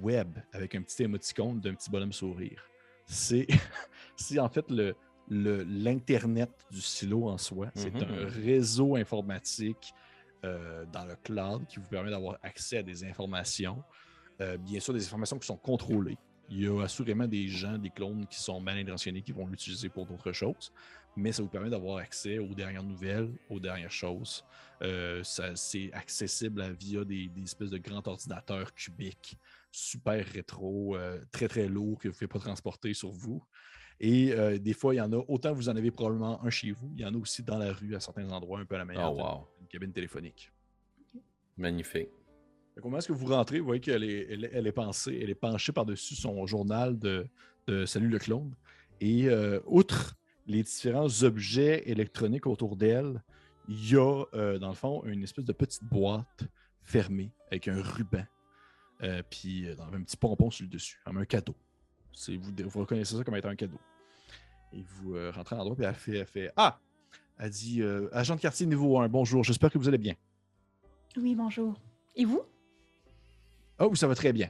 web 0.00 0.38
avec 0.52 0.74
un 0.74 0.82
petit 0.82 1.02
émoticône 1.02 1.60
d'un 1.60 1.74
petit 1.74 1.90
bonhomme 1.90 2.12
sourire. 2.12 2.62
C'est, 3.06 3.46
en 4.38 4.48
fait 4.48 4.64
le, 4.70 4.94
l'internet 5.28 6.50
du 6.70 6.80
silo 6.80 7.28
en 7.28 7.38
soi. 7.38 7.70
C'est 7.74 7.94
Mhm. 7.94 8.02
un 8.02 8.26
réseau 8.26 8.96
informatique 8.96 9.92
euh, 10.44 10.84
dans 10.92 11.04
le 11.06 11.16
cloud 11.16 11.66
qui 11.66 11.78
vous 11.80 11.88
permet 11.88 12.10
d'avoir 12.10 12.38
accès 12.42 12.78
à 12.78 12.82
des 12.82 13.04
informations. 13.04 13.82
Euh, 14.40 14.56
bien 14.58 14.80
sûr, 14.80 14.92
des 14.92 15.04
informations 15.06 15.38
qui 15.38 15.46
sont 15.46 15.56
contrôlées. 15.56 16.18
Il 16.50 16.62
y 16.62 16.66
a 16.68 16.82
assurément 16.82 17.26
des 17.26 17.48
gens, 17.48 17.78
des 17.78 17.88
clones 17.88 18.26
qui 18.26 18.38
sont 18.38 18.60
mal 18.60 18.76
intentionnés 18.76 19.22
qui 19.22 19.32
vont 19.32 19.46
l'utiliser 19.46 19.88
pour 19.88 20.04
d'autres 20.06 20.32
choses, 20.32 20.72
mais 21.16 21.32
ça 21.32 21.42
vous 21.42 21.48
permet 21.48 21.70
d'avoir 21.70 21.98
accès 21.98 22.38
aux 22.38 22.54
dernières 22.54 22.82
nouvelles, 22.82 23.30
aux 23.48 23.60
dernières 23.60 23.90
choses. 23.90 24.44
Euh, 24.82 25.22
c'est 25.54 25.92
accessible 25.92 26.60
à- 26.60 26.70
via 26.72 27.04
des, 27.04 27.28
des 27.28 27.42
espèces 27.42 27.70
de 27.70 27.78
grands 27.78 28.02
ordinateurs 28.06 28.74
cubiques, 28.74 29.38
super 29.70 30.24
rétro, 30.26 30.96
euh, 30.96 31.20
très 31.30 31.48
très 31.48 31.68
lourds 31.68 31.98
que 31.98 32.08
vous 32.08 32.14
ne 32.14 32.18
pouvez 32.18 32.28
pas 32.28 32.38
transporter 32.40 32.92
sur 32.94 33.10
vous. 33.10 33.42
Et 34.00 34.32
euh, 34.32 34.58
des 34.58 34.72
fois, 34.72 34.92
il 34.94 34.98
y 34.98 35.00
en 35.00 35.12
a, 35.12 35.16
autant 35.28 35.52
vous 35.54 35.68
en 35.68 35.76
avez 35.76 35.92
probablement 35.92 36.42
un 36.44 36.50
chez 36.50 36.72
vous, 36.72 36.90
il 36.96 37.00
y 37.02 37.04
en 37.06 37.14
a 37.14 37.16
aussi 37.16 37.42
dans 37.44 37.58
la 37.58 37.72
rue 37.72 37.94
à 37.94 38.00
certains 38.00 38.28
endroits, 38.30 38.58
un 38.58 38.64
peu 38.64 38.74
à 38.74 38.78
la 38.78 38.84
manière 38.84 39.10
Oh, 39.12 39.14
d'une- 39.14 39.24
wow. 39.24 39.48
d'une 39.60 39.68
cabine 39.68 39.92
téléphonique. 39.92 40.50
Magnifique. 41.56 42.08
Comment 42.82 42.98
est-ce 42.98 43.06
que 43.08 43.12
vous 43.12 43.26
rentrez? 43.26 43.60
Vous 43.60 43.66
voyez 43.66 43.80
qu'elle 43.80 44.02
est, 44.02 44.26
elle, 44.28 44.44
est- 44.46 44.50
elle 44.52 44.66
est 44.66 44.72
pensée, 44.72 45.16
elle 45.22 45.30
est 45.30 45.36
penchée 45.36 45.70
par-dessus 45.72 46.16
son 46.16 46.44
journal 46.46 46.98
de, 46.98 47.24
de 47.68 47.86
Salut 47.86 48.08
le 48.08 48.18
clone. 48.18 48.52
Et 49.00 49.28
outre 49.66 50.16
les 50.46 50.62
différents 50.62 51.22
objets 51.22 51.82
électroniques 51.88 52.46
autour 52.46 52.76
d'elle, 52.76 53.22
il 53.68 53.90
y 53.90 53.96
a, 53.96 54.24
euh, 54.34 54.58
dans 54.58 54.68
le 54.68 54.74
fond, 54.74 55.02
une 55.04 55.22
espèce 55.22 55.44
de 55.44 55.52
petite 55.52 55.84
boîte 55.84 56.44
fermée 56.82 57.30
avec 57.50 57.68
un 57.68 57.80
ruban. 57.82 58.24
euh, 59.02 59.22
puis 59.28 59.66
euh, 59.68 59.74
dans 59.74 59.92
un 59.92 60.02
petit 60.02 60.16
pompon 60.16 60.50
sur 60.50 60.64
le 60.64 60.70
dessus, 60.70 61.00
comme 61.04 61.16
un 61.18 61.24
cadeau. 61.24 61.54
C'est, 62.12 62.36
vous, 62.36 62.52
vous 62.66 62.80
reconnaissez 62.80 63.16
ça 63.16 63.24
comme 63.24 63.34
étant 63.36 63.48
un 63.48 63.56
cadeau. 63.56 63.80
Et 64.72 64.82
vous 64.82 65.16
euh, 65.16 65.30
rentrez 65.34 65.56
à 65.56 65.58
l'endroit, 65.58 65.76
puis 65.76 65.84
elle 65.84 65.94
fait, 65.94 66.16
elle 66.18 66.26
fait 66.26 66.52
Ah! 66.56 66.78
Elle 67.38 67.50
dit 67.50 67.82
euh, 67.82 68.08
Agent 68.12 68.36
de 68.36 68.40
quartier 68.40 68.66
niveau 68.66 68.98
1, 69.00 69.08
bonjour, 69.08 69.42
j'espère 69.42 69.70
que 69.70 69.78
vous 69.78 69.88
allez 69.88 69.98
bien. 69.98 70.14
Oui, 71.16 71.34
bonjour. 71.34 71.74
Et 72.14 72.24
vous? 72.24 72.42
Oh, 73.78 73.92
ça 73.96 74.06
va 74.06 74.14
très 74.14 74.32
bien. 74.32 74.48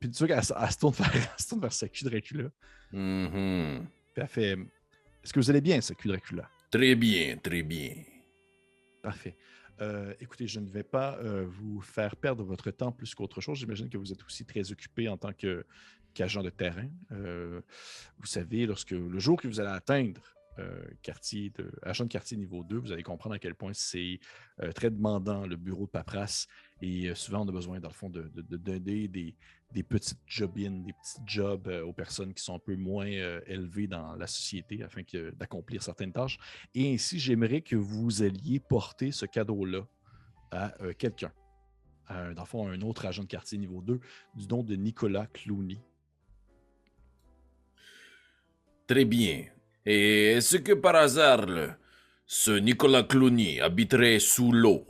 Puis 0.00 0.10
tu 0.10 0.18
vois 0.18 0.28
qu'elle 0.28 0.44
se- 0.44 0.52
elle 0.58 0.70
se 0.70 0.78
tourne 0.78 0.94
vers, 0.94 1.10
elle 1.14 1.42
se 1.42 1.48
tourne 1.48 1.60
vers 1.60 1.72
sa 1.72 1.88
cul 1.88 2.04
Dracula. 2.04 2.48
Mhm. 2.92 3.86
Puis 3.86 3.88
elle 4.22 4.28
fait 4.28 4.52
Est-ce 5.22 5.32
que 5.32 5.40
vous 5.40 5.50
allez 5.50 5.60
bien, 5.60 5.80
sa 5.80 5.94
cul 5.94 6.08
Dracula 6.08 6.48
Très 6.70 6.94
bien, 6.94 7.36
très 7.38 7.62
bien. 7.62 7.94
Parfait. 9.02 9.36
Euh, 9.80 10.14
écoutez, 10.20 10.46
je 10.46 10.60
ne 10.60 10.68
vais 10.68 10.82
pas 10.84 11.16
euh, 11.18 11.44
vous 11.48 11.80
faire 11.80 12.16
perdre 12.16 12.44
votre 12.44 12.70
temps 12.70 12.92
plus 12.92 13.14
qu'autre 13.14 13.40
chose. 13.40 13.58
J'imagine 13.58 13.88
que 13.88 13.98
vous 13.98 14.12
êtes 14.12 14.22
aussi 14.24 14.44
très 14.44 14.70
occupé 14.70 15.08
en 15.08 15.16
tant 15.16 15.32
que- 15.32 15.64
qu'agent 16.14 16.42
de 16.42 16.50
terrain. 16.50 16.88
Euh, 17.12 17.60
vous 18.18 18.26
savez, 18.26 18.66
lorsque 18.66 18.92
le 18.92 19.18
jour 19.18 19.40
que 19.40 19.48
vous 19.48 19.58
allez 19.60 19.70
atteindre 19.70 20.33
de, 20.56 21.72
agent 21.82 22.04
de 22.04 22.08
quartier 22.08 22.36
niveau 22.36 22.64
2, 22.64 22.78
vous 22.78 22.92
allez 22.92 23.02
comprendre 23.02 23.34
à 23.34 23.38
quel 23.38 23.54
point 23.54 23.72
c'est 23.74 24.20
euh, 24.60 24.72
très 24.72 24.90
demandant, 24.90 25.46
le 25.46 25.56
bureau 25.56 25.86
de 25.86 25.90
paperasse. 25.90 26.46
Et 26.80 27.08
euh, 27.08 27.14
souvent, 27.14 27.44
on 27.44 27.48
a 27.48 27.52
besoin, 27.52 27.80
dans 27.80 27.88
le 27.88 27.94
fond, 27.94 28.10
de, 28.10 28.30
donner 28.34 29.08
des, 29.08 29.34
des 29.74 29.82
petites 29.82 30.20
job-in, 30.26 30.70
des 30.70 30.92
petits 30.92 31.20
jobs 31.26 31.66
euh, 31.66 31.84
aux 31.84 31.92
personnes 31.92 32.32
qui 32.32 32.42
sont 32.42 32.54
un 32.54 32.60
peu 32.60 32.76
moins 32.76 33.08
euh, 33.08 33.40
élevées 33.46 33.88
dans 33.88 34.14
la 34.14 34.28
société 34.28 34.82
afin 34.82 35.02
d'accomplir 35.32 35.82
certaines 35.82 36.12
tâches. 36.12 36.38
Et 36.74 36.94
ainsi, 36.94 37.18
j'aimerais 37.18 37.60
que 37.60 37.76
vous 37.76 38.22
alliez 38.22 38.60
porter 38.60 39.10
ce 39.10 39.26
cadeau-là 39.26 39.86
à 40.52 40.80
euh, 40.82 40.92
quelqu'un. 40.96 41.32
À 42.06 42.32
Dans 42.34 42.42
le 42.42 42.46
fond, 42.46 42.68
à 42.68 42.70
un 42.70 42.80
autre 42.82 43.04
agent 43.04 43.24
de 43.24 43.28
quartier 43.28 43.58
niveau 43.58 43.82
2 43.82 44.00
du 44.36 44.46
nom 44.46 44.62
de 44.62 44.76
Nicolas 44.76 45.26
Clooney. 45.26 45.78
Très 48.86 49.04
bien. 49.04 49.46
Et 49.86 50.32
est-ce 50.32 50.58
que 50.58 50.72
par 50.74 50.94
hasard, 50.96 51.46
le- 51.46 51.72
ce 52.26 52.50
Nicolas 52.50 53.02
Clooney 53.04 53.60
habiterait 53.62 54.18
sous 54.18 54.52
l'eau? 54.52 54.86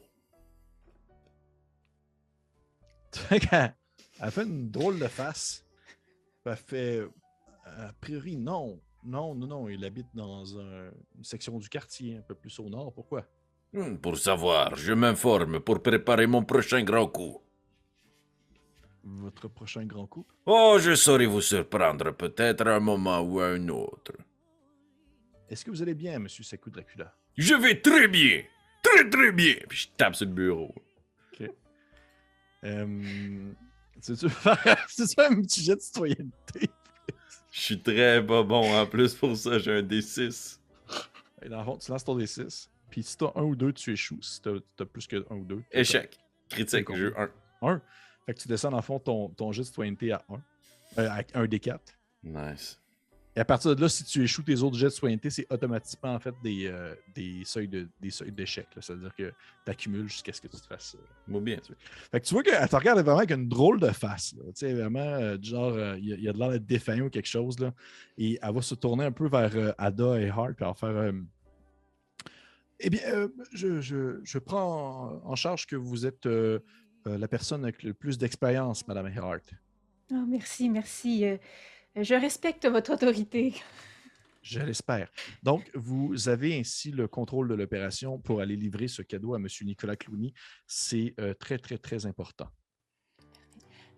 Elle 4.20 4.30
fait 4.30 4.44
une 4.44 4.70
drôle 4.70 4.98
de 4.98 5.08
face. 5.08 5.64
Elle 6.46 6.56
fait. 6.56 7.02
A 7.66 7.92
priori, 8.00 8.36
non. 8.36 8.80
Non, 9.04 9.34
non, 9.34 9.46
non. 9.46 9.68
Il 9.68 9.84
habite 9.84 10.08
dans 10.14 10.58
un- 10.58 10.90
une 11.16 11.24
section 11.24 11.58
du 11.58 11.68
quartier, 11.68 12.18
un 12.18 12.22
peu 12.22 12.34
plus 12.34 12.58
au 12.60 12.68
nord. 12.70 12.92
Pourquoi? 12.94 13.26
Hmm, 13.74 13.96
Pour 13.98 14.16
savoir, 14.16 14.74
je 14.74 14.94
m'informe 14.94 15.60
pour 15.60 15.82
préparer 15.82 16.26
mon 16.26 16.44
prochain 16.44 16.82
grand 16.82 17.08
coup. 17.08 17.42
Votre 19.04 19.46
prochain 19.46 19.86
grand 19.86 20.08
coup? 20.08 20.26
Oh, 20.46 20.78
je 20.80 20.94
saurai 20.94 21.26
vous 21.26 21.42
surprendre 21.42 22.12
peut-être 22.12 22.66
à 22.66 22.76
un 22.76 22.80
moment 22.80 23.20
ou 23.20 23.40
à 23.40 23.48
un 23.48 23.68
autre. 23.68 24.12
Est-ce 25.50 25.64
que 25.64 25.70
vous 25.70 25.82
allez 25.82 25.94
bien, 25.94 26.18
monsieur 26.18 26.42
Sekou 26.42 26.70
Dracula? 26.70 27.14
Je 27.36 27.54
vais 27.54 27.80
très 27.80 28.08
bien. 28.08 28.42
Très 28.82 29.08
très 29.08 29.32
bien. 29.32 29.54
Puis 29.68 29.78
je 29.78 29.88
tape 29.96 30.14
sur 30.14 30.26
le 30.26 30.32
bureau. 30.32 30.74
Euh, 32.64 33.52
tu 34.02 34.28
faire 34.28 34.86
c'est 34.88 35.06
ça 35.06 35.26
un 35.30 35.42
petit 35.42 35.62
jet 35.62 35.76
de 35.76 35.80
citoyenneté? 35.80 36.70
Je 37.50 37.60
suis 37.60 37.80
très 37.80 38.24
pas 38.24 38.42
bon 38.42 38.74
en 38.74 38.86
plus 38.86 39.14
pour 39.14 39.36
ça, 39.36 39.58
j'ai 39.58 39.78
un 39.78 39.82
D6. 39.82 40.58
Et 41.42 41.48
dans 41.48 41.58
le 41.58 41.64
fond, 41.64 41.76
tu 41.76 41.90
lances 41.90 42.04
ton 42.04 42.18
D6. 42.18 42.68
Puis 42.90 43.02
si 43.02 43.16
t'as 43.16 43.32
un 43.34 43.42
ou 43.42 43.54
deux, 43.54 43.72
tu 43.72 43.92
échoues. 43.92 44.22
Si 44.22 44.40
t'as 44.40 44.54
as 44.80 44.84
plus 44.86 45.06
que 45.06 45.24
un 45.30 45.36
ou 45.36 45.44
deux. 45.44 45.62
Échec. 45.70 46.18
Critique, 46.48 46.94
jeu 46.94 47.14
1. 47.18 47.30
Un. 47.62 47.82
Fait 48.26 48.34
que 48.34 48.40
tu 48.40 48.48
descends 48.48 48.70
dans 48.70 48.78
le 48.78 48.82
fond 48.82 48.98
ton, 48.98 49.28
ton 49.28 49.52
jet 49.52 49.62
de 49.62 49.66
citoyenneté 49.66 50.12
à 50.12 50.24
1. 50.30 50.34
Euh, 50.98 51.08
à 51.10 51.22
un 51.34 51.46
des 51.46 51.60
4. 51.60 51.80
Nice. 52.22 52.80
Et 53.36 53.40
à 53.40 53.44
partir 53.44 53.74
de 53.74 53.80
là, 53.80 53.88
si 53.88 54.04
tu 54.04 54.22
échoues 54.22 54.44
tes 54.44 54.62
autres 54.62 54.76
jets 54.76 54.86
de 54.86 54.90
citoyenneté, 54.92 55.28
c'est 55.28 55.46
automatiquement 55.52 56.14
en 56.14 56.20
fait 56.20 56.34
des, 56.42 56.66
euh, 56.68 56.94
des 57.14 57.42
seuils 57.44 57.66
de, 57.66 57.88
des 58.00 58.10
seuils 58.10 58.30
d'échec. 58.30 58.68
C'est-à-dire 58.80 59.12
que 59.14 59.32
tu 59.64 59.70
accumules 59.70 60.08
jusqu'à 60.08 60.32
ce 60.32 60.40
que 60.40 60.46
tu 60.46 60.56
te 60.56 60.66
fasses. 60.66 60.96
euh, 61.28 61.40
bien. 61.40 61.58
Fait 62.12 62.20
que 62.20 62.26
tu 62.26 62.32
vois 62.34 62.44
qu'elle 62.44 62.68
te 62.68 62.76
regarde 62.76 63.00
vraiment 63.00 63.18
avec 63.18 63.32
une 63.32 63.48
drôle 63.48 63.80
de 63.80 63.90
face. 63.90 64.34
là. 64.36 64.44
Tu 64.46 64.52
sais, 64.54 64.72
vraiment, 64.74 65.00
euh, 65.00 65.36
genre, 65.42 65.72
euh, 65.72 65.96
il 65.98 66.08
y, 66.08 66.12
a- 66.12 66.16
il 66.16 66.22
y 66.22 66.28
a 66.28 66.32
de 66.32 66.38
l'air 66.38 66.50
d'être 66.50 66.66
défaillant 66.66 67.06
ou 67.06 67.10
quelque 67.10 67.26
chose. 67.26 67.58
Là. 67.58 67.74
Et 68.18 68.38
elle 68.40 68.54
va 68.54 68.62
se 68.62 68.76
tourner 68.76 69.04
un 69.04 69.12
peu 69.12 69.26
vers 69.28 69.50
euh, 69.56 69.72
Ada 69.78 70.20
et 70.20 70.28
Hart, 70.28 70.60
va 70.60 70.74
faire. 70.74 70.88
euh, 70.90 71.12
eh 72.80 72.90
bien, 72.90 73.00
euh, 73.06 73.28
je, 73.52 73.80
je- 73.80 74.20
je 74.22 74.38
prends 74.38 75.20
en, 75.24 75.30
en 75.32 75.34
charge 75.36 75.66
que 75.66 75.76
vous 75.76 76.06
êtes 76.06 76.26
euh, 76.26 76.60
euh, 77.06 77.18
la 77.18 77.26
personne 77.28 77.64
avec 77.64 77.82
le 77.82 77.94
plus 77.94 78.16
d'expérience, 78.18 78.86
Madame 78.86 79.10
Hart. 79.16 79.42
Ah, 80.12 80.24
merci, 80.28 80.68
merci. 80.68 81.24
Je 81.96 82.14
respecte 82.14 82.66
votre 82.66 82.92
autorité. 82.94 83.54
Je 84.42 84.60
l'espère. 84.60 85.08
Donc, 85.42 85.70
vous 85.74 86.28
avez 86.28 86.58
ainsi 86.58 86.90
le 86.90 87.08
contrôle 87.08 87.48
de 87.48 87.54
l'opération 87.54 88.18
pour 88.18 88.40
aller 88.40 88.56
livrer 88.56 88.88
ce 88.88 89.00
cadeau 89.00 89.32
à 89.34 89.38
M. 89.38 89.46
Nicolas 89.62 89.96
Clooney. 89.96 90.34
C'est 90.66 91.14
euh, 91.18 91.32
très, 91.32 91.56
très, 91.56 91.78
très 91.78 92.04
important. 92.04 92.48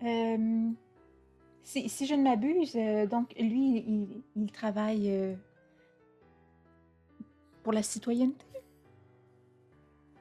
Euh, 0.04 0.70
si, 1.64 1.88
si 1.88 2.06
je 2.06 2.14
ne 2.14 2.22
m'abuse, 2.22 2.76
euh, 2.76 3.06
donc 3.06 3.34
lui, 3.38 3.78
il, 3.78 4.22
il 4.36 4.52
travaille 4.52 5.36
pour 7.64 7.72
la 7.72 7.82
citoyenneté? 7.82 8.46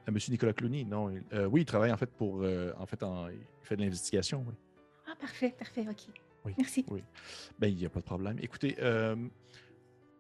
M. 0.08 0.18
Nicolas 0.30 0.54
Clooney, 0.54 0.86
non. 0.86 1.10
il- 1.12 1.24
oui, 1.52 1.62
il 1.62 1.66
travaille 1.66 1.92
en 1.92 1.98
fait 1.98 2.12
pour. 2.12 2.44
en 2.80 2.86
fait, 2.88 3.04
en- 3.04 3.28
il 3.30 3.38
fait 3.62 3.76
de 3.76 3.82
l'investigation, 3.82 4.44
oui. 4.48 4.54
Ah, 5.08 5.16
parfait, 5.20 5.54
parfait, 5.58 5.86
ok. 5.88 6.10
Oui, 6.46 6.54
Merci. 6.58 6.86
oui. 6.90 7.04
Ben, 7.60 7.68
il 7.68 7.76
n'y 7.78 7.86
a 7.86 7.90
pas 7.90 8.00
de 8.00 8.06
problème. 8.06 8.38
Écoutez, 8.42 8.76
euh, 8.80 9.16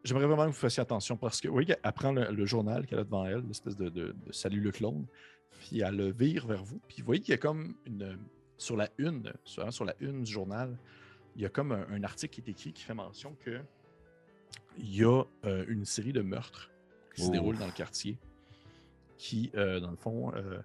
j'aimerais 0.03 0.25
vraiment 0.25 0.43
que 0.45 0.49
vous 0.49 0.53
fassiez 0.59 0.81
attention 0.81 1.17
parce 1.17 1.39
que, 1.39 1.47
oui, 1.47 1.67
elle 1.83 1.93
prend 1.93 2.11
le, 2.11 2.31
le 2.31 2.45
journal 2.45 2.85
qu'elle 2.85 2.99
a 2.99 3.03
devant 3.03 3.25
elle, 3.25 3.43
l'espèce 3.47 3.75
de, 3.75 3.89
de- 3.89 4.15
de 4.25 4.31
Salut 4.31 4.59
le 4.61 4.71
clone, 4.71 5.05
puis 5.59 5.81
elle 5.81 5.95
le 5.97 6.11
vire 6.11 6.47
vers 6.47 6.63
vous. 6.63 6.79
Puis 6.87 6.97
vous 6.99 7.05
voyez 7.05 7.21
qu'il 7.21 7.31
y 7.31 7.35
a 7.35 7.37
comme 7.37 7.75
une. 7.85 8.17
Sur 8.57 8.77
la 8.77 8.89
une, 8.97 9.33
sur, 9.43 9.65
hein, 9.67 9.71
sur 9.71 9.83
la 9.83 9.93
une 9.99 10.23
du 10.23 10.31
journal, 10.31 10.77
il 11.35 11.41
y 11.41 11.45
a 11.45 11.49
comme 11.49 11.73
un, 11.73 11.85
un 11.89 12.03
article 12.05 12.33
qui 12.35 12.41
est 12.41 12.51
écrit 12.53 12.71
qui 12.71 12.83
fait 12.83 12.93
mention 12.93 13.35
que 13.43 13.59
il 14.77 14.95
y 14.95 15.03
a 15.03 15.23
euh, 15.43 15.65
une 15.67 15.83
série 15.83 16.13
de 16.13 16.21
meurtres 16.21 16.71
qui 17.13 17.23
se 17.23 17.31
déroulent 17.31 17.57
dans 17.57 17.65
le 17.65 17.73
quartier 17.73 18.17
qui, 19.17 19.51
euh, 19.55 19.79
dans 19.81 19.91
le 19.91 19.97
fond, 19.97 20.33
euh, 20.35 20.61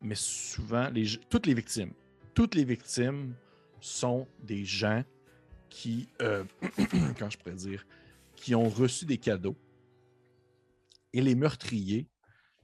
mais 0.00 0.14
souvent, 0.14 0.88
les, 0.90 1.04
toutes 1.28 1.44
les 1.46 1.52
victimes, 1.54 1.92
toutes 2.34 2.54
les 2.54 2.64
victimes 2.64 3.34
sont 3.80 4.26
des 4.40 4.64
gens 4.64 5.04
qui, 5.68 6.08
euh, 6.22 6.44
quand 7.18 7.30
je 7.30 7.38
pourrais 7.38 7.54
dire, 7.54 7.86
qui 8.36 8.54
ont 8.54 8.68
reçu 8.68 9.04
des 9.04 9.18
cadeaux. 9.18 9.56
Et 11.12 11.20
les 11.20 11.34
meurtriers, 11.34 12.08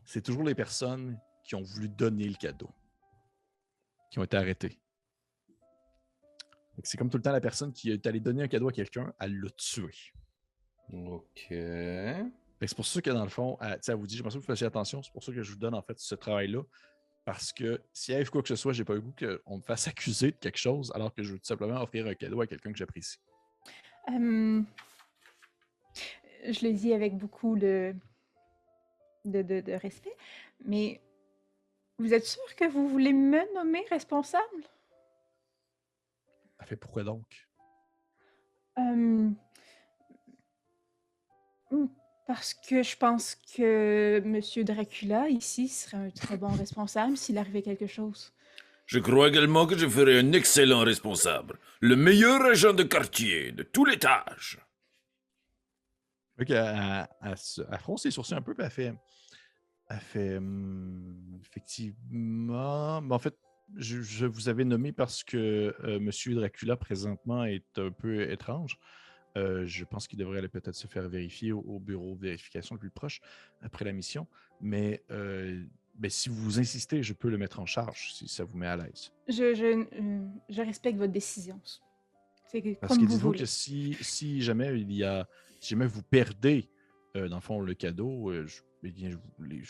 c'est 0.05 0.23
toujours 0.23 0.45
les 0.45 0.55
personnes 0.55 1.19
qui 1.45 1.55
ont 1.55 1.63
voulu 1.63 1.89
donner 1.89 2.25
le 2.29 2.35
cadeau, 2.35 2.71
qui 4.11 4.19
ont 4.19 4.25
été 4.25 4.37
que 4.37 4.75
C'est 6.83 6.97
comme 6.97 7.11
tout 7.11 7.17
le 7.17 7.23
temps 7.23 7.33
la 7.33 7.41
personne 7.41 7.73
qui 7.73 7.91
est 7.91 8.07
allée 8.07 8.21
donner 8.21 8.43
un 8.43 8.49
cadeau 8.49 8.69
à 8.69 8.73
quelqu'un, 8.73 9.13
elle 9.21 9.39
l'a 9.39 9.51
tué. 9.51 9.91
Ok. 10.93 11.47
C'est 12.67 12.77
pour 12.77 12.87
ça 12.87 13.03
que 13.03 13.11
dans 13.11 13.25
le 13.25 13.31
fond, 13.31 13.59
elle, 13.61 13.79
elle 13.87 13.95
vous 13.95 14.07
dit, 14.07 14.17
j'aimerais 14.17 14.31
ça 14.31 14.37
que 14.39 14.43
vous 14.43 14.47
fassiez 14.47 14.67
attention, 14.67 15.03
c'est 15.03 15.13
pour 15.13 15.23
ça 15.23 15.33
que 15.33 15.43
je 15.43 15.53
vous 15.53 15.59
donne 15.59 15.75
en 15.75 15.83
fait 15.83 15.99
ce 15.99 16.15
travail-là. 16.15 16.63
Parce 17.25 17.53
que 17.53 17.81
si 17.93 18.13
arrive 18.15 18.29
quoi 18.31 18.43
que 18.43 18.49
ce 18.49 18.57
soit, 18.57 18.73
j'ai 18.75 18.85
pas 18.85 18.95
le 18.95 19.01
goût 19.01 19.15
qu'on 19.19 19.57
me 19.57 19.63
fasse 19.63 19.89
accuser 19.89 20.31
de 20.33 20.37
quelque 20.37 20.59
chose 20.59 20.93
alors 20.95 21.13
que 21.15 21.23
je 21.23 21.33
veux 21.33 21.39
tout 21.39 21.47
simplement 21.47 21.81
offrir 21.83 22.07
un 22.07 22.15
cadeau 22.15 22.41
à 22.41 22.47
quelqu'un 22.47 22.71
que 22.73 22.79
j'apprécie. 22.79 23.19
Je 26.47 26.67
le 26.67 26.73
dis 26.73 26.93
avec 26.93 27.17
beaucoup 27.17 27.57
de, 27.57 27.95
de, 29.25 29.41
de- 29.43 29.61
de 29.61 29.73
respect, 29.73 30.15
mais 30.65 31.01
vous 31.99 32.13
êtes 32.13 32.27
sûr 32.27 32.43
que 32.57 32.67
vous 32.67 32.89
voulez 32.89 33.13
me 33.15 33.55
nommer 33.55 33.85
responsable? 33.89 34.45
Fait 36.65 36.77
pourquoi 36.77 37.05
donc? 37.05 37.47
Hmm, 38.77 39.33
Parce 42.27 42.55
que 42.55 42.83
je 42.83 42.97
pense 42.97 43.37
que 43.57 44.21
Monsieur 44.25 44.65
Dracula, 44.65 45.29
ici, 45.29 45.69
serait 45.69 45.99
un 45.99 46.11
très 46.11 46.39
bon 46.39 46.49
responsable 46.49 47.17
s'il 47.17 47.37
arrivait 47.37 47.63
quelque 47.63 47.87
chose. 47.87 48.33
Je 48.87 48.99
crois 48.99 49.29
également 49.29 49.67
que 49.67 49.77
je 49.77 49.87
ferai 49.87 50.19
un 50.19 50.33
excellent 50.33 50.81
responsable. 50.81 51.59
Le 51.81 51.97
meilleur 51.97 52.43
agent 52.43 52.73
de 52.73 52.83
quartier 52.83 53.53
de 53.53 53.63
tout 53.63 53.85
l'étage. 53.85 54.59
Qu'elle 56.47 57.07
elle, 57.23 57.79
fronce 57.79 58.03
ses 58.03 58.11
sourcils 58.11 58.35
un 58.35 58.43
peu, 58.43 58.55
puis 58.55 58.65
elle 58.65 58.71
fait. 58.71 58.95
Elle 59.89 60.01
fait. 60.01 60.37
hum, 60.37 61.41
effectivement. 61.43 63.01
Mais 63.01 63.15
en 63.15 63.19
fait, 63.19 63.37
je, 63.77 64.03
je 64.03 64.27
vous 64.27 64.49
avais 64.49 64.65
nommé 64.65 64.93
parce 64.93 65.25
que 65.25 65.75
euh, 65.85 66.01
Monsieur 66.01 66.35
Dracula, 66.35 66.77
présentement, 66.77 67.45
est 67.45 67.79
un 67.79 67.91
peu 67.91 68.31
étrange. 68.31 68.79
Euh, 69.37 69.67
je 69.67 69.85
pense 69.85 70.07
qu'il 70.07 70.19
devrait 70.19 70.39
aller 70.39 70.49
peut-être 70.49 70.77
se 70.77 70.87
faire 70.87 71.09
vérifier 71.09 71.53
au, 71.53 71.61
au 71.61 71.81
bureau 71.81 72.15
de 72.15 72.21
vérification 72.21 72.75
le 72.77 72.79
plus 72.79 72.91
proche 72.91 73.21
après 73.63 73.85
la 73.85 73.93
mission. 73.93 74.29
Mais 74.61 75.03
euh, 75.11 75.65
ben, 75.97 76.11
si 76.11 76.29
vous 76.29 76.61
insistez, 76.61 77.03
je 77.03 77.13
peux 77.15 77.29
le 77.31 77.39
mettre 77.39 77.59
en 77.61 77.67
charge 77.67 78.13
si 78.15 78.29
ça 78.29 78.45
vous 78.45 78.57
met 78.57 78.67
à 78.69 78.77
l'aise. 78.77 79.11
Je, 79.29 79.55
je, 79.55 80.25
je 80.49 80.63
respecte 80.63 80.99
votre 80.99 81.13
décision. 81.13 81.61
Que- 82.53 82.75
Parce 82.75 82.95
que 82.97 83.01
vous 83.01 83.07
dites-vous 83.09 83.33
que 83.33 83.47
si, 83.47 83.97
si 84.01 84.41
jamais 84.41 84.81
il 84.81 84.93
y 84.93 85.03
a, 85.03 85.27
si 85.61 85.71
jamais 85.71 85.87
vous 85.87 86.03
perdez, 86.05 86.71
euh, 87.17 87.29
dans 87.29 87.37
le 87.37 87.43
fond, 87.43 87.61
le 87.61 87.75
cadeau, 87.75 88.33
je, 88.47 88.61
eh 88.85 88.93
bien, 88.93 89.11
je, 89.11 89.17
les- 89.45 89.63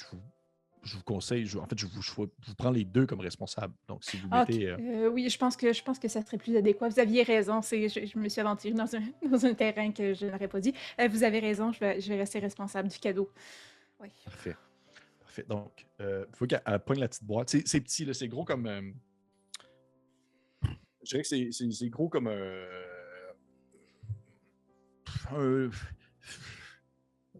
je 0.84 0.96
vous 0.96 1.02
conseille, 1.02 1.46
je- 1.46 1.58
en 1.58 1.66
fait, 1.66 1.78
je 1.78 1.86
vous, 1.86 2.02
je 2.02 2.52
prends 2.56 2.70
les 2.70 2.84
deux 2.84 3.06
comme 3.06 3.20
responsables. 3.20 3.74
Donc, 3.88 4.04
si 4.04 4.16
vous 4.18 4.28
mettez. 4.28 4.68
euh, 4.68 4.76
Euh, 4.78 5.08
oui, 5.08 5.28
je 5.28 5.38
pense 5.38 5.56
que 5.56 5.72
je 5.72 5.82
pense 5.82 5.98
que 5.98 6.08
ça 6.08 6.22
serait 6.22 6.38
plus 6.38 6.56
adéquat. 6.56 6.88
Vous 6.88 6.98
aviez 7.00 7.22
raison. 7.22 7.62
C'est, 7.62 7.88
je, 7.88 8.04
je 8.06 8.18
me 8.18 8.28
suis 8.28 8.40
aventurée 8.40 8.74
dans 8.74 8.94
un, 8.94 9.00
dans 9.30 9.46
un 9.46 9.54
terrain 9.54 9.90
que 9.92 10.14
je 10.14 10.26
n'aurais 10.26 10.48
pas 10.48 10.60
dit. 10.60 10.74
Euh, 11.00 11.08
vous 11.08 11.22
avez 11.24 11.38
raison. 11.40 11.72
Je 11.72 11.80
vais, 11.80 12.00
je 12.00 12.08
vais 12.08 12.16
rester 12.18 12.38
responsable 12.38 12.88
du 12.88 12.98
cadeau. 12.98 13.30
Oui. 14.00 14.08
Parfait. 14.24 14.56
Parfait. 15.20 15.44
Donc, 15.48 15.86
euh, 16.00 16.24
il 16.28 16.36
faut 16.36 16.46
qu'elle 16.46 16.62
elle 16.66 16.78
pogne 16.80 17.00
la 17.00 17.08
petite 17.08 17.24
boîte. 17.24 17.48
C'est 17.50 17.80
petit, 17.80 18.04
là, 18.04 18.12
c'est 18.14 18.28
gros 18.28 18.44
comme. 18.44 18.66
euh, 18.66 18.82
je 21.02 21.08
dirais 21.08 21.22
que 21.22 21.50
c'est- 21.52 21.88
gros 21.88 22.08
comme 22.08 22.28
un. 22.28 22.64
un- 25.32 25.70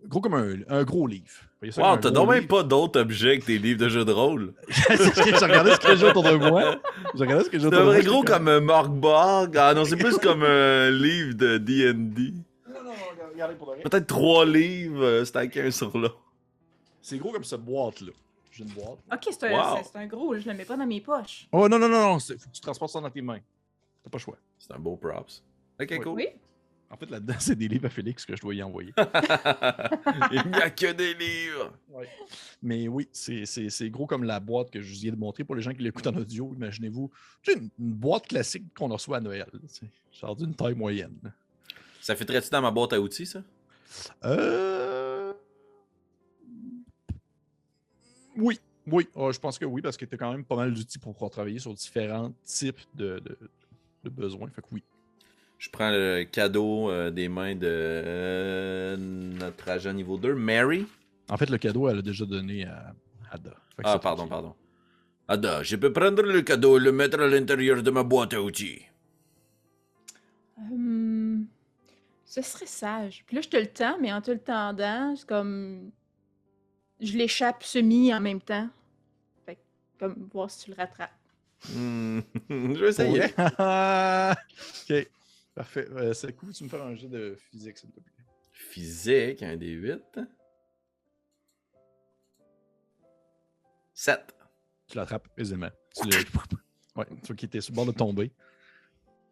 gros 0.07 0.21
comme 0.21 0.35
un, 0.35 0.57
un 0.69 0.85
gros 0.85 1.07
livre. 1.07 1.33
Wow, 1.77 1.97
t'as 1.99 2.11
donc 2.11 2.29
même 2.31 2.47
pas 2.47 2.63
d'autres 2.63 3.01
objets 3.01 3.39
que 3.39 3.47
tes 3.47 3.59
livres 3.59 3.81
de 3.81 3.89
jeux 3.89 4.05
de 4.05 4.13
rôle. 4.13 4.55
C'est 4.71 5.15
j'ai 5.25 5.33
regardé 5.47 5.73
ce 5.73 5.79
que 5.81 5.97
j'ai 5.97 6.07
autour 6.07 6.23
de 6.25 6.37
moi. 6.37 6.77
J'ai 7.15 7.21
regardé 7.25 7.45
ce 7.45 7.51
que 7.51 7.59
j'ai 7.59 7.63
C'est 7.63 7.67
autour 7.69 7.79
un 7.79 7.83
de 7.83 7.87
moi. 7.87 7.95
vrai 7.95 8.05
gros 8.05 8.23
comme 8.23 8.49
un 8.49 8.61
Morgborg. 8.61 9.57
Ah 9.57 9.75
non, 9.75 9.85
c'est 9.85 9.97
plus 9.97 10.19
comme 10.19 10.43
un 10.43 10.91
livre 10.91 11.35
de 11.35 11.59
D&D. 11.59 12.33
Non, 12.69 12.75
non, 12.75 12.91
non, 12.91 12.93
regardez 13.33 13.55
pour 13.55 13.69
de 13.69 13.73
vrai. 13.75 13.83
Peut-être 13.83 14.07
trois 14.07 14.45
livres 14.47 15.05
euh, 15.05 15.25
stackés 15.25 15.63
un 15.63 15.71
sur 15.71 15.97
l'autre. 15.97 16.19
C'est 17.03 17.19
gros 17.19 17.33
comme 17.33 17.45
cette 17.45 17.61
boîte-là. 17.63 18.13
J'ai 18.51 18.63
une 18.65 18.71
boîte. 18.71 18.99
Ok, 19.13 19.29
c'est 19.31 19.45
un, 19.45 19.53
Wow. 19.53 19.77
c'est- 19.83 19.91
c'est 19.93 19.99
un 19.99 20.07
gros, 20.07 20.39
je 20.39 20.49
le 20.49 20.55
mets 20.55 20.65
pas 20.65 20.77
dans 20.77 20.87
mes 20.87 21.01
poches. 21.01 21.49
Oh 21.53 21.69
non, 21.69 21.79
non, 21.79 21.89
non, 21.89 22.01
non. 22.01 22.19
c'est- 22.19 22.39
Faut 22.41 22.49
que 22.49 22.55
tu 22.55 22.61
transportes 22.61 22.93
ça 22.93 23.01
dans 23.01 23.11
tes 23.11 23.21
mains. 23.21 23.41
T'as 24.03 24.11
pas 24.11 24.19
le 24.19 24.23
choix. 24.23 24.37
C'est 24.59 24.73
un 24.73 24.79
beau 24.79 24.97
props. 24.97 25.43
Ok, 25.81 25.89
Oui. 25.91 25.99
cool. 26.01 26.13
Oui. 26.13 26.29
En 26.95 26.97
fait, 26.97 27.11
là-dedans, 27.11 27.35
c'est 27.41 27.57
des 27.57 27.67
livres 27.67 27.87
à 27.87 27.91
Félix 27.91 28.25
que 28.25 28.37
je 28.37 28.41
dois 28.41 28.55
y 28.55 28.63
envoyer. 28.63 28.93
Il 30.31 30.43
n'y 30.49 30.55
a 30.63 30.71
que 30.71 30.93
des 30.93 31.13
livres. 31.15 31.73
Mais 32.63 32.87
oui, 32.87 33.09
c'est- 33.11 33.47
c'est 33.47 33.69
c'est 33.69 33.91
gros 33.91 34.07
comme 34.07 34.23
la 34.23 34.39
boîte 34.39 34.71
que 34.71 34.81
je 34.81 34.95
vous 34.95 35.07
ai 35.09 35.11
montré 35.11 35.43
pour 35.43 35.57
les 35.57 35.63
gens 35.63 35.73
qui 35.75 35.83
l'écoutent 35.83 36.07
en 36.07 36.15
audio. 36.15 36.53
Imaginez-vous, 36.55 37.11
tu 37.43 37.53
sais, 37.53 37.59
une, 37.59 37.69
une 37.81 37.93
boîte 37.95 38.29
classique 38.29 38.73
qu'on 38.77 38.87
reçoit 38.89 39.17
à 39.17 39.21
Noël. 39.21 39.47
Genre 40.13 40.37
d'une 40.37 40.55
taille 40.55 40.77
moyenne. 40.77 41.19
Ça 42.01 42.15
fait 42.15 42.25
tu 42.25 42.51
dans 42.51 42.63
ma 42.63 42.71
boîte 42.71 42.93
à 42.93 43.01
outils, 43.01 43.27
ça? 43.27 43.43
Euh... 44.25 45.33
Oui, 48.37 48.61
oui, 48.87 49.09
oh, 49.15 49.33
je 49.33 49.39
pense 49.41 49.59
que 49.59 49.65
oui, 49.65 49.83
parce 49.83 49.97
que 49.97 50.05
tu 50.05 50.15
as 50.15 50.19
quand 50.19 50.31
même 50.31 50.45
pas 50.45 50.57
mal 50.57 50.73
d'outils 50.73 50.99
pour 51.01 51.13
pouvoir 51.15 51.31
travailler 51.33 51.59
sur 51.59 51.75
différents 51.75 52.33
types 52.45 52.81
de, 52.95 53.19
de- 53.19 53.39
de 54.05 54.11
besoins. 54.11 54.49
Fait 54.51 54.63
que 54.63 54.67
oui. 54.71 54.83
Je 55.65 55.71
prends 55.71 55.89
le 55.91 56.25
cadeau 56.25 56.91
euh, 56.91 57.11
des 57.11 57.27
mains 57.27 57.55
de 57.55 57.67
euh, 57.67 58.97
notre 58.99 59.67
agent 59.71 59.95
niveau 59.95 60.19
2, 60.19 60.35
Mary. 60.35 60.87
En 61.31 61.39
fait, 61.39 61.49
le 61.49 61.57
cadeau, 61.57 61.89
elle 61.89 62.01
a 62.01 62.03
déjà 62.03 62.27
donné 62.27 62.67
à 62.67 62.95
Ada. 63.31 63.55
Ah, 63.83 63.99
pardon, 63.99 64.29
pardon. 64.29 64.55
Ada, 65.27 65.63
je 65.63 65.77
peux 65.77 65.91
prendre 65.91 66.23
le 66.23 66.43
cadeau 66.43 66.77
et 66.77 66.81
le 66.81 66.93
mettre 66.93 67.19
à 67.19 67.27
l'intérieur 67.27 67.83
de 67.83 67.91
ma 67.91 68.03
boîte 68.03 68.35
à 68.35 68.43
outils. 68.43 68.83
Hum, 70.59 71.47
ce 72.27 72.43
serait 72.43 72.67
sage. 72.67 73.25
Puis 73.27 73.37
là, 73.37 73.41
je 73.41 73.49
te 73.49 73.57
le 73.57 73.69
tends, 73.69 73.97
mais 73.99 74.13
en 74.13 74.21
te 74.21 74.33
le 74.33 74.41
tendant, 74.41 75.17
c'est 75.17 75.27
comme. 75.27 75.91
Je 77.01 77.17
l'échappe 77.17 77.65
semi 77.65 78.13
en 78.13 78.21
même 78.21 78.43
temps. 78.43 78.69
Fait 79.47 79.55
que, 79.55 79.61
comme 79.99 80.29
voir 80.31 80.51
si 80.51 80.67
tu 80.67 80.73
le 80.73 80.77
rattrapes. 80.77 81.11
Hmm, 81.73 82.21
je 82.51 82.85
vais 82.85 82.89
essayer. 82.91 83.25
ok, 84.91 85.09
parfait. 85.55 85.87
Euh, 85.91 86.13
c'est 86.13 86.33
cool, 86.35 86.53
tu 86.53 86.65
me 86.65 86.69
fais 86.69 86.81
un 86.81 86.95
jeu 86.95 87.09
de 87.09 87.37
physique, 87.51 87.79
s'il 87.79 87.91
te 87.91 88.01
plaît? 88.01 88.13
Physique, 88.53 89.43
un 89.43 89.57
des 89.57 89.71
8. 89.71 90.21
7. 93.95 94.35
Tu 94.89 94.97
l'attrapes 94.97 95.29
aisément. 95.37 95.71
Tu 95.97 96.09
le... 96.09 96.17
ouais, 96.97 97.07
tu 97.23 97.27
vois 97.27 97.37
qu'il 97.37 97.47
était 97.47 97.61
sur 97.61 97.73
le 97.73 97.77
bord 97.77 97.87
de 97.87 97.93
tomber. 97.93 98.33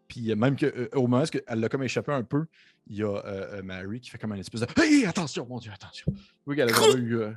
Puis 0.07 0.31
euh, 0.31 0.35
même 0.35 0.55
que, 0.55 0.65
euh, 0.65 0.89
au 0.93 1.07
moment 1.07 1.23
où 1.23 1.37
elle 1.47 1.59
l'a 1.59 1.69
comme 1.69 1.83
échappé 1.83 2.11
un 2.11 2.23
peu, 2.23 2.45
il 2.87 2.97
y 2.97 3.03
a 3.03 3.07
euh, 3.07 3.59
euh, 3.59 3.63
Mary 3.63 3.99
qui 4.01 4.09
fait 4.09 4.17
comme 4.17 4.33
une 4.33 4.39
espèce 4.39 4.61
de 4.61 4.67
Hey, 4.81 5.05
attention, 5.05 5.45
mon 5.45 5.59
Dieu, 5.59 5.71
attention. 5.71 6.11
Oui, 6.45 6.55
qu'elle 6.55 6.73
a 6.73 6.89
eu. 6.95 7.17
euh, 7.19 7.33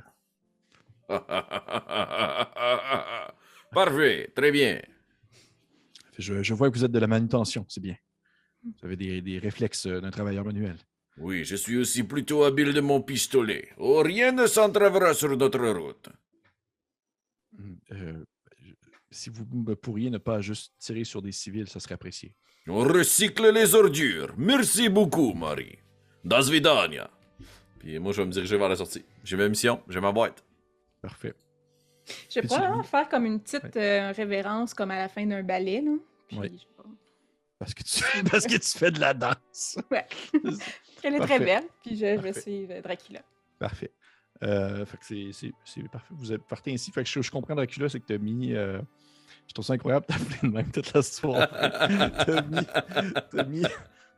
Parfait, 3.71 4.31
très 4.35 4.51
bien. 4.51 4.81
je, 6.17 6.41
je 6.43 6.53
vois 6.53 6.69
que 6.71 6.77
vous 6.77 6.85
êtes 6.85 6.91
de 6.91 6.99
la 6.99 7.07
manutention, 7.07 7.65
c'est 7.69 7.81
bien. 7.81 7.95
Vous 8.63 8.73
avez 8.85 8.95
des, 8.95 9.21
des 9.21 9.39
réflexes 9.39 9.85
euh, 9.87 10.01
d'un 10.01 10.11
travailleur 10.11 10.45
manuel. 10.45 10.77
Oui, 11.17 11.43
je 11.45 11.55
suis 11.55 11.77
aussi 11.77 12.03
plutôt 12.03 12.43
habile 12.43 12.73
de 12.73 12.81
mon 12.81 13.01
pistolet. 13.01 13.69
Oh, 13.77 14.01
rien 14.03 14.31
ne 14.31 14.45
s'entravera 14.45 15.13
sur 15.13 15.35
notre 15.35 15.65
route. 15.69 16.09
Hmm, 17.57 17.75
euh, 17.91 18.23
si 19.09 19.29
vous 19.29 19.45
me 19.51 19.75
pourriez 19.75 20.09
ne 20.09 20.17
pas 20.19 20.41
juste 20.41 20.73
tirer 20.77 21.03
sur 21.05 21.21
des 21.21 21.31
civils, 21.31 21.67
ça 21.67 21.79
serait 21.79 21.95
apprécié. 21.95 22.33
On 22.67 22.83
recycle 22.83 23.51
les 23.53 23.73
ordures. 23.73 24.33
Merci 24.37 24.89
beaucoup, 24.89 25.33
Marie. 25.33 25.79
Das 26.23 26.49
vidania. 26.49 27.09
Puis 27.79 27.97
moi, 27.99 28.11
je 28.11 28.21
vais 28.21 28.27
me 28.27 28.31
diriger 28.31 28.57
vers 28.57 28.67
la 28.69 28.75
sortie. 28.75 29.03
J'ai 29.23 29.37
ma 29.37 29.47
mission, 29.47 29.81
j'ai 29.87 30.01
ma 30.01 30.11
boîte. 30.11 30.43
Parfait. 31.01 31.33
Je 32.29 32.39
vais 32.41 32.47
probablement 32.47 32.83
faire 32.83 33.07
comme 33.09 33.25
une 33.25 33.39
petite 33.39 33.75
euh, 33.77 34.11
révérence, 34.11 34.73
comme 34.73 34.91
à 34.91 34.97
la 34.97 35.07
fin 35.09 35.25
d'un 35.25 35.43
ballet. 35.43 35.81
Là. 35.81 35.91
Puis, 36.27 36.37
Ouais. 36.37 36.49
je. 36.51 36.83
Parce 37.59 37.73
que 37.73 37.83
tu, 37.83 38.03
parce 38.31 38.45
que 38.45 38.57
tu 38.57 38.77
fais 38.77 38.91
de 38.91 38.99
la 38.99 39.13
danse. 39.13 39.77
Elle 41.03 41.15
est 41.15 41.17
Parfait. 41.19 41.35
très 41.37 41.39
belle, 41.45 41.63
puis 41.83 41.95
je, 41.95 42.17
je 42.17 42.21
Parfait. 42.21 42.67
de 42.67 42.81
Dracula. 42.81 43.19
Parfait. 43.59 43.91
Euh, 44.43 44.85
fait 44.85 44.97
que 44.97 45.05
c'est- 45.05 45.29
c'est 45.33 45.51
c'est 45.65 45.89
parfait. 45.89 46.13
Vous 46.15 46.31
êtes 46.31 46.43
partez 46.43 46.71
ainsi. 46.73 46.91
Fait 46.91 47.03
que 47.03 47.09
je, 47.09 47.21
je 47.21 47.31
comprends 47.31 47.55
Dracula, 47.55 47.89
c'est 47.89 47.99
que 47.99 48.05
t'as 48.05 48.17
mis. 48.19 48.53
euh, 48.53 48.79
je 49.47 49.53
trouve 49.53 49.65
ça 49.65 49.73
incroyable, 49.73 50.05
t'as 50.07 50.15
fait 50.17 50.45
de 50.45 50.51
même 50.51 50.71
toute 50.71 50.93
la 50.93 51.01
soirée. 51.01 51.47
t'as 51.51 52.41
mis, 52.43 52.65
t'as 53.31 53.43
mis, 53.45 53.63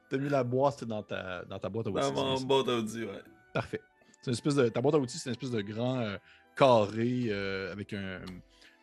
t'as 0.10 0.18
mis 0.18 0.30
la 0.30 0.44
boîte 0.44 0.84
dans 0.84 1.04
ta, 1.04 1.46
dans 1.46 1.60
ta 1.60 1.70
boîte 1.70 1.88
à 1.88 1.90
outils. 1.92 2.12
Dans 2.14 2.26
mon 2.26 2.42
boîte 2.42 2.68
à 2.68 2.76
outils, 2.78 3.04
ouais. 3.06 3.22
Parfait. 3.54 3.82
C'est 4.22 4.28
une 4.32 4.34
espèce 4.34 4.56
de. 4.56 4.68
Ta 4.70 4.82
boîte 4.82 4.96
à 4.96 5.00
outils, 5.00 5.18
c'est 5.18 5.30
une 5.30 5.34
espèce 5.36 5.52
de 5.52 5.62
grand 5.62 6.00
euh, 6.00 6.18
carré 6.58 7.28
euh, 7.30 7.72
avec 7.72 7.94
un 7.94 8.20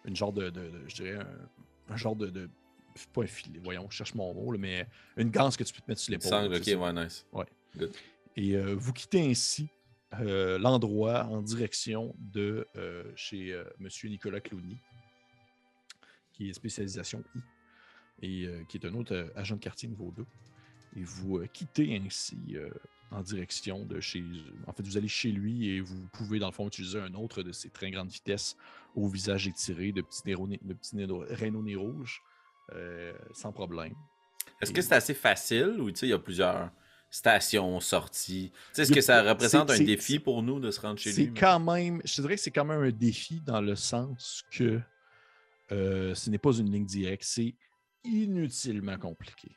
une 0.06 0.14
genre 0.16 0.32
de, 0.32 0.48
de- 0.50 0.60
de- 0.70 0.84
je 0.88 0.94
dirais 0.94 1.18
un, 1.18 1.92
un 1.92 1.96
genre 1.96 2.14
de, 2.16 2.28
de- 2.28 2.48
pas 3.12 3.22
un 3.22 3.26
filet, 3.26 3.60
voyons, 3.62 3.86
je 3.90 3.96
cherche 3.96 4.14
mon 4.14 4.32
mot, 4.34 4.52
là, 4.52 4.58
mais 4.58 4.86
une 5.16 5.30
ganse 5.30 5.56
que 5.56 5.64
tu 5.64 5.72
peux 5.72 5.80
te 5.80 5.90
mettre 5.90 6.00
sur 6.00 6.12
l'épaule. 6.12 6.30
Sangle, 6.30 6.54
ok, 6.54 6.62
c'est 6.64 6.72
ça. 6.72 6.78
ouais, 6.78 6.92
nice. 6.92 7.26
Et 8.36 8.54
euh, 8.54 8.74
vous 8.74 8.92
quittez 8.92 9.28
ainsi 9.28 9.68
euh, 10.20 10.58
l'endroit 10.58 11.24
en 11.24 11.42
direction 11.42 12.14
de 12.18 12.66
euh, 12.76 13.10
chez 13.16 13.58
Monsieur 13.78 14.08
Nicolas 14.08 14.40
Clooney, 14.40 14.76
qui 16.32 16.50
est 16.50 16.52
spécialisation 16.52 17.24
I, 18.22 18.44
et 18.44 18.48
qui 18.68 18.78
est 18.78 18.86
un 18.86 18.94
autre 18.94 19.30
agent 19.34 19.56
de 19.56 19.60
quartier 19.60 19.88
niveau 19.88 20.12
2. 20.16 20.24
Et 20.96 21.04
vous 21.04 21.40
quittez 21.52 21.96
ainsi 21.96 22.56
en 23.10 23.20
direction 23.20 23.84
de 23.84 24.00
chez. 24.00 24.24
En 24.66 24.72
fait, 24.72 24.82
vous 24.82 24.96
allez 24.96 25.08
chez 25.08 25.30
lui 25.30 25.68
et 25.68 25.80
vous 25.80 26.06
pouvez, 26.12 26.38
dans 26.38 26.46
le 26.46 26.52
fond, 26.52 26.66
utiliser 26.66 26.98
un 26.98 27.14
autre 27.14 27.42
de 27.42 27.52
ces 27.52 27.68
très 27.68 27.90
grandes 27.90 28.10
vitesses 28.10 28.56
au 28.94 29.08
visage 29.08 29.46
étiré 29.46 29.92
de 29.92 30.00
petits, 30.00 30.22
de 30.24 31.62
nez 31.62 31.74
rouges 31.74 32.22
sans 33.32 33.52
problème. 33.52 33.94
Est-ce 34.60 34.72
que 34.72 34.80
c'est 34.82 34.94
assez 34.94 35.14
facile 35.14 35.76
ou 35.80 35.88
il 35.90 36.08
y 36.08 36.12
a 36.12 36.18
plusieurs 36.18 36.70
stations 37.10 37.78
sorties? 37.80 38.52
Est-ce 38.76 38.92
que 38.92 39.00
ça 39.00 39.22
représente 39.22 39.70
un 39.70 39.78
défi 39.78 40.18
pour 40.18 40.42
nous 40.42 40.60
de 40.60 40.70
se 40.70 40.80
rendre 40.80 40.98
chez 40.98 41.12
C'est 41.12 41.24
lui? 41.26 41.34
quand 41.34 41.60
même, 41.60 42.00
je 42.04 42.20
dirais 42.20 42.36
que 42.36 42.40
c'est 42.40 42.50
quand 42.50 42.64
même 42.64 42.82
un 42.82 42.90
défi 42.90 43.40
dans 43.40 43.60
le 43.60 43.76
sens 43.76 44.42
que 44.50 44.80
euh, 45.72 46.14
ce 46.14 46.30
n'est 46.30 46.38
pas 46.38 46.52
une 46.52 46.70
ligne 46.70 46.86
directe, 46.86 47.24
c'est 47.24 47.54
inutilement 48.04 48.96
compliqué. 48.98 49.50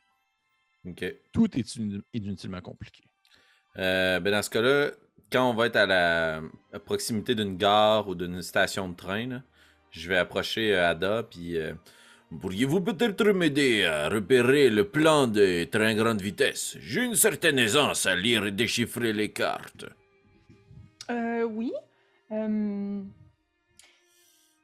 Tout 1.31 1.57
est 1.57 1.75
inu- 1.75 2.01
inutilement 2.13 2.61
compliqué. 2.61 3.03
Euh, 3.77 4.19
ben 4.19 4.31
dans 4.31 4.41
ce 4.41 4.49
cas-là, 4.49 4.91
quand 5.31 5.49
on 5.49 5.53
va 5.53 5.67
être 5.67 5.75
à 5.75 5.85
la 5.85 6.41
à 6.73 6.79
proximité 6.79 7.35
d'une 7.35 7.57
gare 7.57 8.07
ou 8.07 8.15
d'une 8.15 8.41
station 8.41 8.89
de 8.89 8.95
train, 8.95 9.27
là, 9.27 9.43
je 9.91 10.09
vais 10.09 10.17
approcher 10.17 10.75
euh, 10.75 10.89
Ada, 10.89 11.23
puis 11.23 11.57
euh, 11.57 11.73
Pourriez-vous 12.37 12.81
peut-être 12.81 13.31
m'aider 13.31 13.85
à 13.85 14.07
repérer 14.07 14.69
le 14.69 14.87
plan 14.87 15.25
des 15.25 15.67
trains 15.67 15.95
grande 15.95 16.21
vitesse? 16.21 16.77
J'ai 16.79 17.03
une 17.03 17.15
certaine 17.15 17.57
aisance 17.57 18.05
à 18.05 18.15
lire 18.15 18.45
et 18.45 18.51
déchiffrer 18.51 19.13
les 19.13 19.31
cartes. 19.31 19.85
Euh, 21.09 21.43
oui. 21.43 21.73
Euh, 22.31 23.01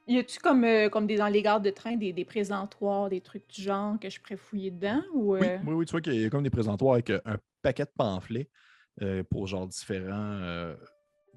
y 0.08 0.20
a-tu 0.20 0.40
comme, 0.40 0.64
euh, 0.64 0.90
comme 0.90 1.08
des, 1.08 1.16
dans 1.16 1.28
les 1.28 1.42
gares 1.42 1.60
de 1.60 1.72
train 1.72 1.96
des, 1.96 2.14
des 2.14 2.24
présentoirs, 2.24 3.10
des 3.10 3.22
trucs 3.22 3.50
du 3.50 3.64
genre 3.64 4.00
que 4.00 4.12
je 4.12 4.22
pourrais 4.22 4.38
fouiller 4.38 4.70
dedans? 4.70 5.02
Ou, 5.16 5.36
Oui, 5.36 5.48
euh, 5.48 5.58
oui, 5.66 5.74
oui, 5.74 5.86
tu 5.88 5.92
vois 5.92 6.02
qu'il 6.02 6.22
y 6.22 6.26
a 6.26 6.30
comme 6.30 6.44
des 6.44 6.52
présentoirs 6.52 6.94
avec 6.94 7.10
un 7.10 7.38
paquet 7.64 7.86
de 7.86 7.92
pamphlets 7.98 8.48
euh, 9.02 9.24
pour 9.24 9.48
genre 9.48 9.68
différents, 9.68 10.38
euh, 10.42 10.76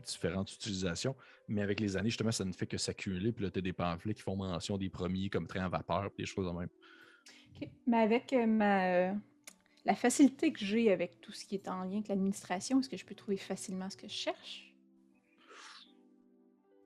différentes 0.05 0.53
utilisations. 0.53 1.17
Mais 1.49 1.63
avec 1.63 1.81
les 1.81 1.97
années, 1.97 2.11
justement, 2.11 2.33
ça 2.33 2.45
ne 2.45 2.53
fait 2.53 2.67
que 2.67 2.77
s'accumuler. 2.79 3.33
Puis 3.33 3.45
là, 3.45 3.51
tu 3.51 3.59
as 3.59 3.63
des 3.63 3.73
pamphlets 3.73 4.15
qui 4.15 4.23
font 4.23 4.37
mention 4.37 4.79
des 4.79 4.91
premiers 4.91 5.31
comme 5.31 5.47
train 5.47 5.65
à 5.65 5.69
vapeur, 5.69 6.11
puis 6.13 6.25
des 6.25 6.27
choses 6.27 6.47
de 6.47 6.53
même. 6.53 6.69
ok. 7.61 7.69
Mais 7.87 7.99
avec 7.99 8.33
euh, 8.33 8.47
ma, 8.47 8.87
euh, 8.89 9.15
la 9.85 9.95
facilité 9.95 10.53
que 10.53 10.61
j'ai 10.65 10.93
avec 10.93 11.21
tout 11.21 11.33
ce 11.33 11.45
qui 11.47 11.55
est 11.57 11.69
en 11.69 11.85
lien 11.85 11.97
avec 11.99 12.09
l'administration, 12.09 12.81
est-ce 12.81 12.89
que 12.89 12.97
je 12.97 13.07
peux 13.07 13.15
trouver 13.15 13.37
facilement 13.39 13.91
ce 13.91 13.97
que 13.97 14.09
je 14.09 14.15
cherche? 14.15 14.75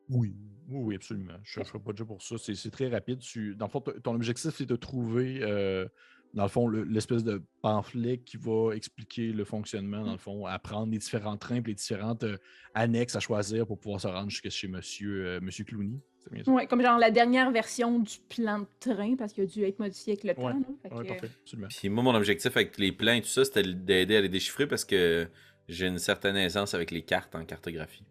Oui, 0.08 0.36
oui, 0.68 0.80
oui, 0.82 0.94
absolument. 0.96 1.34
Je 1.34 1.40
ne 1.40 1.64
chercherai 1.64 1.78
pas 1.80 1.92
déjà 1.92 2.04
pour 2.04 2.22
ça. 2.22 2.36
C'est 2.38 2.70
très 2.70 2.88
rapide. 2.88 3.20
Tu- 3.20 3.54
dans 3.56 3.66
le 3.66 3.70
fond, 3.70 3.80
ton 3.80 4.14
objectif, 4.14 4.50
c'est 4.54 4.66
de 4.66 4.76
trouver, 4.76 5.42
euh, 5.42 5.88
dans 6.34 6.44
le 6.44 6.48
fond, 6.48 6.66
le- 6.66 6.84
l'espèce 6.84 7.24
de 7.24 7.42
pamphlet 7.60 8.18
qui 8.18 8.36
va 8.38 8.72
expliquer 8.74 9.32
le 9.32 9.44
fonctionnement, 9.44 10.04
dans 10.04 10.12
le 10.12 10.18
fond, 10.18 10.46
apprendre 10.46 10.90
les 10.90 10.98
différents 10.98 11.36
trains 11.36 11.56
et 11.56 11.62
les 11.62 11.74
différentes 11.74 12.24
euh, 12.24 12.38
annexes 12.74 13.16
à 13.16 13.20
choisir 13.20 13.66
pour 13.66 13.78
pouvoir 13.78 14.00
se 14.00 14.06
rendre 14.08 14.30
jusqu'à 14.30 14.48
chez 14.50 14.66
Monsieur, 14.68 15.26
euh, 15.26 15.40
Monsieur 15.42 15.64
Clooney. 15.64 16.00
Ouais, 16.46 16.66
comme 16.68 16.80
genre 16.80 16.98
la 16.98 17.10
dernière 17.10 17.50
version 17.50 17.98
du 17.98 18.14
plan 18.28 18.60
de 18.60 18.66
train, 18.78 19.16
parce 19.16 19.32
qu'il 19.32 19.42
a 19.42 19.46
dû 19.46 19.64
être 19.64 19.78
modifié 19.80 20.12
avec 20.12 20.24
le 20.24 20.34
temps. 20.34 20.56
Ouais, 20.56 20.64
Oui, 20.92 21.02
que, 21.02 21.08
parfait, 21.08 21.30
absolument. 21.42 21.68
Puis 21.68 21.88
moi, 21.88 22.04
mon 22.04 22.14
objectif 22.14 22.56
avec 22.56 22.78
les 22.78 22.92
plans 22.92 23.14
et 23.14 23.22
tout 23.22 23.28
ça, 23.28 23.44
c'était 23.44 23.64
d'aider 23.64 24.16
à 24.16 24.20
les 24.20 24.28
déchiffrer 24.28 24.66
parce 24.68 24.84
que 24.84 25.28
j'ai 25.68 25.86
une 25.88 25.98
certaine 25.98 26.36
aisance 26.36 26.74
avec 26.74 26.92
les 26.92 27.02
cartes 27.02 27.34
en 27.34 27.44
cartographie. 27.44 28.04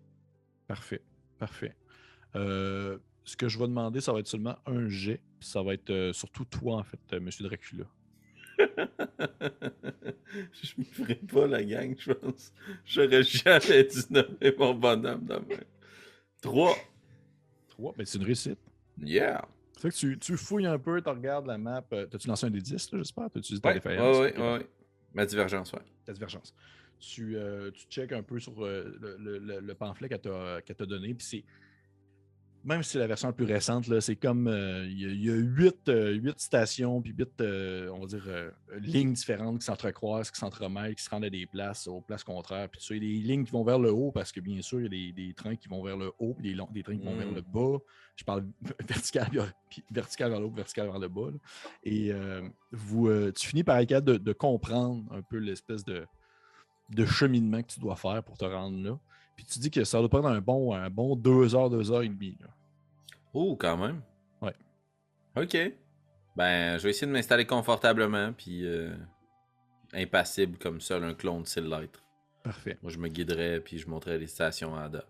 Parfait. 0.68 1.02
Parfait. 1.40 1.76
Euh, 2.36 2.98
ce 3.24 3.38
que 3.38 3.48
je 3.48 3.58
vais 3.58 3.68
demander, 3.68 4.02
ça 4.02 4.12
va 4.14 4.20
être 4.20 4.28
seulement 4.28 4.58
un 4.66 4.90
jet. 4.90 5.22
puis 5.40 5.48
Ça 5.50 5.62
va 5.64 5.74
être 5.74 5.90
euh, 5.90 6.12
surtout 6.14 6.44
toi, 6.46 6.78
en 6.78 6.84
fait, 6.84 7.00
euh, 7.14 7.20
Monsieur 7.22 7.46
Dracula. 7.46 7.86
Je 10.64 10.74
me 10.78 10.84
ferai 10.84 11.16
pas 11.16 11.48
la 11.48 11.64
gang, 11.64 11.96
je 11.98 12.12
pense. 12.14 12.54
J'aurais 12.86 13.24
jamais 13.24 13.84
dû 13.84 14.00
nommer 14.10 14.56
mon 14.58 14.74
bonhomme 14.74 15.26
demain. 15.26 15.60
3. 16.42 16.76
3, 17.70 17.94
mais 17.98 18.06
c'est 18.06 18.18
une 18.18 18.26
réussite. 18.26 18.60
Yeah. 19.00 19.44
Fait 19.80 19.90
que 19.90 19.96
tu, 19.96 20.18
tu 20.20 20.38
fouilles 20.38 20.66
un 20.68 20.78
peu, 20.78 21.02
tu 21.02 21.10
regardes 21.10 21.48
la 21.48 21.58
map. 21.58 21.84
euh, 21.94 22.06
T'as-tu 22.06 22.28
lancé 22.28 22.46
un 22.46 22.52
des 22.52 22.62
10, 22.62 22.92
là, 22.92 22.98
j'espère? 23.00 23.30
T'as 23.32 23.40
utilisé 23.40 23.62
ta 23.62 23.70
Ouais, 23.70 23.74
référence? 23.76 24.18
ouais, 24.18 24.38
ouais. 24.38 24.68
Ma 25.14 25.26
divergence, 25.26 25.74
ouais. 25.74 25.82
Ta 26.06 26.14
divergence. 26.14 26.54
Tu, 27.00 27.36
euh, 27.36 27.72
tu 27.72 27.86
checkes 27.90 28.12
un 28.12 28.22
peu 28.22 28.40
sur 28.40 28.64
euh, 28.64 28.96
le, 29.02 29.18
le- 29.18 29.40
le- 29.40 29.60
le 29.60 29.74
pamphlet 29.76 30.08
qu'elle 30.08 30.22
t'a 30.22 30.62
qu'elle 30.62 30.76
t'a 30.76 30.86
donné. 30.86 31.14
Puis 31.16 31.26
c'est. 31.26 31.44
Même 32.64 32.84
si 32.84 32.92
c'est 32.92 33.00
la 33.00 33.08
version 33.08 33.28
la 33.28 33.34
plus 33.34 33.46
récente, 33.46 33.86
c'est 34.02 34.16
comme. 34.16 34.48
euh, 34.48 34.86
Il 34.88 35.24
y, 35.24 35.30
a- 35.30 35.34
huit, 35.34 35.90
euh, 35.90 36.32
stations, 36.38 37.02
puis 37.02 37.12
huit, 37.18 37.30
euh, 37.42 37.90
on 37.90 38.02
va 38.02 38.06
dire, 38.06 38.24
lignes 38.80 39.14
différentes 39.14 39.60
qui 39.60 39.66
s'entrecroisent, 39.66 40.30
qui 40.30 40.40
s'entremêlent, 40.40 40.96
qui 40.96 41.04
se 41.04 41.10
rendent 41.10 41.26
à 41.26 41.30
des 41.30 41.46
places, 41.48 41.88
aux 41.88 42.02
places 42.02 42.24
contraires. 42.24 42.70
Puis 42.70 42.80
tu 42.80 42.88
sais, 42.88 42.98
il 42.98 43.04
y 43.04 43.08
a 43.08 43.22
des 43.22 43.28
lignes 43.28 43.46
qui 43.46 43.52
vont 43.52 43.64
vers 43.64 43.80
le 43.80 43.92
haut, 43.92 44.12
parce 44.12 44.32
que 44.32 44.40
bien 44.40 44.62
sûr, 44.62 44.80
il 44.80 44.84
y 44.84 44.86
a 44.86 44.90
des, 44.90 45.12
des 45.12 45.34
trains 45.34 45.56
qui 45.56 45.68
vont 45.68 45.84
vers 45.84 45.98
le 45.98 46.12
haut, 46.20 46.34
puis 46.36 46.54
des, 46.54 46.62
des 46.72 46.84
trains 46.84 46.98
qui 46.98 47.06
vont 47.06 47.16
vers 47.16 47.32
Mm. 47.32 47.36
le 47.36 47.42
bas. 47.42 47.78
Je 48.16 48.24
parle 48.24 48.46
vertical, 48.88 49.30
puis 49.70 49.84
vertical 49.92 50.30
vers 50.30 50.40
le 50.40 50.46
haut, 50.46 50.52
vertical 50.52 50.88
vers 50.88 51.00
le 51.00 51.08
bas. 51.08 51.32
là. 51.32 51.38
Et 51.84 52.12
euh, 52.12 52.42
vous, 52.72 53.08
euh, 53.08 53.32
tu 53.32 53.48
finis 53.48 53.64
par 53.64 53.78
être 53.80 53.90
capable 53.90 54.08
de, 54.08 54.18
de 54.18 54.34
comprendre 54.34 55.04
un 55.12 55.22
peu 55.24 55.38
l'espèce 55.38 55.84
de, 55.84 56.06
de 56.90 57.06
cheminement 57.06 57.62
que 57.64 57.74
tu 57.74 57.80
dois 57.80 57.96
faire 57.96 58.22
pour 58.24 58.38
te 58.38 58.46
rendre 58.46 58.78
là. 58.84 59.00
Puis 59.42 59.54
tu 59.54 59.60
dis 59.60 59.72
que 59.72 59.84
ça 59.84 59.98
doit 60.00 60.08
prendre 60.10 60.28
un 60.28 60.40
bon, 60.40 60.72
un 60.74 60.90
bon 60.92 61.16
deux 61.16 61.56
heures, 61.56 61.70
deux 61.72 61.92
heures 61.92 62.04
et 62.04 62.10
demie. 62.10 62.38
là. 62.40 62.48
Oh, 63.34 63.56
quand 63.56 63.76
même. 63.76 64.02
Ouais. 64.40 64.54
Ok. 65.36 65.58
Ben, 66.36 66.78
je 66.78 66.84
vais 66.84 66.92
essayer 66.92 67.08
de 67.08 67.12
m'installer 67.12 67.46
confortablement, 67.46 68.34
puis 68.34 68.66
euh, 68.68 68.94
impassible 69.94 70.58
comme 70.60 70.80
seul 70.80 71.04
un 71.04 71.16
clone 71.16 71.46
sait 71.46 71.62
l'être. 71.62 72.04
Parfait, 72.44 72.78
Moi, 72.84 72.92
je 72.92 73.00
me 73.00 73.08
guiderais, 73.08 73.60
puis 73.62 73.78
je 73.80 73.88
montrerais 73.90 74.18
les 74.20 74.28
stations 74.28 74.76
à 74.76 74.84
Ada. 74.84 75.06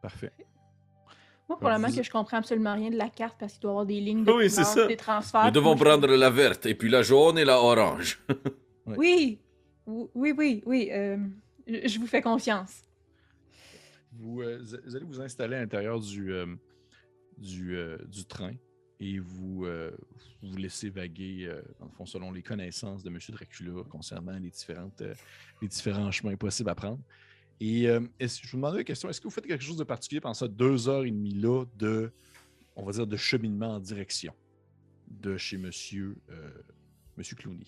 parfait. 0.00 0.32
Moi, 1.48 1.58
probablement 1.58 1.88
vous- 1.88 1.96
que 1.96 2.02
je 2.02 2.10
comprends 2.10 2.38
absolument 2.38 2.74
rien 2.74 2.90
de 2.90 2.96
la 2.96 3.10
carte 3.10 3.36
parce 3.38 3.52
qu'il 3.54 3.62
doit 3.62 3.70
y 3.70 3.72
avoir 3.72 3.86
des 3.86 4.00
lignes 4.00 4.24
de 4.24 4.32
Oui, 4.32 4.48
c'est 4.48 4.62
couleurs, 4.62 4.74
ça. 4.74 4.86
des 4.86 4.96
transferts. 4.96 5.44
Nous 5.44 5.50
devons 5.50 5.76
prendre 5.76 6.06
la 6.08 6.30
verte, 6.30 6.64
et 6.66 6.74
puis 6.74 6.88
la 6.88 7.02
jaune 7.02 7.36
et 7.38 7.44
la 7.44 7.60
orange. 7.60 8.18
Oui, 8.86 9.38
oui, 9.86 10.32
oui, 10.36 10.62
oui. 10.66 10.90
euh, 10.92 11.16
je 11.66 11.98
vous 11.98 12.06
fais 12.06 12.22
confiance. 12.22 12.82
Vous, 14.12 14.42
euh, 14.42 14.58
vous 14.84 14.96
allez 14.96 15.04
vous 15.04 15.20
installer 15.20 15.56
à 15.56 15.60
l'intérieur 15.60 16.00
du, 16.00 16.32
euh, 16.32 16.46
du, 17.38 17.76
euh, 17.76 17.98
du 18.06 18.24
train 18.24 18.54
et 19.00 19.18
vous 19.18 19.66
vous 20.42 20.56
laissez 20.56 20.88
vaguer, 20.90 21.52
dans 21.80 21.86
le 21.86 21.90
fond, 21.92 22.06
selon 22.06 22.30
les 22.30 22.42
connaissances 22.42 23.02
de 23.02 23.08
M. 23.10 23.18
Dracula 23.30 23.82
concernant 23.88 24.38
les, 24.38 24.50
différentes, 24.50 25.02
les 25.60 25.66
différents 25.66 26.10
chemins 26.12 26.36
possibles 26.36 26.70
à 26.70 26.76
prendre. 26.76 27.00
Et 27.58 27.86
est-ce- 28.20 28.40
je 28.42 28.50
vous 28.52 28.58
demandais 28.58 28.78
une 28.78 28.84
question, 28.84 29.08
est-ce 29.08 29.20
que 29.20 29.24
vous 29.26 29.32
faites 29.34 29.46
quelque 29.46 29.64
chose 29.64 29.76
de 29.76 29.82
particulier 29.82 30.20
pendant 30.20 30.34
ça 30.34 30.46
deux 30.46 30.88
heures 30.88 31.04
et 31.04 31.10
demie 31.10 31.34
là 31.34 31.64
de, 31.76 32.12
on 32.76 32.84
va 32.84 32.92
dire, 32.92 33.06
de 33.08 33.16
cheminement 33.16 33.74
en 33.74 33.80
direction 33.80 34.32
de 35.08 35.36
chez 35.36 35.56
M. 35.56 35.62
Monsieur, 35.66 36.16
Monsieur 37.16 37.34
Clooney? 37.34 37.66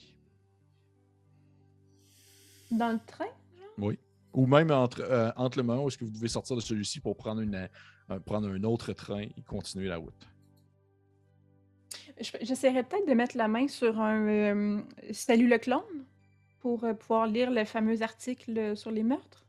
Dans 2.71 2.93
le 2.93 3.01
train? 3.05 3.27
Oui. 3.79 3.99
Ou 4.35 4.47
même 4.47 4.71
entre, 4.71 5.01
euh, 5.01 5.31
entre 5.37 5.59
le 5.59 5.65
moment 5.65 5.85
où 5.85 5.89
est-ce 5.89 5.97
que 5.99 6.05
vous 6.05 6.11
devez 6.11 6.29
sortir 6.29 6.57
de 6.57 6.61
celui-ci 6.61 7.01
pour 7.01 7.17
prendre, 7.17 7.41
une, 7.41 7.69
euh, 8.11 8.19
prendre 8.21 8.49
un 8.49 8.63
autre 8.65 8.93
train 8.93 9.23
et 9.23 9.43
continuer 9.47 9.87
la 9.89 9.97
route? 9.97 10.29
Je- 12.21 12.31
J'essaierais 12.43 12.83
peut-être 12.83 13.07
de 13.09 13.15
mettre 13.15 13.37
la 13.37 13.49
main 13.49 13.69
sur 13.69 14.01
un 14.01 14.27
euh, 14.29 14.81
Salut 15.13 15.49
le 15.49 15.59
clone 15.59 16.05
pour 16.61 16.85
pouvoir 16.99 17.27
lire 17.27 17.51
le 17.51 17.65
fameux 17.65 18.03
article 18.03 18.77
sur 18.77 18.91
les 18.91 19.03
meurtres. 19.03 19.47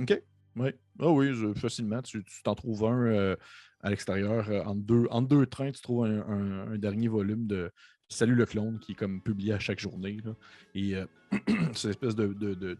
OK. 0.00 0.20
Oui. 0.56 0.70
Ah 1.00 1.10
oui, 1.10 1.32
je- 1.34 1.54
facilement. 1.54 2.02
Tu 2.02 2.22
t'en 2.42 2.54
trouves 2.54 2.84
un 2.84 3.36
à 3.80 3.90
l'extérieur. 3.90 4.48
entre, 4.66 4.80
deux, 4.80 5.06
entre 5.10 5.28
deux 5.28 5.46
trains, 5.46 5.70
tu 5.72 5.80
trouves 5.82 6.06
un, 6.06 6.20
un- 6.28 6.72
un 6.72 6.78
dernier 6.78 7.08
volume 7.08 7.46
de 7.46 7.70
Salut 8.08 8.34
le 8.34 8.46
clone 8.46 8.78
qui 8.80 8.92
est 8.92 8.94
comme 8.94 9.20
publié 9.22 9.52
à 9.54 9.58
chaque 9.58 9.80
journée. 9.80 10.18
là. 10.24 10.32
Et 10.74 10.94
euh, 10.94 11.06
c'est 11.74 11.84
une 11.84 11.90
espèce 11.90 12.14
de, 12.14 12.28
de, 12.28 12.54
de- 12.54 12.74
de- 12.74 12.78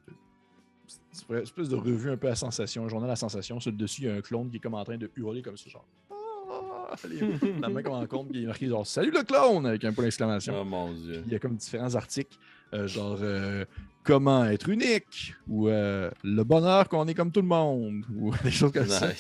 c'est 1.13 1.29
une 1.31 1.37
espèce 1.39 1.69
de 1.69 1.77
revue 1.77 2.11
un 2.11 2.17
peu 2.17 2.29
à 2.29 2.35
sensation, 2.35 2.85
un 2.85 2.89
journal 2.89 3.11
à 3.11 3.17
sensation. 3.17 3.61
Sur 3.61 3.71
le 3.71 3.77
dessus, 3.77 4.03
il 4.03 4.09
y 4.09 4.11
a 4.11 4.15
un 4.15 4.21
clone 4.21 4.51
qui 4.51 4.57
est 4.57 4.61
comme 4.61 4.75
en 4.75 4.85
train 4.85 4.97
de 4.99 5.11
hurler 5.17 5.43
comme 5.43 5.57
ça, 5.57 5.71
genre. 5.71 5.87
Ah! 6.11 6.95
La 7.61 7.69
main 7.69 7.83
qu'on 7.83 7.93
rencontre, 7.93 8.31
qui 8.33 8.45
est 8.45 8.47
marqué 8.47 8.69
genre 8.69 8.87
Salut 8.87 9.11
le 9.11 9.23
clone 9.25 9.67
avec 9.67 9.85
un 9.85 9.93
point 9.93 10.05
d'exclamation. 10.05 10.55
Oh 10.61 10.65
mon 10.65 10.93
dieu. 10.93 11.23
Il 11.27 11.33
y 11.33 11.35
a 11.35 11.39
comme 11.39 11.57
différents 11.57 11.95
articles, 11.95 12.37
euh, 12.73 12.87
genre 12.87 13.19
euh, 13.21 13.65
comment 14.05 14.45
être 14.45 14.69
unique? 14.69 15.35
Ou 15.49 15.69
euh, 15.69 16.11
le 16.23 16.45
bonheur 16.45 16.89
qu'on 16.89 17.09
est 17.09 17.15
comme 17.15 17.33
tout 17.33 17.41
le 17.41 17.49
monde? 17.49 18.05
Ou 18.17 18.33
des 18.45 18.51
choses 18.51 18.71
comme 18.73 18.87
ça. 18.87 19.11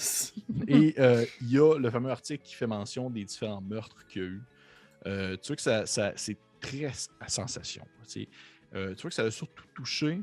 Et 0.69 0.95
il 1.41 1.51
y 1.51 1.59
a 1.59 1.79
le 1.79 1.91
fameux 1.91 2.11
article 2.11 2.45
qui 2.45 2.55
fait 2.55 2.67
mention 2.67 3.11
des 3.11 3.25
différents 3.25 3.63
meurtres 3.63 4.07
qu'il 4.07 4.23
y 4.23 4.25
a 4.25 4.29
eu. 4.29 4.43
Tu 5.39 5.47
vois 5.49 5.57
que 5.57 5.63
ça, 5.63 5.87
ça- 5.87 6.13
c'est 6.17 6.37
très 6.61 6.85
à 7.21 7.29
sensation. 7.29 7.85
Tu 8.07 8.27
vois 8.73 8.95
que 8.95 9.11
ça 9.11 9.23
a 9.23 9.31
surtout 9.31 9.65
touché. 9.75 10.21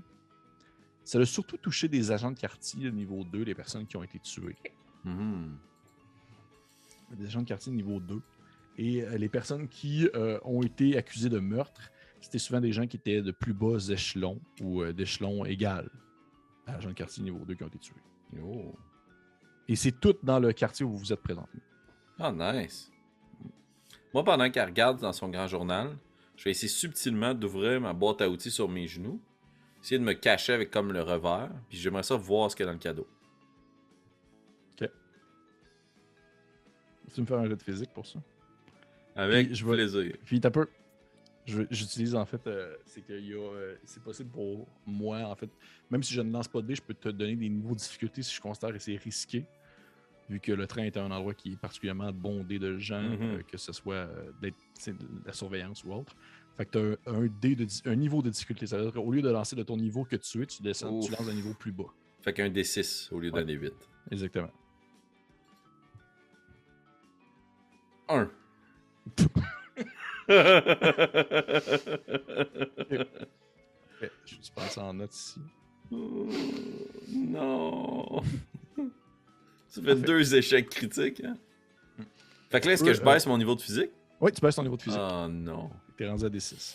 Ça 1.04 1.20
a 1.20 1.26
surtout 1.26 1.58
touché 1.58 1.88
des 1.88 2.12
agents 2.12 2.32
de 2.32 2.40
quartier 2.40 2.86
de 2.86 2.90
niveau 2.92 3.24
2, 3.24 3.46
des 3.46 3.56
personnes 3.56 3.86
qui 3.86 3.98
ont 3.98 4.04
été 4.04 4.20
tuées. 4.20 4.58
Mhm. 5.04 5.58
des 7.18 7.26
agents 7.26 7.42
de 7.42 7.48
quartier 7.48 7.72
de 7.72 7.78
niveau 7.78 8.00
2. 8.00 8.22
Et 8.78 9.04
euh, 9.04 9.18
les 9.18 9.30
personnes 9.30 9.68
qui 9.68 10.08
euh, 10.16 10.40
ont 10.44 10.62
été 10.62 10.98
accusées 10.98 11.30
de 11.30 11.40
meurtre, 11.40 11.92
c'était 12.22 12.40
souvent 12.40 12.62
des 12.62 12.72
gens 12.72 12.88
qui 12.88 12.98
étaient 12.98 13.22
de 13.22 13.32
plus 13.32 13.54
bas 13.54 13.78
échelons 13.90 14.40
ou 14.62 14.82
euh, 14.82 14.94
d'échelons 14.94 15.44
égal 15.44 15.90
à 16.68 16.76
agents 16.76 16.90
de 16.90 16.94
quartier 16.94 17.24
niveau 17.24 17.44
2 17.46 17.56
qui 17.56 17.64
ont 17.64 17.68
été 17.68 17.80
tués. 17.80 17.96
Oh. 18.42 18.76
Et 19.68 19.76
c'est 19.76 20.00
tout 20.00 20.16
dans 20.24 20.40
le 20.40 20.54
quartier 20.54 20.86
où 20.86 20.92
vous 20.92 20.98
vous 21.00 21.14
êtes 21.14 21.22
présenté. 21.22 21.60
Ah, 22.20 22.32
nice. 22.32 22.92
Moi, 24.14 24.24
pendant 24.24 24.50
qu'elle 24.50 24.68
regarde 24.68 25.00
dans 25.00 25.14
son 25.14 25.30
grand 25.30 25.48
journal, 25.48 25.98
je 26.36 26.44
vais 26.44 26.52
essayer 26.52 26.68
subtilement 26.68 27.34
d'ouvrir 27.34 27.80
ma 27.80 27.94
boîte 27.94 28.22
à 28.22 28.30
outils 28.30 28.52
sur 28.52 28.68
mes 28.68 28.88
genoux, 28.88 29.22
essayer 29.82 29.98
de 30.00 30.04
me 30.04 30.14
cacher 30.14 30.54
avec 30.54 30.72
comme 30.72 30.92
le 30.94 31.02
revers, 31.02 31.50
puis 31.70 31.78
j'aimerais 31.78 32.04
ça 32.04 32.16
voir 32.16 32.50
ce 32.52 32.56
qu'il 32.56 32.64
y 32.66 32.68
a 32.68 32.72
dans 32.72 32.78
le 32.78 32.80
cadeau. 32.80 33.08
Tu 37.14 37.20
me 37.20 37.26
faire 37.26 37.40
un 37.40 37.46
jet 37.50 37.56
de 37.58 37.62
physique 37.62 37.90
pour 37.94 38.06
ça? 38.08 38.20
Avec 39.18 39.48
Puis 39.48 39.56
je 39.58 39.66
vais- 39.66 39.74
plaisir. 39.74 40.16
Puis 40.24 40.40
t'as 40.40 40.50
peu. 40.50 40.66
J'utilise 41.46 42.16
en 42.16 42.26
fait, 42.26 42.46
euh, 42.48 42.78
c'est 42.86 43.02
que 43.02 43.12
euh, 43.12 43.76
c'est 43.84 44.02
possible 44.02 44.30
pour 44.30 44.66
moi, 44.86 45.18
en 45.24 45.36
fait, 45.36 45.50
même 45.90 46.02
si 46.04 46.14
je 46.14 46.22
ne 46.22 46.32
lance 46.32 46.48
pas 46.48 46.62
de 46.62 46.68
dés, 46.68 46.76
je 46.76 46.82
peux 46.82 46.94
te 46.94 47.10
donner 47.10 47.36
des 47.36 47.50
niveaux 47.50 47.74
de 47.74 47.80
difficulté 47.80 48.22
si 48.22 48.34
je 48.34 48.40
considère 48.40 48.72
que 48.72 48.80
c'est 48.80 48.96
risqué, 48.96 49.46
vu 50.30 50.40
que 50.40 50.54
le 50.54 50.66
train 50.68 50.84
est 50.84 50.96
un 50.96 51.12
endroit 51.12 51.34
qui 51.34 51.52
est 51.54 51.58
particulièrement 51.60 52.14
bondé 52.14 52.60
de 52.60 52.78
gens, 52.78 53.02
Mhm. 53.02 53.22
euh, 53.22 53.42
que 53.44 53.58
ce 53.58 53.74
soit 53.74 54.08
de 54.42 54.54
la 55.26 55.34
surveillance 55.34 55.84
ou 55.84 55.92
autre. 55.94 56.16
Fait 56.58 56.66
que 56.66 56.72
tu 56.72 57.10
as 57.10 57.12
un, 57.14 57.28
dé 57.42 57.56
de, 57.56 57.66
un 57.86 57.96
niveau 57.96 58.22
de 58.22 58.30
difficulté. 58.30 58.68
Ça 58.68 58.78
veut 58.78 58.84
dire 58.84 58.94
qu'au 58.94 59.12
lieu 59.12 59.22
de 59.22 59.30
lancer 59.30 59.56
de 59.56 59.64
ton 59.64 59.78
niveau 59.78 60.04
que 60.04 60.16
tu 60.18 60.42
es, 60.44 60.46
tu 60.46 60.62
descends, 60.62 61.00
tu 61.00 61.12
lances 61.12 61.26
d'un 61.26 61.34
niveau 61.34 61.54
plus 61.54 61.72
bas. 61.72 61.86
Fait 62.22 62.34
qu'un 62.34 62.50
D6 62.50 63.12
au 63.14 63.20
lieu 63.20 63.32
d'un 63.32 63.46
Ouais. 63.46 63.56
D8. 63.58 63.72
Exactement. 64.12 64.50
Un. 68.10 68.30
Ok, 72.82 74.10
Je 74.26 74.36
vais 74.36 74.42
passer 74.56 74.80
en 74.80 74.94
note 74.94 75.14
ici. 75.14 75.40
non. 77.12 78.22
Ça 79.68 79.82
fait 79.82 79.96
deux 79.96 80.36
échecs 80.36 80.70
critiques. 80.70 81.24
Hein? 81.24 81.36
Fait 82.50 82.60
que 82.60 82.68
là, 82.68 82.74
est-ce 82.74 82.84
que 82.84 82.90
Euh, 82.90 82.94
je 82.94 83.02
baisse 83.02 83.26
mon 83.26 83.38
niveau 83.38 83.56
de 83.56 83.62
physique? 83.62 83.92
Oui, 84.20 84.32
tu 84.34 84.42
baisses 84.42 84.56
ton 84.56 84.64
niveau 84.64 84.76
de 84.78 84.82
physique. 84.82 85.00
Oh 85.02 85.28
non. 85.30 85.70
T'es 86.02 86.10
rendu 86.10 86.26
à 86.26 86.30
D6. 86.30 86.74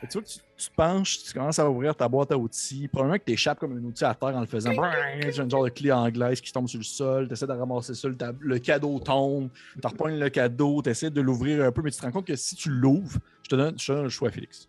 Fait 0.00 0.06
que 0.08 0.12
Tu 0.12 0.18
vois 0.18 0.22
que 0.22 0.26
tu, 0.28 0.38
tu 0.56 0.68
te 0.68 0.74
penches, 0.74 1.22
tu 1.22 1.32
commences 1.32 1.60
à 1.60 1.70
ouvrir 1.70 1.94
ta 1.94 2.08
boîte 2.08 2.32
à 2.32 2.36
outils. 2.36 2.88
Probablement 2.88 3.18
que 3.20 3.24
tu 3.24 3.32
échappes 3.34 3.60
comme 3.60 3.76
un 3.76 3.84
outil 3.84 4.04
à 4.04 4.16
terre 4.16 4.34
en 4.36 4.40
le 4.40 4.46
faisant. 4.46 4.74
Brrr, 4.74 5.30
J'ai 5.30 5.42
un 5.42 5.48
genre 5.48 5.62
de 5.62 5.68
clé 5.68 5.92
anglaise 5.92 6.40
qui 6.40 6.52
tombe 6.52 6.66
sur 6.66 6.78
le 6.78 6.84
sol. 6.84 7.28
Tu 7.28 7.34
essaies 7.34 7.46
de 7.46 7.52
ramasser 7.52 7.94
ça. 7.94 8.08
Le, 8.08 8.16
le 8.40 8.58
cadeau 8.58 8.98
tombe. 8.98 9.48
Tu 9.80 9.86
repognes 9.86 10.18
le 10.18 10.28
cadeau. 10.28 10.82
Tu 10.82 10.90
essaies 10.90 11.10
de 11.10 11.20
l'ouvrir 11.20 11.64
un 11.64 11.70
peu, 11.70 11.82
mais 11.82 11.92
tu 11.92 11.98
te 11.98 12.02
rends 12.02 12.10
compte 12.10 12.26
que 12.26 12.34
si 12.34 12.56
tu 12.56 12.68
l'ouvres, 12.68 13.20
je 13.44 13.48
te 13.50 13.54
donne, 13.54 13.78
je 13.78 13.86
te 13.86 13.92
donne 13.92 14.02
le 14.02 14.08
choix, 14.08 14.32
Félix. 14.32 14.68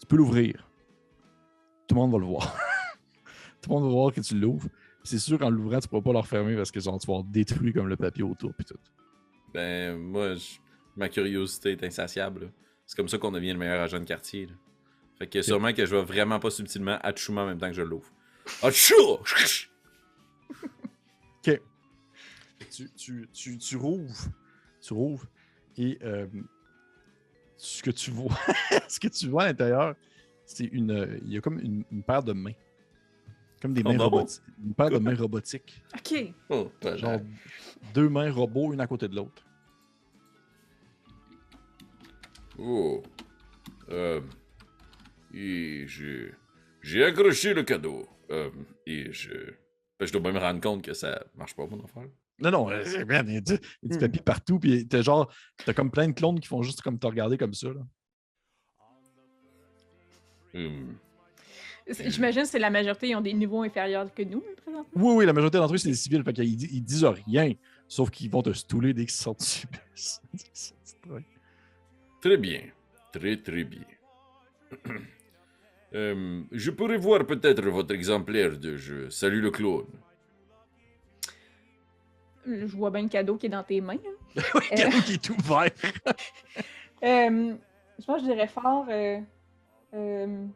Tu 0.00 0.06
peux 0.06 0.16
l'ouvrir. 0.16 0.68
Tout 1.88 1.94
le 1.94 2.02
monde 2.02 2.12
va 2.12 2.18
le 2.18 2.26
voir. 2.26 2.54
Tout 3.62 3.70
le 3.70 3.76
monde 3.76 3.84
va 3.84 3.90
voir 3.90 4.12
que 4.12 4.20
tu 4.20 4.38
l'ouvres. 4.38 4.68
C'est 5.04 5.18
sûr 5.18 5.38
qu'en 5.38 5.48
l'ouvrant, 5.48 5.78
tu 5.80 5.86
ne 5.86 5.88
pourras 5.88 6.02
pas 6.02 6.12
le 6.12 6.18
refermer 6.18 6.54
parce 6.54 6.70
que 6.70 6.80
genre, 6.80 6.98
tu 6.98 7.06
vas 7.10 7.22
détruit 7.24 7.72
comme 7.72 7.88
le 7.88 7.96
papier 7.96 8.22
autour. 8.24 8.52
Puis 8.54 8.66
tout. 8.66 8.76
Ben, 9.54 9.96
moi, 9.96 10.34
je- 10.34 10.58
ma 10.96 11.08
curiosité 11.08 11.72
est 11.72 11.82
insatiable. 11.84 12.52
C'est 12.86 12.96
comme 12.96 13.08
ça 13.08 13.18
qu'on 13.18 13.32
devient 13.32 13.52
le 13.52 13.58
meilleur 13.58 13.80
agent 13.80 13.98
de 14.00 14.04
quartier. 14.04 14.46
là. 14.46 14.52
Fait 15.18 15.26
que 15.28 15.42
sûrement 15.42 15.72
que 15.72 15.86
je 15.86 15.94
vais 15.94 16.02
vraiment 16.02 16.40
pas 16.40 16.50
subtilement 16.50 16.98
Achuma 17.02 17.42
en 17.42 17.46
même 17.46 17.58
temps 17.58 17.68
que 17.68 17.74
je 17.74 17.82
l'ouvre. 17.82 18.10
Achou! 18.62 18.94
OK. 21.46 21.60
Tu, 22.70 22.90
tu, 22.96 23.28
tu, 23.32 23.58
tu 23.58 23.76
rouvres. 23.76 24.26
Tu 24.82 24.92
rouvres. 24.92 25.26
Et 25.76 25.98
euh, 26.02 26.26
ce 27.56 27.82
que 27.82 27.90
tu 27.90 28.10
vois, 28.10 28.36
ce 28.88 28.98
que 29.00 29.08
tu 29.08 29.28
vois 29.28 29.44
à 29.44 29.46
l'intérieur, 29.46 29.94
c'est 30.44 30.64
une. 30.64 31.20
Il 31.24 31.32
y 31.32 31.38
a 31.38 31.40
comme 31.40 31.58
une, 31.60 31.84
une 31.90 32.02
paire 32.02 32.22
de 32.22 32.32
mains. 32.32 32.52
Comme 33.62 33.72
des 33.72 33.82
Oh 33.84 33.92
mains 33.92 33.98
robotiques. 33.98 34.42
Une 34.62 34.74
paire 34.74 34.90
de 34.90 34.98
mains 35.00 35.16
robotiques. 35.16 35.82
OK. 35.94 36.34
Oh, 36.50 36.70
genre. 36.96 37.20
deux 37.94 38.08
mains 38.08 38.30
robots, 38.32 38.72
une 38.72 38.80
à 38.80 38.86
côté 38.86 39.08
de 39.08 39.16
l'autre. 39.16 39.44
Oh. 42.58 43.02
Euh. 43.90 44.20
Et 45.32 45.84
je. 45.86 46.30
J'ai 46.82 47.04
accroché 47.04 47.54
le 47.54 47.62
cadeau. 47.62 48.06
Euh, 48.30 48.50
et 48.86 49.12
je. 49.12 49.30
Ben, 49.98 50.06
je 50.06 50.12
dois 50.12 50.20
bien 50.20 50.32
me 50.32 50.38
rendre 50.38 50.60
compte 50.60 50.82
que 50.82 50.92
ça 50.94 51.24
marche 51.36 51.54
pas, 51.54 51.66
mon 51.66 51.82
affaire. 51.84 52.04
Non, 52.40 52.50
non, 52.50 52.70
euh, 52.70 52.82
c'est- 52.84 53.04
man, 53.04 53.24
il 53.28 53.34
y 53.34 53.36
a 53.36 53.40
du, 53.40 53.52
il 53.82 53.92
y 53.92 53.94
a 53.94 53.96
du 53.96 53.98
papier 54.00 54.22
partout, 54.22 54.58
puis 54.58 54.88
t'as 54.88 55.02
genre, 55.02 55.32
t'as 55.64 55.72
comme 55.72 55.90
plein 55.90 56.08
de 56.08 56.12
clones 56.14 56.40
qui 56.40 56.48
font 56.48 56.62
juste 56.62 56.82
comme 56.82 56.98
te 56.98 57.06
regarder 57.06 57.38
comme 57.38 57.54
ça. 57.54 57.68
Là. 57.68 57.80
Hum. 60.54 60.96
J'imagine 61.86 62.42
que 62.42 62.48
c'est 62.48 62.58
la 62.58 62.70
majorité, 62.70 63.08
ils 63.10 63.14
ont 63.14 63.20
des 63.20 63.34
niveaux 63.34 63.62
inférieurs 63.62 64.12
que 64.14 64.22
nous, 64.22 64.42
présentement. 64.56 64.86
Oui, 64.96 65.14
oui, 65.16 65.26
la 65.26 65.32
majorité 65.32 65.58
d'entre 65.58 65.74
eux, 65.74 65.78
c'est 65.78 65.88
des 65.90 65.94
civils, 65.94 66.24
fait 66.24 66.32
qu'ils 66.32 66.74
ils 66.74 66.80
disent 66.82 67.04
rien, 67.04 67.52
sauf 67.86 68.10
qu'ils 68.10 68.30
vont 68.30 68.42
te 68.42 68.52
stouler 68.52 68.94
dès 68.94 69.02
qu'ils 69.02 69.10
sortent 69.12 69.40
du 69.40 69.66
bus. 69.94 70.20
Très- 72.24 72.38
bien. 72.38 72.62
Très, 73.12 73.36
très 73.36 73.64
bien. 73.64 73.84
Euh, 75.96 76.42
je 76.50 76.72
pourrais 76.72 76.96
voir 76.96 77.24
peut-être 77.24 77.62
votre 77.68 77.94
exemplaire 77.94 78.58
de 78.58 78.76
je 78.76 79.08
salue 79.10 79.40
le 79.40 79.52
clone. 79.52 79.86
Je 82.44 82.66
vois 82.66 82.90
bien 82.90 83.02
le 83.02 83.08
cadeau 83.08 83.36
qui 83.36 83.46
est 83.46 83.48
dans 83.48 83.62
tes 83.62 83.80
mains. 83.80 83.94
hein. 83.94 84.42
Le 84.54 84.76
cadeau 84.76 85.00
qui 85.06 85.12
est 85.12 85.30
ouvert. 85.30 85.70
Euh, 87.04 87.54
je 88.00 88.04
pense 88.06 88.16
que 88.22 88.26
je 88.26 88.32
dirais 88.32 88.48
fort. 88.48 88.86
euh, 88.90 89.20
euh, 89.94 90.46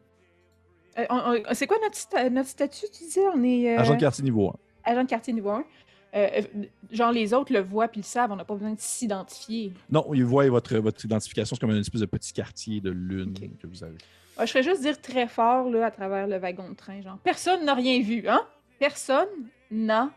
euh, 0.98 1.42
c'est 1.52 1.68
quoi 1.68 1.76
notre, 1.84 1.96
sta- 1.96 2.30
notre 2.30 2.48
statut, 2.48 2.86
tu 2.92 3.04
disais? 3.04 3.28
On 3.32 3.40
est 3.44 3.76
euh, 3.76 3.80
Agent 3.80 3.94
de 3.94 4.00
quartier 4.00 4.24
niveau 4.24 4.48
1. 4.48 4.90
agent 4.90 5.04
de 5.04 5.08
quartier 5.08 5.32
niveau 5.34 5.50
1. 5.50 5.64
Euh, 6.14 6.28
euh, 6.38 6.64
genre, 6.90 7.12
les 7.12 7.34
autres 7.34 7.52
le 7.52 7.60
voient 7.60 7.88
puis 7.88 8.00
le 8.00 8.04
savent, 8.06 8.32
on 8.32 8.36
n'a 8.36 8.44
pas 8.44 8.54
besoin 8.54 8.72
de 8.72 8.80
s'identifier. 8.80 9.72
Non, 9.90 10.06
ils 10.14 10.24
voient 10.24 10.48
votre, 10.48 10.76
votre 10.78 11.04
identification, 11.04 11.54
c'est 11.54 11.60
comme 11.60 11.70
une 11.70 11.80
espèce 11.80 12.00
de 12.00 12.06
petit 12.06 12.32
quartier 12.32 12.80
de 12.80 12.90
lune 12.90 13.34
que 13.60 13.66
vous 13.66 13.84
avez. 13.84 13.98
Ouais, 14.38 14.46
je 14.46 14.52
ferais 14.52 14.62
juste 14.62 14.80
dire 14.80 15.00
très 15.00 15.26
fort 15.26 15.68
là, 15.68 15.86
à 15.86 15.90
travers 15.90 16.26
le 16.26 16.38
wagon 16.38 16.70
de 16.70 16.74
train, 16.74 17.02
genre 17.02 17.18
personne 17.18 17.64
n'a 17.64 17.74
rien 17.74 18.00
vu, 18.00 18.26
hein? 18.28 18.40
Personne 18.78 19.28
n'a 19.70 20.10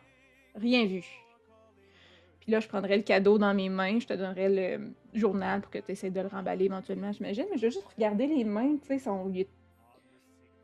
rien 0.56 0.86
vu. 0.86 1.04
Puis 2.40 2.52
là, 2.52 2.60
je 2.60 2.68
prendrais 2.68 2.98
le 2.98 3.04
cadeau 3.04 3.38
dans 3.38 3.54
mes 3.54 3.70
mains, 3.70 4.00
je 4.00 4.08
te 4.08 4.14
donnerais 4.14 4.50
le 4.50 4.94
journal 5.14 5.62
pour 5.62 5.72
que 5.72 5.80
tu 5.80 5.92
essaies 5.92 6.10
de 6.10 6.22
le 6.22 6.28
remballer 6.28 6.66
éventuellement, 6.66 7.12
j'imagine. 7.12 7.46
Mais 7.52 7.58
je 7.58 7.66
veux 7.66 7.72
juste 7.72 7.88
regarder 7.96 8.28
les 8.28 8.44
mains, 8.44 8.78
tu 8.82 8.88
sais, 8.88 9.00
sont, 9.00 9.32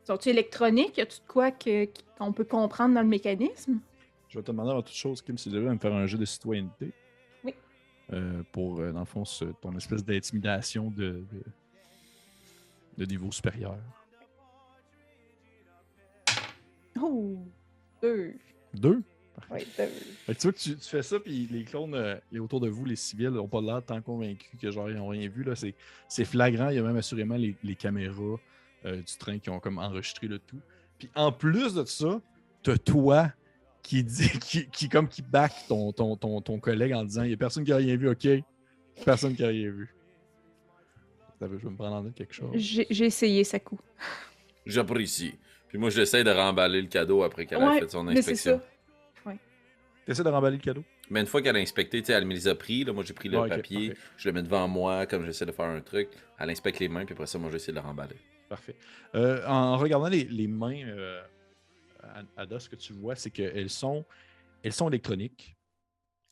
sont-ils 0.04 0.30
électroniques? 0.30 0.96
Y 0.96 1.02
a-tu 1.02 1.20
de 1.20 1.26
quoi 1.26 1.50
qu'on 1.52 2.32
peut 2.32 2.44
comprendre 2.44 2.94
dans 2.94 3.02
le 3.02 3.08
mécanisme? 3.08 3.80
Je 4.28 4.38
vais 4.38 4.42
te 4.42 4.50
demander 4.50 4.70
avant 4.70 4.82
toute 4.82 4.94
chose, 4.94 5.22
Kim, 5.22 5.38
si 5.38 5.48
tu 5.48 5.54
devais 5.54 5.72
me 5.72 5.78
faire 5.78 5.94
un 5.94 6.06
jeu 6.06 6.18
de 6.18 6.24
citoyenneté. 6.24 6.92
Oui. 7.44 7.54
Euh, 8.12 8.42
pour, 8.52 8.78
euh, 8.80 8.92
dans 8.92 9.00
le 9.00 9.04
fond, 9.06 9.24
ce- 9.24 9.44
ton 9.60 9.74
espèce 9.76 10.04
d'intimidation 10.04 10.90
de, 10.90 11.24
de, 11.32 11.42
de 12.98 13.04
niveau 13.06 13.30
supérieur. 13.32 13.78
Oh! 17.00 17.38
Deux. 18.02 18.34
Deux? 18.74 19.02
Ouais, 19.50 19.64
deux. 19.78 19.86
Fait 20.26 20.34
que 20.34 20.40
tu 20.40 20.42
vois 20.48 20.52
que 20.52 20.58
tu, 20.58 20.76
tu 20.76 20.88
fais 20.88 21.02
ça, 21.02 21.18
puis 21.20 21.46
les 21.50 21.64
clones 21.64 21.94
euh, 21.94 22.16
les 22.32 22.38
autour 22.40 22.60
de 22.60 22.68
vous, 22.68 22.84
les 22.84 22.96
civils, 22.96 23.30
n'ont 23.30 23.48
pas 23.48 23.60
l'air 23.60 23.82
tant 23.84 24.00
convaincus 24.02 24.50
que 24.60 24.70
genre 24.70 24.90
ils 24.90 24.96
n'ont 24.96 25.08
rien 25.08 25.28
vu. 25.28 25.42
là. 25.44 25.54
C'est, 25.54 25.74
c'est 26.08 26.24
flagrant. 26.24 26.68
Il 26.70 26.76
y 26.76 26.78
a 26.78 26.82
même 26.82 26.96
assurément 26.96 27.36
les, 27.36 27.56
les 27.62 27.74
caméras 27.76 28.36
euh, 28.84 28.96
du 28.96 29.16
train 29.18 29.38
qui 29.38 29.48
ont 29.48 29.60
comme 29.60 29.78
enregistré 29.78 30.26
le 30.26 30.38
tout. 30.38 30.60
Puis 30.98 31.08
en 31.14 31.30
plus 31.32 31.74
de 31.74 31.84
ça, 31.84 32.20
t'as 32.62 32.76
toi 32.76 33.32
qui 33.88 34.04
dit 34.04 34.28
qui, 34.40 34.68
qui 34.68 34.88
comme 34.88 35.08
qui 35.08 35.22
back 35.22 35.52
ton, 35.68 35.92
ton, 35.92 36.16
ton, 36.16 36.40
ton 36.40 36.58
collègue 36.60 36.92
en 36.92 37.04
disant 37.04 37.22
il 37.22 37.28
n'y 37.28 37.34
a 37.34 37.36
personne 37.38 37.64
qui 37.64 37.72
a 37.72 37.76
rien 37.76 37.96
vu, 37.96 38.08
ok? 38.08 38.28
Personne 39.04 39.34
qui 39.34 39.44
a 39.44 39.48
rien 39.48 39.70
vu. 39.70 39.94
Je 41.40 41.46
vais 41.46 41.70
me 41.70 41.76
prendre 41.76 41.94
en 41.96 42.02
note 42.02 42.14
quelque 42.14 42.34
chose. 42.34 42.50
J'ai 42.56 43.04
essayé, 43.04 43.44
ça 43.44 43.60
coup. 43.60 43.78
J'apprécie. 44.66 45.34
Puis 45.68 45.78
moi, 45.78 45.88
j'essaie 45.90 46.24
de 46.24 46.30
remballer 46.30 46.82
le 46.82 46.88
cadeau 46.88 47.22
après 47.22 47.46
qu'elle 47.46 47.62
a 47.62 47.68
Ouais, 47.68 47.80
fait 47.80 47.90
son 47.90 48.02
mais 48.02 48.14
c'est 48.22 48.32
inspection. 48.32 48.58
ça. 49.24 49.32
T'essaies 50.04 50.24
de 50.24 50.28
remballer 50.30 50.56
le 50.56 50.62
cadeau? 50.62 50.82
Mais 51.10 51.20
une 51.20 51.26
fois 51.26 51.42
qu'elle 51.42 51.56
a 51.56 51.58
inspecté, 51.60 52.00
tu 52.00 52.06
sais, 52.06 52.12
elle 52.14 52.24
me 52.24 52.32
les 52.32 52.48
a 52.48 52.54
pris. 52.54 52.82
Là, 52.82 52.92
moi, 52.94 53.04
j'ai 53.06 53.12
pris 53.12 53.28
le 53.28 53.38
Ouais, 53.38 53.48
papier, 53.48 53.92
je 54.16 54.28
le 54.28 54.32
mets 54.32 54.42
devant 54.42 54.66
moi, 54.66 55.04
comme 55.06 55.24
j'essaie 55.26 55.44
de 55.46 55.52
faire 55.52 55.66
un 55.66 55.80
truc. 55.82 56.08
Elle 56.38 56.48
inspecte 56.50 56.78
les 56.80 56.88
mains, 56.88 57.04
puis 57.04 57.12
après 57.12 57.26
ça, 57.26 57.38
moi, 57.38 57.50
j'essaie 57.52 57.72
de 57.72 57.76
le 57.76 57.82
remballer. 57.82 58.16
Parfait. 58.48 58.74
Euh, 59.14 59.46
en 59.46 59.76
regardant 59.76 60.08
les, 60.08 60.24
les 60.24 60.46
mains, 60.48 60.80
euh, 60.86 61.20
Ada, 62.36 62.60
ce 62.60 62.68
que 62.68 62.76
tu 62.76 62.92
vois, 62.92 63.14
c'est 63.16 63.30
qu'elles 63.30 63.70
sont, 63.70 64.04
elles 64.62 64.72
sont 64.72 64.88
électroniques. 64.88 65.56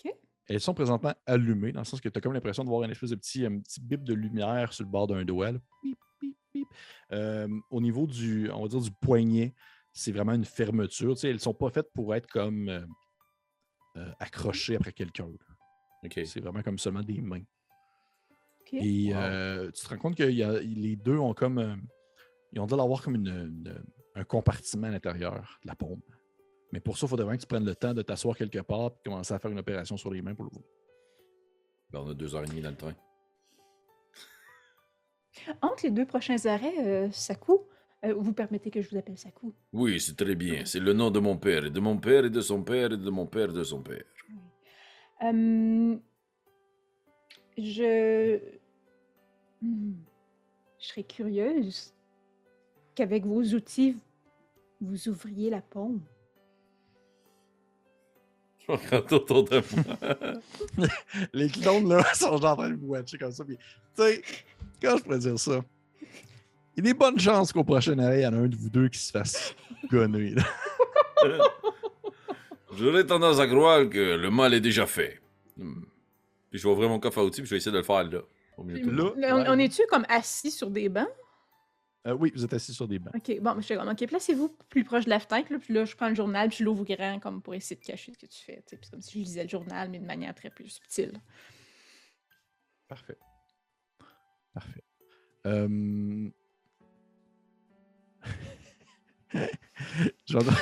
OK. 0.05 0.13
Elles 0.49 0.61
sont 0.61 0.75
présentement 0.75 1.15
allumées, 1.27 1.73
dans 1.73 1.81
le 1.81 1.85
sens 1.85 2.01
que 2.01 2.09
tu 2.09 2.19
as 2.19 2.21
comme 2.21 2.33
l'impression 2.33 2.63
de 2.65 2.69
voir 2.69 2.85
une 2.85 2.91
espèce 2.91 3.11
de 3.11 3.17
petit, 3.17 3.45
un 3.45 3.59
petit 3.61 3.81
bip 3.81 4.05
de 4.05 4.15
lumière 4.15 4.73
sur 4.73 4.85
le 4.85 4.91
bord 4.91 5.07
d'un 5.07 5.25
doigt. 5.25 5.53
là. 5.53 5.59
Bip, 5.83 5.99
bip, 6.21 6.37
bip. 6.55 6.69
Euh, 7.13 7.49
au 7.71 7.81
niveau 7.81 8.07
du, 8.07 8.51
on 8.53 8.63
va 8.63 8.69
dire, 8.69 8.81
du 8.81 8.91
poignet, 8.91 9.55
c'est 9.93 10.13
vraiment 10.13 10.35
une 10.35 10.45
fermeture. 10.45 11.15
Tu 11.15 11.21
sais, 11.23 11.29
elles 11.31 11.35
ne 11.37 11.41
sont 11.41 11.55
pas 11.55 11.71
faites 11.71 11.91
pour 11.93 12.15
être 12.15 12.29
comme 12.29 12.69
euh, 12.69 12.87
euh, 13.97 14.13
accrochées 14.21 14.77
après 14.77 14.93
quelqu'un. 14.93 15.27
là. 15.27 15.55
OK. 16.05 16.21
C'est 16.25 16.41
vraiment 16.41 16.63
comme 16.63 16.79
seulement 16.79 17.03
des 17.03 17.21
mains. 17.21 17.43
Ok. 18.61 18.75
Et 18.75 19.13
Wow. 19.15 19.21
euh, 19.21 19.71
tu 19.73 19.85
te 19.85 19.89
rends 19.89 19.99
compte 19.99 20.17
que 20.17 20.25
y 20.31 20.43
a- 20.43 20.61
les 20.61 20.97
deux 20.97 21.19
ont 21.19 21.35
comme. 21.35 21.59
euh, 21.59 21.75
ils 22.53 22.61
ont 22.61 22.67
l'air 22.67 22.77
d'avoir 22.77 23.03
comme 23.03 23.15
une, 23.17 23.29
une- 23.29 23.85
un 24.17 24.25
compartiment 24.25 24.89
à 24.89 24.91
l'intérieur 24.91 25.61
de 25.63 25.69
la 25.69 25.75
pompe. 25.75 26.05
Mais 26.73 26.81
pour 26.81 26.99
ça, 26.99 27.07
il 27.07 27.11
faudrait 27.11 27.25
vraiment 27.25 27.37
que 27.37 27.43
tu 27.43 27.47
prennes 27.47 27.65
le 27.65 27.77
temps 27.77 27.95
de 27.95 28.03
t'asseoir 28.03 28.37
quelque 28.37 28.59
part 28.59 28.91
et 28.91 29.09
commencer 29.09 29.33
à 29.33 29.39
faire 29.39 29.51
une 29.51 29.59
opération 29.59 29.97
sur 29.97 30.11
les 30.11 30.23
mains 30.23 30.35
pour 30.35 30.45
l'ouvrir. 30.47 30.65
Ben, 31.91 32.01
on 32.01 32.11
a 32.11 32.15
deux 32.15 32.35
heures 32.35 32.43
et 32.43 32.47
demie 32.47 32.63
dans 32.63 32.71
le 32.71 32.77
train. 32.77 32.95
Entre 35.63 35.85
les 35.85 35.91
deux 35.91 36.07
prochains 36.07 36.45
arrêts, 36.47 36.75
euh, 36.79 37.11
Sakou, 37.13 37.61
euh, 38.05 38.15
vous 38.15 38.33
permettez 38.33 38.71
que 38.71 38.81
je 38.81 38.91
vous 38.91 38.97
appelle 38.97 39.19
Sakou? 39.19 39.55
Oui, 39.73 40.01
c'est 40.01 40.17
très 40.17 40.35
bien. 40.35 40.65
C'est 40.65 40.81
le 40.81 40.93
nom 40.93 41.11
de 41.11 41.21
mon 41.21 41.37
père, 41.37 41.67
et 41.67 41.71
de 41.71 41.81
mon 41.81 41.99
père, 41.99 42.25
et 42.25 42.31
de 42.31 42.41
son 42.41 42.65
père, 42.65 42.93
et 42.93 42.97
de 42.97 43.11
mon 43.11 43.27
père, 43.27 43.53
de 43.53 43.63
son 43.63 43.83
père. 43.83 44.05
Euh, 45.23 45.97
je... 47.59 48.41
Hmm. 49.61 49.95
Je 50.79 50.87
serais 50.89 51.05
curieuse 51.05 51.95
qu'avec 52.95 53.25
vos 53.25 53.43
outils, 53.43 53.97
vous 54.81 55.09
ouvriez 55.09 55.51
la 55.51 55.61
pompe. 55.63 56.03
Je 58.59 58.73
regarde 58.73 59.13
autour 59.13 59.45
de 59.45 59.63
moi. 59.75 60.89
Les 61.33 61.49
clones, 61.49 61.89
là, 61.89 62.03
sont 62.15 62.37
genre 62.37 62.53
en 62.53 62.57
train 62.57 62.71
de 62.71 62.77
vous 62.77 62.89
watcher 62.89 63.19
comme 63.19 63.33
ça. 63.33 63.45
Puis, 63.45 63.57
tu 63.57 63.63
sais, 63.97 64.23
quand 64.83 64.99
je 64.99 65.03
pourrais 65.03 65.19
dire 65.19 65.39
ça, 65.39 65.61
il 66.77 66.85
y 66.85 66.89
a 66.89 66.93
des 66.93 66.95
bonnes 66.95 67.19
chances 67.19 67.53
qu'au 67.53 67.65
prochain 67.65 67.99
arrêt, 67.99 68.21
il 68.21 68.25
y 68.25 68.27
en 68.27 68.35
a 68.35 68.37
un 68.37 68.49
de 68.49 68.57
vous 68.57 68.69
deux 68.69 68.89
qui 68.89 68.99
se 68.99 69.11
fasse 69.11 69.55
gonner. 69.91 70.35
là. 70.35 70.43
J'aurais 72.77 73.07
tendance 73.07 73.39
à 73.39 73.47
croire 73.47 73.89
que 73.89 74.17
le 74.17 74.31
mal 74.31 74.53
est 74.53 74.61
déjà 74.61 74.87
fait. 74.87 75.21
Hmm. 75.57 75.85
Puis 76.51 76.59
je 76.59 76.65
vais 76.65 76.73
ouvrir 76.73 76.91
mon 76.91 76.99
coffre 76.99 77.19
à 77.19 77.25
outils, 77.25 77.41
puis 77.41 77.49
je 77.49 77.55
vais 77.55 77.57
essayer 77.57 77.73
de 77.73 77.79
le 77.79 77.83
faire 77.83 78.05
là. 78.05 78.21
Au 78.59 78.65
milieu 78.65 78.81
de 78.81 78.85
tout 78.85 78.91
le 78.91 79.03
monde. 79.03 79.15
Là, 79.17 79.37
on, 79.37 79.41
ouais. 79.41 79.47
on 79.49 79.59
est-tu 79.59 79.83
comme 79.89 80.05
assis 80.09 80.51
sur 80.51 80.71
des 80.71 80.89
bancs? 80.89 81.09
Euh, 82.07 82.15
oui, 82.15 82.31
vous 82.35 82.45
êtes 82.45 82.53
assis 82.53 82.73
sur 82.73 82.87
des 82.87 83.01
bancs. 83.01 83.15
Ok, 83.17 83.41
bon, 83.41 83.57
je 83.57 83.63
suis 83.63 83.77
comme, 83.77 83.89
ok, 83.89 84.07
placez-vous 84.07 84.57
plus 84.69 84.85
proche 84.85 85.07
de 85.07 85.11
la 85.11 85.19
fenêtre, 85.19 85.53
là, 85.53 85.59
puis 85.59 85.75
là, 85.75 85.85
je 85.85 85.97
prends 85.97 86.09
le 86.09 86.15
journal, 86.15 86.49
puis 86.49 86.59
je 86.59 86.65
l'ouvre 86.65 86.85
grand, 86.85 87.19
comme 87.19 87.43
pour 87.43 87.55
essayer 87.55 87.75
de 87.81 87.85
cacher 87.85 88.13
ce 88.13 88.19
que 88.19 88.27
tu 88.27 88.45
fais. 88.45 88.63
puis 88.65 88.79
C'est 88.81 88.91
comme 88.91 89.03
si 89.03 89.19
je 89.19 89.25
lisais 89.25 89.43
le 89.43 89.49
journal, 89.49 89.91
mais 89.91 89.99
de 89.99 90.05
manière 90.05 90.33
très 90.35 90.51
plus 90.51 90.69
subtile. 90.69 91.21
Parfait. 92.87 93.19
Parfait. 94.55 94.85
Euh... 95.47 96.31
je, 100.27 100.39
vais... 100.39 100.53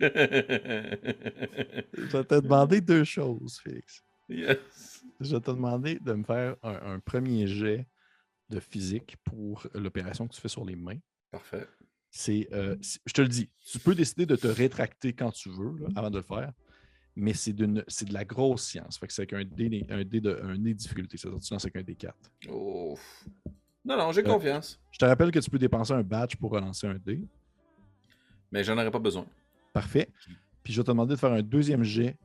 je 1.94 2.16
vais 2.16 2.24
te 2.24 2.40
demander 2.40 2.80
deux 2.80 3.02
choses, 3.02 3.58
Félix. 3.58 4.04
yes. 4.28 5.04
Je 5.20 5.34
vais 5.34 5.40
te 5.40 5.50
demander 5.50 5.98
de 5.98 6.12
me 6.12 6.22
faire 6.22 6.54
un, 6.62 6.94
un 6.94 7.00
premier 7.00 7.48
jet 7.48 7.86
de 8.54 8.60
physique 8.60 9.16
pour 9.24 9.66
l'opération 9.74 10.26
que 10.28 10.34
tu 10.34 10.40
fais 10.40 10.48
sur 10.48 10.64
les 10.64 10.76
mains. 10.76 10.98
Parfait. 11.30 11.66
C'est, 12.10 12.48
euh, 12.52 12.76
c'est- 12.80 13.00
je 13.04 13.12
te 13.12 13.20
le 13.22 13.28
dis, 13.28 13.48
tu 13.70 13.78
peux 13.78 13.94
décider 13.94 14.24
de 14.26 14.36
te 14.36 14.46
rétracter 14.46 15.12
quand 15.12 15.32
tu 15.32 15.48
veux 15.50 15.76
là, 15.80 15.88
avant 15.96 16.10
de 16.10 16.16
le 16.18 16.22
faire, 16.22 16.52
mais 17.16 17.34
c'est, 17.34 17.52
d'une, 17.52 17.84
c'est 17.88 18.08
de 18.08 18.14
la 18.14 18.24
grosse 18.24 18.64
science. 18.64 18.98
Fait 18.98 19.06
que 19.08 19.12
c'est 19.12 19.22
avec 19.22 19.32
un 19.32 19.44
dé, 19.44 19.84
un 19.90 20.04
dé 20.04 20.20
de, 20.20 20.40
un 20.42 20.56
dé 20.56 20.72
de 20.74 20.78
difficulté. 20.78 21.16
C'est-à-dire 21.16 21.40
que 21.40 21.44
tu 21.44 21.52
lances 21.52 21.64
avec 21.64 21.76
un 21.76 21.82
D4. 21.82 22.12
Oh. 22.50 22.96
Non, 23.84 23.96
non, 23.98 24.12
j'ai 24.12 24.20
Euh, 24.22 24.32
confiance. 24.32 24.80
Je 24.92 24.98
te 24.98 25.04
rappelle 25.04 25.30
que 25.30 25.38
tu 25.40 25.50
peux 25.50 25.58
dépenser 25.58 25.92
un 25.92 26.02
badge 26.02 26.36
pour 26.36 26.50
relancer 26.52 26.86
un 26.86 26.94
dé. 27.04 27.20
Mais 28.52 28.62
j'en 28.64 28.74
aurais 28.78 28.90
pas 28.90 28.98
besoin. 29.00 29.26
Parfait. 29.72 30.08
Puis 30.62 30.72
je 30.72 30.80
vais 30.80 30.84
te 30.84 30.90
demander 30.90 31.14
de 31.14 31.18
faire 31.18 31.32
un 31.32 31.42
deuxième 31.42 31.82
jet 31.82 32.16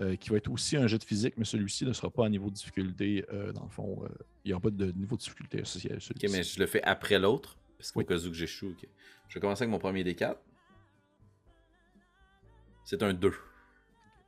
euh, 0.00 0.16
qui 0.16 0.30
va 0.30 0.36
être 0.36 0.50
aussi 0.50 0.76
un 0.76 0.86
jet 0.86 0.98
de 0.98 1.04
physique, 1.04 1.34
mais 1.36 1.44
celui-ci 1.44 1.84
ne 1.84 1.92
sera 1.92 2.10
pas 2.10 2.26
à 2.26 2.28
niveau 2.28 2.48
de 2.50 2.54
difficulté. 2.54 3.24
euh, 3.32 3.52
dans 3.52 3.64
le 3.64 3.70
fond, 3.70 4.04
euh, 4.04 4.08
il 4.44 4.48
n'y 4.48 4.52
aura 4.54 4.60
pas 4.62 4.70
de 4.70 4.92
niveau 4.92 5.16
de 5.16 5.20
difficulté 5.20 5.60
associé 5.62 5.92
à 5.92 6.00
celui-ci. 6.00 6.26
Ok, 6.26 6.32
mais 6.32 6.42
je 6.42 6.58
le 6.60 6.66
fais 6.66 6.82
après 6.82 7.18
l'autre. 7.18 7.56
Parce 7.76 7.92
qu'au 7.92 8.00
Oui. 8.00 8.06
cas 8.06 8.16
où 8.18 8.28
que 8.30 8.34
j'échoue, 8.34 8.70
ok. 8.70 8.86
Je 9.28 9.34
vais 9.34 9.40
commencer 9.40 9.62
avec 9.64 9.70
mon 9.72 9.78
premier 9.78 10.02
D4. 10.04 10.36
C'est 12.84 13.02
un 13.02 13.12
2. 13.12 13.30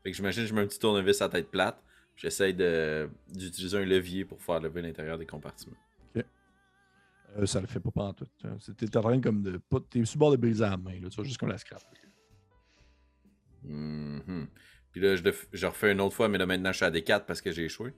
Fait 0.03 0.11
que 0.11 0.17
j'imagine 0.17 0.43
que 0.45 0.49
je 0.49 0.55
mets 0.55 0.61
un 0.61 0.67
petit 0.67 0.79
tournevis 0.79 1.21
à 1.23 1.29
tête 1.29 1.51
plate. 1.51 1.83
J'essaye 2.17 2.55
d'utiliser 2.55 3.79
un 3.79 3.85
levier 3.85 4.25
pour 4.25 4.41
faire 4.43 4.61
lever 4.61 4.83
l'intérieur 4.83 5.19
des 5.19 5.27
compartiments. 5.27 5.77
Euh, 7.39 7.47
ça 7.47 7.61
le 7.61 7.69
fait 7.69 7.79
pas 7.79 7.93
pendant 7.93 8.13
tout. 8.13 8.27
T'es 8.77 8.97
en 8.97 9.03
train 9.03 9.21
comme 9.21 9.41
de. 9.43 9.61
T'es 9.89 10.05
sur 10.05 10.17
le 10.17 10.19
bord 10.19 10.31
de 10.33 10.37
briser 10.37 10.63
la 10.65 10.77
main, 10.77 10.99
là, 11.01 11.09
tu 11.09 11.15
vois, 11.15 11.25
juste 11.25 11.39
comme 11.39 11.49
la 11.49 11.59
scrap. 11.59 11.81
Mhm. 13.63 14.49
Puis 14.93 15.01
là, 15.01 15.17
je, 15.17 15.23
le 15.23 15.31
f- 15.31 15.47
je 15.53 15.67
refais 15.67 15.93
une 15.93 16.01
autre 16.01 16.17
fois, 16.17 16.29
mais 16.29 16.39
là 16.39 16.47
maintenant 16.47 16.73
je 16.73 16.77
suis 16.79 16.85
à 16.87 16.91
D4 16.91 17.25
parce 17.27 17.41
que 17.41 17.53
j'ai 17.53 17.65
échoué. 17.65 17.95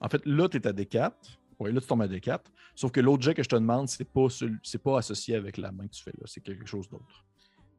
En 0.00 0.08
fait, 0.08 0.24
là, 0.24 0.48
tu 0.48 0.56
es 0.56 0.66
à 0.66 0.72
D4. 0.72 1.12
Oui, 1.58 1.72
là, 1.72 1.80
tu 1.80 1.86
tombes 1.86 2.02
à 2.02 2.08
D4. 2.08 2.40
Sauf 2.74 2.90
que 2.92 3.00
l'autre 3.00 3.22
jet 3.22 3.34
que 3.34 3.42
je 3.42 3.48
te 3.48 3.56
demande, 3.56 3.88
c'est 3.88 4.04
pas, 4.04 4.26
c'est 4.62 4.82
pas 4.82 4.98
associé 4.98 5.34
avec 5.34 5.58
la 5.58 5.70
main 5.72 5.86
que 5.86 5.92
tu 5.92 6.02
fais 6.02 6.12
là. 6.12 6.22
C'est 6.26 6.40
quelque 6.40 6.64
chose 6.66 6.88
d'autre. 6.88 7.24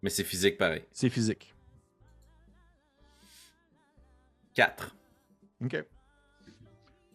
Mais 0.03 0.09
c'est 0.09 0.23
physique 0.23 0.57
pareil. 0.57 0.83
C'est 0.91 1.09
physique. 1.09 1.53
4. 4.53 4.95
OK. 5.63 5.85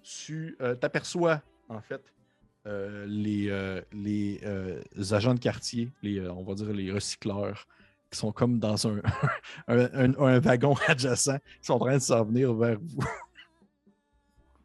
Tu 0.02 0.56
euh, 0.60 0.74
t'aperçois, 0.74 1.42
en 1.68 1.80
fait, 1.80 2.02
euh, 2.66 3.04
les, 3.06 3.48
euh, 3.50 3.80
les 3.92 4.40
euh, 4.44 4.82
agents 5.12 5.34
de 5.34 5.40
quartier, 5.40 5.90
les, 6.02 6.20
on 6.28 6.42
va 6.42 6.54
dire 6.54 6.72
les 6.72 6.90
recycleurs, 6.90 7.66
qui 8.10 8.18
sont 8.18 8.32
comme 8.32 8.58
dans 8.58 8.86
un, 8.86 9.00
un, 9.68 9.78
un- 9.94 10.18
un 10.18 10.38
wagon 10.40 10.74
adjacent, 10.86 11.38
qui 11.60 11.66
sont 11.66 11.74
en 11.74 11.78
train 11.78 11.94
de 11.96 12.02
s'en 12.02 12.24
venir 12.24 12.54
vers 12.54 12.78
vous. 12.80 13.04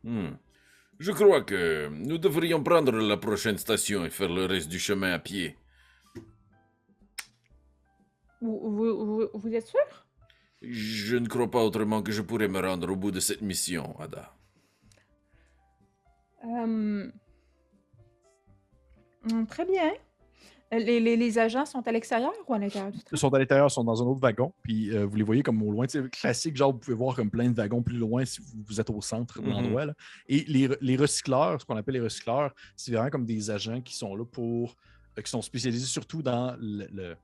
Hmm. 0.04 0.32
Je 0.98 1.12
crois 1.12 1.44
que 1.44 1.88
nous 1.90 2.18
devrions 2.18 2.64
prendre 2.64 2.92
la 2.92 3.18
prochaine 3.18 3.60
station 3.60 4.04
et 4.04 4.10
faire 4.10 4.30
le 4.34 4.46
reste 4.46 4.68
du 4.68 4.80
chemin 4.80 5.14
à 5.14 5.20
pied. 5.20 5.56
Vous, 8.42 8.60
vous, 8.72 9.06
vous, 9.06 9.30
vous 9.32 9.54
êtes 9.54 9.68
sûr? 9.68 9.80
Je 10.64 11.18
ne 11.18 11.28
crois 11.28 11.52
pas 11.52 11.64
autrement 11.64 12.02
que 12.02 12.12
je 12.12 12.24
pourrais 12.24 12.48
me 12.48 12.60
rendre 12.60 12.90
au 12.92 12.96
bout 12.96 13.12
de 13.12 13.20
cette 13.20 13.44
mission, 13.44 13.96
Ada. 14.00 14.34
Euh, 16.44 17.12
hum, 19.30 19.46
Très 19.48 19.66
bien. 19.66 19.92
Les, 20.72 21.00
les- 21.02 21.18
les 21.18 21.38
agents 21.38 21.66
sont 21.66 21.86
à 21.86 21.92
l'extérieur 21.92 22.32
ou 22.48 22.54
à 22.54 22.58
l'intérieur 22.60 22.92
du 22.92 23.00
train? 23.00 23.10
Ils 23.12 23.18
sont 23.18 23.34
à 23.34 23.40
l'intérieur, 23.40 23.68
ils 23.68 23.72
sont 23.74 23.84
dans 23.84 24.02
un 24.02 24.06
autre 24.06 24.22
wagon, 24.22 24.54
puis 24.64 24.96
euh, 24.96 25.06
vous 25.06 25.18
les 25.18 25.24
voyez 25.24 25.44
comme 25.44 25.62
au 25.62 25.72
loin. 25.72 25.86
Sais, 25.88 26.02
classique, 26.10 26.56
genre, 26.56 26.72
vous 26.72 26.80
pouvez 26.80 26.96
voir 26.96 27.14
comme 27.16 27.30
plein 27.30 27.50
de 27.50 27.56
wagons 27.56 27.82
plus 27.84 27.98
loin 27.98 28.24
si 28.24 28.40
vous, 28.42 28.64
vous 28.66 28.80
êtes 28.80 28.90
au 28.90 29.02
centre 29.02 29.42
de 29.42 29.48
Mhm. 29.48 29.52
l'endroit. 29.54 29.86
Et 30.30 30.46
les, 30.48 30.70
les 30.80 30.96
recycleurs, 30.96 31.60
ce 31.60 31.66
qu'on 31.66 31.76
appelle 31.76 31.96
les 31.96 32.00
recycleurs, 32.02 32.54
c'est 32.78 32.92
vraiment 32.94 33.10
comme 33.10 33.26
des 33.26 33.52
agents 33.52 33.82
qui 33.82 33.96
sont 33.96 34.16
là 34.16 34.24
pour. 34.26 34.76
euh, 35.18 35.22
qui 35.22 35.30
sont 35.30 35.42
spécialisés 35.42 35.88
surtout 35.88 36.22
dans 36.22 36.56
le- 36.58 36.88
le- 36.94 37.16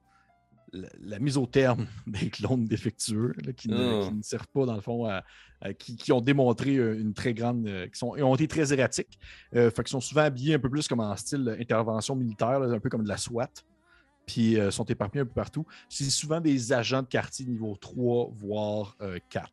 la, 0.74 0.88
la 1.00 1.20
mise 1.20 1.38
au 1.38 1.46
terme 1.46 1.88
des 2.08 2.30
clones 2.30 2.66
défectueux, 2.66 3.34
là, 3.46 3.54
qui, 3.54 3.70
ne, 3.70 4.08
qui 4.08 4.14
ne 4.16 4.22
servent 4.22 4.48
pas, 4.54 4.66
dans 4.66 4.76
le 4.76 4.82
fond, 4.82 5.06
à, 5.06 5.24
à- 5.62 5.74
qui, 5.74 5.96
qui 5.96 6.12
ont 6.12 6.22
démontré 6.22 6.76
euh, 6.76 7.00
une 7.00 7.14
très 7.14 7.34
grande. 7.34 7.66
euh, 7.68 7.88
qui 7.88 7.98
sont, 7.98 8.10
ont 8.10 8.36
été 8.36 8.48
très 8.48 8.74
erratiques. 8.74 9.18
Euh, 9.56 9.70
fait 9.72 9.84
qu'ils 9.84 9.92
sont 9.92 10.02
souvent 10.02 10.22
habillés 10.24 10.56
un 10.56 10.60
peu 10.60 10.70
plus 10.70 10.88
comme 10.88 11.00
en 11.00 11.16
style 11.16 11.56
intervention 11.60 12.16
militaire, 12.16 12.60
là, 12.60 12.74
un 12.76 12.80
peu 12.80 12.90
comme 12.90 13.04
de 13.04 13.10
la 13.10 13.18
SWAT. 13.18 13.50
Puis 14.26 14.60
euh, 14.60 14.72
sont 14.72 14.84
éparpillés 14.86 15.22
un 15.22 15.26
peu 15.26 15.32
partout. 15.34 15.66
C'est 15.88 16.04
souvent 16.10 16.42
des 16.42 16.74
agents 16.74 17.02
de 17.02 17.08
quartier 17.08 17.46
niveau 17.46 17.76
3, 17.80 18.32
voire 18.36 18.98
euh, 19.02 19.20
4. 19.30 19.50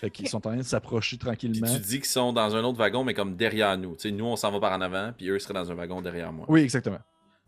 Fait 0.00 0.10
qu'ils 0.10 0.28
sont 0.28 0.36
en 0.38 0.40
train 0.40 0.56
de 0.56 0.62
s'approcher 0.62 1.16
Puis 1.16 1.26
tranquillement. 1.26 1.72
tu 1.74 1.80
dis 1.80 1.96
qu'ils 1.96 2.04
sont 2.06 2.32
dans 2.32 2.54
un 2.56 2.62
autre 2.64 2.76
wagon, 2.78 3.04
mais 3.04 3.14
comme 3.14 3.36
derrière 3.36 3.78
nous. 3.78 3.94
Tu 3.94 4.02
sais, 4.02 4.10
nous, 4.10 4.24
on 4.26 4.36
s'en 4.36 4.50
va 4.50 4.58
par 4.60 4.72
en 4.76 4.80
avant, 4.82 5.12
puis 5.16 5.28
eux 5.30 5.38
seraient 5.38 5.54
dans 5.54 5.70
un 5.70 5.74
wagon 5.74 6.02
derrière 6.02 6.32
moi. 6.32 6.44
Oui, 6.48 6.60
exactement. 6.60 6.98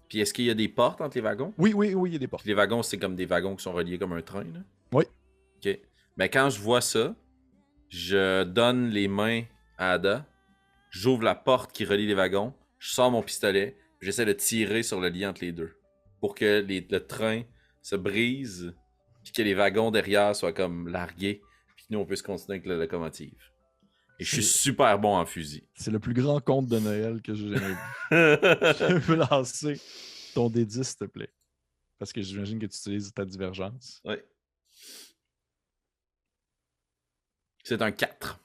Puis 0.09 0.21
est-ce 0.21 0.33
qu'il 0.35 0.45
y 0.45 0.51
a 0.51 0.55
des 0.55 0.69
portes 0.69 1.01
entre 1.01 1.17
les 1.17 1.23
wagons? 1.23 1.53
Oui, 1.59 1.73
oui, 1.75 1.95
oui, 1.95 2.11
il 2.11 2.13
y 2.15 2.17
a 2.17 2.19
des 2.19 2.27
portes. 2.29 2.43
Puis 2.43 2.51
les 2.51 2.55
wagons, 2.55 2.83
c'est 2.83 2.99
comme 2.99 3.17
des 3.17 3.27
wagons 3.27 3.57
qui 3.57 3.63
sont 3.63 3.73
reliés 3.73 3.99
comme 3.99 4.13
un 4.13 4.23
train, 4.23 4.45
là? 4.45 4.61
Oui. 4.93 5.05
OK. 5.65 5.79
Ben, 6.17 6.29
quand 6.29 6.51
je 6.51 6.61
vois 6.61 6.81
ça, 6.81 7.15
je 7.89 8.45
donne 8.45 8.91
les 8.91 9.09
mains 9.09 9.43
à 9.79 9.93
Ada, 9.93 10.27
j'ouvre 10.91 11.23
la 11.23 11.35
porte 11.35 11.73
qui 11.73 11.85
relie 11.85 12.07
les 12.07 12.15
wagons, 12.15 12.53
je 12.79 12.93
sors 12.93 13.11
mon 13.11 13.23
pistolet, 13.23 13.77
j'essaie 14.01 14.25
de 14.27 14.33
tirer 14.33 14.83
sur 14.83 15.01
le 15.01 15.09
lien 15.09 15.31
entre 15.31 15.43
les 15.43 15.53
deux. 15.53 15.73
Pour 16.21 16.35
que 16.35 16.61
les- 16.61 16.87
le 16.89 17.07
train 17.07 17.43
se 17.83 17.97
brise, 17.97 18.75
puis 19.23 19.33
que 19.33 19.43
les 19.43 19.55
wagons 19.55 19.91
derrière 19.91 20.37
soient 20.37 20.53
comme 20.53 20.89
largués, 20.89 21.43
puis 21.77 21.87
que 21.87 21.95
nous, 21.95 21.99
on 22.01 22.05
puisse 22.05 22.23
continuer 22.23 22.59
avec 22.59 22.67
la 22.67 22.77
locomotive. 22.77 23.35
Et 24.19 24.25
je 24.25 24.31
suis 24.31 24.45
super 24.45 24.99
bon 24.99 25.17
en 25.17 25.27
fusil. 25.27 25.65
C'est 25.75 25.91
le 25.91 25.99
plus 25.99 26.15
grand 26.15 26.41
conte 26.41 26.67
de 26.69 26.79
Noël 26.79 27.21
que 27.21 27.35
j'ai 27.35 27.49
jamais 27.49 27.69
vu. 27.69 27.77
Je 28.11 28.99
peux 29.07 29.17
lancer 29.17 29.81
ton 30.35 30.49
D10, 30.49 30.83
s'il 30.85 30.97
te 30.97 31.05
plaît. 31.05 31.33
Parce 31.99 32.13
que 32.13 32.23
j'imagine 32.23 32.59
que 32.59 32.67
tu 32.67 32.77
utilises 32.77 33.13
ta 33.13 33.25
divergence. 33.25 34.01
Ouais. 34.05 34.25
C'est 37.65 37.81
un 37.83 37.91
4. 37.91 38.41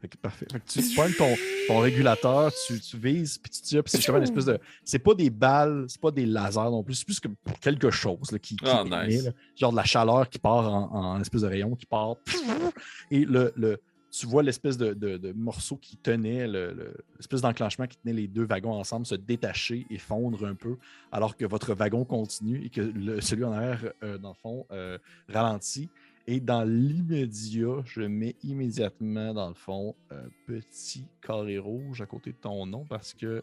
Fait 0.00 0.08
que 0.08 0.16
parfait. 0.16 0.46
Fait 0.50 0.60
que 0.60 0.66
tu, 0.66 0.94
pognes 0.94 1.12
ton, 1.12 1.34
ton 1.68 1.78
régulateur, 1.80 2.50
tu, 2.66 2.80
tu 2.80 2.96
vises, 2.96 3.36
puis 3.36 3.50
tu 3.50 3.60
tires, 3.60 3.84
puis 3.84 3.90
c'est 3.90 3.98
justement 3.98 4.16
une 4.16 4.22
espèce 4.24 4.46
de. 4.46 4.58
C'est 4.84 4.98
pas 4.98 5.12
des 5.14 5.28
balles, 5.28 5.84
c'est 5.88 6.00
pas 6.00 6.10
des 6.10 6.24
lasers 6.24 6.70
non 6.70 6.82
plus, 6.82 6.94
c'est 6.94 7.04
plus 7.04 7.20
comme 7.20 7.36
quelque 7.60 7.90
chose 7.90 8.30
là, 8.32 8.38
qui, 8.38 8.56
qui 8.56 8.64
Ah, 8.66 8.82
émet, 8.86 9.08
nice. 9.08 9.24
là. 9.24 9.32
genre 9.56 9.72
de 9.72 9.76
la 9.76 9.84
chaleur 9.84 10.28
qui 10.30 10.38
part 10.38 10.72
en, 10.72 11.16
en 11.16 11.20
espèce 11.20 11.42
de 11.42 11.48
rayon 11.48 11.76
qui 11.76 11.84
part. 11.84 12.16
Et 13.10 13.26
le, 13.26 13.52
le, 13.56 13.78
tu 14.10 14.26
vois 14.26 14.42
l'espèce 14.42 14.76
de, 14.76 14.92
de- 14.92 15.16
de 15.18 15.32
morceau 15.32 15.76
qui 15.76 15.96
tenait, 15.96 16.46
le- 16.48 16.72
le- 16.72 16.94
l'espèce 17.16 17.40
d'enclenchement 17.42 17.86
qui 17.86 17.96
tenait 17.98 18.12
les 18.14 18.26
deux 18.28 18.44
wagons 18.44 18.72
ensemble 18.72 19.06
se 19.06 19.14
détacher 19.14 19.86
et 19.90 19.98
fondre 19.98 20.44
un 20.46 20.54
peu, 20.54 20.76
alors 21.12 21.36
que 21.36 21.44
votre 21.44 21.74
wagon 21.74 22.04
continue 22.04 22.64
et 22.64 22.70
que 22.70 22.80
le- 22.80 23.20
celui 23.20 23.44
en 23.44 23.52
arrière, 23.52 23.92
euh, 24.02 24.18
dans 24.18 24.30
le 24.30 24.34
fond, 24.34 24.66
euh, 24.72 24.98
ralentit. 25.28 25.88
Et 26.26 26.38
dans 26.40 26.62
l'immédiat, 26.64 27.82
je 27.86 28.02
mets 28.02 28.36
immédiatement, 28.44 29.32
dans 29.34 29.48
le 29.48 29.54
fond, 29.54 29.94
un 30.10 30.28
petit 30.46 31.04
carré 31.22 31.58
rouge 31.58 32.00
à 32.02 32.06
côté 32.06 32.32
de 32.32 32.36
ton 32.36 32.66
nom 32.66 32.84
parce 32.84 33.14
que 33.14 33.42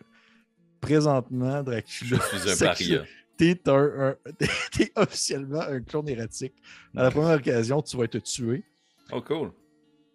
présentement, 0.80 1.58
Je 1.60 1.64
Dracula, 1.64 2.22
suis 2.22 2.50
un 2.52 2.68
paria. 2.68 3.04
t'es 3.38 3.60
un, 3.70 3.92
un- 4.10 4.16
t'es 4.72 4.92
officiellement 4.96 5.62
un 5.62 5.82
clone 5.82 6.08
erratique. 6.10 6.54
À 6.96 7.04
la 7.04 7.12
première 7.12 7.38
occasion, 7.38 7.82
tu 7.82 7.98
vas 7.98 8.04
être 8.06 8.20
tué. 8.20 8.64
Oh, 9.12 9.22
cool. 9.22 9.52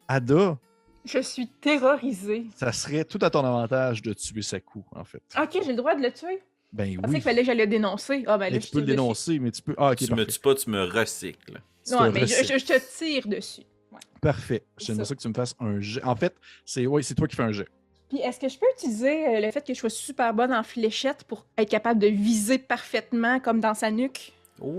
Ada, 0.08 0.58
Je 1.04 1.18
suis 1.20 1.48
terrorisée. 1.48 2.46
ça 2.56 2.72
serait 2.72 3.04
tout 3.04 3.18
à 3.22 3.30
ton 3.30 3.44
avantage 3.44 4.02
de 4.02 4.12
tuer 4.12 4.42
Saku, 4.42 4.84
en 4.94 5.04
fait. 5.04 5.22
Ok, 5.40 5.50
j'ai 5.62 5.70
le 5.70 5.74
droit 5.76 5.94
de 5.94 6.02
le 6.02 6.12
tuer? 6.12 6.42
Ben 6.72 6.90
Je 6.90 6.96
pensais 6.96 7.08
oui. 7.08 7.14
qu'il 7.16 7.22
fallait 7.22 7.40
que 7.42 7.46
j'allais 7.46 7.64
le 7.66 7.70
dénoncer. 7.70 8.24
Ah, 8.26 8.38
ben 8.38 8.46
là, 8.46 8.50
Mais 8.52 8.58
tu 8.60 8.70
peux 8.70 8.78
le 8.78 8.84
dessus. 8.84 8.96
dénoncer, 8.96 9.38
mais 9.38 9.50
tu 9.50 9.60
peux. 9.62 9.74
Ah, 9.76 9.90
ok, 9.90 9.96
tu 9.98 10.14
me 10.14 10.24
tues 10.24 10.38
pas, 10.40 10.54
tu 10.54 10.70
me 10.70 10.84
recycles. 10.84 11.60
Tu 11.84 11.92
Non, 11.92 12.10
mais 12.10 12.20
je, 12.26 12.34
recycles. 12.34 12.52
je- 12.52 12.58
je 12.58 12.64
te 12.66 12.98
tire 12.98 13.28
dessus. 13.28 13.62
Ouais. 13.90 13.98
Parfait. 14.22 14.64
C'est 14.78 14.86
J'aimerais 14.86 15.04
ça. 15.04 15.08
ça 15.10 15.14
que 15.16 15.20
tu 15.20 15.28
me 15.28 15.34
fasses 15.34 15.54
un 15.60 15.80
jet. 15.80 16.02
En 16.04 16.16
fait, 16.16 16.34
c'est 16.64 16.86
ouais, 16.86 17.02
c'est 17.02 17.14
toi 17.14 17.28
qui 17.28 17.36
fais 17.36 17.42
un 17.42 17.52
jet. 17.52 17.68
Puis 18.08 18.20
est-ce 18.20 18.38
que 18.40 18.48
je 18.48 18.58
peux 18.58 18.66
utiliser 18.78 19.26
euh, 19.26 19.40
le 19.40 19.50
fait 19.50 19.66
que 19.66 19.74
je 19.74 19.78
sois 19.80 19.90
super 19.90 20.32
bonne 20.32 20.52
en 20.52 20.62
fléchette 20.62 21.24
pour 21.24 21.44
être 21.58 21.68
capable 21.68 21.98
de 22.00 22.06
viser 22.06 22.58
parfaitement 22.58 23.38
comme 23.40 23.60
dans 23.60 23.74
sa 23.74 23.90
nuque? 23.90 24.32
Oh! 24.60 24.78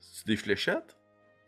C'est 0.00 0.26
des 0.26 0.36
fléchettes? 0.36 0.96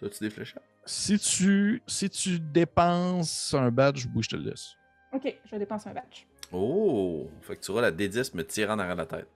T'as-tu 0.01 0.23
des 0.25 0.31
fléchettes? 0.31 0.63
Si 0.89 1.19
tu, 1.19 1.83
si 1.87 2.09
tu 2.09 2.41
dépenses 2.41 3.53
un 3.53 3.71
badge, 3.71 4.07
oui, 4.15 4.23
je 4.23 4.31
te 4.31 4.37
le 4.37 4.45
laisse. 4.51 4.71
Ok, 5.13 5.37
je 5.45 5.57
dépense 5.57 5.87
un 5.87 5.93
badge. 5.93 6.25
Oh! 6.51 7.29
Fait 7.43 7.57
que 7.57 7.61
tu 7.61 7.71
auras 7.73 7.83
la 7.83 7.93
D10 7.93 8.35
me 8.35 8.43
tirer 8.43 8.73
en 8.73 8.79
arrière 8.79 8.95
de 8.97 9.01
la 9.03 9.07
tête. 9.07 9.29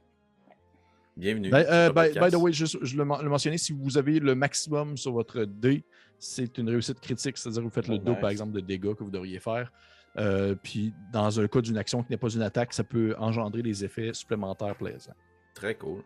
Bienvenue. 1.15 1.51
Ben, 1.51 1.67
euh, 1.69 1.93
by, 1.93 2.31
the 2.31 2.37
way, 2.37 2.55
juste, 2.55 2.79
je 2.81 2.97
le, 2.97 3.05
men- 3.05 3.21
le 3.23 3.29
mentionnais, 3.29 3.59
si 3.59 3.75
vous 3.75 3.99
avez 3.99 4.19
le 4.19 4.35
maximum 4.35 4.97
sur 4.97 5.13
votre 5.13 5.45
dé, 5.45 5.85
c'est 6.19 6.57
une 6.57 6.71
réussite 6.71 7.01
critique, 7.01 7.37
c'est-à-dire 7.37 7.61
que 7.61 7.67
vous 7.67 7.71
faites 7.75 7.89
le 7.89 7.97
Oh, 7.97 7.99
double, 7.99 8.21
par 8.21 8.31
exemple, 8.31 8.53
de 8.53 8.61
dégâts 8.61 8.95
que 8.95 9.05
vous 9.05 9.11
devriez 9.11 9.39
faire. 9.39 9.71
Euh, 10.17 10.55
puis, 10.55 10.95
dans 11.13 11.39
un 11.39 11.47
cas 11.49 11.61
d'une 11.61 11.77
action 11.77 12.03
qui 12.03 12.13
n'est 12.13 12.17
pas 12.19 12.31
une 12.31 12.41
attaque, 12.41 12.73
ça 12.73 12.83
peut 12.83 13.15
engendrer 13.19 13.63
des 13.63 13.85
effets 13.85 14.15
supplémentaires 14.15 14.75
plaisants. 14.75 15.13
Très 15.53 15.75
cool. 15.75 16.03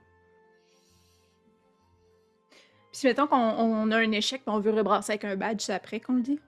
Puis 2.96 3.00
si 3.00 3.06
mettons 3.08 3.26
qu'on 3.26 3.36
on 3.36 3.90
a 3.90 3.98
un 3.98 4.10
échec 4.12 4.40
et 4.46 4.50
on 4.50 4.58
veut 4.58 4.70
rebrasser 4.70 5.12
avec 5.12 5.24
un 5.26 5.36
badge, 5.36 5.60
c'est 5.60 5.74
après 5.74 6.00
qu'on 6.00 6.14
le 6.14 6.22
dit? 6.22 6.40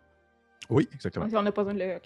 Oui, 0.70 0.88
exactement. 0.94 1.26
On 1.30 1.42
n'a 1.42 1.52
pas 1.52 1.62
besoin 1.62 1.74
de 1.74 1.84
le. 1.84 2.00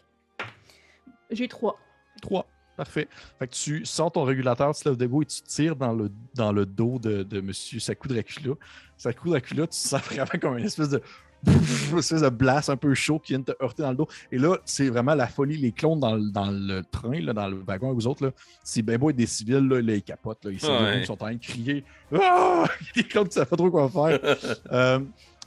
J'ai 1.30 1.46
trois. 1.46 1.78
3. 2.22 2.44
Parfait. 2.76 3.06
Fait 3.38 3.46
que 3.46 3.54
tu 3.54 3.86
sors 3.86 4.10
ton 4.10 4.24
régulateur, 4.24 4.74
tu 4.74 4.82
te 4.82 4.88
lèves 4.88 4.98
debout 4.98 5.22
et 5.22 5.26
tu 5.26 5.42
tires 5.42 5.76
dans 5.76 5.92
le, 5.92 6.10
dans 6.34 6.50
le 6.50 6.66
dos 6.66 6.98
de, 6.98 7.22
de 7.22 7.38
M. 7.38 7.52
Saku 7.52 8.08
Dracula. 8.08 8.54
Saku 8.96 9.28
Dracula, 9.28 9.68
tu 9.68 9.78
sens 9.78 10.00
vraiment 10.06 10.26
comme 10.40 10.58
une 10.58 10.64
espèce 10.64 10.88
de. 10.88 11.00
Espèce 11.98 12.20
de 12.22 12.28
blast 12.28 12.68
un 12.70 12.76
peu 12.76 12.94
chaud 12.94 13.18
qui 13.18 13.32
vient 13.32 13.42
te 13.42 13.52
heurter 13.62 13.82
dans 13.82 13.90
le 13.90 13.96
dos. 13.96 14.08
Et 14.30 14.38
là, 14.38 14.56
c'est 14.64 14.88
vraiment 14.88 15.14
la 15.14 15.26
folie. 15.26 15.56
Les 15.56 15.72
clones 15.72 16.00
dans, 16.00 16.14
le- 16.14 16.30
dans 16.30 16.50
le 16.50 16.82
train, 16.90 17.20
là, 17.20 17.32
dans 17.32 17.48
le 17.48 17.56
wagon 17.66 17.88
avec 17.88 17.96
vous 18.00 18.06
autres, 18.06 18.24
là, 18.26 18.30
c'est 18.62 18.82
bien 18.82 18.98
beau 18.98 19.10
être 19.10 19.16
des 19.16 19.26
civils, 19.26 19.66
là, 19.68 19.80
là, 19.82 19.94
ils 19.94 20.02
capotent. 20.02 20.44
Là, 20.44 20.50
ils, 20.52 20.60
sont 20.60 20.72
Ouais. 20.72 21.00
ils 21.00 21.06
sont 21.06 21.14
en 21.14 21.16
train 21.16 21.34
de 21.34 21.38
crier. 21.38 21.84
Ah! 22.14 22.64
Les 22.94 23.04
clones 23.04 23.26
qui 23.28 23.34
savent 23.34 23.46
pas 23.48 23.56
trop 23.56 23.70
quoi 23.70 23.88
faire. 23.88 24.18
Euh, 24.72 24.98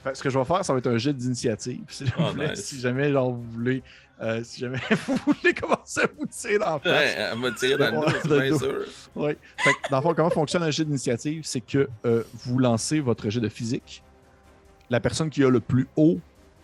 fait, 0.04 0.16
ce 0.16 0.22
que 0.24 0.30
je 0.30 0.38
vais 0.38 0.46
faire, 0.46 0.64
ça 0.66 0.74
va 0.74 0.80
être 0.80 0.88
un 0.88 0.98
jet 0.98 1.14
d'initiative. 1.14 1.82
Si, 1.90 2.06
Oh, 2.18 2.24
jamais- 2.32 2.50
nice. 2.50 2.64
si 2.64 2.80
jamais 2.80 3.12
genre, 3.12 3.32
vous 3.32 3.44
voulez. 3.54 3.82
euh, 4.22 4.42
si 4.44 4.60
jamais 4.62 4.78
vous 5.08 5.16
voulez 5.26 5.54
commencer 5.54 6.02
à 6.02 6.08
vous 6.18 6.26
tirer 6.28 6.58
dans 6.60 6.74
la 6.74 6.80
face. 6.80 6.92
Ouais, 6.92 7.16
elle 7.32 7.38
m'a 7.40 7.52
tiré 7.52 7.78
dans 7.78 7.92
le 8.02 8.12
dos, 8.12 8.18
c'est 8.24 8.50
bien 8.50 8.58
sûr. 8.58 8.76
Oui. 9.16 9.32
Fait 9.58 9.72
dans 9.90 9.98
le 9.98 10.04
fond, 10.04 10.14
comment 10.14 10.30
fonctionne 10.30 10.64
un 10.64 10.70
jet 10.72 10.86
d'initiative? 10.86 11.42
C'est 11.46 11.62
que 11.62 11.88
euh, 12.06 12.24
vous 12.46 12.60
lancez 12.60 13.00
votre 13.00 13.30
jet 13.30 13.40
de 13.40 13.50
physique. 13.50 14.04
La 14.90 15.00
personne 15.00 15.30
qui 15.30 15.44
a 15.44 15.50
le 15.50 15.60
plus 15.60 15.88
haut 15.96 16.20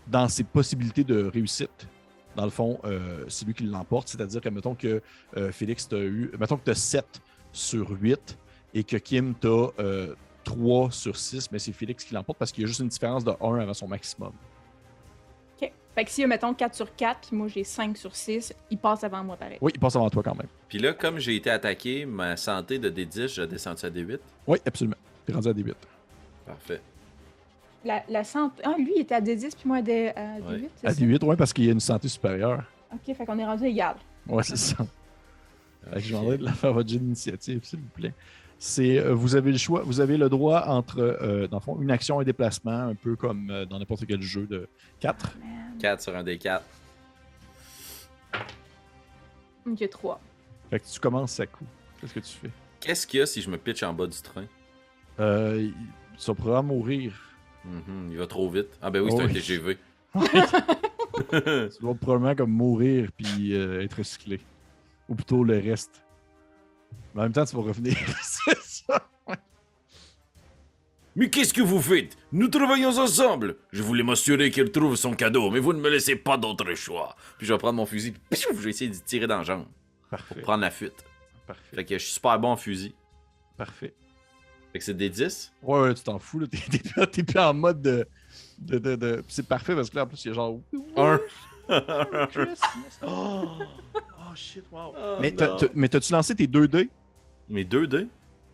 dans 0.07 0.27
ses 0.27 0.43
possibilités 0.43 1.03
de 1.03 1.23
réussite, 1.25 1.87
dans 2.35 2.45
le 2.45 2.51
fond, 2.51 2.79
euh, 2.85 3.25
c'est 3.27 3.45
lui 3.45 3.53
qui 3.53 3.63
l'emporte. 3.63 4.07
C'est-à-dire 4.07 4.41
que, 4.41 4.49
mettons 4.49 4.75
que 4.75 5.01
euh, 5.37 5.51
Félix, 5.51 5.87
tu 5.87 5.95
eu. 5.95 6.31
Mettons 6.39 6.57
que 6.57 6.63
tu 6.63 6.71
as 6.71 6.75
7 6.75 7.05
sur 7.51 7.89
8 7.89 8.37
et 8.73 8.83
que 8.83 8.97
Kim, 8.97 9.33
tu 9.39 9.47
as 9.47 10.15
3 10.43 10.91
sur 10.91 11.17
6, 11.17 11.51
mais 11.51 11.59
c'est 11.59 11.71
Félix 11.71 12.03
qui 12.03 12.13
l'emporte 12.13 12.37
parce 12.37 12.51
qu'il 12.51 12.63
y 12.63 12.65
a 12.65 12.67
juste 12.67 12.79
une 12.79 12.87
différence 12.87 13.23
de 13.23 13.31
1 13.41 13.59
avant 13.59 13.73
son 13.73 13.87
maximum. 13.87 14.31
OK. 15.61 15.71
Fait 15.95 16.05
que 16.05 16.11
si, 16.11 16.25
mettons, 16.25 16.53
4 16.53 16.75
sur 16.75 16.95
4, 16.95 17.27
puis 17.27 17.37
moi 17.37 17.47
j'ai 17.47 17.63
5 17.63 17.97
sur 17.97 18.15
6, 18.15 18.53
il 18.69 18.77
passe 18.77 19.03
avant 19.03 19.23
moi 19.23 19.37
pareil. 19.37 19.57
Oui, 19.61 19.71
il 19.73 19.79
passe 19.79 19.95
avant 19.95 20.09
toi 20.09 20.23
quand 20.23 20.35
même. 20.35 20.47
Puis 20.67 20.79
là, 20.79 20.93
comme 20.93 21.19
j'ai 21.19 21.35
été 21.35 21.49
attaqué, 21.49 22.05
ma 22.05 22.37
santé 22.37 22.79
de 22.79 22.89
D10, 22.89 23.27
j'ai 23.27 23.47
descendu 23.47 23.85
à 23.85 23.89
D8. 23.89 24.19
Oui, 24.47 24.57
absolument. 24.65 24.97
Tu 25.25 25.31
es 25.31 25.35
rendu 25.35 25.49
à 25.49 25.53
D8. 25.53 25.73
Parfait. 26.45 26.81
La, 27.83 28.03
la 28.09 28.23
santé. 28.23 28.61
Ah, 28.65 28.75
lui, 28.77 28.91
il 28.97 29.01
était 29.01 29.15
à 29.15 29.21
D10, 29.21 29.51
puis 29.55 29.63
moi 29.65 29.77
à, 29.77 29.81
D... 29.81 30.09
à 30.15 30.39
D8. 30.39 30.43
Ouais. 30.51 30.69
À 30.83 30.93
ça? 30.93 31.01
D8, 31.01 31.25
oui, 31.25 31.35
parce 31.35 31.51
qu'il 31.53 31.65
y 31.65 31.69
a 31.69 31.71
une 31.71 31.79
santé 31.79 32.07
supérieure. 32.07 32.63
OK, 32.93 33.15
fait 33.15 33.25
qu'on 33.25 33.39
est 33.39 33.45
rendu 33.45 33.65
égal. 33.65 33.95
Ouais, 34.27 34.43
c'est 34.43 34.57
ça. 34.57 34.77
Fait 35.89 35.95
que 35.95 35.99
je 36.01 36.15
de 36.37 36.43
la 36.43 36.53
faire 36.53 36.73
votre 36.73 36.87
jet 36.87 36.99
d'initiative, 36.99 37.61
s'il 37.63 37.79
vous 37.79 37.87
plaît. 37.95 38.13
C'est, 38.59 38.99
euh, 38.99 39.15
vous 39.15 39.35
avez 39.35 39.51
le 39.51 39.57
choix, 39.57 39.81
vous 39.81 39.99
avez 39.99 40.17
le 40.17 40.29
droit 40.29 40.65
entre, 40.67 40.99
euh, 40.99 41.47
dans 41.47 41.57
le 41.57 41.61
fond, 41.63 41.81
une 41.81 41.89
action 41.89 42.19
et 42.19 42.21
un 42.21 42.25
déplacement, 42.25 42.89
un 42.89 42.93
peu 42.93 43.15
comme 43.15 43.49
euh, 43.49 43.65
dans 43.65 43.79
n'importe 43.79 44.05
quel 44.05 44.21
jeu 44.21 44.45
de 44.45 44.67
4. 44.99 45.35
4 45.79 46.01
sur 46.03 46.15
un 46.15 46.23
D4. 46.23 46.61
OK, 49.65 49.89
3. 49.89 50.21
Fait 50.69 50.79
que 50.79 50.85
tu 50.85 50.99
commences 50.99 51.39
à 51.39 51.47
coup. 51.47 51.65
Qu'est-ce 51.99 52.13
que 52.13 52.19
tu 52.19 52.33
fais? 52.33 52.51
Qu'est-ce 52.79 53.07
qu'il 53.07 53.19
y 53.19 53.23
a 53.23 53.25
si 53.25 53.41
je 53.41 53.49
me 53.49 53.57
pitch 53.57 53.81
en 53.81 53.93
bas 53.93 54.05
du 54.05 54.21
train? 54.21 54.45
Euh, 55.19 55.57
il- 55.59 55.73
tu 56.19 56.31
vas 56.31 56.61
mourir. 57.65 57.83
Mhm, 57.87 58.11
il 58.11 58.17
va 58.17 58.27
trop 58.27 58.49
vite. 58.49 58.69
Ah 58.81 58.89
ben 58.89 59.01
oui, 59.01 59.11
c'est 59.11 59.17
Oh 59.17 59.25
un. 59.25 59.27
TGV. 59.27 59.77
Tu 61.31 61.85
vas 61.85 61.93
probablement 61.95 62.35
comme 62.35 62.51
mourir 62.51 63.09
puis 63.15 63.53
euh, 63.55 63.81
être 63.81 63.97
recyclé. 63.97 64.39
Ou 65.09 65.15
plutôt 65.15 65.43
le 65.43 65.57
reste. 65.59 66.03
Mais 67.13 67.21
en 67.21 67.23
même 67.23 67.33
temps, 67.33 67.45
tu 67.45 67.55
vas 67.55 67.61
revenir. 67.63 67.95
c'est 68.21 68.57
ça. 68.63 69.07
Mais 71.15 71.29
qu'est-ce 71.29 71.53
que 71.53 71.61
vous 71.61 71.81
faites? 71.81 72.15
Nous 72.31 72.47
travaillons 72.47 72.97
ensemble. 72.97 73.57
Je 73.73 73.83
voulais 73.83 74.03
m'assurer 74.03 74.49
qu'elle 74.49 74.71
trouve 74.71 74.95
son 74.95 75.13
cadeau, 75.13 75.51
mais 75.51 75.59
vous 75.59 75.73
ne 75.73 75.79
me 75.81 75.89
laissez 75.89 76.15
pas 76.15 76.37
d'autre 76.37 76.73
choix. 76.73 77.15
Puis 77.37 77.45
je 77.45 77.53
vais 77.53 77.57
prendre 77.59 77.75
mon 77.75 77.85
fusil, 77.85 78.11
puis 78.29 78.39
je 78.41 78.57
vais 78.57 78.69
essayer 78.69 78.89
de 78.89 78.95
tirer 78.95 79.27
dans 79.27 79.39
la 79.39 79.43
jambe 79.43 79.65
pour 80.09 80.09
Parfait. 80.19 80.41
prendre 80.41 80.61
la 80.61 80.71
fuite. 80.71 81.03
Parfait. 81.45 81.75
Fait 81.75 81.83
que 81.85 81.97
je 81.97 82.03
suis 82.05 82.13
super 82.13 82.39
bon 82.39 82.49
en 82.51 82.55
fusil. 82.55 82.95
Parfait. 83.57 83.93
Fait 84.71 84.79
que 84.79 84.85
c'est 84.85 84.93
des 84.93 85.09
10. 85.09 85.51
Ouais, 85.63 85.81
ouais, 85.81 85.93
tu 85.93 86.03
t'en 86.03 86.17
fous. 86.19 86.39
là. 86.39 86.47
T'es, 86.51 86.57
t'es 86.57 86.77
plus- 86.79 87.07
t'es 87.07 87.23
plus 87.23 87.39
en 87.39 87.53
mode 87.53 87.81
de. 87.81 88.07
de, 88.59 88.77
de, 88.79 88.95
de- 88.95 89.23
C'est 89.27 89.45
parfait 89.47 89.75
parce 89.75 89.89
que 89.89 89.95
là, 89.97 90.03
en 90.03 90.07
plus, 90.07 90.23
il 90.25 90.29
y 90.29 90.31
a 90.31 90.33
genre. 90.33 90.59
Un. 90.97 91.19
Christmas. 92.31 92.99
Oh, 93.05 93.47
oh 93.95 94.35
shit, 94.35 94.63
wow. 94.71 94.93
Oh, 94.97 95.17
mais, 95.21 95.31
t'as- 95.31 95.47
non. 95.49 95.55
t'as- 95.57 95.67
mais 95.73 95.87
t'as-tu 95.89 96.11
lancé 96.13 96.35
tes 96.35 96.47
deux 96.47 96.67
dés? 96.67 96.89
Mes 97.49 97.63
deux 97.63 97.87
dés? 97.87 98.07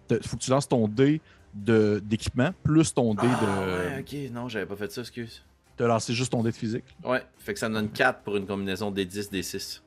T'as- 0.07 0.21
Faut 0.21 0.37
que 0.37 0.41
tu 0.43 0.51
lances 0.51 0.67
ton 0.67 0.87
dé 0.87 1.21
de, 1.53 2.01
d'équipement 2.03 2.51
plus 2.63 2.93
ton 2.93 3.13
dé 3.15 3.21
Ah, 3.23 3.41
de. 3.41 3.71
ouais, 3.71 3.99
ok, 4.27 4.31
non, 4.33 4.47
j'avais 4.49 4.65
pas 4.65 4.75
fait 4.75 4.91
ça, 4.91 5.01
excuse. 5.01 5.43
T'as 5.75 5.87
lancé 5.87 6.13
juste 6.13 6.31
ton 6.31 6.43
dé 6.43 6.51
de 6.51 6.55
physique. 6.55 6.85
Ouais, 7.03 7.23
fait 7.37 7.53
que 7.53 7.59
ça 7.59 7.69
me 7.69 7.75
donne 7.75 7.89
4 7.89 8.21
pour 8.21 8.35
une 8.37 8.45
combinaison 8.47 8.89
des 8.91 9.05
10, 9.05 9.29
des 9.29 9.43
6. 9.43 9.83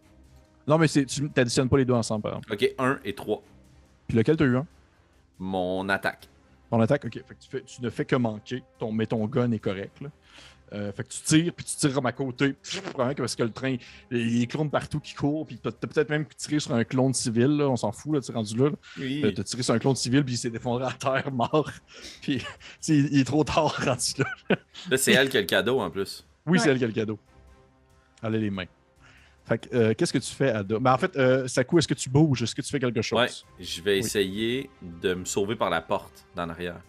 Non, 0.66 0.78
mais 0.78 0.86
c'est, 0.88 1.04
tu 1.04 1.28
t'additionnes 1.30 1.68
pas 1.68 1.78
les 1.78 1.84
deux 1.84 1.94
ensemble, 1.94 2.22
par 2.22 2.32
exemple. 2.32 2.52
Ok, 2.52 2.74
1 2.78 2.98
et 3.04 3.14
3. 3.14 3.42
Puis 4.06 4.16
lequel 4.16 4.36
t'as 4.36 4.44
eu 4.44 4.56
un? 4.56 4.66
Mon 5.40 5.88
attaque. 5.88 6.28
Ton 6.70 6.80
attaque, 6.80 7.04
ok. 7.06 7.14
Fait 7.14 7.34
que 7.34 7.40
tu, 7.40 7.48
fais- 7.50 7.62
tu 7.62 7.82
ne 7.82 7.90
fais 7.90 8.04
que 8.04 8.14
manquer. 8.14 8.62
Ton, 8.78 8.92
mais 8.92 9.06
ton 9.06 9.26
gun 9.26 9.50
est 9.50 9.58
correct. 9.58 10.00
Là. 10.00 10.08
Euh, 10.72 10.92
fait 10.92 11.02
que 11.02 11.08
tu 11.08 11.20
tires, 11.22 11.52
puis 11.52 11.64
tu 11.64 11.74
tires 11.74 11.92
comme 11.92 12.06
à 12.06 12.12
côté. 12.12 12.54
Probablement 12.92 13.14
que 13.14 13.22
parce 13.22 13.34
que 13.34 13.42
le 13.42 13.50
train, 13.50 13.74
il 14.12 14.32
y 14.34 14.36
a 14.36 14.40
des 14.42 14.46
clones 14.46 14.70
partout 14.70 15.00
qui 15.00 15.14
courent. 15.14 15.44
Puis 15.44 15.58
t'as, 15.58 15.72
peut-être 15.72 16.10
même 16.10 16.26
tiré 16.36 16.60
sur 16.60 16.72
un 16.72 16.84
clone 16.84 17.12
civil. 17.12 17.48
Là, 17.56 17.68
on 17.68 17.74
s'en 17.76 17.90
fout, 17.90 18.14
là, 18.14 18.20
tu 18.20 18.30
es 18.30 18.34
rendu 18.34 18.56
là. 18.56 18.66
là. 18.66 18.76
Oui. 18.98 19.20
Euh, 19.24 19.32
T'as 19.32 19.42
tiré 19.42 19.64
sur 19.64 19.74
un 19.74 19.80
clone 19.80 19.96
civil, 19.96 20.24
puis 20.24 20.34
il 20.34 20.36
s'est 20.36 20.50
défendu 20.50 20.84
à 20.84 20.92
terre, 20.92 21.32
mort. 21.32 21.68
Puis 22.22 22.40
il, 22.86 23.06
il 23.12 23.18
est 23.20 23.24
trop 23.24 23.42
tard 23.42 23.74
rendu 23.84 24.12
là. 24.18 24.56
Là, 24.90 24.96
c'est 24.96 25.12
elle 25.12 25.28
qui 25.28 25.38
a 25.38 25.40
le 25.40 25.46
cadeau 25.46 25.80
en 25.80 25.90
plus. 25.90 26.24
Oui, 26.46 26.60
c'est 26.60 26.70
elle 26.70 26.78
qui 26.78 26.84
a 26.84 26.86
le 26.88 26.92
cadeau. 26.92 27.18
Elle 28.22 28.34
a 28.36 28.38
les 28.38 28.50
mains. 28.50 28.66
Fait 29.50 29.58
que, 29.68 29.74
euh, 29.76 29.94
qu'est-ce 29.98 30.12
que 30.12 30.18
tu 30.18 30.32
fais, 30.32 30.50
Ada? 30.52 30.78
Ben, 30.78 30.92
en 30.94 30.96
fait, 30.96 31.16
euh, 31.16 31.48
Sakou, 31.48 31.78
est-ce 31.80 31.88
que 31.88 31.94
tu 31.94 32.08
bouges? 32.08 32.42
Est-ce 32.42 32.54
que 32.54 32.62
tu 32.62 32.70
fais 32.70 32.78
quelque 32.78 33.02
chose? 33.02 33.18
Ouais, 33.18 33.28
je 33.58 33.82
vais 33.82 33.94
Oui. 33.94 33.98
essayer 33.98 34.70
de 34.80 35.14
me 35.14 35.24
sauver 35.24 35.56
par 35.56 35.70
la 35.70 35.80
porte 35.80 36.24
dans 36.36 36.46
l'arrière. 36.46 36.80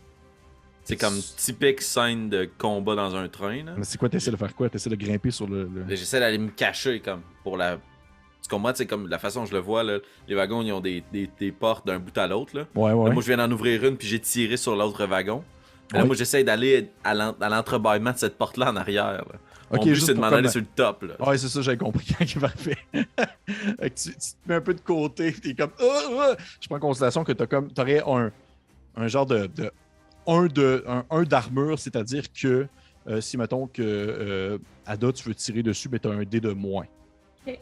C'est 0.83 0.95
comme 0.95 1.19
typique 1.37 1.81
scène 1.81 2.29
de 2.29 2.47
combat 2.59 2.93
dans 2.95 3.15
un 3.15 3.27
train. 3.27 3.63
Là. 3.63 3.73
Mais 3.77 3.83
c'est 3.83 3.97
quoi, 3.97 4.09
t'essaies 4.09 4.29
de 4.31 4.35
faire 4.35 4.53
quoi? 4.55 4.69
T'essaies 4.69 4.89
de 4.91 4.95
grimper 4.95 5.31
sur 5.31 5.47
le. 5.47 5.63
le- 5.73 5.81
Là, 5.81 5.95
J'essaie 5.95 6.19
d'aller 6.19 6.37
me 6.37 6.49
cacher 6.49 6.99
comme 6.99 7.21
pour 7.43 7.57
la. 7.57 7.77
Tu 8.43 8.49
comprends? 8.49 8.73
C'est 8.75 8.85
comme 8.85 9.07
la 9.07 9.17
façon 9.17 9.39
dont 9.41 9.45
je 9.47 9.53
le 9.53 9.59
vois, 9.59 9.83
là, 9.83 9.97
les 10.27 10.35
wagons 10.35 10.61
ils 10.61 10.71
ont 10.71 10.79
des, 10.81 11.03
des- 11.11 11.29
des 11.39 11.51
portes 11.51 11.85
d'un 11.87 11.97
bout 11.99 12.15
à 12.17 12.27
l'autre. 12.27 12.55
Là. 12.55 12.65
Ouais, 12.75 12.89
Là, 12.89 12.95
ouais. 12.95 13.11
moi 13.11 13.21
je 13.23 13.27
viens 13.27 13.37
d'en 13.37 13.51
ouvrir 13.51 13.83
une 13.85 13.97
puis 13.97 14.07
j'ai 14.07 14.19
tiré 14.19 14.55
sur 14.57 14.75
l'autre 14.75 15.05
wagon. 15.05 15.43
Là, 15.93 16.05
moi 16.05 16.15
j'essaie 16.15 16.43
d'aller 16.43 16.89
à 17.03 17.13
l'en- 17.13 17.35
à 17.41 17.49
l'entrebâillement 17.49 18.11
de 18.11 18.17
cette 18.17 18.37
porte-là 18.37 18.71
en 18.71 18.75
arrière. 18.75 19.11
là. 19.17 19.25
Ok, 19.71 19.77
Mon 19.77 19.83
but 19.85 19.93
juste 19.95 20.05
c'est 20.07 20.13
de 20.13 20.19
pour 20.19 20.29
m'en 20.29 20.35
aller 20.35 20.49
sur 20.49 20.59
le 20.59 20.67
top. 20.75 21.03
Là. 21.03 21.27
Ouais, 21.27 21.37
c'est 21.37 21.47
ça, 21.47 21.61
j'avais 21.61 21.77
compris. 21.77 22.05
Ok, 22.19 22.39
parfait. 22.39 22.77
Fait 22.93 23.89
que 23.89 23.95
tu, 23.95 24.09
tu 24.11 24.19
te 24.19 24.35
mets 24.47 24.55
un 24.55 24.61
peu 24.61 24.73
de 24.73 24.81
côté, 24.81 25.31
t'es 25.33 25.53
comme. 25.53 25.71
Ah, 25.79 25.99
ah. 26.19 26.35
Je 26.59 26.67
prends 26.67 26.77
en 26.77 26.79
considération 26.79 27.23
que 27.23 27.31
t'as 27.31 27.47
comme. 27.47 27.71
T'aurais 27.71 28.03
un, 28.05 28.31
un 28.95 29.07
genre 29.07 29.25
de. 29.25 29.47
de 29.47 29.71
un 30.27 30.45
de 30.45 30.83
un, 30.87 31.03
un 31.09 31.23
d'armure, 31.23 31.79
c'est-à-dire 31.79 32.25
que 32.31 32.67
euh, 33.07 33.21
si 33.21 33.37
mettons 33.37 33.67
que 33.67 33.81
euh, 33.81 34.57
Ada, 34.85 35.11
tu 35.11 35.27
veux 35.27 35.35
tirer 35.35 35.63
dessus, 35.63 35.89
ben 35.89 35.99
t'as 35.99 36.11
un 36.11 36.23
dé 36.23 36.39
de 36.39 36.51
moins. 36.51 36.85
Ok. 37.47 37.57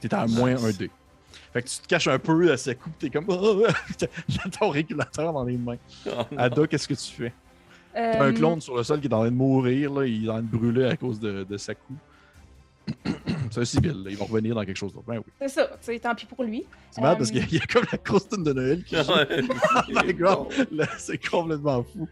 T'es 0.00 0.14
à 0.14 0.26
moins 0.26 0.54
Nice. 0.54 0.64
un 0.64 0.72
dé. 0.72 0.90
Fait 1.52 1.62
que 1.62 1.68
tu 1.68 1.78
te 1.78 1.86
caches 1.86 2.08
un 2.08 2.18
peu 2.18 2.50
à 2.50 2.56
sa 2.56 2.74
coupe, 2.74 2.98
t'es 2.98 3.10
comme. 3.10 3.26
Ah, 3.30 3.68
ah. 3.68 4.48
Ton 4.58 4.70
régulateur 4.70 5.32
dans 5.32 5.44
les 5.44 5.56
mains. 5.56 5.76
Oh. 6.06 6.22
Ada, 6.36 6.66
qu'est-ce 6.66 6.88
que 6.88 6.94
tu 6.94 7.12
fais? 7.12 7.32
T'as 7.94 8.22
un 8.24 8.28
Euh, 8.28 8.32
clone 8.32 8.60
sur 8.60 8.76
le 8.76 8.82
sol 8.82 9.00
qui 9.00 9.06
est 9.08 9.14
en 9.14 9.20
train 9.20 9.30
de 9.30 9.36
mourir, 9.36 9.92
là, 9.92 10.04
il 10.06 10.26
est 10.26 10.28
en 10.28 10.32
train 10.34 10.42
de 10.42 10.48
brûler 10.56 10.84
à 10.86 10.96
cause 10.96 11.20
de, 11.20 11.44
de 11.44 11.56
sa 11.56 11.74
coupe. 11.74 11.96
c'est 13.50 13.60
un 13.60 13.64
civil, 13.64 14.02
là, 14.04 14.10
il 14.10 14.16
va 14.16 14.24
revenir 14.26 14.54
dans 14.54 14.62
quelque 14.64 14.76
chose 14.76 14.92
d'autre. 14.92 15.06
Ben 15.06 15.16
oui. 15.18 15.32
C'est 15.40 15.48
ça, 15.48 15.70
tant 16.02 16.14
pis 16.14 16.26
pour 16.26 16.44
lui. 16.44 16.66
C'est 16.90 17.00
marrant 17.00 17.14
Euh, 17.14 17.16
parce 17.16 17.30
qu'il 17.30 17.40
y 17.40 17.42
a- 17.42 17.46
il 17.50 17.54
y 17.54 17.60
a 17.62 17.66
comme 17.66 17.84
la 17.90 17.96
grosse 17.98 18.28
tune 18.28 18.44
de 18.44 18.52
Noël 18.52 18.84
qui. 18.84 18.94
Oh 20.26 20.48
c'est 20.98 21.26
complètement 21.28 21.82
fou. 21.82 22.06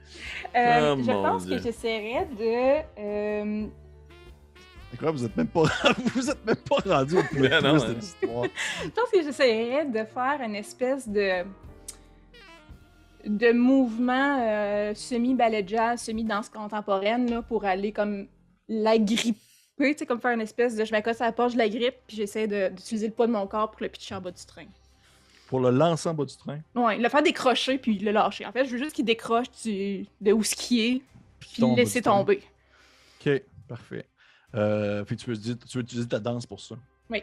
Euh, 0.57 0.95
Oh, 0.97 1.03
je 1.03 1.11
pense 1.13 1.47
Dieu. 1.47 1.57
que 1.57 1.63
j'essaierais 1.63 2.27
de. 2.39 2.83
euh, 3.01 3.67
Incroyable, 4.95 5.19
vous 5.19 5.25
êtes 5.25 5.37
même 5.37 5.47
pas, 5.49 5.63
vous 6.15 6.31
êtes 6.31 6.47
même 6.47 6.57
pas 6.57 6.95
rendu 6.97 7.19
au 7.19 7.23
plus 7.23 7.49
non, 7.49 7.61
twist 7.61 7.87
de 7.87 7.91
hein. 7.93 7.95
l'histoire. 7.99 8.45
je 8.85 8.89
pense 8.91 9.11
que 9.11 9.23
j'essaierais 9.23 9.87
de 9.87 10.05
faire 10.05 10.39
une 10.45 10.55
espèce 10.55 11.09
de. 11.09 11.45
De 13.27 13.53
mouvement 13.53 14.39
euh, 14.41 14.95
semi-ballet 14.95 15.65
jazz, 15.67 16.01
semi-danse 16.03 16.49
contemporaine 16.49 17.31
là, 17.31 17.43
pour 17.43 17.65
aller 17.65 17.93
comme 17.93 18.27
la 18.69 18.99
gripper, 18.99 19.35
tu 19.79 19.99
sais, 19.99 20.07
comme 20.07 20.21
faire 20.21 20.33
une 20.33 20.41
espèce 20.41 20.77
de. 20.77 20.85
Je 20.85 20.93
m'accoste 20.93 21.21
à 21.21 21.27
la 21.27 21.33
porte, 21.33 21.53
je 21.53 21.59
la 21.59 21.69
grippe, 21.69 21.97
puis 22.07 22.17
j'essaie 22.17 22.47
d'utiliser 22.47 23.09
le 23.09 23.13
poids 23.13 23.27
de 23.27 23.33
mon 23.33 23.47
corps 23.47 23.71
pour 23.71 23.83
le 23.83 23.89
pitcher 23.89 24.15
en 24.15 24.21
bas 24.21 24.31
du 24.31 24.45
train. 24.45 24.67
Pour 25.49 25.61
le 25.61 25.71
lancer 25.71 26.09
en 26.09 26.15
bas 26.15 26.25
du 26.25 26.37
train, 26.37 26.61
Ouais, 26.75 26.97
le 26.99 27.09
faire 27.09 27.23
décrocher 27.23 27.79
puis 27.79 27.99
le 27.99 28.11
lâcher. 28.11 28.47
En 28.47 28.53
fait, 28.53 28.65
je 28.65 28.71
veux 28.71 28.79
juste 28.79 28.97
qu'il 28.97 29.05
décroche 29.05 29.51
du... 29.65 30.07
de 30.21 30.33
où 30.33 30.43
ce 30.43 30.55
qui 30.55 30.81
est, 30.81 31.03
puis 31.39 31.63
le 31.63 31.77
laisser 31.77 32.01
tomber. 32.03 32.43
Ok, 33.21 33.43
parfait. 33.69 34.07
Euh, 34.55 35.05
puis 35.05 35.17
tu 35.17 35.31
veux, 35.31 35.37
dire- 35.37 35.59
tu 35.59 35.79
veux 35.79 35.85
utiliser 35.85 36.09
ta 36.09 36.19
danse 36.19 36.47
pour 36.47 36.61
ça? 36.61 36.75
Oui. 37.11 37.23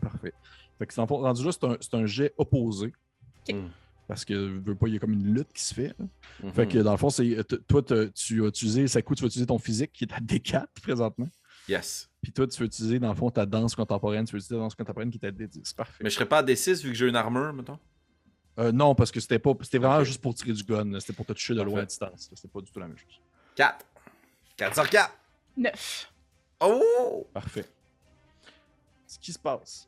Parfait. 0.00 0.32
Fait 0.78 0.86
que 0.86 0.94
c'est 0.94 1.00
en 1.00 1.06
fond, 1.06 1.18
rendu 1.18 1.44
là, 1.44 1.50
c'est 1.80 1.94
un, 1.94 2.06
jet 2.06 2.32
opposé. 2.36 2.92
Mm. 3.48 3.66
Parce 4.08 4.24
que 4.24 4.32
veux 4.34 4.74
pas, 4.74 4.88
il 4.88 4.94
y 4.94 4.96
a 4.96 4.98
comme 4.98 5.12
une 5.12 5.34
lutte 5.34 5.52
qui 5.52 5.62
se 5.62 5.74
fait. 5.74 5.94
là. 5.98 6.06
Mhm. 6.42 6.52
Fait 6.52 6.66
que 6.66 6.78
dans 6.78 6.92
le 6.92 6.96
fond, 6.96 7.10
c'est 7.10 7.44
toi, 7.68 7.82
tu 7.82 7.92
as 7.94 8.46
utilisé, 8.46 8.88
ça 8.88 9.02
coûte, 9.02 9.18
tu 9.18 9.22
vas 9.22 9.26
utiliser 9.28 9.46
ton 9.46 9.58
physique 9.58 9.92
qui 9.92 10.04
est 10.04 10.12
à 10.14 10.18
D4 10.18 10.66
présentement. 10.82 11.28
Yes. 11.68 12.08
Puis 12.22 12.32
toi, 12.32 12.46
tu 12.46 12.58
veux 12.58 12.66
utiliser, 12.66 12.98
dans 12.98 13.10
le 13.10 13.14
fond, 13.14 13.30
ta 13.30 13.44
danse 13.44 13.74
contemporaine. 13.76 14.24
Tu 14.24 14.32
veux 14.32 14.38
utiliser 14.38 14.54
ta 14.56 14.60
danse 14.62 14.74
contemporaine 14.74 15.10
qui 15.10 15.18
est 15.22 15.26
à 15.26 15.30
D10. 15.30 15.74
Parfait. 15.74 16.02
Mais 16.02 16.08
je 16.08 16.14
serais 16.14 16.26
pas 16.26 16.38
à 16.38 16.42
D6 16.42 16.82
vu 16.82 16.88
que 16.90 16.96
j'ai 16.96 17.06
une 17.06 17.14
armure, 17.16 17.52
mettons? 17.52 17.78
Euh, 18.58 18.72
non, 18.72 18.94
parce 18.94 19.12
que 19.12 19.20
c'était 19.20 19.38
pas. 19.38 19.52
C'était 19.60 19.76
vraiment 19.78 20.02
juste 20.02 20.22
pour 20.22 20.34
tirer 20.34 20.54
du 20.54 20.64
gun. 20.64 20.98
C'était 20.98 21.12
pour 21.12 21.26
te 21.26 21.34
toucher 21.34 21.54
de 21.54 21.60
loin 21.62 21.82
à 21.82 21.84
distance. 21.84 22.30
C'était 22.34 22.48
pas 22.48 22.60
du 22.62 22.72
tout 22.72 22.80
la 22.80 22.88
même 22.88 22.96
chose. 22.96 23.20
4. 23.54 23.84
4 24.56 24.74
sur 24.74 24.88
4. 24.88 25.12
9. 25.58 26.12
Oh! 26.60 27.26
Parfait. 27.34 27.66
Ce 29.06 29.18
qui 29.18 29.32
se 29.32 29.38
passe, 29.38 29.86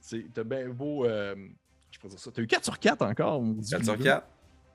c'est. 0.00 0.26
T'as 0.34 0.44
bien 0.44 0.68
beau. 0.68 1.06
euh, 1.06 1.36
peux 2.02 2.08
dire 2.08 2.18
ça. 2.18 2.30
T'as 2.34 2.42
eu 2.42 2.46
4 2.46 2.64
sur 2.64 2.78
4 2.78 3.02
encore. 3.02 3.40
on 3.40 3.46
dit 3.52 3.70
4 3.70 3.84
sur 3.84 3.92
Ludo. 3.94 4.04
4. 4.04 4.26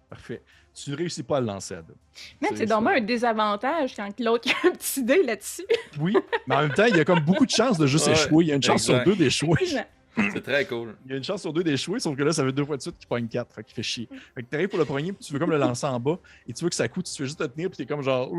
Parfait. 0.09 0.41
Tu 0.73 0.91
ne 0.91 0.95
réussis 0.95 1.23
pas 1.23 1.37
à 1.37 1.41
le 1.41 1.47
lancer, 1.47 1.73
Adam. 1.75 1.93
Mais 2.41 2.49
C'est 2.51 2.57
c'est 2.57 2.65
dommage 2.67 3.01
un 3.01 3.03
désavantage 3.05 3.95
quand 3.95 4.19
l'autre 4.19 4.49
a 4.63 4.67
un 4.67 4.71
petit 4.71 5.03
dé 5.03 5.23
là-dessus. 5.23 5.65
Oui, 5.99 6.15
mais 6.47 6.55
en 6.55 6.61
même 6.61 6.73
temps, 6.73 6.85
il 6.85 6.95
y 6.95 6.99
a 6.99 7.05
comme 7.05 7.19
beaucoup 7.19 7.45
de 7.45 7.51
chances 7.51 7.77
de 7.77 7.87
juste 7.87 8.07
Ouais, 8.07 8.13
échouer. 8.13 8.45
Il 8.45 8.47
y 8.47 8.51
a 8.51 8.55
une 8.55 8.63
chance 8.63 8.87
exact. 8.87 9.03
sur 9.03 9.05
deux 9.05 9.15
d'échouer. 9.23 9.59
C'est 10.33 10.41
très 10.43 10.65
cool. 10.65 10.95
Il 11.05 11.11
y 11.11 11.13
a 11.13 11.17
une 11.17 11.23
chance 11.23 11.41
sur 11.41 11.53
deux 11.53 11.63
d'échouer, 11.63 11.99
sauf 11.99 12.15
que 12.17 12.23
là, 12.23 12.31
ça 12.31 12.43
fait 12.43 12.51
deux 12.51 12.65
fois 12.65 12.75
de 12.77 12.81
suite 12.81 12.97
qu'il 12.97 13.07
pogne 13.07 13.27
4. 13.27 13.53
Fait 13.53 13.63
qu'il 13.63 13.75
fait 13.75 13.83
chier. 13.83 14.09
Fait 14.33 14.41
que 14.41 14.47
t'arrives 14.47 14.67
pour 14.69 14.79
le 14.79 14.85
premier, 14.85 15.11
puis 15.13 15.23
tu 15.25 15.31
veux 15.33 15.37
comme 15.39 15.51
le 15.51 15.57
lancer 15.57 15.85
en 15.85 15.99
bas, 15.99 16.17
et 16.47 16.53
tu 16.53 16.63
veux 16.63 16.69
que 16.69 16.75
ça 16.75 16.87
coûte, 16.87 17.05
tu 17.05 17.15
fais 17.15 17.25
juste 17.25 17.37
te 17.37 17.43
tenir, 17.43 17.69
puis 17.69 17.77
t'es 17.77 17.85
comme 17.85 18.01
genre. 18.01 18.31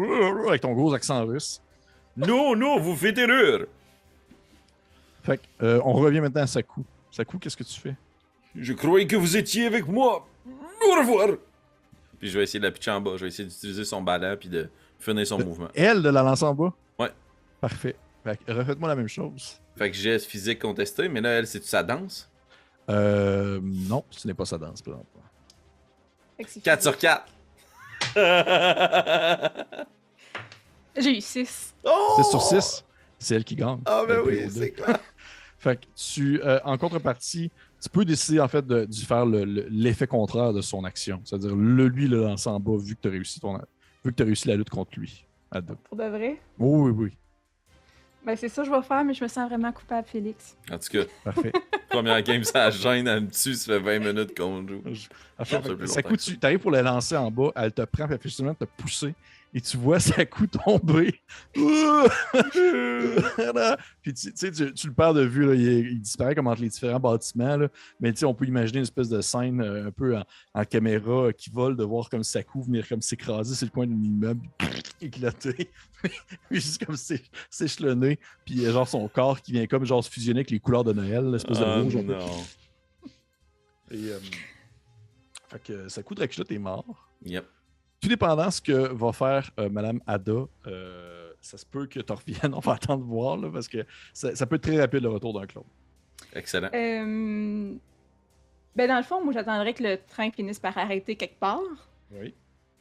avec 0.49 0.61
ton 0.61 0.73
gros 0.73 0.93
accent 0.95 1.25
russe. 1.25 1.61
Non, 2.17 2.57
non, 2.57 2.81
vous 2.81 2.97
faites 2.97 3.17
erreur. 3.19 3.67
Fait 5.23 5.39
que, 5.39 5.65
euh, 5.65 5.81
on 5.85 5.93
revient 5.93 6.21
maintenant 6.21 6.43
à 6.43 6.47
Saku. 6.49 6.83
Saku, 7.13 7.39
qu'est-ce 7.39 7.57
que 7.57 7.63
tu 7.65 7.79
fais? 7.79 7.95
Je 8.61 8.73
croyais 8.73 9.07
que 9.07 9.17
vous 9.17 9.37
étiez 9.37 9.67
avec 9.67 9.87
moi. 9.87 10.27
Au 10.87 10.93
revoir. 10.99 11.29
Puis 12.19 12.29
je 12.29 12.39
vais 12.39 12.45
essayer 12.45 12.59
de 12.59 12.65
la 12.65 12.73
pitcher 12.73 12.91
en 12.91 13.01
bas. 13.01 13.13
Je 13.17 13.23
vais 13.23 13.29
essayer 13.29 13.49
d'utiliser 13.49 13.85
son 13.85 14.03
ballon 14.03 14.37
puis 14.39 14.49
de 14.49 14.69
finir 14.99 15.27
son 15.27 15.39
mouvement. 15.39 15.69
Elle, 15.75 16.03
de 16.03 16.09
la 16.09 16.23
lancer 16.23 16.45
en 16.45 16.55
bas? 16.55 16.73
Ouais. 16.99 17.11
Parfait. 17.61 17.97
Fait 18.25 18.37
que 18.37 18.53
refaites-moi 18.53 18.89
la 18.89 18.97
même 18.97 19.09
chose. 19.09 19.61
Fait 19.77 19.91
que 19.91 19.97
geste 19.97 20.27
physique 20.27 20.59
contesté, 20.59 21.09
mais 21.09 21.21
là, 21.21 21.31
elle, 21.31 21.47
c'est 21.47 21.65
sa 21.65 21.83
danse? 21.83 22.29
Euh. 22.91 23.61
Non, 23.63 24.05
ce 24.11 24.27
n'est 24.27 24.35
pas 24.35 24.45
sa 24.45 24.59
danse, 24.59 24.83
par 24.83 24.95
exemple. 24.95 25.09
Fait 26.37 26.45
que 26.45 26.51
c'est 26.51 26.61
4 26.61 26.83
sur 26.83 26.99
4. 26.99 27.25
J'ai 30.97 31.19
eu 31.19 31.21
6. 31.21 31.75
oh! 31.85 32.15
6 32.23 32.31
sur 32.31 32.43
6, 32.43 32.85
c'est 33.19 33.35
elle 33.37 33.45
qui 33.45 33.55
gagne. 33.57 33.81
Ah, 33.87 34.05
ben 34.07 34.21
oui, 34.25 34.49
c'est 34.51 34.71
clair. 34.71 34.99
Fait 35.59 35.77
que 35.77 35.87
tu, 35.97 36.41
euh, 36.43 36.61
en 36.65 36.79
contrepartie, 36.79 37.51
tu 37.81 37.89
peux 37.89 38.05
décider 38.05 38.41
en 38.41 38.49
fait 38.49 38.67
de, 38.67 38.85
de 38.85 38.95
faire 38.95 39.25
le- 39.27 39.45
le- 39.45 39.67
l'effet 39.71 40.07
contraire 40.07 40.53
de 40.53 40.61
son 40.61 40.85
action. 40.85 41.21
C'est-à-dire 41.25 41.55
le 41.55 41.89
lui 41.89 42.09
le 42.09 42.23
lancer 42.23 42.49
en 42.49 42.59
bas 42.61 42.77
vu 42.79 42.95
que 42.97 43.01
tu 43.03 43.09
as 43.09 43.11
réussi 43.13 43.41
ton 43.41 43.55
vu 44.05 44.11
que 44.13 44.17
tu 44.17 44.23
réussi 44.23 44.49
la 44.49 44.57
lutte 44.57 44.71
contre 44.71 44.99
lui. 44.99 45.25
Pour 45.85 45.97
de 45.97 46.05
vrai? 46.05 46.41
Oui, 46.59 46.81
oui, 46.81 46.91
oui. 46.91 47.13
Ben 48.27 48.37
c'est 48.37 48.49
ça 48.49 48.63
que 48.63 48.69
je 48.69 48.75
vais 48.75 48.83
faire, 48.83 49.05
mais 49.05 49.15
je 49.15 49.23
me 49.23 49.29
sens 49.29 49.49
vraiment 49.49 49.73
coupable, 49.73 50.07
Félix. 50.07 50.57
En 50.71 50.77
tout 50.79 50.89
cas, 50.91 51.05
Parfait. 51.25 51.53
première 51.89 52.21
game, 52.23 52.45
ça 52.45 52.69
gêne, 52.71 53.07
elle 53.07 53.23
me 53.23 53.31
tue, 53.31 53.55
ça 53.55 53.73
fait 53.75 53.79
20 53.79 53.99
minutes 54.13 54.37
qu'on 54.37 54.67
joue. 54.67 54.83
Ça 55.87 56.03
coûte, 56.03 56.21
tu 56.21 56.39
arrives 56.43 56.59
pour 56.59 56.71
le 56.73 56.83
lancer 56.83 57.17
en 57.17 57.31
bas, 57.31 57.51
elle 57.57 57.73
te 57.73 57.83
prend, 57.83 58.05
puis 58.05 58.15
elle 58.15 58.21
fait 58.21 58.29
justement 58.29 58.55
te 58.55 58.65
pousser, 58.65 59.15
et 59.55 59.61
tu 59.61 59.77
vois 59.77 59.99
sa 60.01 60.25
coup 60.27 60.47
tomber. 60.47 61.21
puis 64.03 64.15
tu, 64.15 64.33
tu 64.33 64.53
tu, 64.75 64.87
le 64.87 64.93
perds 64.93 65.15
de 65.15 65.23
vue, 65.23 65.47
là, 65.47 65.55
il, 65.55 66.01
disparaît 66.01 66.35
comme 66.35 66.47
entre 66.47 66.61
les 66.63 66.69
différents 66.69 67.01
bâtiments, 67.01 67.57
là. 67.57 67.69
mais 68.01 68.13
on 68.25 68.35
peut 68.35 68.47
imaginer 68.47 68.79
une 68.79 68.83
espèce 68.85 69.09
de 69.09 69.21
scène 69.21 69.61
euh, 69.61 69.87
un 69.87 69.91
peu 69.91 70.17
en, 70.17 70.25
en 70.55 70.65
caméra 70.65 71.27
euh, 71.27 71.33
qui 71.33 71.51
vole, 71.51 71.77
de 71.77 71.85
voir 71.85 72.09
comme 72.11 72.23
sa 72.23 72.43
coup 72.43 72.63
venir 72.63 72.87
comme 72.89 73.03
s'écraser 73.03 73.55
sur 73.55 73.67
le 73.67 73.71
coin 73.71 73.87
d'un 73.87 74.03
immeuble, 74.03 74.47
éclater, 75.01 75.71
juste 76.51 76.85
comme 76.85 76.97
s'é- 76.97 77.25
s'échelonner, 77.51 78.19
puis 78.45 78.65
euh, 78.67 78.73
genre 78.73 78.89
son 78.89 79.09
corps 79.09 79.41
qui 79.41 79.53
vient 79.53 79.67
comme 79.67 79.85
genre 79.85 80.05
se 80.05 80.11
fusionner 80.11 80.41
avec 80.41 80.51
les 80.51 80.61
couleurs 80.61 80.85
de 80.85 80.93
Noël, 80.93 81.31
l'espèce 81.31 81.59
de 81.59 81.65
Ah, 81.65 81.81
rouge. 81.81 81.97
non. 81.97 82.19
Et, 83.91 84.11
euh, 84.11 84.19
fait 85.49 85.63
que 85.63 85.89
sa 85.89 86.03
coup 86.03 86.15
Dracula, 86.15 86.45
t'es 86.45 86.59
mort. 86.59 87.09
Yep. 87.25 87.47
Tout 88.01 88.09
dépendant 88.09 88.47
de 88.47 88.51
ce 88.53 88.61
que 88.61 88.93
va 88.93 89.13
faire 89.13 89.51
euh, 89.59 89.69
Madame 89.69 90.01
Ada, 90.07 90.47
euh, 90.67 91.31
ça 91.41 91.59
se 91.59 91.67
peut 91.67 91.87
que 91.87 92.01
tu 92.01 92.13
reviennes. 92.13 92.55
On 92.55 92.61
va 92.61 92.75
attendre 92.75 93.05
de 93.05 93.09
voir 93.09 93.37
là, 93.37 93.51
parce 93.51 93.69
que 93.69 93.85
ça, 94.13 94.35
ça 94.35 94.47
peut 94.47 94.57
être 94.57 94.63
très 94.63 94.79
rapide 94.79 95.03
le 95.03 95.09
retour 95.09 95.39
d'un 95.39 95.47
clone. 95.47 95.65
Excellent. 96.35 96.71
Euh... 96.75 97.75
Ben 98.77 98.87
dans 98.87 98.99
le 98.99 99.03
fond, 99.03 99.25
moi 99.25 99.33
j'attendrais 99.33 99.75
que 99.75 99.83
le 99.83 99.99
train 100.07 100.31
finisse 100.31 100.61
par 100.61 100.77
arrêter 100.79 101.17
quelque 101.17 101.39
part. 101.41 101.89
Oui. 102.13 102.33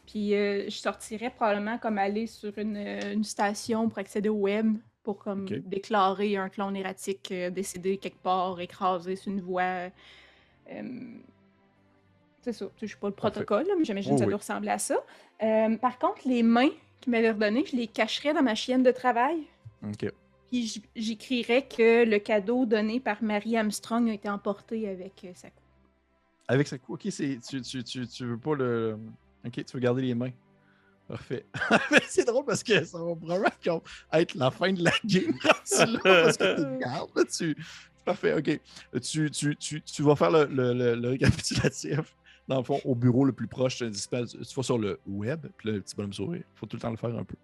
Puis 0.06 0.35
euh, 0.35 0.65
je 0.65 0.76
sortirais 0.76 1.31
probablement 1.31 1.80
comme 1.80 1.98
aller 1.98 2.27
sur 2.27 2.56
une, 2.57 2.77
une 2.77 3.23
station 3.23 3.89
pour 3.89 3.98
accéder 3.98 4.30
au 4.30 4.35
web 4.35 4.77
pour 5.07 5.19
comme 5.19 5.45
déclarer 5.45 6.35
un 6.35 6.49
clone 6.49 6.76
erratique 6.76 7.31
euh, 7.31 7.49
décédé 7.49 7.98
quelque 7.98 8.22
part, 8.22 8.60
écrasé 8.60 9.15
sur 9.15 9.31
une 9.31 9.39
voie. 9.39 9.89
C'est 12.41 12.53
ça. 12.53 12.65
Je 12.81 12.85
suis 12.85 12.97
pas 12.97 13.07
le 13.07 13.14
protocole, 13.14 13.65
là, 13.68 13.73
mais 13.77 13.84
j'imagine 13.84 14.11
Oh 14.14 14.15
que 14.15 14.19
ça 14.19 14.26
oui. 14.26 14.30
doit 14.31 14.38
ressembler 14.39 14.69
à 14.69 14.80
ça. 14.80 14.95
Euh, 15.43 15.76
par 15.77 15.97
contre, 15.99 16.22
les 16.26 16.43
mains 16.43 16.69
qu'il 17.01 17.11
m'avait 17.11 17.31
redonnées, 17.31 17.65
je 17.65 17.76
les 17.76 17.88
cacherais 17.88 18.34
dans 18.34 18.43
ma 18.43 18.55
chienne 18.55 18.84
de 18.84 18.91
travail. 18.91 19.39
OK. 19.84 20.11
Puis 20.49 20.81
j'écrirais 20.95 21.68
que 21.68 22.05
le 22.05 22.19
cadeau 22.19 22.65
donné 22.65 22.99
par 23.01 23.22
Marie 23.22 23.57
Armstrong 23.57 24.09
a 24.09 24.14
été 24.14 24.30
emporté 24.30 24.88
avec 24.88 25.14
euh, 25.26 25.31
sa 25.35 25.49
coupe. 25.49 25.59
Avec 26.47 26.68
sa 26.68 26.77
coup, 26.77 26.93
OK, 26.93 27.05
c'est, 27.09 27.38
tu, 27.45 27.61
tu, 27.61 27.84
tu, 27.84 28.07
tu 28.07 28.26
veux 28.26 28.38
pas 28.38 28.55
le. 28.55 28.97
OK, 29.45 29.51
tu 29.53 29.64
veux 29.73 29.80
garder 29.80 30.01
les 30.03 30.15
mains. 30.15 30.31
Parfait. 31.09 31.45
C'est 32.07 32.26
drôle 32.26 32.43
parce 32.45 32.64
que 32.64 32.84
ça 32.84 32.97
va 32.97 33.15
probablement 33.15 33.81
être 34.14 34.35
la 34.35 34.51
fin 34.51 34.72
de 34.73 34.84
la 34.84 34.91
game 35.05 35.34
là, 35.43 35.99
parce 36.03 36.38
que 36.38 36.55
tu 36.55 36.80
gardes. 36.80 37.09
là, 37.15 37.23
tu... 37.26 37.55
Parfait, 38.05 38.34
OK. 38.34 38.59
Tu, 39.01 39.30
tu, 39.31 39.55
tu, 39.57 39.81
tu 39.81 40.01
vas 40.01 40.15
faire 40.15 40.31
le, 40.31 40.45
le, 40.45 40.73
le- 40.73 40.95
le 40.95 41.09
récapitulatif. 41.09 42.15
Dans 42.48 42.60
le 42.60 42.64
fond, 42.64 42.80
au 42.86 42.95
bureau 42.95 43.26
le 43.26 43.34
plus 43.34 43.48
proche, 43.48 43.78
tu 43.78 43.86
vas 43.86 44.64
sur 44.64 44.78
le 44.78 44.99
web, 45.06 45.48
puis 45.57 45.68
là, 45.68 45.76
le 45.76 45.82
petit 45.82 45.95
bonhomme 45.98 46.14
sourire. 46.14 46.44
Il 46.56 46.57
faut 46.57 46.65
tout 46.65 46.78
le 46.78 46.82
temps 46.82 46.91
le 46.91 46.95
faire 46.95 47.14
un 47.14 47.26
peu. 47.26 47.36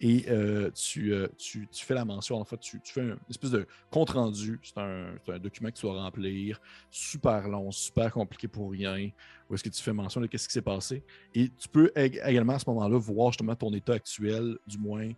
Et 0.00 0.24
euh, 0.28 0.70
tu, 0.70 1.12
euh, 1.12 1.26
tu, 1.36 1.66
tu 1.66 1.84
fais 1.84 1.94
la 1.94 2.04
mention, 2.04 2.36
en 2.36 2.44
fait, 2.44 2.58
tu, 2.58 2.80
tu 2.80 2.92
fais 2.92 3.00
un- 3.00 3.04
une 3.14 3.18
espèce 3.28 3.50
de 3.50 3.66
compte-rendu. 3.90 4.60
C'est 4.62 4.78
un, 4.78 5.14
c'est 5.26 5.32
un 5.32 5.38
document 5.40 5.68
que 5.70 5.74
tu 5.74 5.82
dois 5.82 6.00
remplir, 6.00 6.60
super 6.92 7.48
long, 7.48 7.72
super 7.72 8.12
compliqué 8.12 8.46
pour 8.46 8.70
rien, 8.70 9.10
où 9.50 9.54
est-ce 9.54 9.64
que 9.64 9.68
tu 9.68 9.82
fais 9.82 9.92
mention 9.92 10.20
de 10.20 10.26
qu'est-ce 10.28 10.46
qui 10.46 10.54
s'est 10.54 10.62
passé. 10.62 11.02
Et 11.34 11.48
tu 11.58 11.68
peux 11.68 11.90
ég- 11.96 12.24
également 12.24 12.52
à 12.54 12.58
ce 12.60 12.70
moment-là 12.70 12.96
voir 12.98 13.32
justement 13.32 13.56
ton 13.56 13.72
état 13.74 13.94
actuel, 13.94 14.58
du 14.66 14.78
moins 14.78 15.10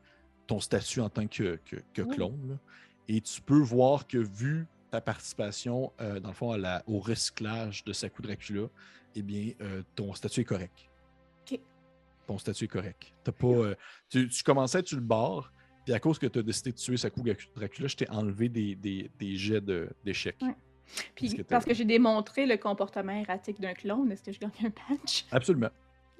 ton 0.47 0.59
statut 0.59 1.01
en 1.01 1.11
tant 1.11 1.27
que, 1.27 1.59
que, 1.93 2.03
clone. 2.03 2.49
là. 2.49 2.55
Et 3.09 3.21
tu 3.21 3.43
peux 3.43 3.61
voir 3.61 4.07
que 4.07 4.17
vu 4.19 4.67
ta 4.91 5.01
participation, 5.03 5.93
euh, 6.01 6.19
dans 6.21 6.29
le 6.31 6.35
fond, 6.35 6.53
à 6.53 6.57
la- 6.57 6.83
au 6.87 6.99
recyclage 6.99 7.85
de 7.85 7.93
Saku 7.93 8.23
Dracula, 8.23 8.69
eh 9.15 9.23
bien, 9.23 9.53
euh, 9.61 9.83
ton 9.95 10.13
statut 10.15 10.41
est 10.41 10.45
correct. 10.45 10.89
Ton 12.27 12.39
statut 12.39 12.65
est 12.65 12.69
correct. 12.69 13.13
T'as 13.23 13.33
pas, 13.33 13.47
euh, 13.49 13.75
tu, 14.09 14.27
tu 14.29 14.43
commençais, 14.43 14.83
tu 14.83 14.95
le 14.95 15.03
barres, 15.03 15.53
puis 15.85 15.93
à 15.93 16.01
cause 16.01 16.19
que 16.19 16.27
tu 16.27 16.39
as 16.39 16.43
décidé 16.43 16.73
de 16.73 16.77
tuer 16.77 16.97
Saku 16.97 17.21
Dracula, 17.55 17.87
je 17.87 17.97
t'ai 17.97 18.09
enlevé 18.09 18.49
des, 18.49 18.75
des, 18.77 19.11
des 19.19 19.37
jets 19.37 19.61
de- 19.61 19.91
d'échecs. 20.05 20.39
Ouais. 20.41 20.55
Puis 21.15 21.35
que 21.35 21.43
parce 21.43 21.67
que 21.67 21.75
j'ai 21.75 21.85
démontré 21.85 22.47
le 22.47 22.57
comportement 22.57 23.13
erratique 23.13 23.61
d'un 23.61 23.75
clone, 23.75 24.11
est-ce 24.11 24.23
que 24.23 24.33
je 24.33 24.39
gagne 24.39 24.51
un 24.65 24.71
patch? 24.71 25.27
Absolument. 25.31 25.69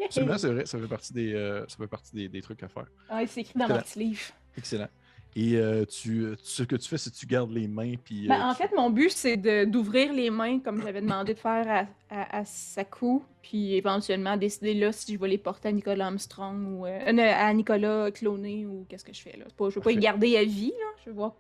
Absolument, 0.05 0.37
c'est 0.37 0.53
vrai. 0.53 0.67
Ça 0.67 0.79
fait 0.79 0.89
partie 0.89 1.13
des, 1.15 1.33
euh, 1.33 1.65
ça 1.69 1.77
fait 1.79 1.87
partie 1.87 2.15
des, 2.15 2.29
des 2.29 2.43
trucs 2.43 2.63
à 2.63 2.69
faire. 2.69 2.87
Ah, 3.09 3.27
c'est 3.27 3.41
écrit 3.41 3.59
dans 3.59 3.69
mon 3.69 3.79
petit 3.79 3.99
livre. 4.01 4.21
Excellent. 4.59 4.89
Et 5.37 5.57
euh, 5.57 5.85
tu, 5.85 6.27
ce 6.43 6.63
que 6.63 6.77
tu 6.77 6.89
fais, 6.89 6.97
c'est 6.97 7.11
que 7.11 7.17
tu 7.17 7.27
gardes 7.27 7.51
les 7.51 7.67
mains. 7.67 7.95
Puis, 8.05 8.29
Ben, 8.29 8.39
euh, 8.41 8.45
en 8.51 8.55
tu- 8.55 8.63
fait, 8.63 8.71
mon 8.77 8.89
but, 8.91 9.11
c'est 9.11 9.37
d'ouvrir 9.67 10.13
les 10.13 10.31
mains 10.31 10.61
comme 10.61 10.81
j'avais 10.81 11.01
demandé 11.01 11.35
de 11.35 11.39
faire 11.41 11.69
à, 11.69 12.15
à, 12.15 12.39
à 12.39 12.45
Saku, 12.45 13.21
puis 13.43 13.75
éventuellement 13.75 14.37
décider 14.37 14.75
là 14.75 14.93
si 14.93 15.13
je 15.15 15.19
vais 15.19 15.27
les 15.27 15.39
porter 15.39 15.69
à 15.69 15.73
Nicolas 15.73 16.07
Armstrong 16.07 16.79
ou 16.79 16.87
euh, 16.87 17.01
à 17.07 17.53
Nicolas 17.53 18.13
cloné 18.13 18.65
ou 18.65 18.87
qu'est-ce 18.89 19.05
que 19.05 19.13
je 19.13 19.23
fais 19.23 19.37
là. 19.37 19.47
Pas, 19.57 19.71
je 19.71 19.75
veux 19.75 19.81
pas 19.81 19.91
les 19.91 19.97
garder 19.97 20.37
à 20.37 20.45
vie, 20.45 20.71
là. 20.71 20.87
Je 21.05 21.11
veux 21.11 21.17
voir. 21.17 21.35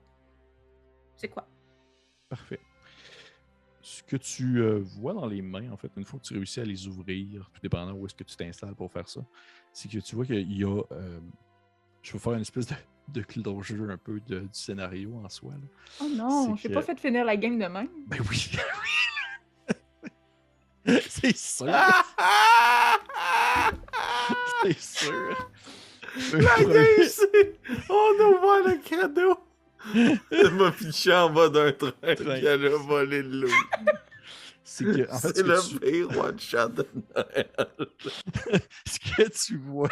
C'est 1.15 1.29
quoi? 1.29 1.47
Parfait. 2.29 2.59
Ce 3.81 4.03
que 4.03 4.16
tu 4.16 4.61
vois 4.99 5.12
dans 5.12 5.27
les 5.27 5.41
mains, 5.43 5.71
en 5.71 5.77
fait, 5.77 5.91
une 5.97 6.05
fois 6.05 6.19
que 6.19 6.25
tu 6.25 6.35
réussis 6.35 6.59
à 6.59 6.65
les 6.65 6.89
ouvrir, 6.89 7.49
tout 7.53 7.61
dépendant 7.62 7.93
où 7.93 8.07
est-ce 8.07 8.15
que 8.15 8.25
tu 8.25 8.35
t'installes 8.35 8.75
pour 8.75 8.91
faire 8.91 9.09
ça, 9.09 9.21
c'est 9.73 9.89
que 9.89 9.99
tu 9.99 10.16
vois 10.16 10.25
qu'il 10.25 10.53
y 10.53 10.65
a. 10.65 10.83
je 12.05 12.12
vais 12.12 12.18
faire 12.20 12.35
une 12.35 12.43
espèce 12.43 12.66
de, 12.68 12.74
de 13.09 13.22
closure 13.22 13.90
un 13.90 13.97
peu 13.97 14.20
de- 14.28 14.40
du 14.40 14.48
scénario 14.52 15.12
en 15.24 15.28
soi. 15.28 15.52
là. 15.52 15.66
Oh 16.01 16.09
non, 16.14 16.55
j'ai 16.56 16.68
que- 16.68 16.74
pas 16.74 16.82
fait 16.82 16.98
finir 17.01 17.24
la 17.24 17.36
game 17.36 17.59
de 17.59 17.66
même. 17.66 17.89
Ben 18.06 18.20
oui. 18.31 18.51
c'est 21.09 21.36
sûr. 21.36 21.66
c'est 24.62 24.78
sûr. 24.78 25.51
La 26.35 26.62
game. 26.62 27.09
On 27.89 28.24
ouvre 28.24 28.68
le 28.68 28.76
cadeau. 28.89 29.39
Elle 30.31 30.51
m'a 30.52 30.72
fiché 30.72 31.12
en 31.14 31.28
bas 31.31 31.48
d'un 31.51 31.72
train, 31.72 31.93
elle 32.02 32.66
a 32.66 32.76
volé 32.78 33.22
de 33.22 33.40
l'eau. 33.43 33.48
C'est 34.66 34.85
que, 34.85 35.11
en 35.12 35.19
fait, 35.19 35.28
ce 35.28 35.35
c'est 35.35 35.43
le 35.43 35.61
tu- 35.69 35.78
pire 35.78 36.70
de 36.70 36.86
Noël. 37.15 37.51
ce 38.86 38.99
que 38.99 39.31
tu 39.47 39.57
vois, 39.59 39.91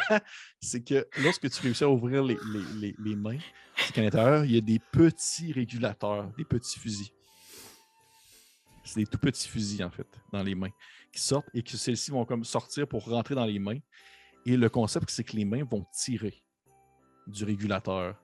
c'est 0.59 0.83
que 0.83 1.07
lorsque 1.23 1.47
tu 1.49 1.61
réussis 1.61 1.83
à 1.83 1.89
ouvrir 1.89 2.23
les, 2.23 2.37
les- 2.53 2.79
les- 2.79 2.95
les 2.97 3.15
mains, 3.15 3.37
c'est 3.77 3.93
qu'à 3.93 4.01
l'intérieur, 4.01 4.45
il 4.45 4.51
y 4.55 4.57
a 4.57 4.61
des 4.61 4.79
petits 4.79 5.51
régulateurs, 5.53 6.31
des 6.37 6.43
petits 6.45 6.79
fusils. 6.79 7.11
C'est 8.83 8.99
des 8.99 9.05
tout 9.07 9.17
petits 9.19 9.47
fusils, 9.47 9.83
en 9.83 9.91
fait, 9.91 10.07
dans 10.31 10.41
les 10.43 10.55
mains, 10.55 10.71
qui 11.11 11.21
sortent 11.21 11.47
et 11.53 11.61
que 11.63 11.77
celles-ci 11.77 12.11
vont 12.11 12.25
comme 12.25 12.43
sortir 12.43 12.87
pour 12.87 13.05
rentrer 13.05 13.35
dans 13.35 13.45
les 13.45 13.59
mains. 13.59 13.79
Et 14.45 14.57
le 14.57 14.69
concept, 14.69 15.09
c'est 15.11 15.23
que 15.23 15.35
les 15.37 15.45
mains 15.45 15.63
vont 15.63 15.85
tirer. 15.93 16.41
du 17.27 17.45
régulateur 17.45 18.15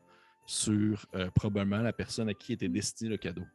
sur 0.46 1.06
euh, 1.16 1.30
probablement 1.32 1.78
la 1.82 1.94
personne 1.94 2.28
à 2.28 2.34
qui 2.34 2.52
était 2.54 2.68
destiné 2.68 3.12
le 3.12 3.18
cadeau. 3.18 3.46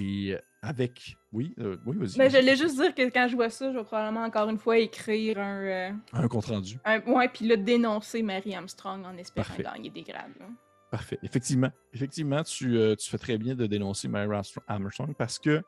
Et 0.00 0.36
avec. 0.64 1.16
Oui, 1.32 1.54
euh, 1.60 1.76
oui, 1.86 1.96
vas-y. 1.96 2.16
Ben, 2.16 2.24
vas-y. 2.24 2.30
j'allais 2.30 2.56
juste 2.56 2.76
dire 2.76 2.94
que 2.94 3.02
quand 3.10 3.28
je 3.28 3.34
vois 3.36 3.50
ça, 3.50 3.72
je 3.72 3.78
vais 3.78 3.84
probablement 3.84 4.24
encore 4.24 4.48
une 4.48 4.58
fois 4.58 4.78
écrire 4.78 5.38
un. 5.38 5.60
euh, 5.62 5.90
Un 6.12 6.28
compte 6.28 6.46
rendu. 6.46 6.78
un- 6.84 7.00
ouais, 7.02 7.28
puis 7.28 7.46
là, 7.46 7.56
dénoncer 7.56 8.22
Mary 8.22 8.54
Armstrong 8.54 9.04
en 9.04 9.16
espérant 9.16 9.46
Parfait. 9.48 9.62
gagner 9.62 9.90
des 9.90 10.02
grades. 10.02 10.32
là. 10.40 10.46
Parfait. 10.90 11.18
Effectivement, 11.22 11.70
effectivement, 11.92 12.42
tu, 12.44 12.76
euh, 12.78 12.94
tu 12.94 13.10
fais 13.10 13.18
très 13.18 13.36
bien 13.36 13.54
de 13.56 13.66
dénoncer 13.66 14.06
Mary 14.08 14.28
Armstrong- 14.68 15.14
parce 15.16 15.38
que 15.40 15.62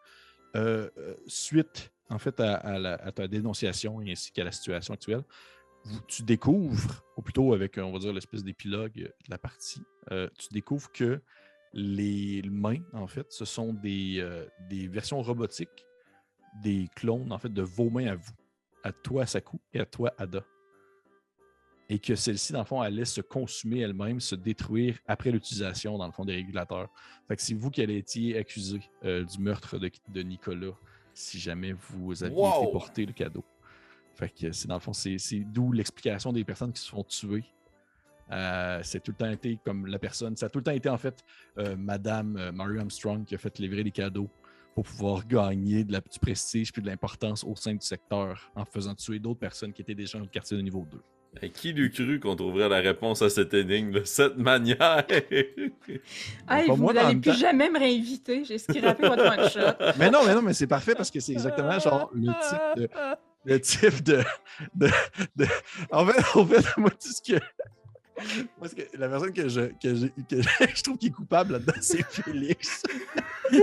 suite, 1.26 1.90
en 2.08 2.18
fait, 2.18 2.38
à, 2.40 2.54
à 2.54 2.78
la- 2.78 2.94
à 2.94 3.12
ta 3.12 3.26
dénonciation 3.28 4.00
ainsi 4.00 4.32
qu'à 4.32 4.44
la 4.44 4.52
situation 4.52 4.94
actuelle, 4.94 5.22
vous- 5.84 6.00
tu 6.08 6.22
découvres, 6.22 7.04
ou 7.16 7.22
plutôt 7.22 7.52
avec, 7.52 7.78
on 7.78 7.92
va 7.92 7.98
dire, 7.98 8.12
l'espèce 8.12 8.42
d'épilogue 8.44 8.92
de 8.94 9.12
la 9.28 9.38
partie, 9.38 9.82
tu 10.10 10.48
découvres 10.52 10.90
que 10.92 11.20
les 11.78 12.42
mains, 12.50 12.82
en 12.94 13.06
fait, 13.06 13.26
ce 13.30 13.44
sont 13.44 13.74
des, 13.74 14.16
euh, 14.18 14.46
des 14.68 14.88
versions 14.88 15.20
robotiques 15.22 15.84
des 16.62 16.88
clones, 16.96 17.30
en 17.30 17.38
fait, 17.38 17.52
de 17.52 17.60
vos 17.62 17.90
mains 17.90 18.06
à 18.06 18.14
vous, 18.14 18.32
à 18.82 18.92
toi, 18.92 19.26
Saku, 19.26 19.58
et 19.74 19.80
à 19.80 19.84
toi, 19.86 20.12
Ada 20.16 20.42
et 21.88 21.98
que 21.98 22.14
celle-ci, 22.16 22.52
dans 22.52 22.60
le 22.60 22.64
fond, 22.64 22.80
allait 22.80 23.04
se 23.04 23.20
consumer 23.20 23.80
elle-même, 23.80 24.18
se 24.20 24.34
détruire 24.34 24.98
après 25.06 25.30
l'utilisation, 25.30 25.96
dans 25.98 26.06
le 26.06 26.12
fond, 26.12 26.24
des 26.24 26.34
régulateurs. 26.34 26.88
Fait 27.28 27.36
que 27.36 27.42
c'est 27.42 27.54
vous 27.54 27.70
qui 27.70 27.80
allez 27.82 27.98
été 27.98 28.36
accusé 28.36 28.80
euh, 29.04 29.24
du 29.24 29.38
meurtre 29.38 29.78
de, 29.78 29.90
de 30.08 30.22
Nicolas, 30.22 30.72
si 31.14 31.38
jamais 31.38 31.72
vous 31.72 32.24
aviez 32.24 32.36
Wow! 32.36 32.62
été 32.64 32.72
porté 32.72 33.06
le 33.06 33.12
cadeau. 33.12 33.44
Fait 34.14 34.30
que 34.30 34.50
c'est 34.50 34.66
dans 34.66 34.74
le 34.74 34.80
fond, 34.80 34.92
c'est 34.92 35.16
d'où 35.44 35.72
l'explication 35.72 36.32
des 36.32 36.44
personnes 36.44 36.72
qui 36.72 36.82
se 36.82 36.88
font 36.88 37.04
tuer. 37.04 37.44
Euh, 38.32 38.80
c'est 38.82 39.00
tout 39.02 39.12
le 39.12 39.16
temps 39.16 39.30
été 39.30 39.58
comme 39.64 39.86
la 39.86 39.98
personne, 39.98 40.36
ça 40.36 40.46
a 40.46 40.48
tout 40.48 40.58
le 40.58 40.64
temps 40.64 40.72
été 40.72 40.88
en 40.88 40.98
fait 40.98 41.22
euh, 41.58 41.76
Madame 41.78 42.36
euh, 42.36 42.50
Mary 42.52 42.78
Armstrong 42.78 43.24
qui 43.24 43.34
a 43.36 43.38
fait 43.38 43.56
livrer 43.60 43.84
les 43.84 43.92
cadeaux 43.92 44.28
pour 44.74 44.84
pouvoir 44.84 45.26
gagner 45.26 45.84
de 45.84 45.92
la, 45.92 46.00
du 46.00 46.18
prestige 46.20 46.72
puis 46.72 46.82
de 46.82 46.88
l'importance 46.88 47.44
au 47.44 47.54
sein 47.54 47.72
du 47.74 47.86
secteur 47.86 48.50
en 48.56 48.64
faisant 48.64 48.94
tuer 48.96 49.18
d'autres 49.20 49.38
personnes 49.38 49.72
qui 49.72 49.80
étaient 49.82 49.94
déjà 49.94 50.18
dans 50.18 50.24
le 50.24 50.30
quartier 50.30 50.56
de 50.56 50.62
niveau 50.62 50.84
2. 50.90 50.98
Et 51.42 51.50
qui 51.50 51.72
l'eût 51.72 51.90
cru 51.90 52.18
qu'on 52.18 52.34
trouverait 52.34 52.68
la 52.68 52.78
réponse 52.78 53.20
à 53.22 53.28
cette 53.30 53.52
énigme 53.54 53.90
de 53.92 54.04
cette 54.04 54.38
manière? 54.38 55.04
Vous 56.68 56.76
moi, 56.76 56.92
n'allez 56.92 57.16
plus 57.16 57.30
temps- 57.32 57.36
jamais 57.36 57.70
me 57.70 57.78
réinviter. 57.78 58.44
J'ai 58.44 58.58
scrappé 58.58 59.06
votre 59.06 59.24
one 59.24 59.48
shot. 59.50 59.92
Mais 59.98 60.10
non, 60.10 60.20
mais 60.26 60.34
non, 60.34 60.42
mais 60.42 60.54
c'est 60.54 60.66
parfait 60.66 60.94
parce 60.94 61.10
que 61.10 61.20
c'est 61.20 61.32
exactement 61.32 61.78
genre 61.78 62.10
le 62.14 62.32
type 62.32 62.82
de. 62.82 62.88
Le 63.44 63.60
type 63.60 64.02
de. 64.02 64.22
de, 64.74 64.88
de- 65.36 65.46
En, 65.90 66.06
fait, 66.06 66.38
en 66.38 66.46
fait, 66.46 66.64
moi, 66.78 66.90
tout 66.90 67.08
ce 67.12 67.20
que. 67.22 67.38
Parce 68.58 68.72
que 68.74 68.82
la 68.96 69.08
personne 69.08 69.32
que 69.32 69.48
je, 69.48 69.60
que 69.60 69.94
je, 69.94 70.06
que 70.06 70.42
je 70.74 70.82
trouve 70.82 70.96
qui 70.98 71.08
est 71.08 71.10
coupable 71.10 71.52
là-dedans, 71.54 71.72
c'est 71.80 72.02
Félix. 72.10 72.82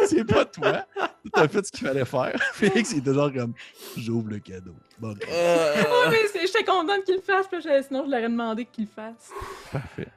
c'est 0.08 0.26
pas 0.26 0.46
toi. 0.46 0.86
Tu 1.24 1.40
as 1.42 1.48
fait 1.48 1.66
ce 1.66 1.72
qu'il 1.72 1.88
fallait 1.88 2.06
faire. 2.06 2.34
Félix, 2.54 2.92
il 2.92 3.00
était 3.00 3.14
genre 3.14 3.34
comme 3.34 3.54
j'ouvre 3.98 4.30
le 4.30 4.40
cadeau. 4.40 4.76
Bon, 5.00 5.16
Euh, 5.32 5.74
Ouais, 5.76 6.10
mais 6.12 6.28
c'est- 6.32 6.46
j'étais 6.48 6.64
contente 6.64 7.04
qu'il 7.06 7.16
le 7.16 7.22
fasse, 7.22 7.48
puis 7.48 7.62
là, 7.64 7.82
sinon 7.82 8.04
je 8.06 8.12
l'aurais 8.12 8.24
demandé 8.24 8.66
qu'il 8.66 8.86
le 8.86 8.90
fasse. 8.96 9.32
parfait. 9.72 10.08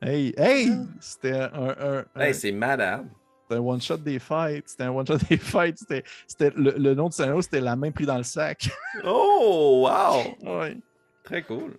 Hey, 0.00 0.34
hey! 0.36 0.70
C'était 0.98 1.32
un, 1.32 1.50
un, 1.52 2.04
un- 2.16 2.20
hey, 2.20 2.34
c'est 2.34 2.50
malade. 2.50 3.06
c'était 3.42 3.60
un 3.60 3.62
one-shot 3.64 3.98
des 3.98 4.18
fights. 4.18 4.64
C'était 4.68 4.82
un 4.84 4.90
one-shot 4.90 5.18
des 5.28 5.36
fights. 5.36 5.78
C'était, 5.78 6.02
c'était, 6.26 6.50
le, 6.56 6.72
le 6.76 6.94
nom 6.94 7.08
du 7.08 7.14
scénario, 7.14 7.40
c'était 7.42 7.60
La 7.60 7.76
main 7.76 7.92
prise 7.92 8.08
dans 8.08 8.16
le 8.16 8.24
sac. 8.24 8.68
Oh, 9.04 9.86
wow! 9.88 10.58
ouais. 10.60 10.76
Très 11.24 11.42
cool. 11.42 11.72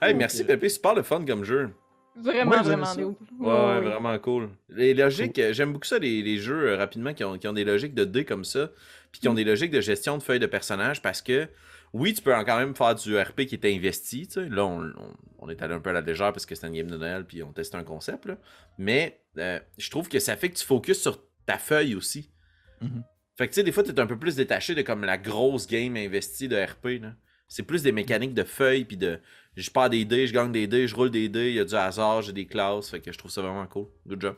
Hey, 0.00 0.14
merci 0.14 0.44
Pépé, 0.44 0.68
super 0.68 0.94
le 0.94 1.02
fun 1.02 1.24
comme 1.24 1.44
jeu. 1.44 1.70
Vraiment, 2.16 2.50
Ouais, 2.50 2.62
vraiment. 2.62 2.94
Léo. 2.94 3.16
Ouais, 3.38 3.48
ouais, 3.48 3.80
vraiment 3.80 4.18
cool. 4.18 4.48
Les 4.68 4.92
logiques, 4.92 5.40
j'aime 5.52 5.72
beaucoup 5.72 5.86
ça, 5.86 5.98
les, 6.00 6.20
les 6.22 6.38
jeux 6.38 6.70
euh, 6.70 6.76
rapidement 6.76 7.14
qui 7.14 7.22
ont, 7.22 7.38
qui 7.38 7.46
ont 7.46 7.52
des 7.52 7.62
logiques 7.64 7.94
de 7.94 8.04
dés 8.04 8.24
comme 8.24 8.44
ça, 8.44 8.70
puis 9.12 9.20
qui 9.20 9.28
ont 9.28 9.34
des 9.34 9.44
logiques 9.44 9.70
de 9.70 9.80
gestion 9.80 10.18
de 10.18 10.22
feuilles 10.24 10.40
de 10.40 10.46
personnages 10.46 11.00
parce 11.00 11.22
que, 11.22 11.46
oui, 11.92 12.12
tu 12.14 12.20
peux 12.22 12.32
quand 12.44 12.58
même 12.58 12.74
faire 12.74 12.96
du 12.96 13.16
RP 13.16 13.42
qui 13.46 13.54
est 13.54 13.64
investi, 13.76 14.26
tu 14.26 14.32
sais. 14.32 14.48
Là, 14.48 14.66
on, 14.66 14.82
on- 14.82 15.14
on 15.40 15.48
est 15.48 15.62
allé 15.62 15.74
un 15.74 15.80
peu 15.80 15.90
à 15.90 15.92
la 15.92 16.00
légère 16.00 16.32
parce 16.32 16.44
que 16.44 16.56
c'était 16.56 16.66
une 16.66 16.74
game 16.74 16.90
de 16.90 16.96
Noël, 16.96 17.24
puis 17.24 17.44
on 17.44 17.52
testait 17.52 17.76
un 17.76 17.84
concept, 17.84 18.26
là. 18.26 18.36
Mais 18.78 19.20
euh, 19.38 19.60
je 19.78 19.88
trouve 19.88 20.08
que 20.08 20.18
ça 20.18 20.34
fait 20.36 20.50
que 20.50 20.56
tu 20.58 20.64
focuses 20.64 21.00
sur 21.00 21.20
ta 21.46 21.56
feuille 21.58 21.94
aussi. 21.94 22.32
Mhm. 22.80 23.04
Fait 23.36 23.46
que, 23.46 23.52
tu 23.52 23.60
sais, 23.60 23.62
des 23.62 23.70
fois, 23.70 23.84
tu 23.84 23.90
es 23.92 24.00
un 24.00 24.06
peu 24.08 24.18
plus 24.18 24.34
détaché 24.34 24.74
de 24.74 24.82
comme 24.82 25.04
la 25.04 25.16
grosse 25.16 25.68
game 25.68 25.96
investie 25.96 26.48
de 26.48 26.56
RP, 26.60 27.00
là. 27.00 27.12
C'est 27.48 27.62
plus 27.62 27.82
des 27.82 27.92
mécaniques 27.92 28.34
de 28.34 28.44
feuilles, 28.44 28.84
puis 28.84 28.96
de 28.96 29.18
je 29.56 29.70
pars 29.70 29.90
des 29.90 30.04
dés, 30.04 30.26
je 30.26 30.32
gagne 30.34 30.52
des 30.52 30.66
dés, 30.68 30.86
je 30.86 30.94
roule 30.94 31.10
des 31.10 31.28
dés, 31.28 31.48
il 31.48 31.54
y 31.56 31.60
a 31.60 31.64
du 31.64 31.74
hasard, 31.74 32.22
j'ai 32.22 32.32
des 32.32 32.46
classes, 32.46 32.90
fait 32.90 33.00
que 33.00 33.10
je 33.10 33.18
trouve 33.18 33.30
ça 33.30 33.42
vraiment 33.42 33.66
cool. 33.66 33.86
Good 34.06 34.20
job. 34.20 34.36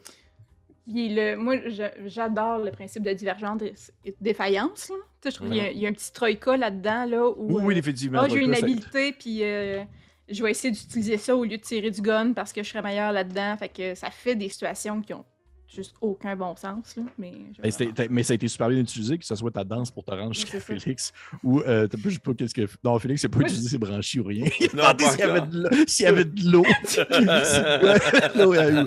Puis 0.87 1.15
le, 1.15 1.37
moi, 1.37 1.57
j'adore 2.07 2.59
le 2.59 2.70
principe 2.70 3.03
de 3.03 3.12
divergence 3.12 3.61
et 4.05 4.11
de 4.12 4.16
défaillance. 4.20 4.89
là. 4.89 4.97
Tu 4.97 5.03
sais, 5.24 5.31
je 5.31 5.37
trouve 5.37 5.49
qu'il 5.49 5.59
y 5.59 5.61
a- 5.61 5.70
il 5.70 5.78
y, 5.78 5.87
a 5.87 5.89
un 5.89 5.93
petit 5.93 6.12
troïka 6.12 6.57
là-dedans, 6.57 7.05
là, 7.05 7.28
où 7.28 7.57
Oui, 7.59 7.62
oui, 7.65 7.74
euh, 7.74 7.78
effectivement. 7.78 8.20
ah, 8.23 8.28
j'ai 8.28 8.39
une 8.41 8.55
habileté, 8.55 9.12
puis 9.12 9.45
euh, 9.45 9.82
je 10.28 10.43
vais 10.43 10.51
essayer 10.53 10.73
d'utiliser 10.73 11.19
ça 11.19 11.37
au 11.37 11.45
lieu 11.45 11.59
de 11.59 11.62
tirer 11.62 11.91
du 11.91 12.01
gun 12.01 12.32
parce 12.32 12.53
que 12.53 12.62
je 12.62 12.69
serais 12.70 12.82
meilleur 12.82 13.12
là-dedans. 13.12 13.57
Fait 13.59 13.69
que 13.69 13.95
ça 13.95 14.11
fait 14.11 14.35
des 14.35 14.49
situations 14.49 15.03
qui 15.03 15.12
ont 15.12 15.24
juste 15.74 15.94
aucun 16.01 16.36
bon 16.36 16.55
sens. 16.56 16.97
Là, 16.97 17.02
mais, 17.18 17.32
Ben, 17.62 18.06
mais 18.10 18.22
ça 18.22 18.32
a 18.32 18.34
été 18.34 18.48
super 18.48 18.68
bien 18.68 18.78
utilisé, 18.78 19.16
que 19.18 19.24
ce 19.24 19.34
soit 19.34 19.51
ta 19.51 19.64
danse 19.64 19.90
pour 19.90 20.05
te 20.05 20.10
rendre 20.10 20.34
jusqu'à. 20.34 20.60
Félix, 20.60 21.12
ou 21.42 21.60
euh, 21.60 21.88
je 22.05 22.10
sais 22.10 22.18
pas 22.18 22.34
qu'est-ce 22.34 22.55
que. 22.55 22.66
Non, 22.84 22.98
Félix, 22.98 23.22
c'est 23.22 23.28
pas 23.28 23.40
utilisé 23.40 23.68
ses 23.68 23.78
branchies 23.78 24.20
ou 24.20 24.24
rien. 24.24 24.47
Il 24.60 24.66
a 24.66 24.68
Non, 24.74 24.92
demandé 24.98 25.05
s'il 25.06 25.20
y 25.20 25.28
avait 25.28 25.44
de 25.47 25.62
l'eau- 25.62 25.70
s'il 25.86 26.05
y 26.05 26.09
avait 26.09 26.24
de 26.24 26.51
l'eau. 26.51 26.64
C'est 26.84 27.06
quoi? 27.80 27.94
L'eau, 28.44 28.55
il 28.55 28.56
y 28.56 28.60
a 28.60 28.70
eu- 28.70 28.86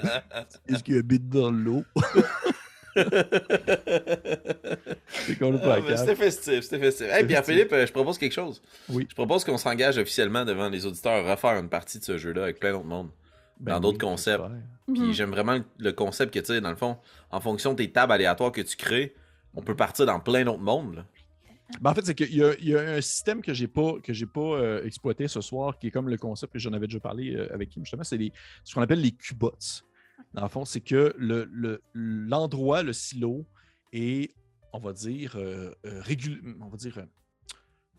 Est-ce 0.68 0.84
qu'il 0.84 0.93
y 0.93 0.97
a 0.97 0.99
un 0.99 1.03
bit 1.03 1.27
dans 1.30 1.51
l'eau? 1.51 1.84
C'est 2.95 3.07
Ah. 5.41 5.97
C'était 5.97 6.15
festif, 6.15 6.61
c'était 6.61 6.80
festif. 6.80 7.07
Hey, 7.10 7.26
Pierre-Philippe, 7.26 7.72
euh, 7.73 7.85
je 7.88 7.91
propose 7.91 8.18
quelque 8.18 8.34
chose. 8.34 8.61
Oui. 8.89 9.07
Je 9.10 9.15
propose 9.15 9.43
qu'on 9.43 9.57
s'engage 9.57 9.97
officiellement 9.97 10.45
devant 10.45 10.69
les 10.69 10.85
auditeurs 10.85 11.26
à 11.26 11.31
refaire 11.31 11.57
une 11.60 11.69
partie 11.69 11.99
de 11.99 12.03
ce 12.03 12.18
jeu-là 12.18 12.43
avec 12.43 12.60
plein 12.60 12.72
d'autres 12.72 12.85
monde. 12.85 13.10
Ben 13.64 13.73
dans 13.73 13.80
d'autres 13.80 13.98
oui, 14.06 14.10
concepts. 14.11 14.44
j'espère. 14.44 14.61
Mhm. 14.88 14.95
Puis 14.95 15.14
j'aime 15.14 15.30
vraiment 15.31 15.53
le- 15.53 15.65
le 15.80 15.91
concept 15.94 16.34
que, 16.34 16.40
tu 16.40 16.45
sais, 16.45 16.61
dans 16.61 16.69
le 16.69 16.76
fond, 16.76 16.98
en 17.31 17.40
fonction 17.40 17.72
de 17.72 17.77
tes 17.77 17.91
tables 17.91 18.11
aléatoires 18.14 18.52
que 18.52 18.61
tu 18.61 18.76
crées, 18.76 19.15
on 19.56 19.61
peut 19.61 19.76
partir 19.76 20.06
dans 20.06 20.19
plein 20.19 20.44
d'autres 20.44 20.60
mondes. 20.60 20.95
là. 20.95 21.06
Ben, 21.81 21.91
en 21.91 21.94
fait, 21.95 22.06
c'est 22.06 22.14
qu'il 22.15 22.35
y, 22.35 22.44
a- 22.44 22.53
il 22.60 22.68
y 22.69 22.76
a 22.76 22.81
un 22.81 23.02
système 23.02 23.41
que 23.41 23.53
j'ai 23.53 23.68
pas, 23.68 23.94
que 24.03 24.14
j'ai 24.14 24.26
pas 24.27 24.41
euh, 24.41 24.84
exploité 24.85 25.27
ce 25.27 25.41
soir, 25.41 25.80
qui 25.80 25.88
est 25.88 25.91
comme 25.91 26.10
le 26.10 26.18
concept 26.18 26.53
que 26.53 26.60
j'en 26.60 26.73
avais 26.73 26.88
déjà 26.88 26.99
parlé 26.99 27.34
euh, 27.35 27.52
avec 27.53 27.69
Kim, 27.69 27.84
justement, 27.84 28.03
c'est 28.03 28.18
les- 28.18 28.31
ce 28.64 28.76
qu'on 28.76 28.81
appelle 28.81 29.02
les 29.02 29.11
cubots. 29.11 29.52
Dans 30.34 30.44
le 30.44 30.49
fond, 30.49 30.65
c'est 30.65 30.81
que 30.81 31.15
le- 31.18 31.49
le- 31.52 31.81
l'endroit, 31.94 32.84
le, 32.84 32.94
silo, 32.94 33.45
est, 33.91 34.34
on 34.73 34.80
va 34.80 34.91
dire, 34.94 35.35
euh, 35.38 35.72
euh, 35.85 36.02
régul- 36.02 36.41
on 36.61 36.68
va 36.68 36.77
dire, 36.77 36.98
euh, 36.98 37.06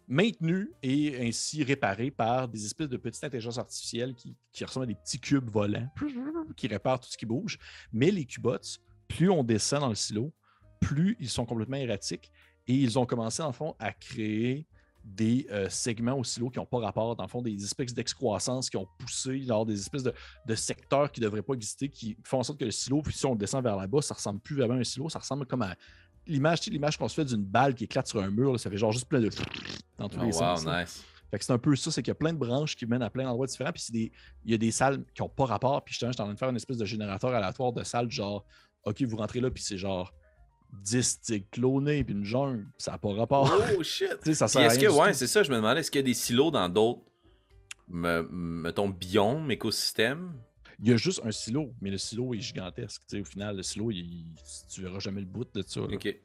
maintenu 0.08 0.70
et 0.82 1.26
ainsi 1.26 1.62
réparé 1.62 2.10
par 2.10 2.48
des 2.48 2.64
espèces 2.64 2.88
de 2.88 2.96
petites 2.96 3.24
intelligences 3.24 3.58
artificielles 3.58 4.14
qui, 4.14 4.64
ressemblent 4.64 4.84
à 4.84 4.86
des 4.86 4.94
petits 4.94 5.18
cubes 5.18 5.50
volants 5.50 5.88
qui 6.56 6.66
réparent 6.66 7.00
tout 7.00 7.10
ce 7.10 7.16
qui 7.16 7.26
bouge. 7.26 7.58
Mais 7.92 8.10
les 8.10 8.24
cubots, 8.24 8.78
plus 9.08 9.30
on 9.30 9.42
descend 9.42 9.80
dans 9.80 9.88
le 9.88 9.94
silo, 9.94 10.32
plus 10.80 11.16
ils 11.20 11.28
sont 11.28 11.46
complètement 11.46 11.76
erratiques 11.76 12.30
et 12.66 12.74
ils 12.74 12.98
ont 12.98 13.06
commencé, 13.06 13.42
le 13.42 13.52
fond, 13.52 13.74
à 13.78 13.92
créer 13.92 14.66
des 15.04 15.46
euh, 15.50 15.68
segments 15.68 16.18
au 16.18 16.24
silo 16.24 16.48
qui 16.48 16.58
n'ont 16.58 16.66
pas 16.66 16.78
rapport, 16.78 17.14
dans 17.14 17.24
le 17.24 17.28
fond, 17.28 17.42
des 17.42 17.62
espèces 17.62 17.92
d'excroissance 17.92 18.70
qui 18.70 18.78
ont 18.78 18.88
poussé, 18.98 19.42
genre 19.42 19.66
des 19.66 19.78
espèces 19.78 20.02
de, 20.02 20.14
de 20.46 20.54
secteurs 20.54 21.12
qui 21.12 21.20
ne 21.20 21.26
devraient 21.26 21.42
pas 21.42 21.52
exister, 21.52 21.90
qui 21.90 22.16
font 22.24 22.38
en 22.38 22.42
sorte 22.42 22.58
que 22.58 22.64
le 22.64 22.70
silo, 22.70 23.02
puis 23.02 23.12
si 23.12 23.26
on 23.26 23.34
descend 23.34 23.62
vers 23.62 23.76
là-bas, 23.76 24.00
ça 24.00 24.14
ressemble 24.14 24.40
plus 24.40 24.56
vraiment 24.56 24.74
à 24.74 24.78
un 24.78 24.84
silo, 24.84 25.10
ça 25.10 25.18
ressemble 25.18 25.44
comme 25.44 25.62
à 25.62 25.76
l'image, 26.26 26.60
l'image 26.66 26.96
qu'on 26.96 27.08
se 27.08 27.14
fait 27.14 27.24
d'une 27.24 27.44
balle 27.44 27.74
qui 27.74 27.84
éclate 27.84 28.06
sur 28.06 28.20
un 28.22 28.30
mur, 28.30 28.52
là, 28.52 28.58
ça 28.58 28.70
fait 28.70 28.78
genre 28.78 28.92
juste 28.92 29.06
plein 29.08 29.20
de 29.20 29.28
dans 29.98 30.08
tous 30.08 30.18
Oh, 30.20 30.24
les 30.24 30.32
wow, 30.32 30.64
là. 30.64 30.82
nice. 30.82 31.04
Fait 31.30 31.38
que 31.38 31.44
c'est 31.44 31.52
un 31.52 31.58
peu 31.58 31.74
ça, 31.74 31.90
c'est 31.90 32.02
qu'il 32.02 32.10
y 32.10 32.12
a 32.12 32.16
plein 32.16 32.32
de 32.32 32.38
branches 32.38 32.76
qui 32.76 32.86
mènent 32.86 33.02
à 33.02 33.10
plein 33.10 33.24
d'endroits 33.24 33.46
différents, 33.46 33.72
puis 33.72 33.82
des- 33.90 34.12
il 34.44 34.52
y 34.52 34.54
a 34.54 34.58
des 34.58 34.70
salles 34.70 35.02
qui 35.14 35.22
n'ont 35.22 35.28
pas 35.28 35.46
rapport, 35.46 35.82
puis 35.84 35.92
je 35.94 35.98
suis 35.98 36.06
en 36.06 36.10
train 36.12 36.32
de 36.32 36.38
faire 36.38 36.50
une 36.50 36.56
espèce 36.56 36.76
de 36.78 36.84
générateur 36.84 37.34
aléatoire 37.34 37.72
de 37.72 37.82
salles, 37.82 38.10
genre, 38.10 38.44
OK, 38.84 39.02
vous 39.02 39.16
rentrez 39.16 39.40
là, 39.40 39.50
puis 39.50 39.62
c'est 39.62 39.78
genre 39.78 40.12
10 40.82 41.20
tigres 41.20 41.46
clonés, 41.50 42.04
puis 42.04 42.14
une 42.14 42.24
jungle, 42.24 42.66
ça 42.78 42.92
n'a 42.92 42.98
pas 42.98 43.12
rapport. 43.14 43.50
Oh 43.78 43.82
shit! 43.82 44.18
Ça 44.34 44.46
sert 44.48 44.62
est-ce 44.62 44.78
que, 44.78 44.86
ouais, 44.88 45.12
c'est 45.12 45.26
ça, 45.26 45.42
je 45.42 45.50
me 45.50 45.56
demandais, 45.56 45.80
est-ce 45.80 45.90
qu'il 45.90 46.00
y 46.00 46.04
a 46.04 46.06
des 46.06 46.14
silos 46.14 46.50
dans 46.50 46.68
d'autres, 46.68 47.02
me- 47.88 48.28
mettons, 48.30 48.88
biomes, 48.88 49.50
écosystèmes? 49.50 50.34
Il 50.82 50.88
y 50.88 50.92
a 50.92 50.96
juste 50.96 51.20
un 51.24 51.30
silo, 51.32 51.72
mais 51.80 51.90
le 51.90 51.98
silo 51.98 52.34
est 52.34 52.40
gigantesque. 52.40 53.02
Tu 53.08 53.16
sais, 53.16 53.20
au 53.22 53.24
final, 53.24 53.56
le 53.56 53.62
silo, 53.62 53.90
il- 53.90 54.34
tu 54.72 54.82
verras 54.82 54.98
jamais 54.98 55.20
le 55.20 55.26
bout 55.26 55.46
de 55.54 55.62
ça. 55.62 55.80
là. 55.80 55.86
Ok. 55.94 56.16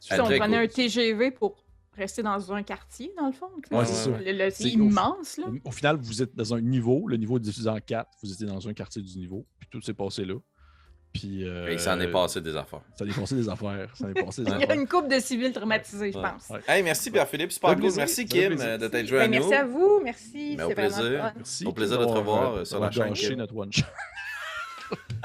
Si 0.00 0.12
on 0.20 0.26
prenait 0.38 0.56
un 0.58 0.66
TGV 0.68 1.30
pour 1.30 1.56
rester 1.96 2.22
dans 2.22 2.52
un 2.52 2.62
quartier, 2.62 3.12
dans 3.16 3.26
le 3.26 3.32
fond. 3.32 3.46
Ouais, 3.70 3.84
c'est 4.50 4.64
immense, 4.86 5.36
là. 5.38 5.46
Au, 5.64 5.68
au 5.68 5.72
final, 5.72 5.96
vous 5.96 6.22
êtes 6.22 6.34
dans 6.34 6.52
un 6.54 6.60
niveau, 6.60 7.06
le 7.08 7.16
niveau 7.16 7.36
est 7.36 7.40
divisé 7.40 7.68
en 7.68 7.78
quatre, 7.80 8.10
vous 8.22 8.32
étiez 8.32 8.46
dans 8.46 8.68
un 8.68 8.74
quartier 8.74 9.00
du 9.02 9.16
niveau, 9.18 9.46
puis 9.58 9.68
tout 9.70 9.80
s'est 9.80 9.94
passé 9.94 10.24
là. 10.24 10.34
Puis, 11.14 11.46
euh, 11.48 11.68
Et 11.68 11.74
il 11.74 11.78
s'en 11.80 11.98
est 12.00 12.10
passé 12.10 12.40
des 12.40 12.56
affaires. 12.56 12.80
Ça 12.98 13.04
en 13.04 13.08
est 13.08 13.14
passé 13.18 13.36
des 13.36 13.48
affaires. 13.48 13.88
Ça 13.94 14.04
en 14.06 14.10
est 14.10 14.24
passé 14.24 14.42
des 14.42 14.50
Il 14.58 14.60
y 14.60 14.64
a 14.64 14.74
une 14.74 14.88
couple 14.88 15.08
de 15.08 15.20
civils 15.20 15.52
traumatisés, 15.52 16.10
je 16.12 16.18
pense. 16.18 16.48
Ouais. 16.50 16.60
Hey, 16.66 16.82
merci 16.82 17.10
Pierre-Philippe, 17.10 17.52
super 17.52 17.70
cool. 17.70 17.78
plaisir, 17.82 17.98
Merci 17.98 18.26
Kim 18.26 18.56
euh, 18.60 18.76
de 18.78 18.88
t'être 18.88 19.06
joué 19.06 19.20
à 19.20 19.28
Ben, 19.28 19.30
nous. 19.40 19.48
merci 19.48 19.54
à 19.54 19.64
vous, 19.64 20.00
merci. 20.02 20.26
Au 20.26 20.68
c'est 20.68 20.74
vraiment 20.74 20.74
plaisir. 20.74 21.32
Merci. 21.36 21.66
Au 21.66 21.72
plaisir 21.72 21.98
de 22.00 22.04
te 22.04 22.10
revoir, 22.10 22.54
euh, 22.54 22.58
euh, 22.60 22.64
sur 22.64 22.80
la 22.80 22.90
chaîne, 22.90 23.12
Kim. 23.14 23.36
notre 23.36 23.56
one 23.56 23.72
shot. 23.72 23.84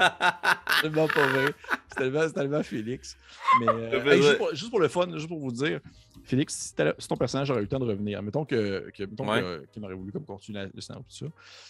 C'est 0.00 0.82
tellement 0.82 1.08
pas 1.08 1.26
vrai. 1.26 1.52
C'est 1.88 1.96
tellement, 1.98 2.20
c'est 2.22 2.32
tellement 2.32 2.62
Félix. 2.62 3.16
Mais 3.60 3.68
euh, 3.68 3.92
hey, 3.92 4.00
plaisir. 4.00 4.22
juste, 4.22 4.38
pour, 4.38 4.50
juste 4.54 4.70
pour 4.70 4.80
le 4.80 4.88
fun, 4.88 5.06
juste 5.12 5.28
pour 5.28 5.38
vous 5.38 5.52
dire, 5.52 5.80
Félix, 6.24 6.72
si, 6.98 7.06
ton 7.08 7.16
personnage 7.16 7.50
aurait 7.50 7.60
eu 7.60 7.64
le 7.64 7.68
temps 7.68 7.78
de 7.80 7.84
revenir, 7.84 8.22
mettons 8.22 8.44
que, 8.44 8.90
que 8.96 9.02
mettons 9.04 9.28
Ouais. 9.28 9.40
que- 9.42 9.66
qu'il 9.72 9.82
m'aurait 9.82 9.94
voulu 9.94 10.10
comme 10.12 10.24
continuer 10.24 10.66
le 10.72 10.80
scénario 10.80 11.04
tout 11.08 11.14
ça, 11.14 11.26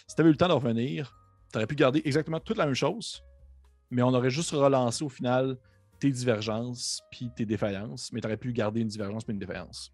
si 0.07 0.15
tu 0.15 0.21
avais 0.21 0.29
eu 0.29 0.33
le 0.33 0.37
temps 0.37 0.47
de 0.47 0.53
revenir, 0.53 1.13
tu 1.51 1.57
aurais 1.57 1.67
pu 1.67 1.75
garder 1.75 2.01
exactement 2.05 2.39
toute 2.39 2.57
la 2.57 2.65
même 2.65 2.75
chose, 2.75 3.21
mais 3.91 4.01
on 4.01 4.13
aurait 4.13 4.29
juste 4.31 4.51
relancé 4.51 5.03
au 5.03 5.09
final 5.09 5.57
tes 5.99 6.09
divergences 6.09 7.01
puis 7.11 7.29
tes 7.35 7.45
défaillances, 7.45 8.11
mais 8.11 8.21
tu 8.21 8.27
aurais 8.27 8.37
pu 8.37 8.51
garder 8.53 8.81
une 8.81 8.87
divergence 8.87 9.23
puis 9.23 9.33
une 9.33 9.39
défaillance. 9.39 9.91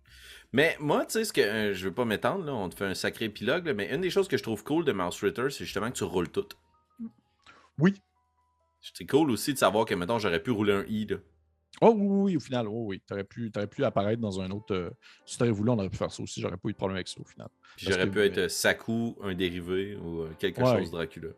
Mais 0.53 0.77
moi, 0.79 1.05
tu 1.05 1.13
sais, 1.13 1.25
ce 1.25 1.33
que 1.33 1.41
euh, 1.41 1.73
je 1.73 1.85
veux 1.89 1.93
pas 1.93 2.05
m'étendre, 2.05 2.45
là, 2.45 2.53
on 2.55 2.69
te 2.69 2.75
fait 2.75 2.85
un 2.85 2.93
sacré 2.93 3.25
épilogue, 3.25 3.65
là, 3.65 3.73
mais 3.73 3.93
une 3.93 3.99
des 3.99 4.09
choses 4.09 4.29
que 4.29 4.37
je 4.37 4.43
trouve 4.43 4.63
cool 4.63 4.85
de 4.85 4.93
Mouse 4.93 5.19
Ritter, 5.21 5.49
c'est 5.49 5.65
justement 5.65 5.91
que 5.91 5.97
tu 5.97 6.05
roules 6.05 6.29
tout. 6.29 6.47
Oui. 7.79 7.93
C'est 8.81 9.05
cool 9.05 9.31
aussi 9.31 9.53
de 9.53 9.57
savoir 9.57 9.85
que, 9.85 9.95
mettons, 9.95 10.17
j'aurais 10.17 10.41
pu 10.41 10.51
rouler 10.51 10.73
un 10.73 10.85
I, 10.87 11.05
là. 11.07 11.17
Oh 11.81 11.93
oui, 11.95 12.07
oui, 12.07 12.37
au 12.37 12.39
final, 12.39 12.67
oh, 12.67 12.85
oui. 12.87 13.01
Tu 13.05 13.13
aurais 13.13 13.23
pu, 13.25 13.51
t'aurais 13.51 13.67
pu 13.67 13.83
apparaître 13.83 14.21
dans 14.21 14.39
un 14.39 14.49
autre. 14.51 14.73
euh, 14.73 14.89
si 15.25 15.37
tu 15.37 15.43
aurais 15.43 15.51
voulu, 15.51 15.69
on 15.71 15.77
aurait 15.77 15.89
pu 15.89 15.97
faire 15.97 16.11
ça 16.11 16.23
aussi. 16.23 16.41
J'aurais 16.41 16.57
pas 16.57 16.69
eu 16.69 16.71
de 16.71 16.77
problème 16.77 16.95
avec 16.95 17.07
ça 17.07 17.19
au 17.19 17.25
final. 17.25 17.49
Puis 17.75 17.87
j'aurais 17.87 18.05
que- 18.07 18.13
pu 18.13 18.19
être 18.21 18.37
euh, 18.37 18.49
Saku, 18.49 19.15
un 19.21 19.35
dérivé, 19.35 19.95
ou 19.97 20.21
euh, 20.21 20.31
quelque 20.39 20.61
Ouais. 20.61 20.79
chose 20.79 20.89
Dracula. 20.91 21.29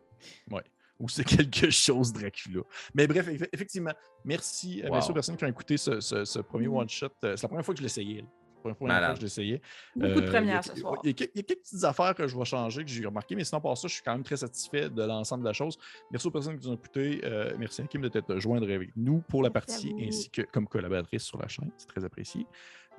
Ou 1.00 1.08
c'est 1.08 1.24
quelque 1.48 1.70
chose 1.70 2.12
Dracula. 2.12 2.62
Mais 2.94 3.06
bref, 3.06 3.26
eff- 3.26 3.48
effectivement, 3.52 3.92
merci, 4.24 4.80
euh, 4.82 4.86
Wow. 4.86 4.92
merci 4.94 5.10
aux 5.10 5.14
personnes 5.14 5.36
qui 5.36 5.44
ont 5.44 5.48
écouté 5.48 5.76
ce, 5.76 6.00
ce- 6.00 6.24
ce 6.24 6.38
premier 6.38 6.68
Mm. 6.68 6.76
one-shot. 6.76 7.06
Euh, 7.24 7.34
C'est 7.36 7.42
la 7.42 7.48
première 7.48 7.64
fois 7.64 7.74
que 7.74 7.78
je 7.78 7.82
l'essayais. 7.82 8.24
la 8.62 8.74
première 8.74 8.76
fois 8.76 9.14
que 9.14 9.16
je 9.16 9.22
l'essayais. 9.22 9.62
Beaucoup 9.96 10.20
de 10.20 10.26
Euh, 10.26 10.30
premières 10.30 10.62
ce 10.62 10.76
soir. 10.76 10.98
Il 11.02 11.06
y, 11.06 11.10
a, 11.10 11.14
quelques- 11.14 11.30
il 11.34 11.38
y 11.38 11.40
a 11.40 11.42
quelques 11.44 11.60
petites 11.62 11.82
affaires 11.84 12.14
que 12.14 12.28
je 12.28 12.36
vais 12.36 12.44
changer, 12.44 12.84
que 12.84 12.90
j'ai 12.90 13.06
remarqué, 13.06 13.34
mais 13.34 13.42
sinon, 13.44 13.58
par 13.62 13.76
ça, 13.78 13.88
je 13.88 13.94
suis 13.94 14.02
quand 14.02 14.12
même 14.12 14.22
très 14.22 14.36
satisfait 14.36 14.90
de 14.90 15.02
l'ensemble 15.02 15.42
de 15.44 15.48
la 15.48 15.54
chose. 15.54 15.78
Merci 16.10 16.26
aux 16.26 16.30
personnes 16.30 16.58
qui 16.58 16.66
nous 16.66 16.72
ont 16.72 16.76
écouté. 16.76 17.22
Euh, 17.24 17.54
merci 17.58 17.80
à 17.80 17.86
Kim 17.86 18.02
de 18.02 18.08
t'être 18.08 18.38
joindre 18.38 18.70
avec 18.70 18.90
nous 18.96 19.20
pour 19.22 19.42
la 19.42 19.48
partie 19.50 19.88
vous. 19.92 20.00
ainsi 20.06 20.28
que 20.28 20.42
comme 20.42 20.68
collaboratrice 20.68 21.22
sur 21.22 21.38
la 21.40 21.48
chaîne. 21.48 21.70
C'est 21.78 21.88
très 21.88 22.04
apprécié. 22.04 22.46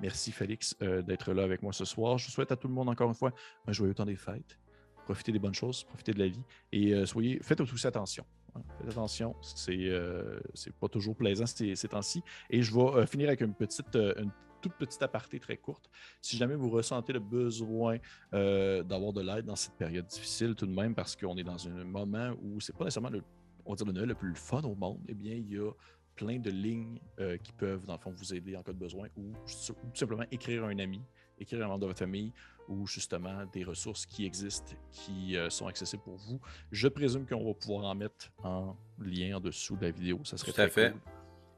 Merci 0.00 0.32
Félix 0.32 0.74
euh, 0.82 1.00
d'être 1.02 1.32
là 1.32 1.44
avec 1.44 1.62
moi 1.62 1.72
ce 1.72 1.84
soir. 1.84 2.18
Je 2.18 2.28
souhaite 2.28 2.50
à 2.50 2.56
tout 2.56 2.66
le 2.66 2.74
monde 2.74 2.88
encore 2.88 3.08
une 3.08 3.14
fois 3.14 3.30
un 3.68 3.72
joyeux 3.72 3.94
temps 3.94 4.04
des 4.06 4.16
fêtes. 4.16 4.58
Profitez 5.04 5.32
des 5.32 5.38
bonnes 5.38 5.54
choses, 5.54 5.84
profitez 5.84 6.12
de 6.12 6.18
la 6.18 6.28
vie 6.28 6.44
et 6.72 6.94
euh, 6.94 7.06
soyez, 7.06 7.40
faites 7.42 7.60
aussi 7.60 7.86
attention. 7.86 8.24
hein. 8.54 8.62
Faites 8.78 8.90
attention, 8.90 9.34
c'est 9.42 9.76
euh, 9.78 10.40
pas 10.80 10.88
toujours 10.88 11.16
plaisant 11.16 11.46
ces, 11.46 11.74
temps-ci. 11.88 12.22
Et 12.50 12.62
je 12.62 12.72
vais 12.72 12.80
euh, 12.80 13.06
finir 13.06 13.28
avec 13.28 13.40
une 13.40 13.54
petite, 13.54 13.94
euh, 13.96 14.14
une 14.18 14.30
toute 14.60 14.74
petite 14.74 15.02
aparté 15.02 15.40
très 15.40 15.56
courte. 15.56 15.90
Si 16.20 16.36
jamais 16.36 16.54
vous 16.54 16.70
ressentez 16.70 17.12
le 17.12 17.18
besoin 17.18 17.98
d'avoir 18.32 19.12
de 19.12 19.20
l'aide 19.20 19.44
dans 19.44 19.56
cette 19.56 19.74
période 19.74 20.06
difficile, 20.06 20.54
tout 20.54 20.66
de 20.66 20.72
même, 20.72 20.94
parce 20.94 21.16
qu'on 21.16 21.36
est 21.36 21.42
dans 21.42 21.66
un 21.66 21.82
moment 21.84 22.32
où 22.40 22.60
c'est 22.60 22.72
pas 22.76 22.84
nécessairement 22.84 23.10
le, 23.10 23.22
on 23.66 23.70
va 23.72 23.76
dire 23.76 23.86
le 23.86 23.92
Noël 23.92 24.08
le 24.10 24.14
plus 24.14 24.36
fun 24.36 24.62
au 24.62 24.76
monde, 24.76 25.00
eh 25.08 25.14
bien, 25.14 25.34
il 25.34 25.52
y 25.52 25.58
a 25.58 25.68
plein 26.14 26.38
de 26.38 26.50
lignes 26.50 27.00
qui 27.42 27.50
peuvent, 27.52 27.84
dans 27.86 27.94
le 27.94 27.98
fond, 27.98 28.12
vous 28.12 28.34
aider 28.34 28.56
en 28.56 28.62
cas 28.62 28.72
de 28.72 28.78
besoin 28.78 29.08
ou, 29.16 29.32
ou 29.32 29.32
tout 29.44 29.74
simplement 29.94 30.24
écrire 30.30 30.62
à 30.62 30.68
un 30.68 30.78
ami, 30.78 31.02
écrire 31.40 31.62
à 31.62 31.64
un 31.64 31.68
membre 31.68 31.80
de 31.80 31.86
votre 31.86 31.98
famille 31.98 32.32
ou 32.68 32.86
justement 32.86 33.44
des 33.52 33.64
ressources 33.64 34.06
qui 34.06 34.24
existent, 34.24 34.72
qui 34.90 35.36
euh, 35.36 35.50
sont 35.50 35.66
accessibles 35.66 36.02
pour 36.02 36.16
vous. 36.16 36.40
Je 36.70 36.88
présume 36.88 37.26
qu'on 37.26 37.44
va 37.44 37.54
pouvoir 37.54 37.84
en 37.86 37.94
mettre 37.94 38.30
en 38.42 38.76
lien 38.98 39.36
en 39.36 39.40
dessous 39.40 39.76
de 39.76 39.86
la 39.86 39.90
vidéo. 39.90 40.20
Ça 40.24 40.36
serait 40.36 40.52
Tout 40.52 40.60
à 40.60 40.68
très 40.68 40.70
fait. 40.70 40.90
cool. 40.92 41.00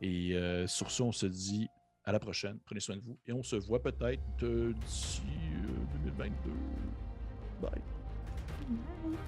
Et 0.02 0.34
euh, 0.34 0.66
sur 0.66 0.90
ce, 0.90 1.02
on 1.02 1.12
se 1.12 1.26
dit 1.26 1.68
à 2.04 2.12
la 2.12 2.18
prochaine. 2.18 2.58
Prenez 2.66 2.80
soin 2.80 2.96
de 2.96 3.02
vous 3.02 3.16
et 3.26 3.32
on 3.32 3.42
se 3.42 3.56
voit 3.56 3.82
peut-être 3.82 4.20
euh, 4.42 4.72
d'ici 4.84 5.22
euh, 5.24 5.98
2022. 6.04 6.50
Bye. 7.62 7.70
Bye. 7.70 9.18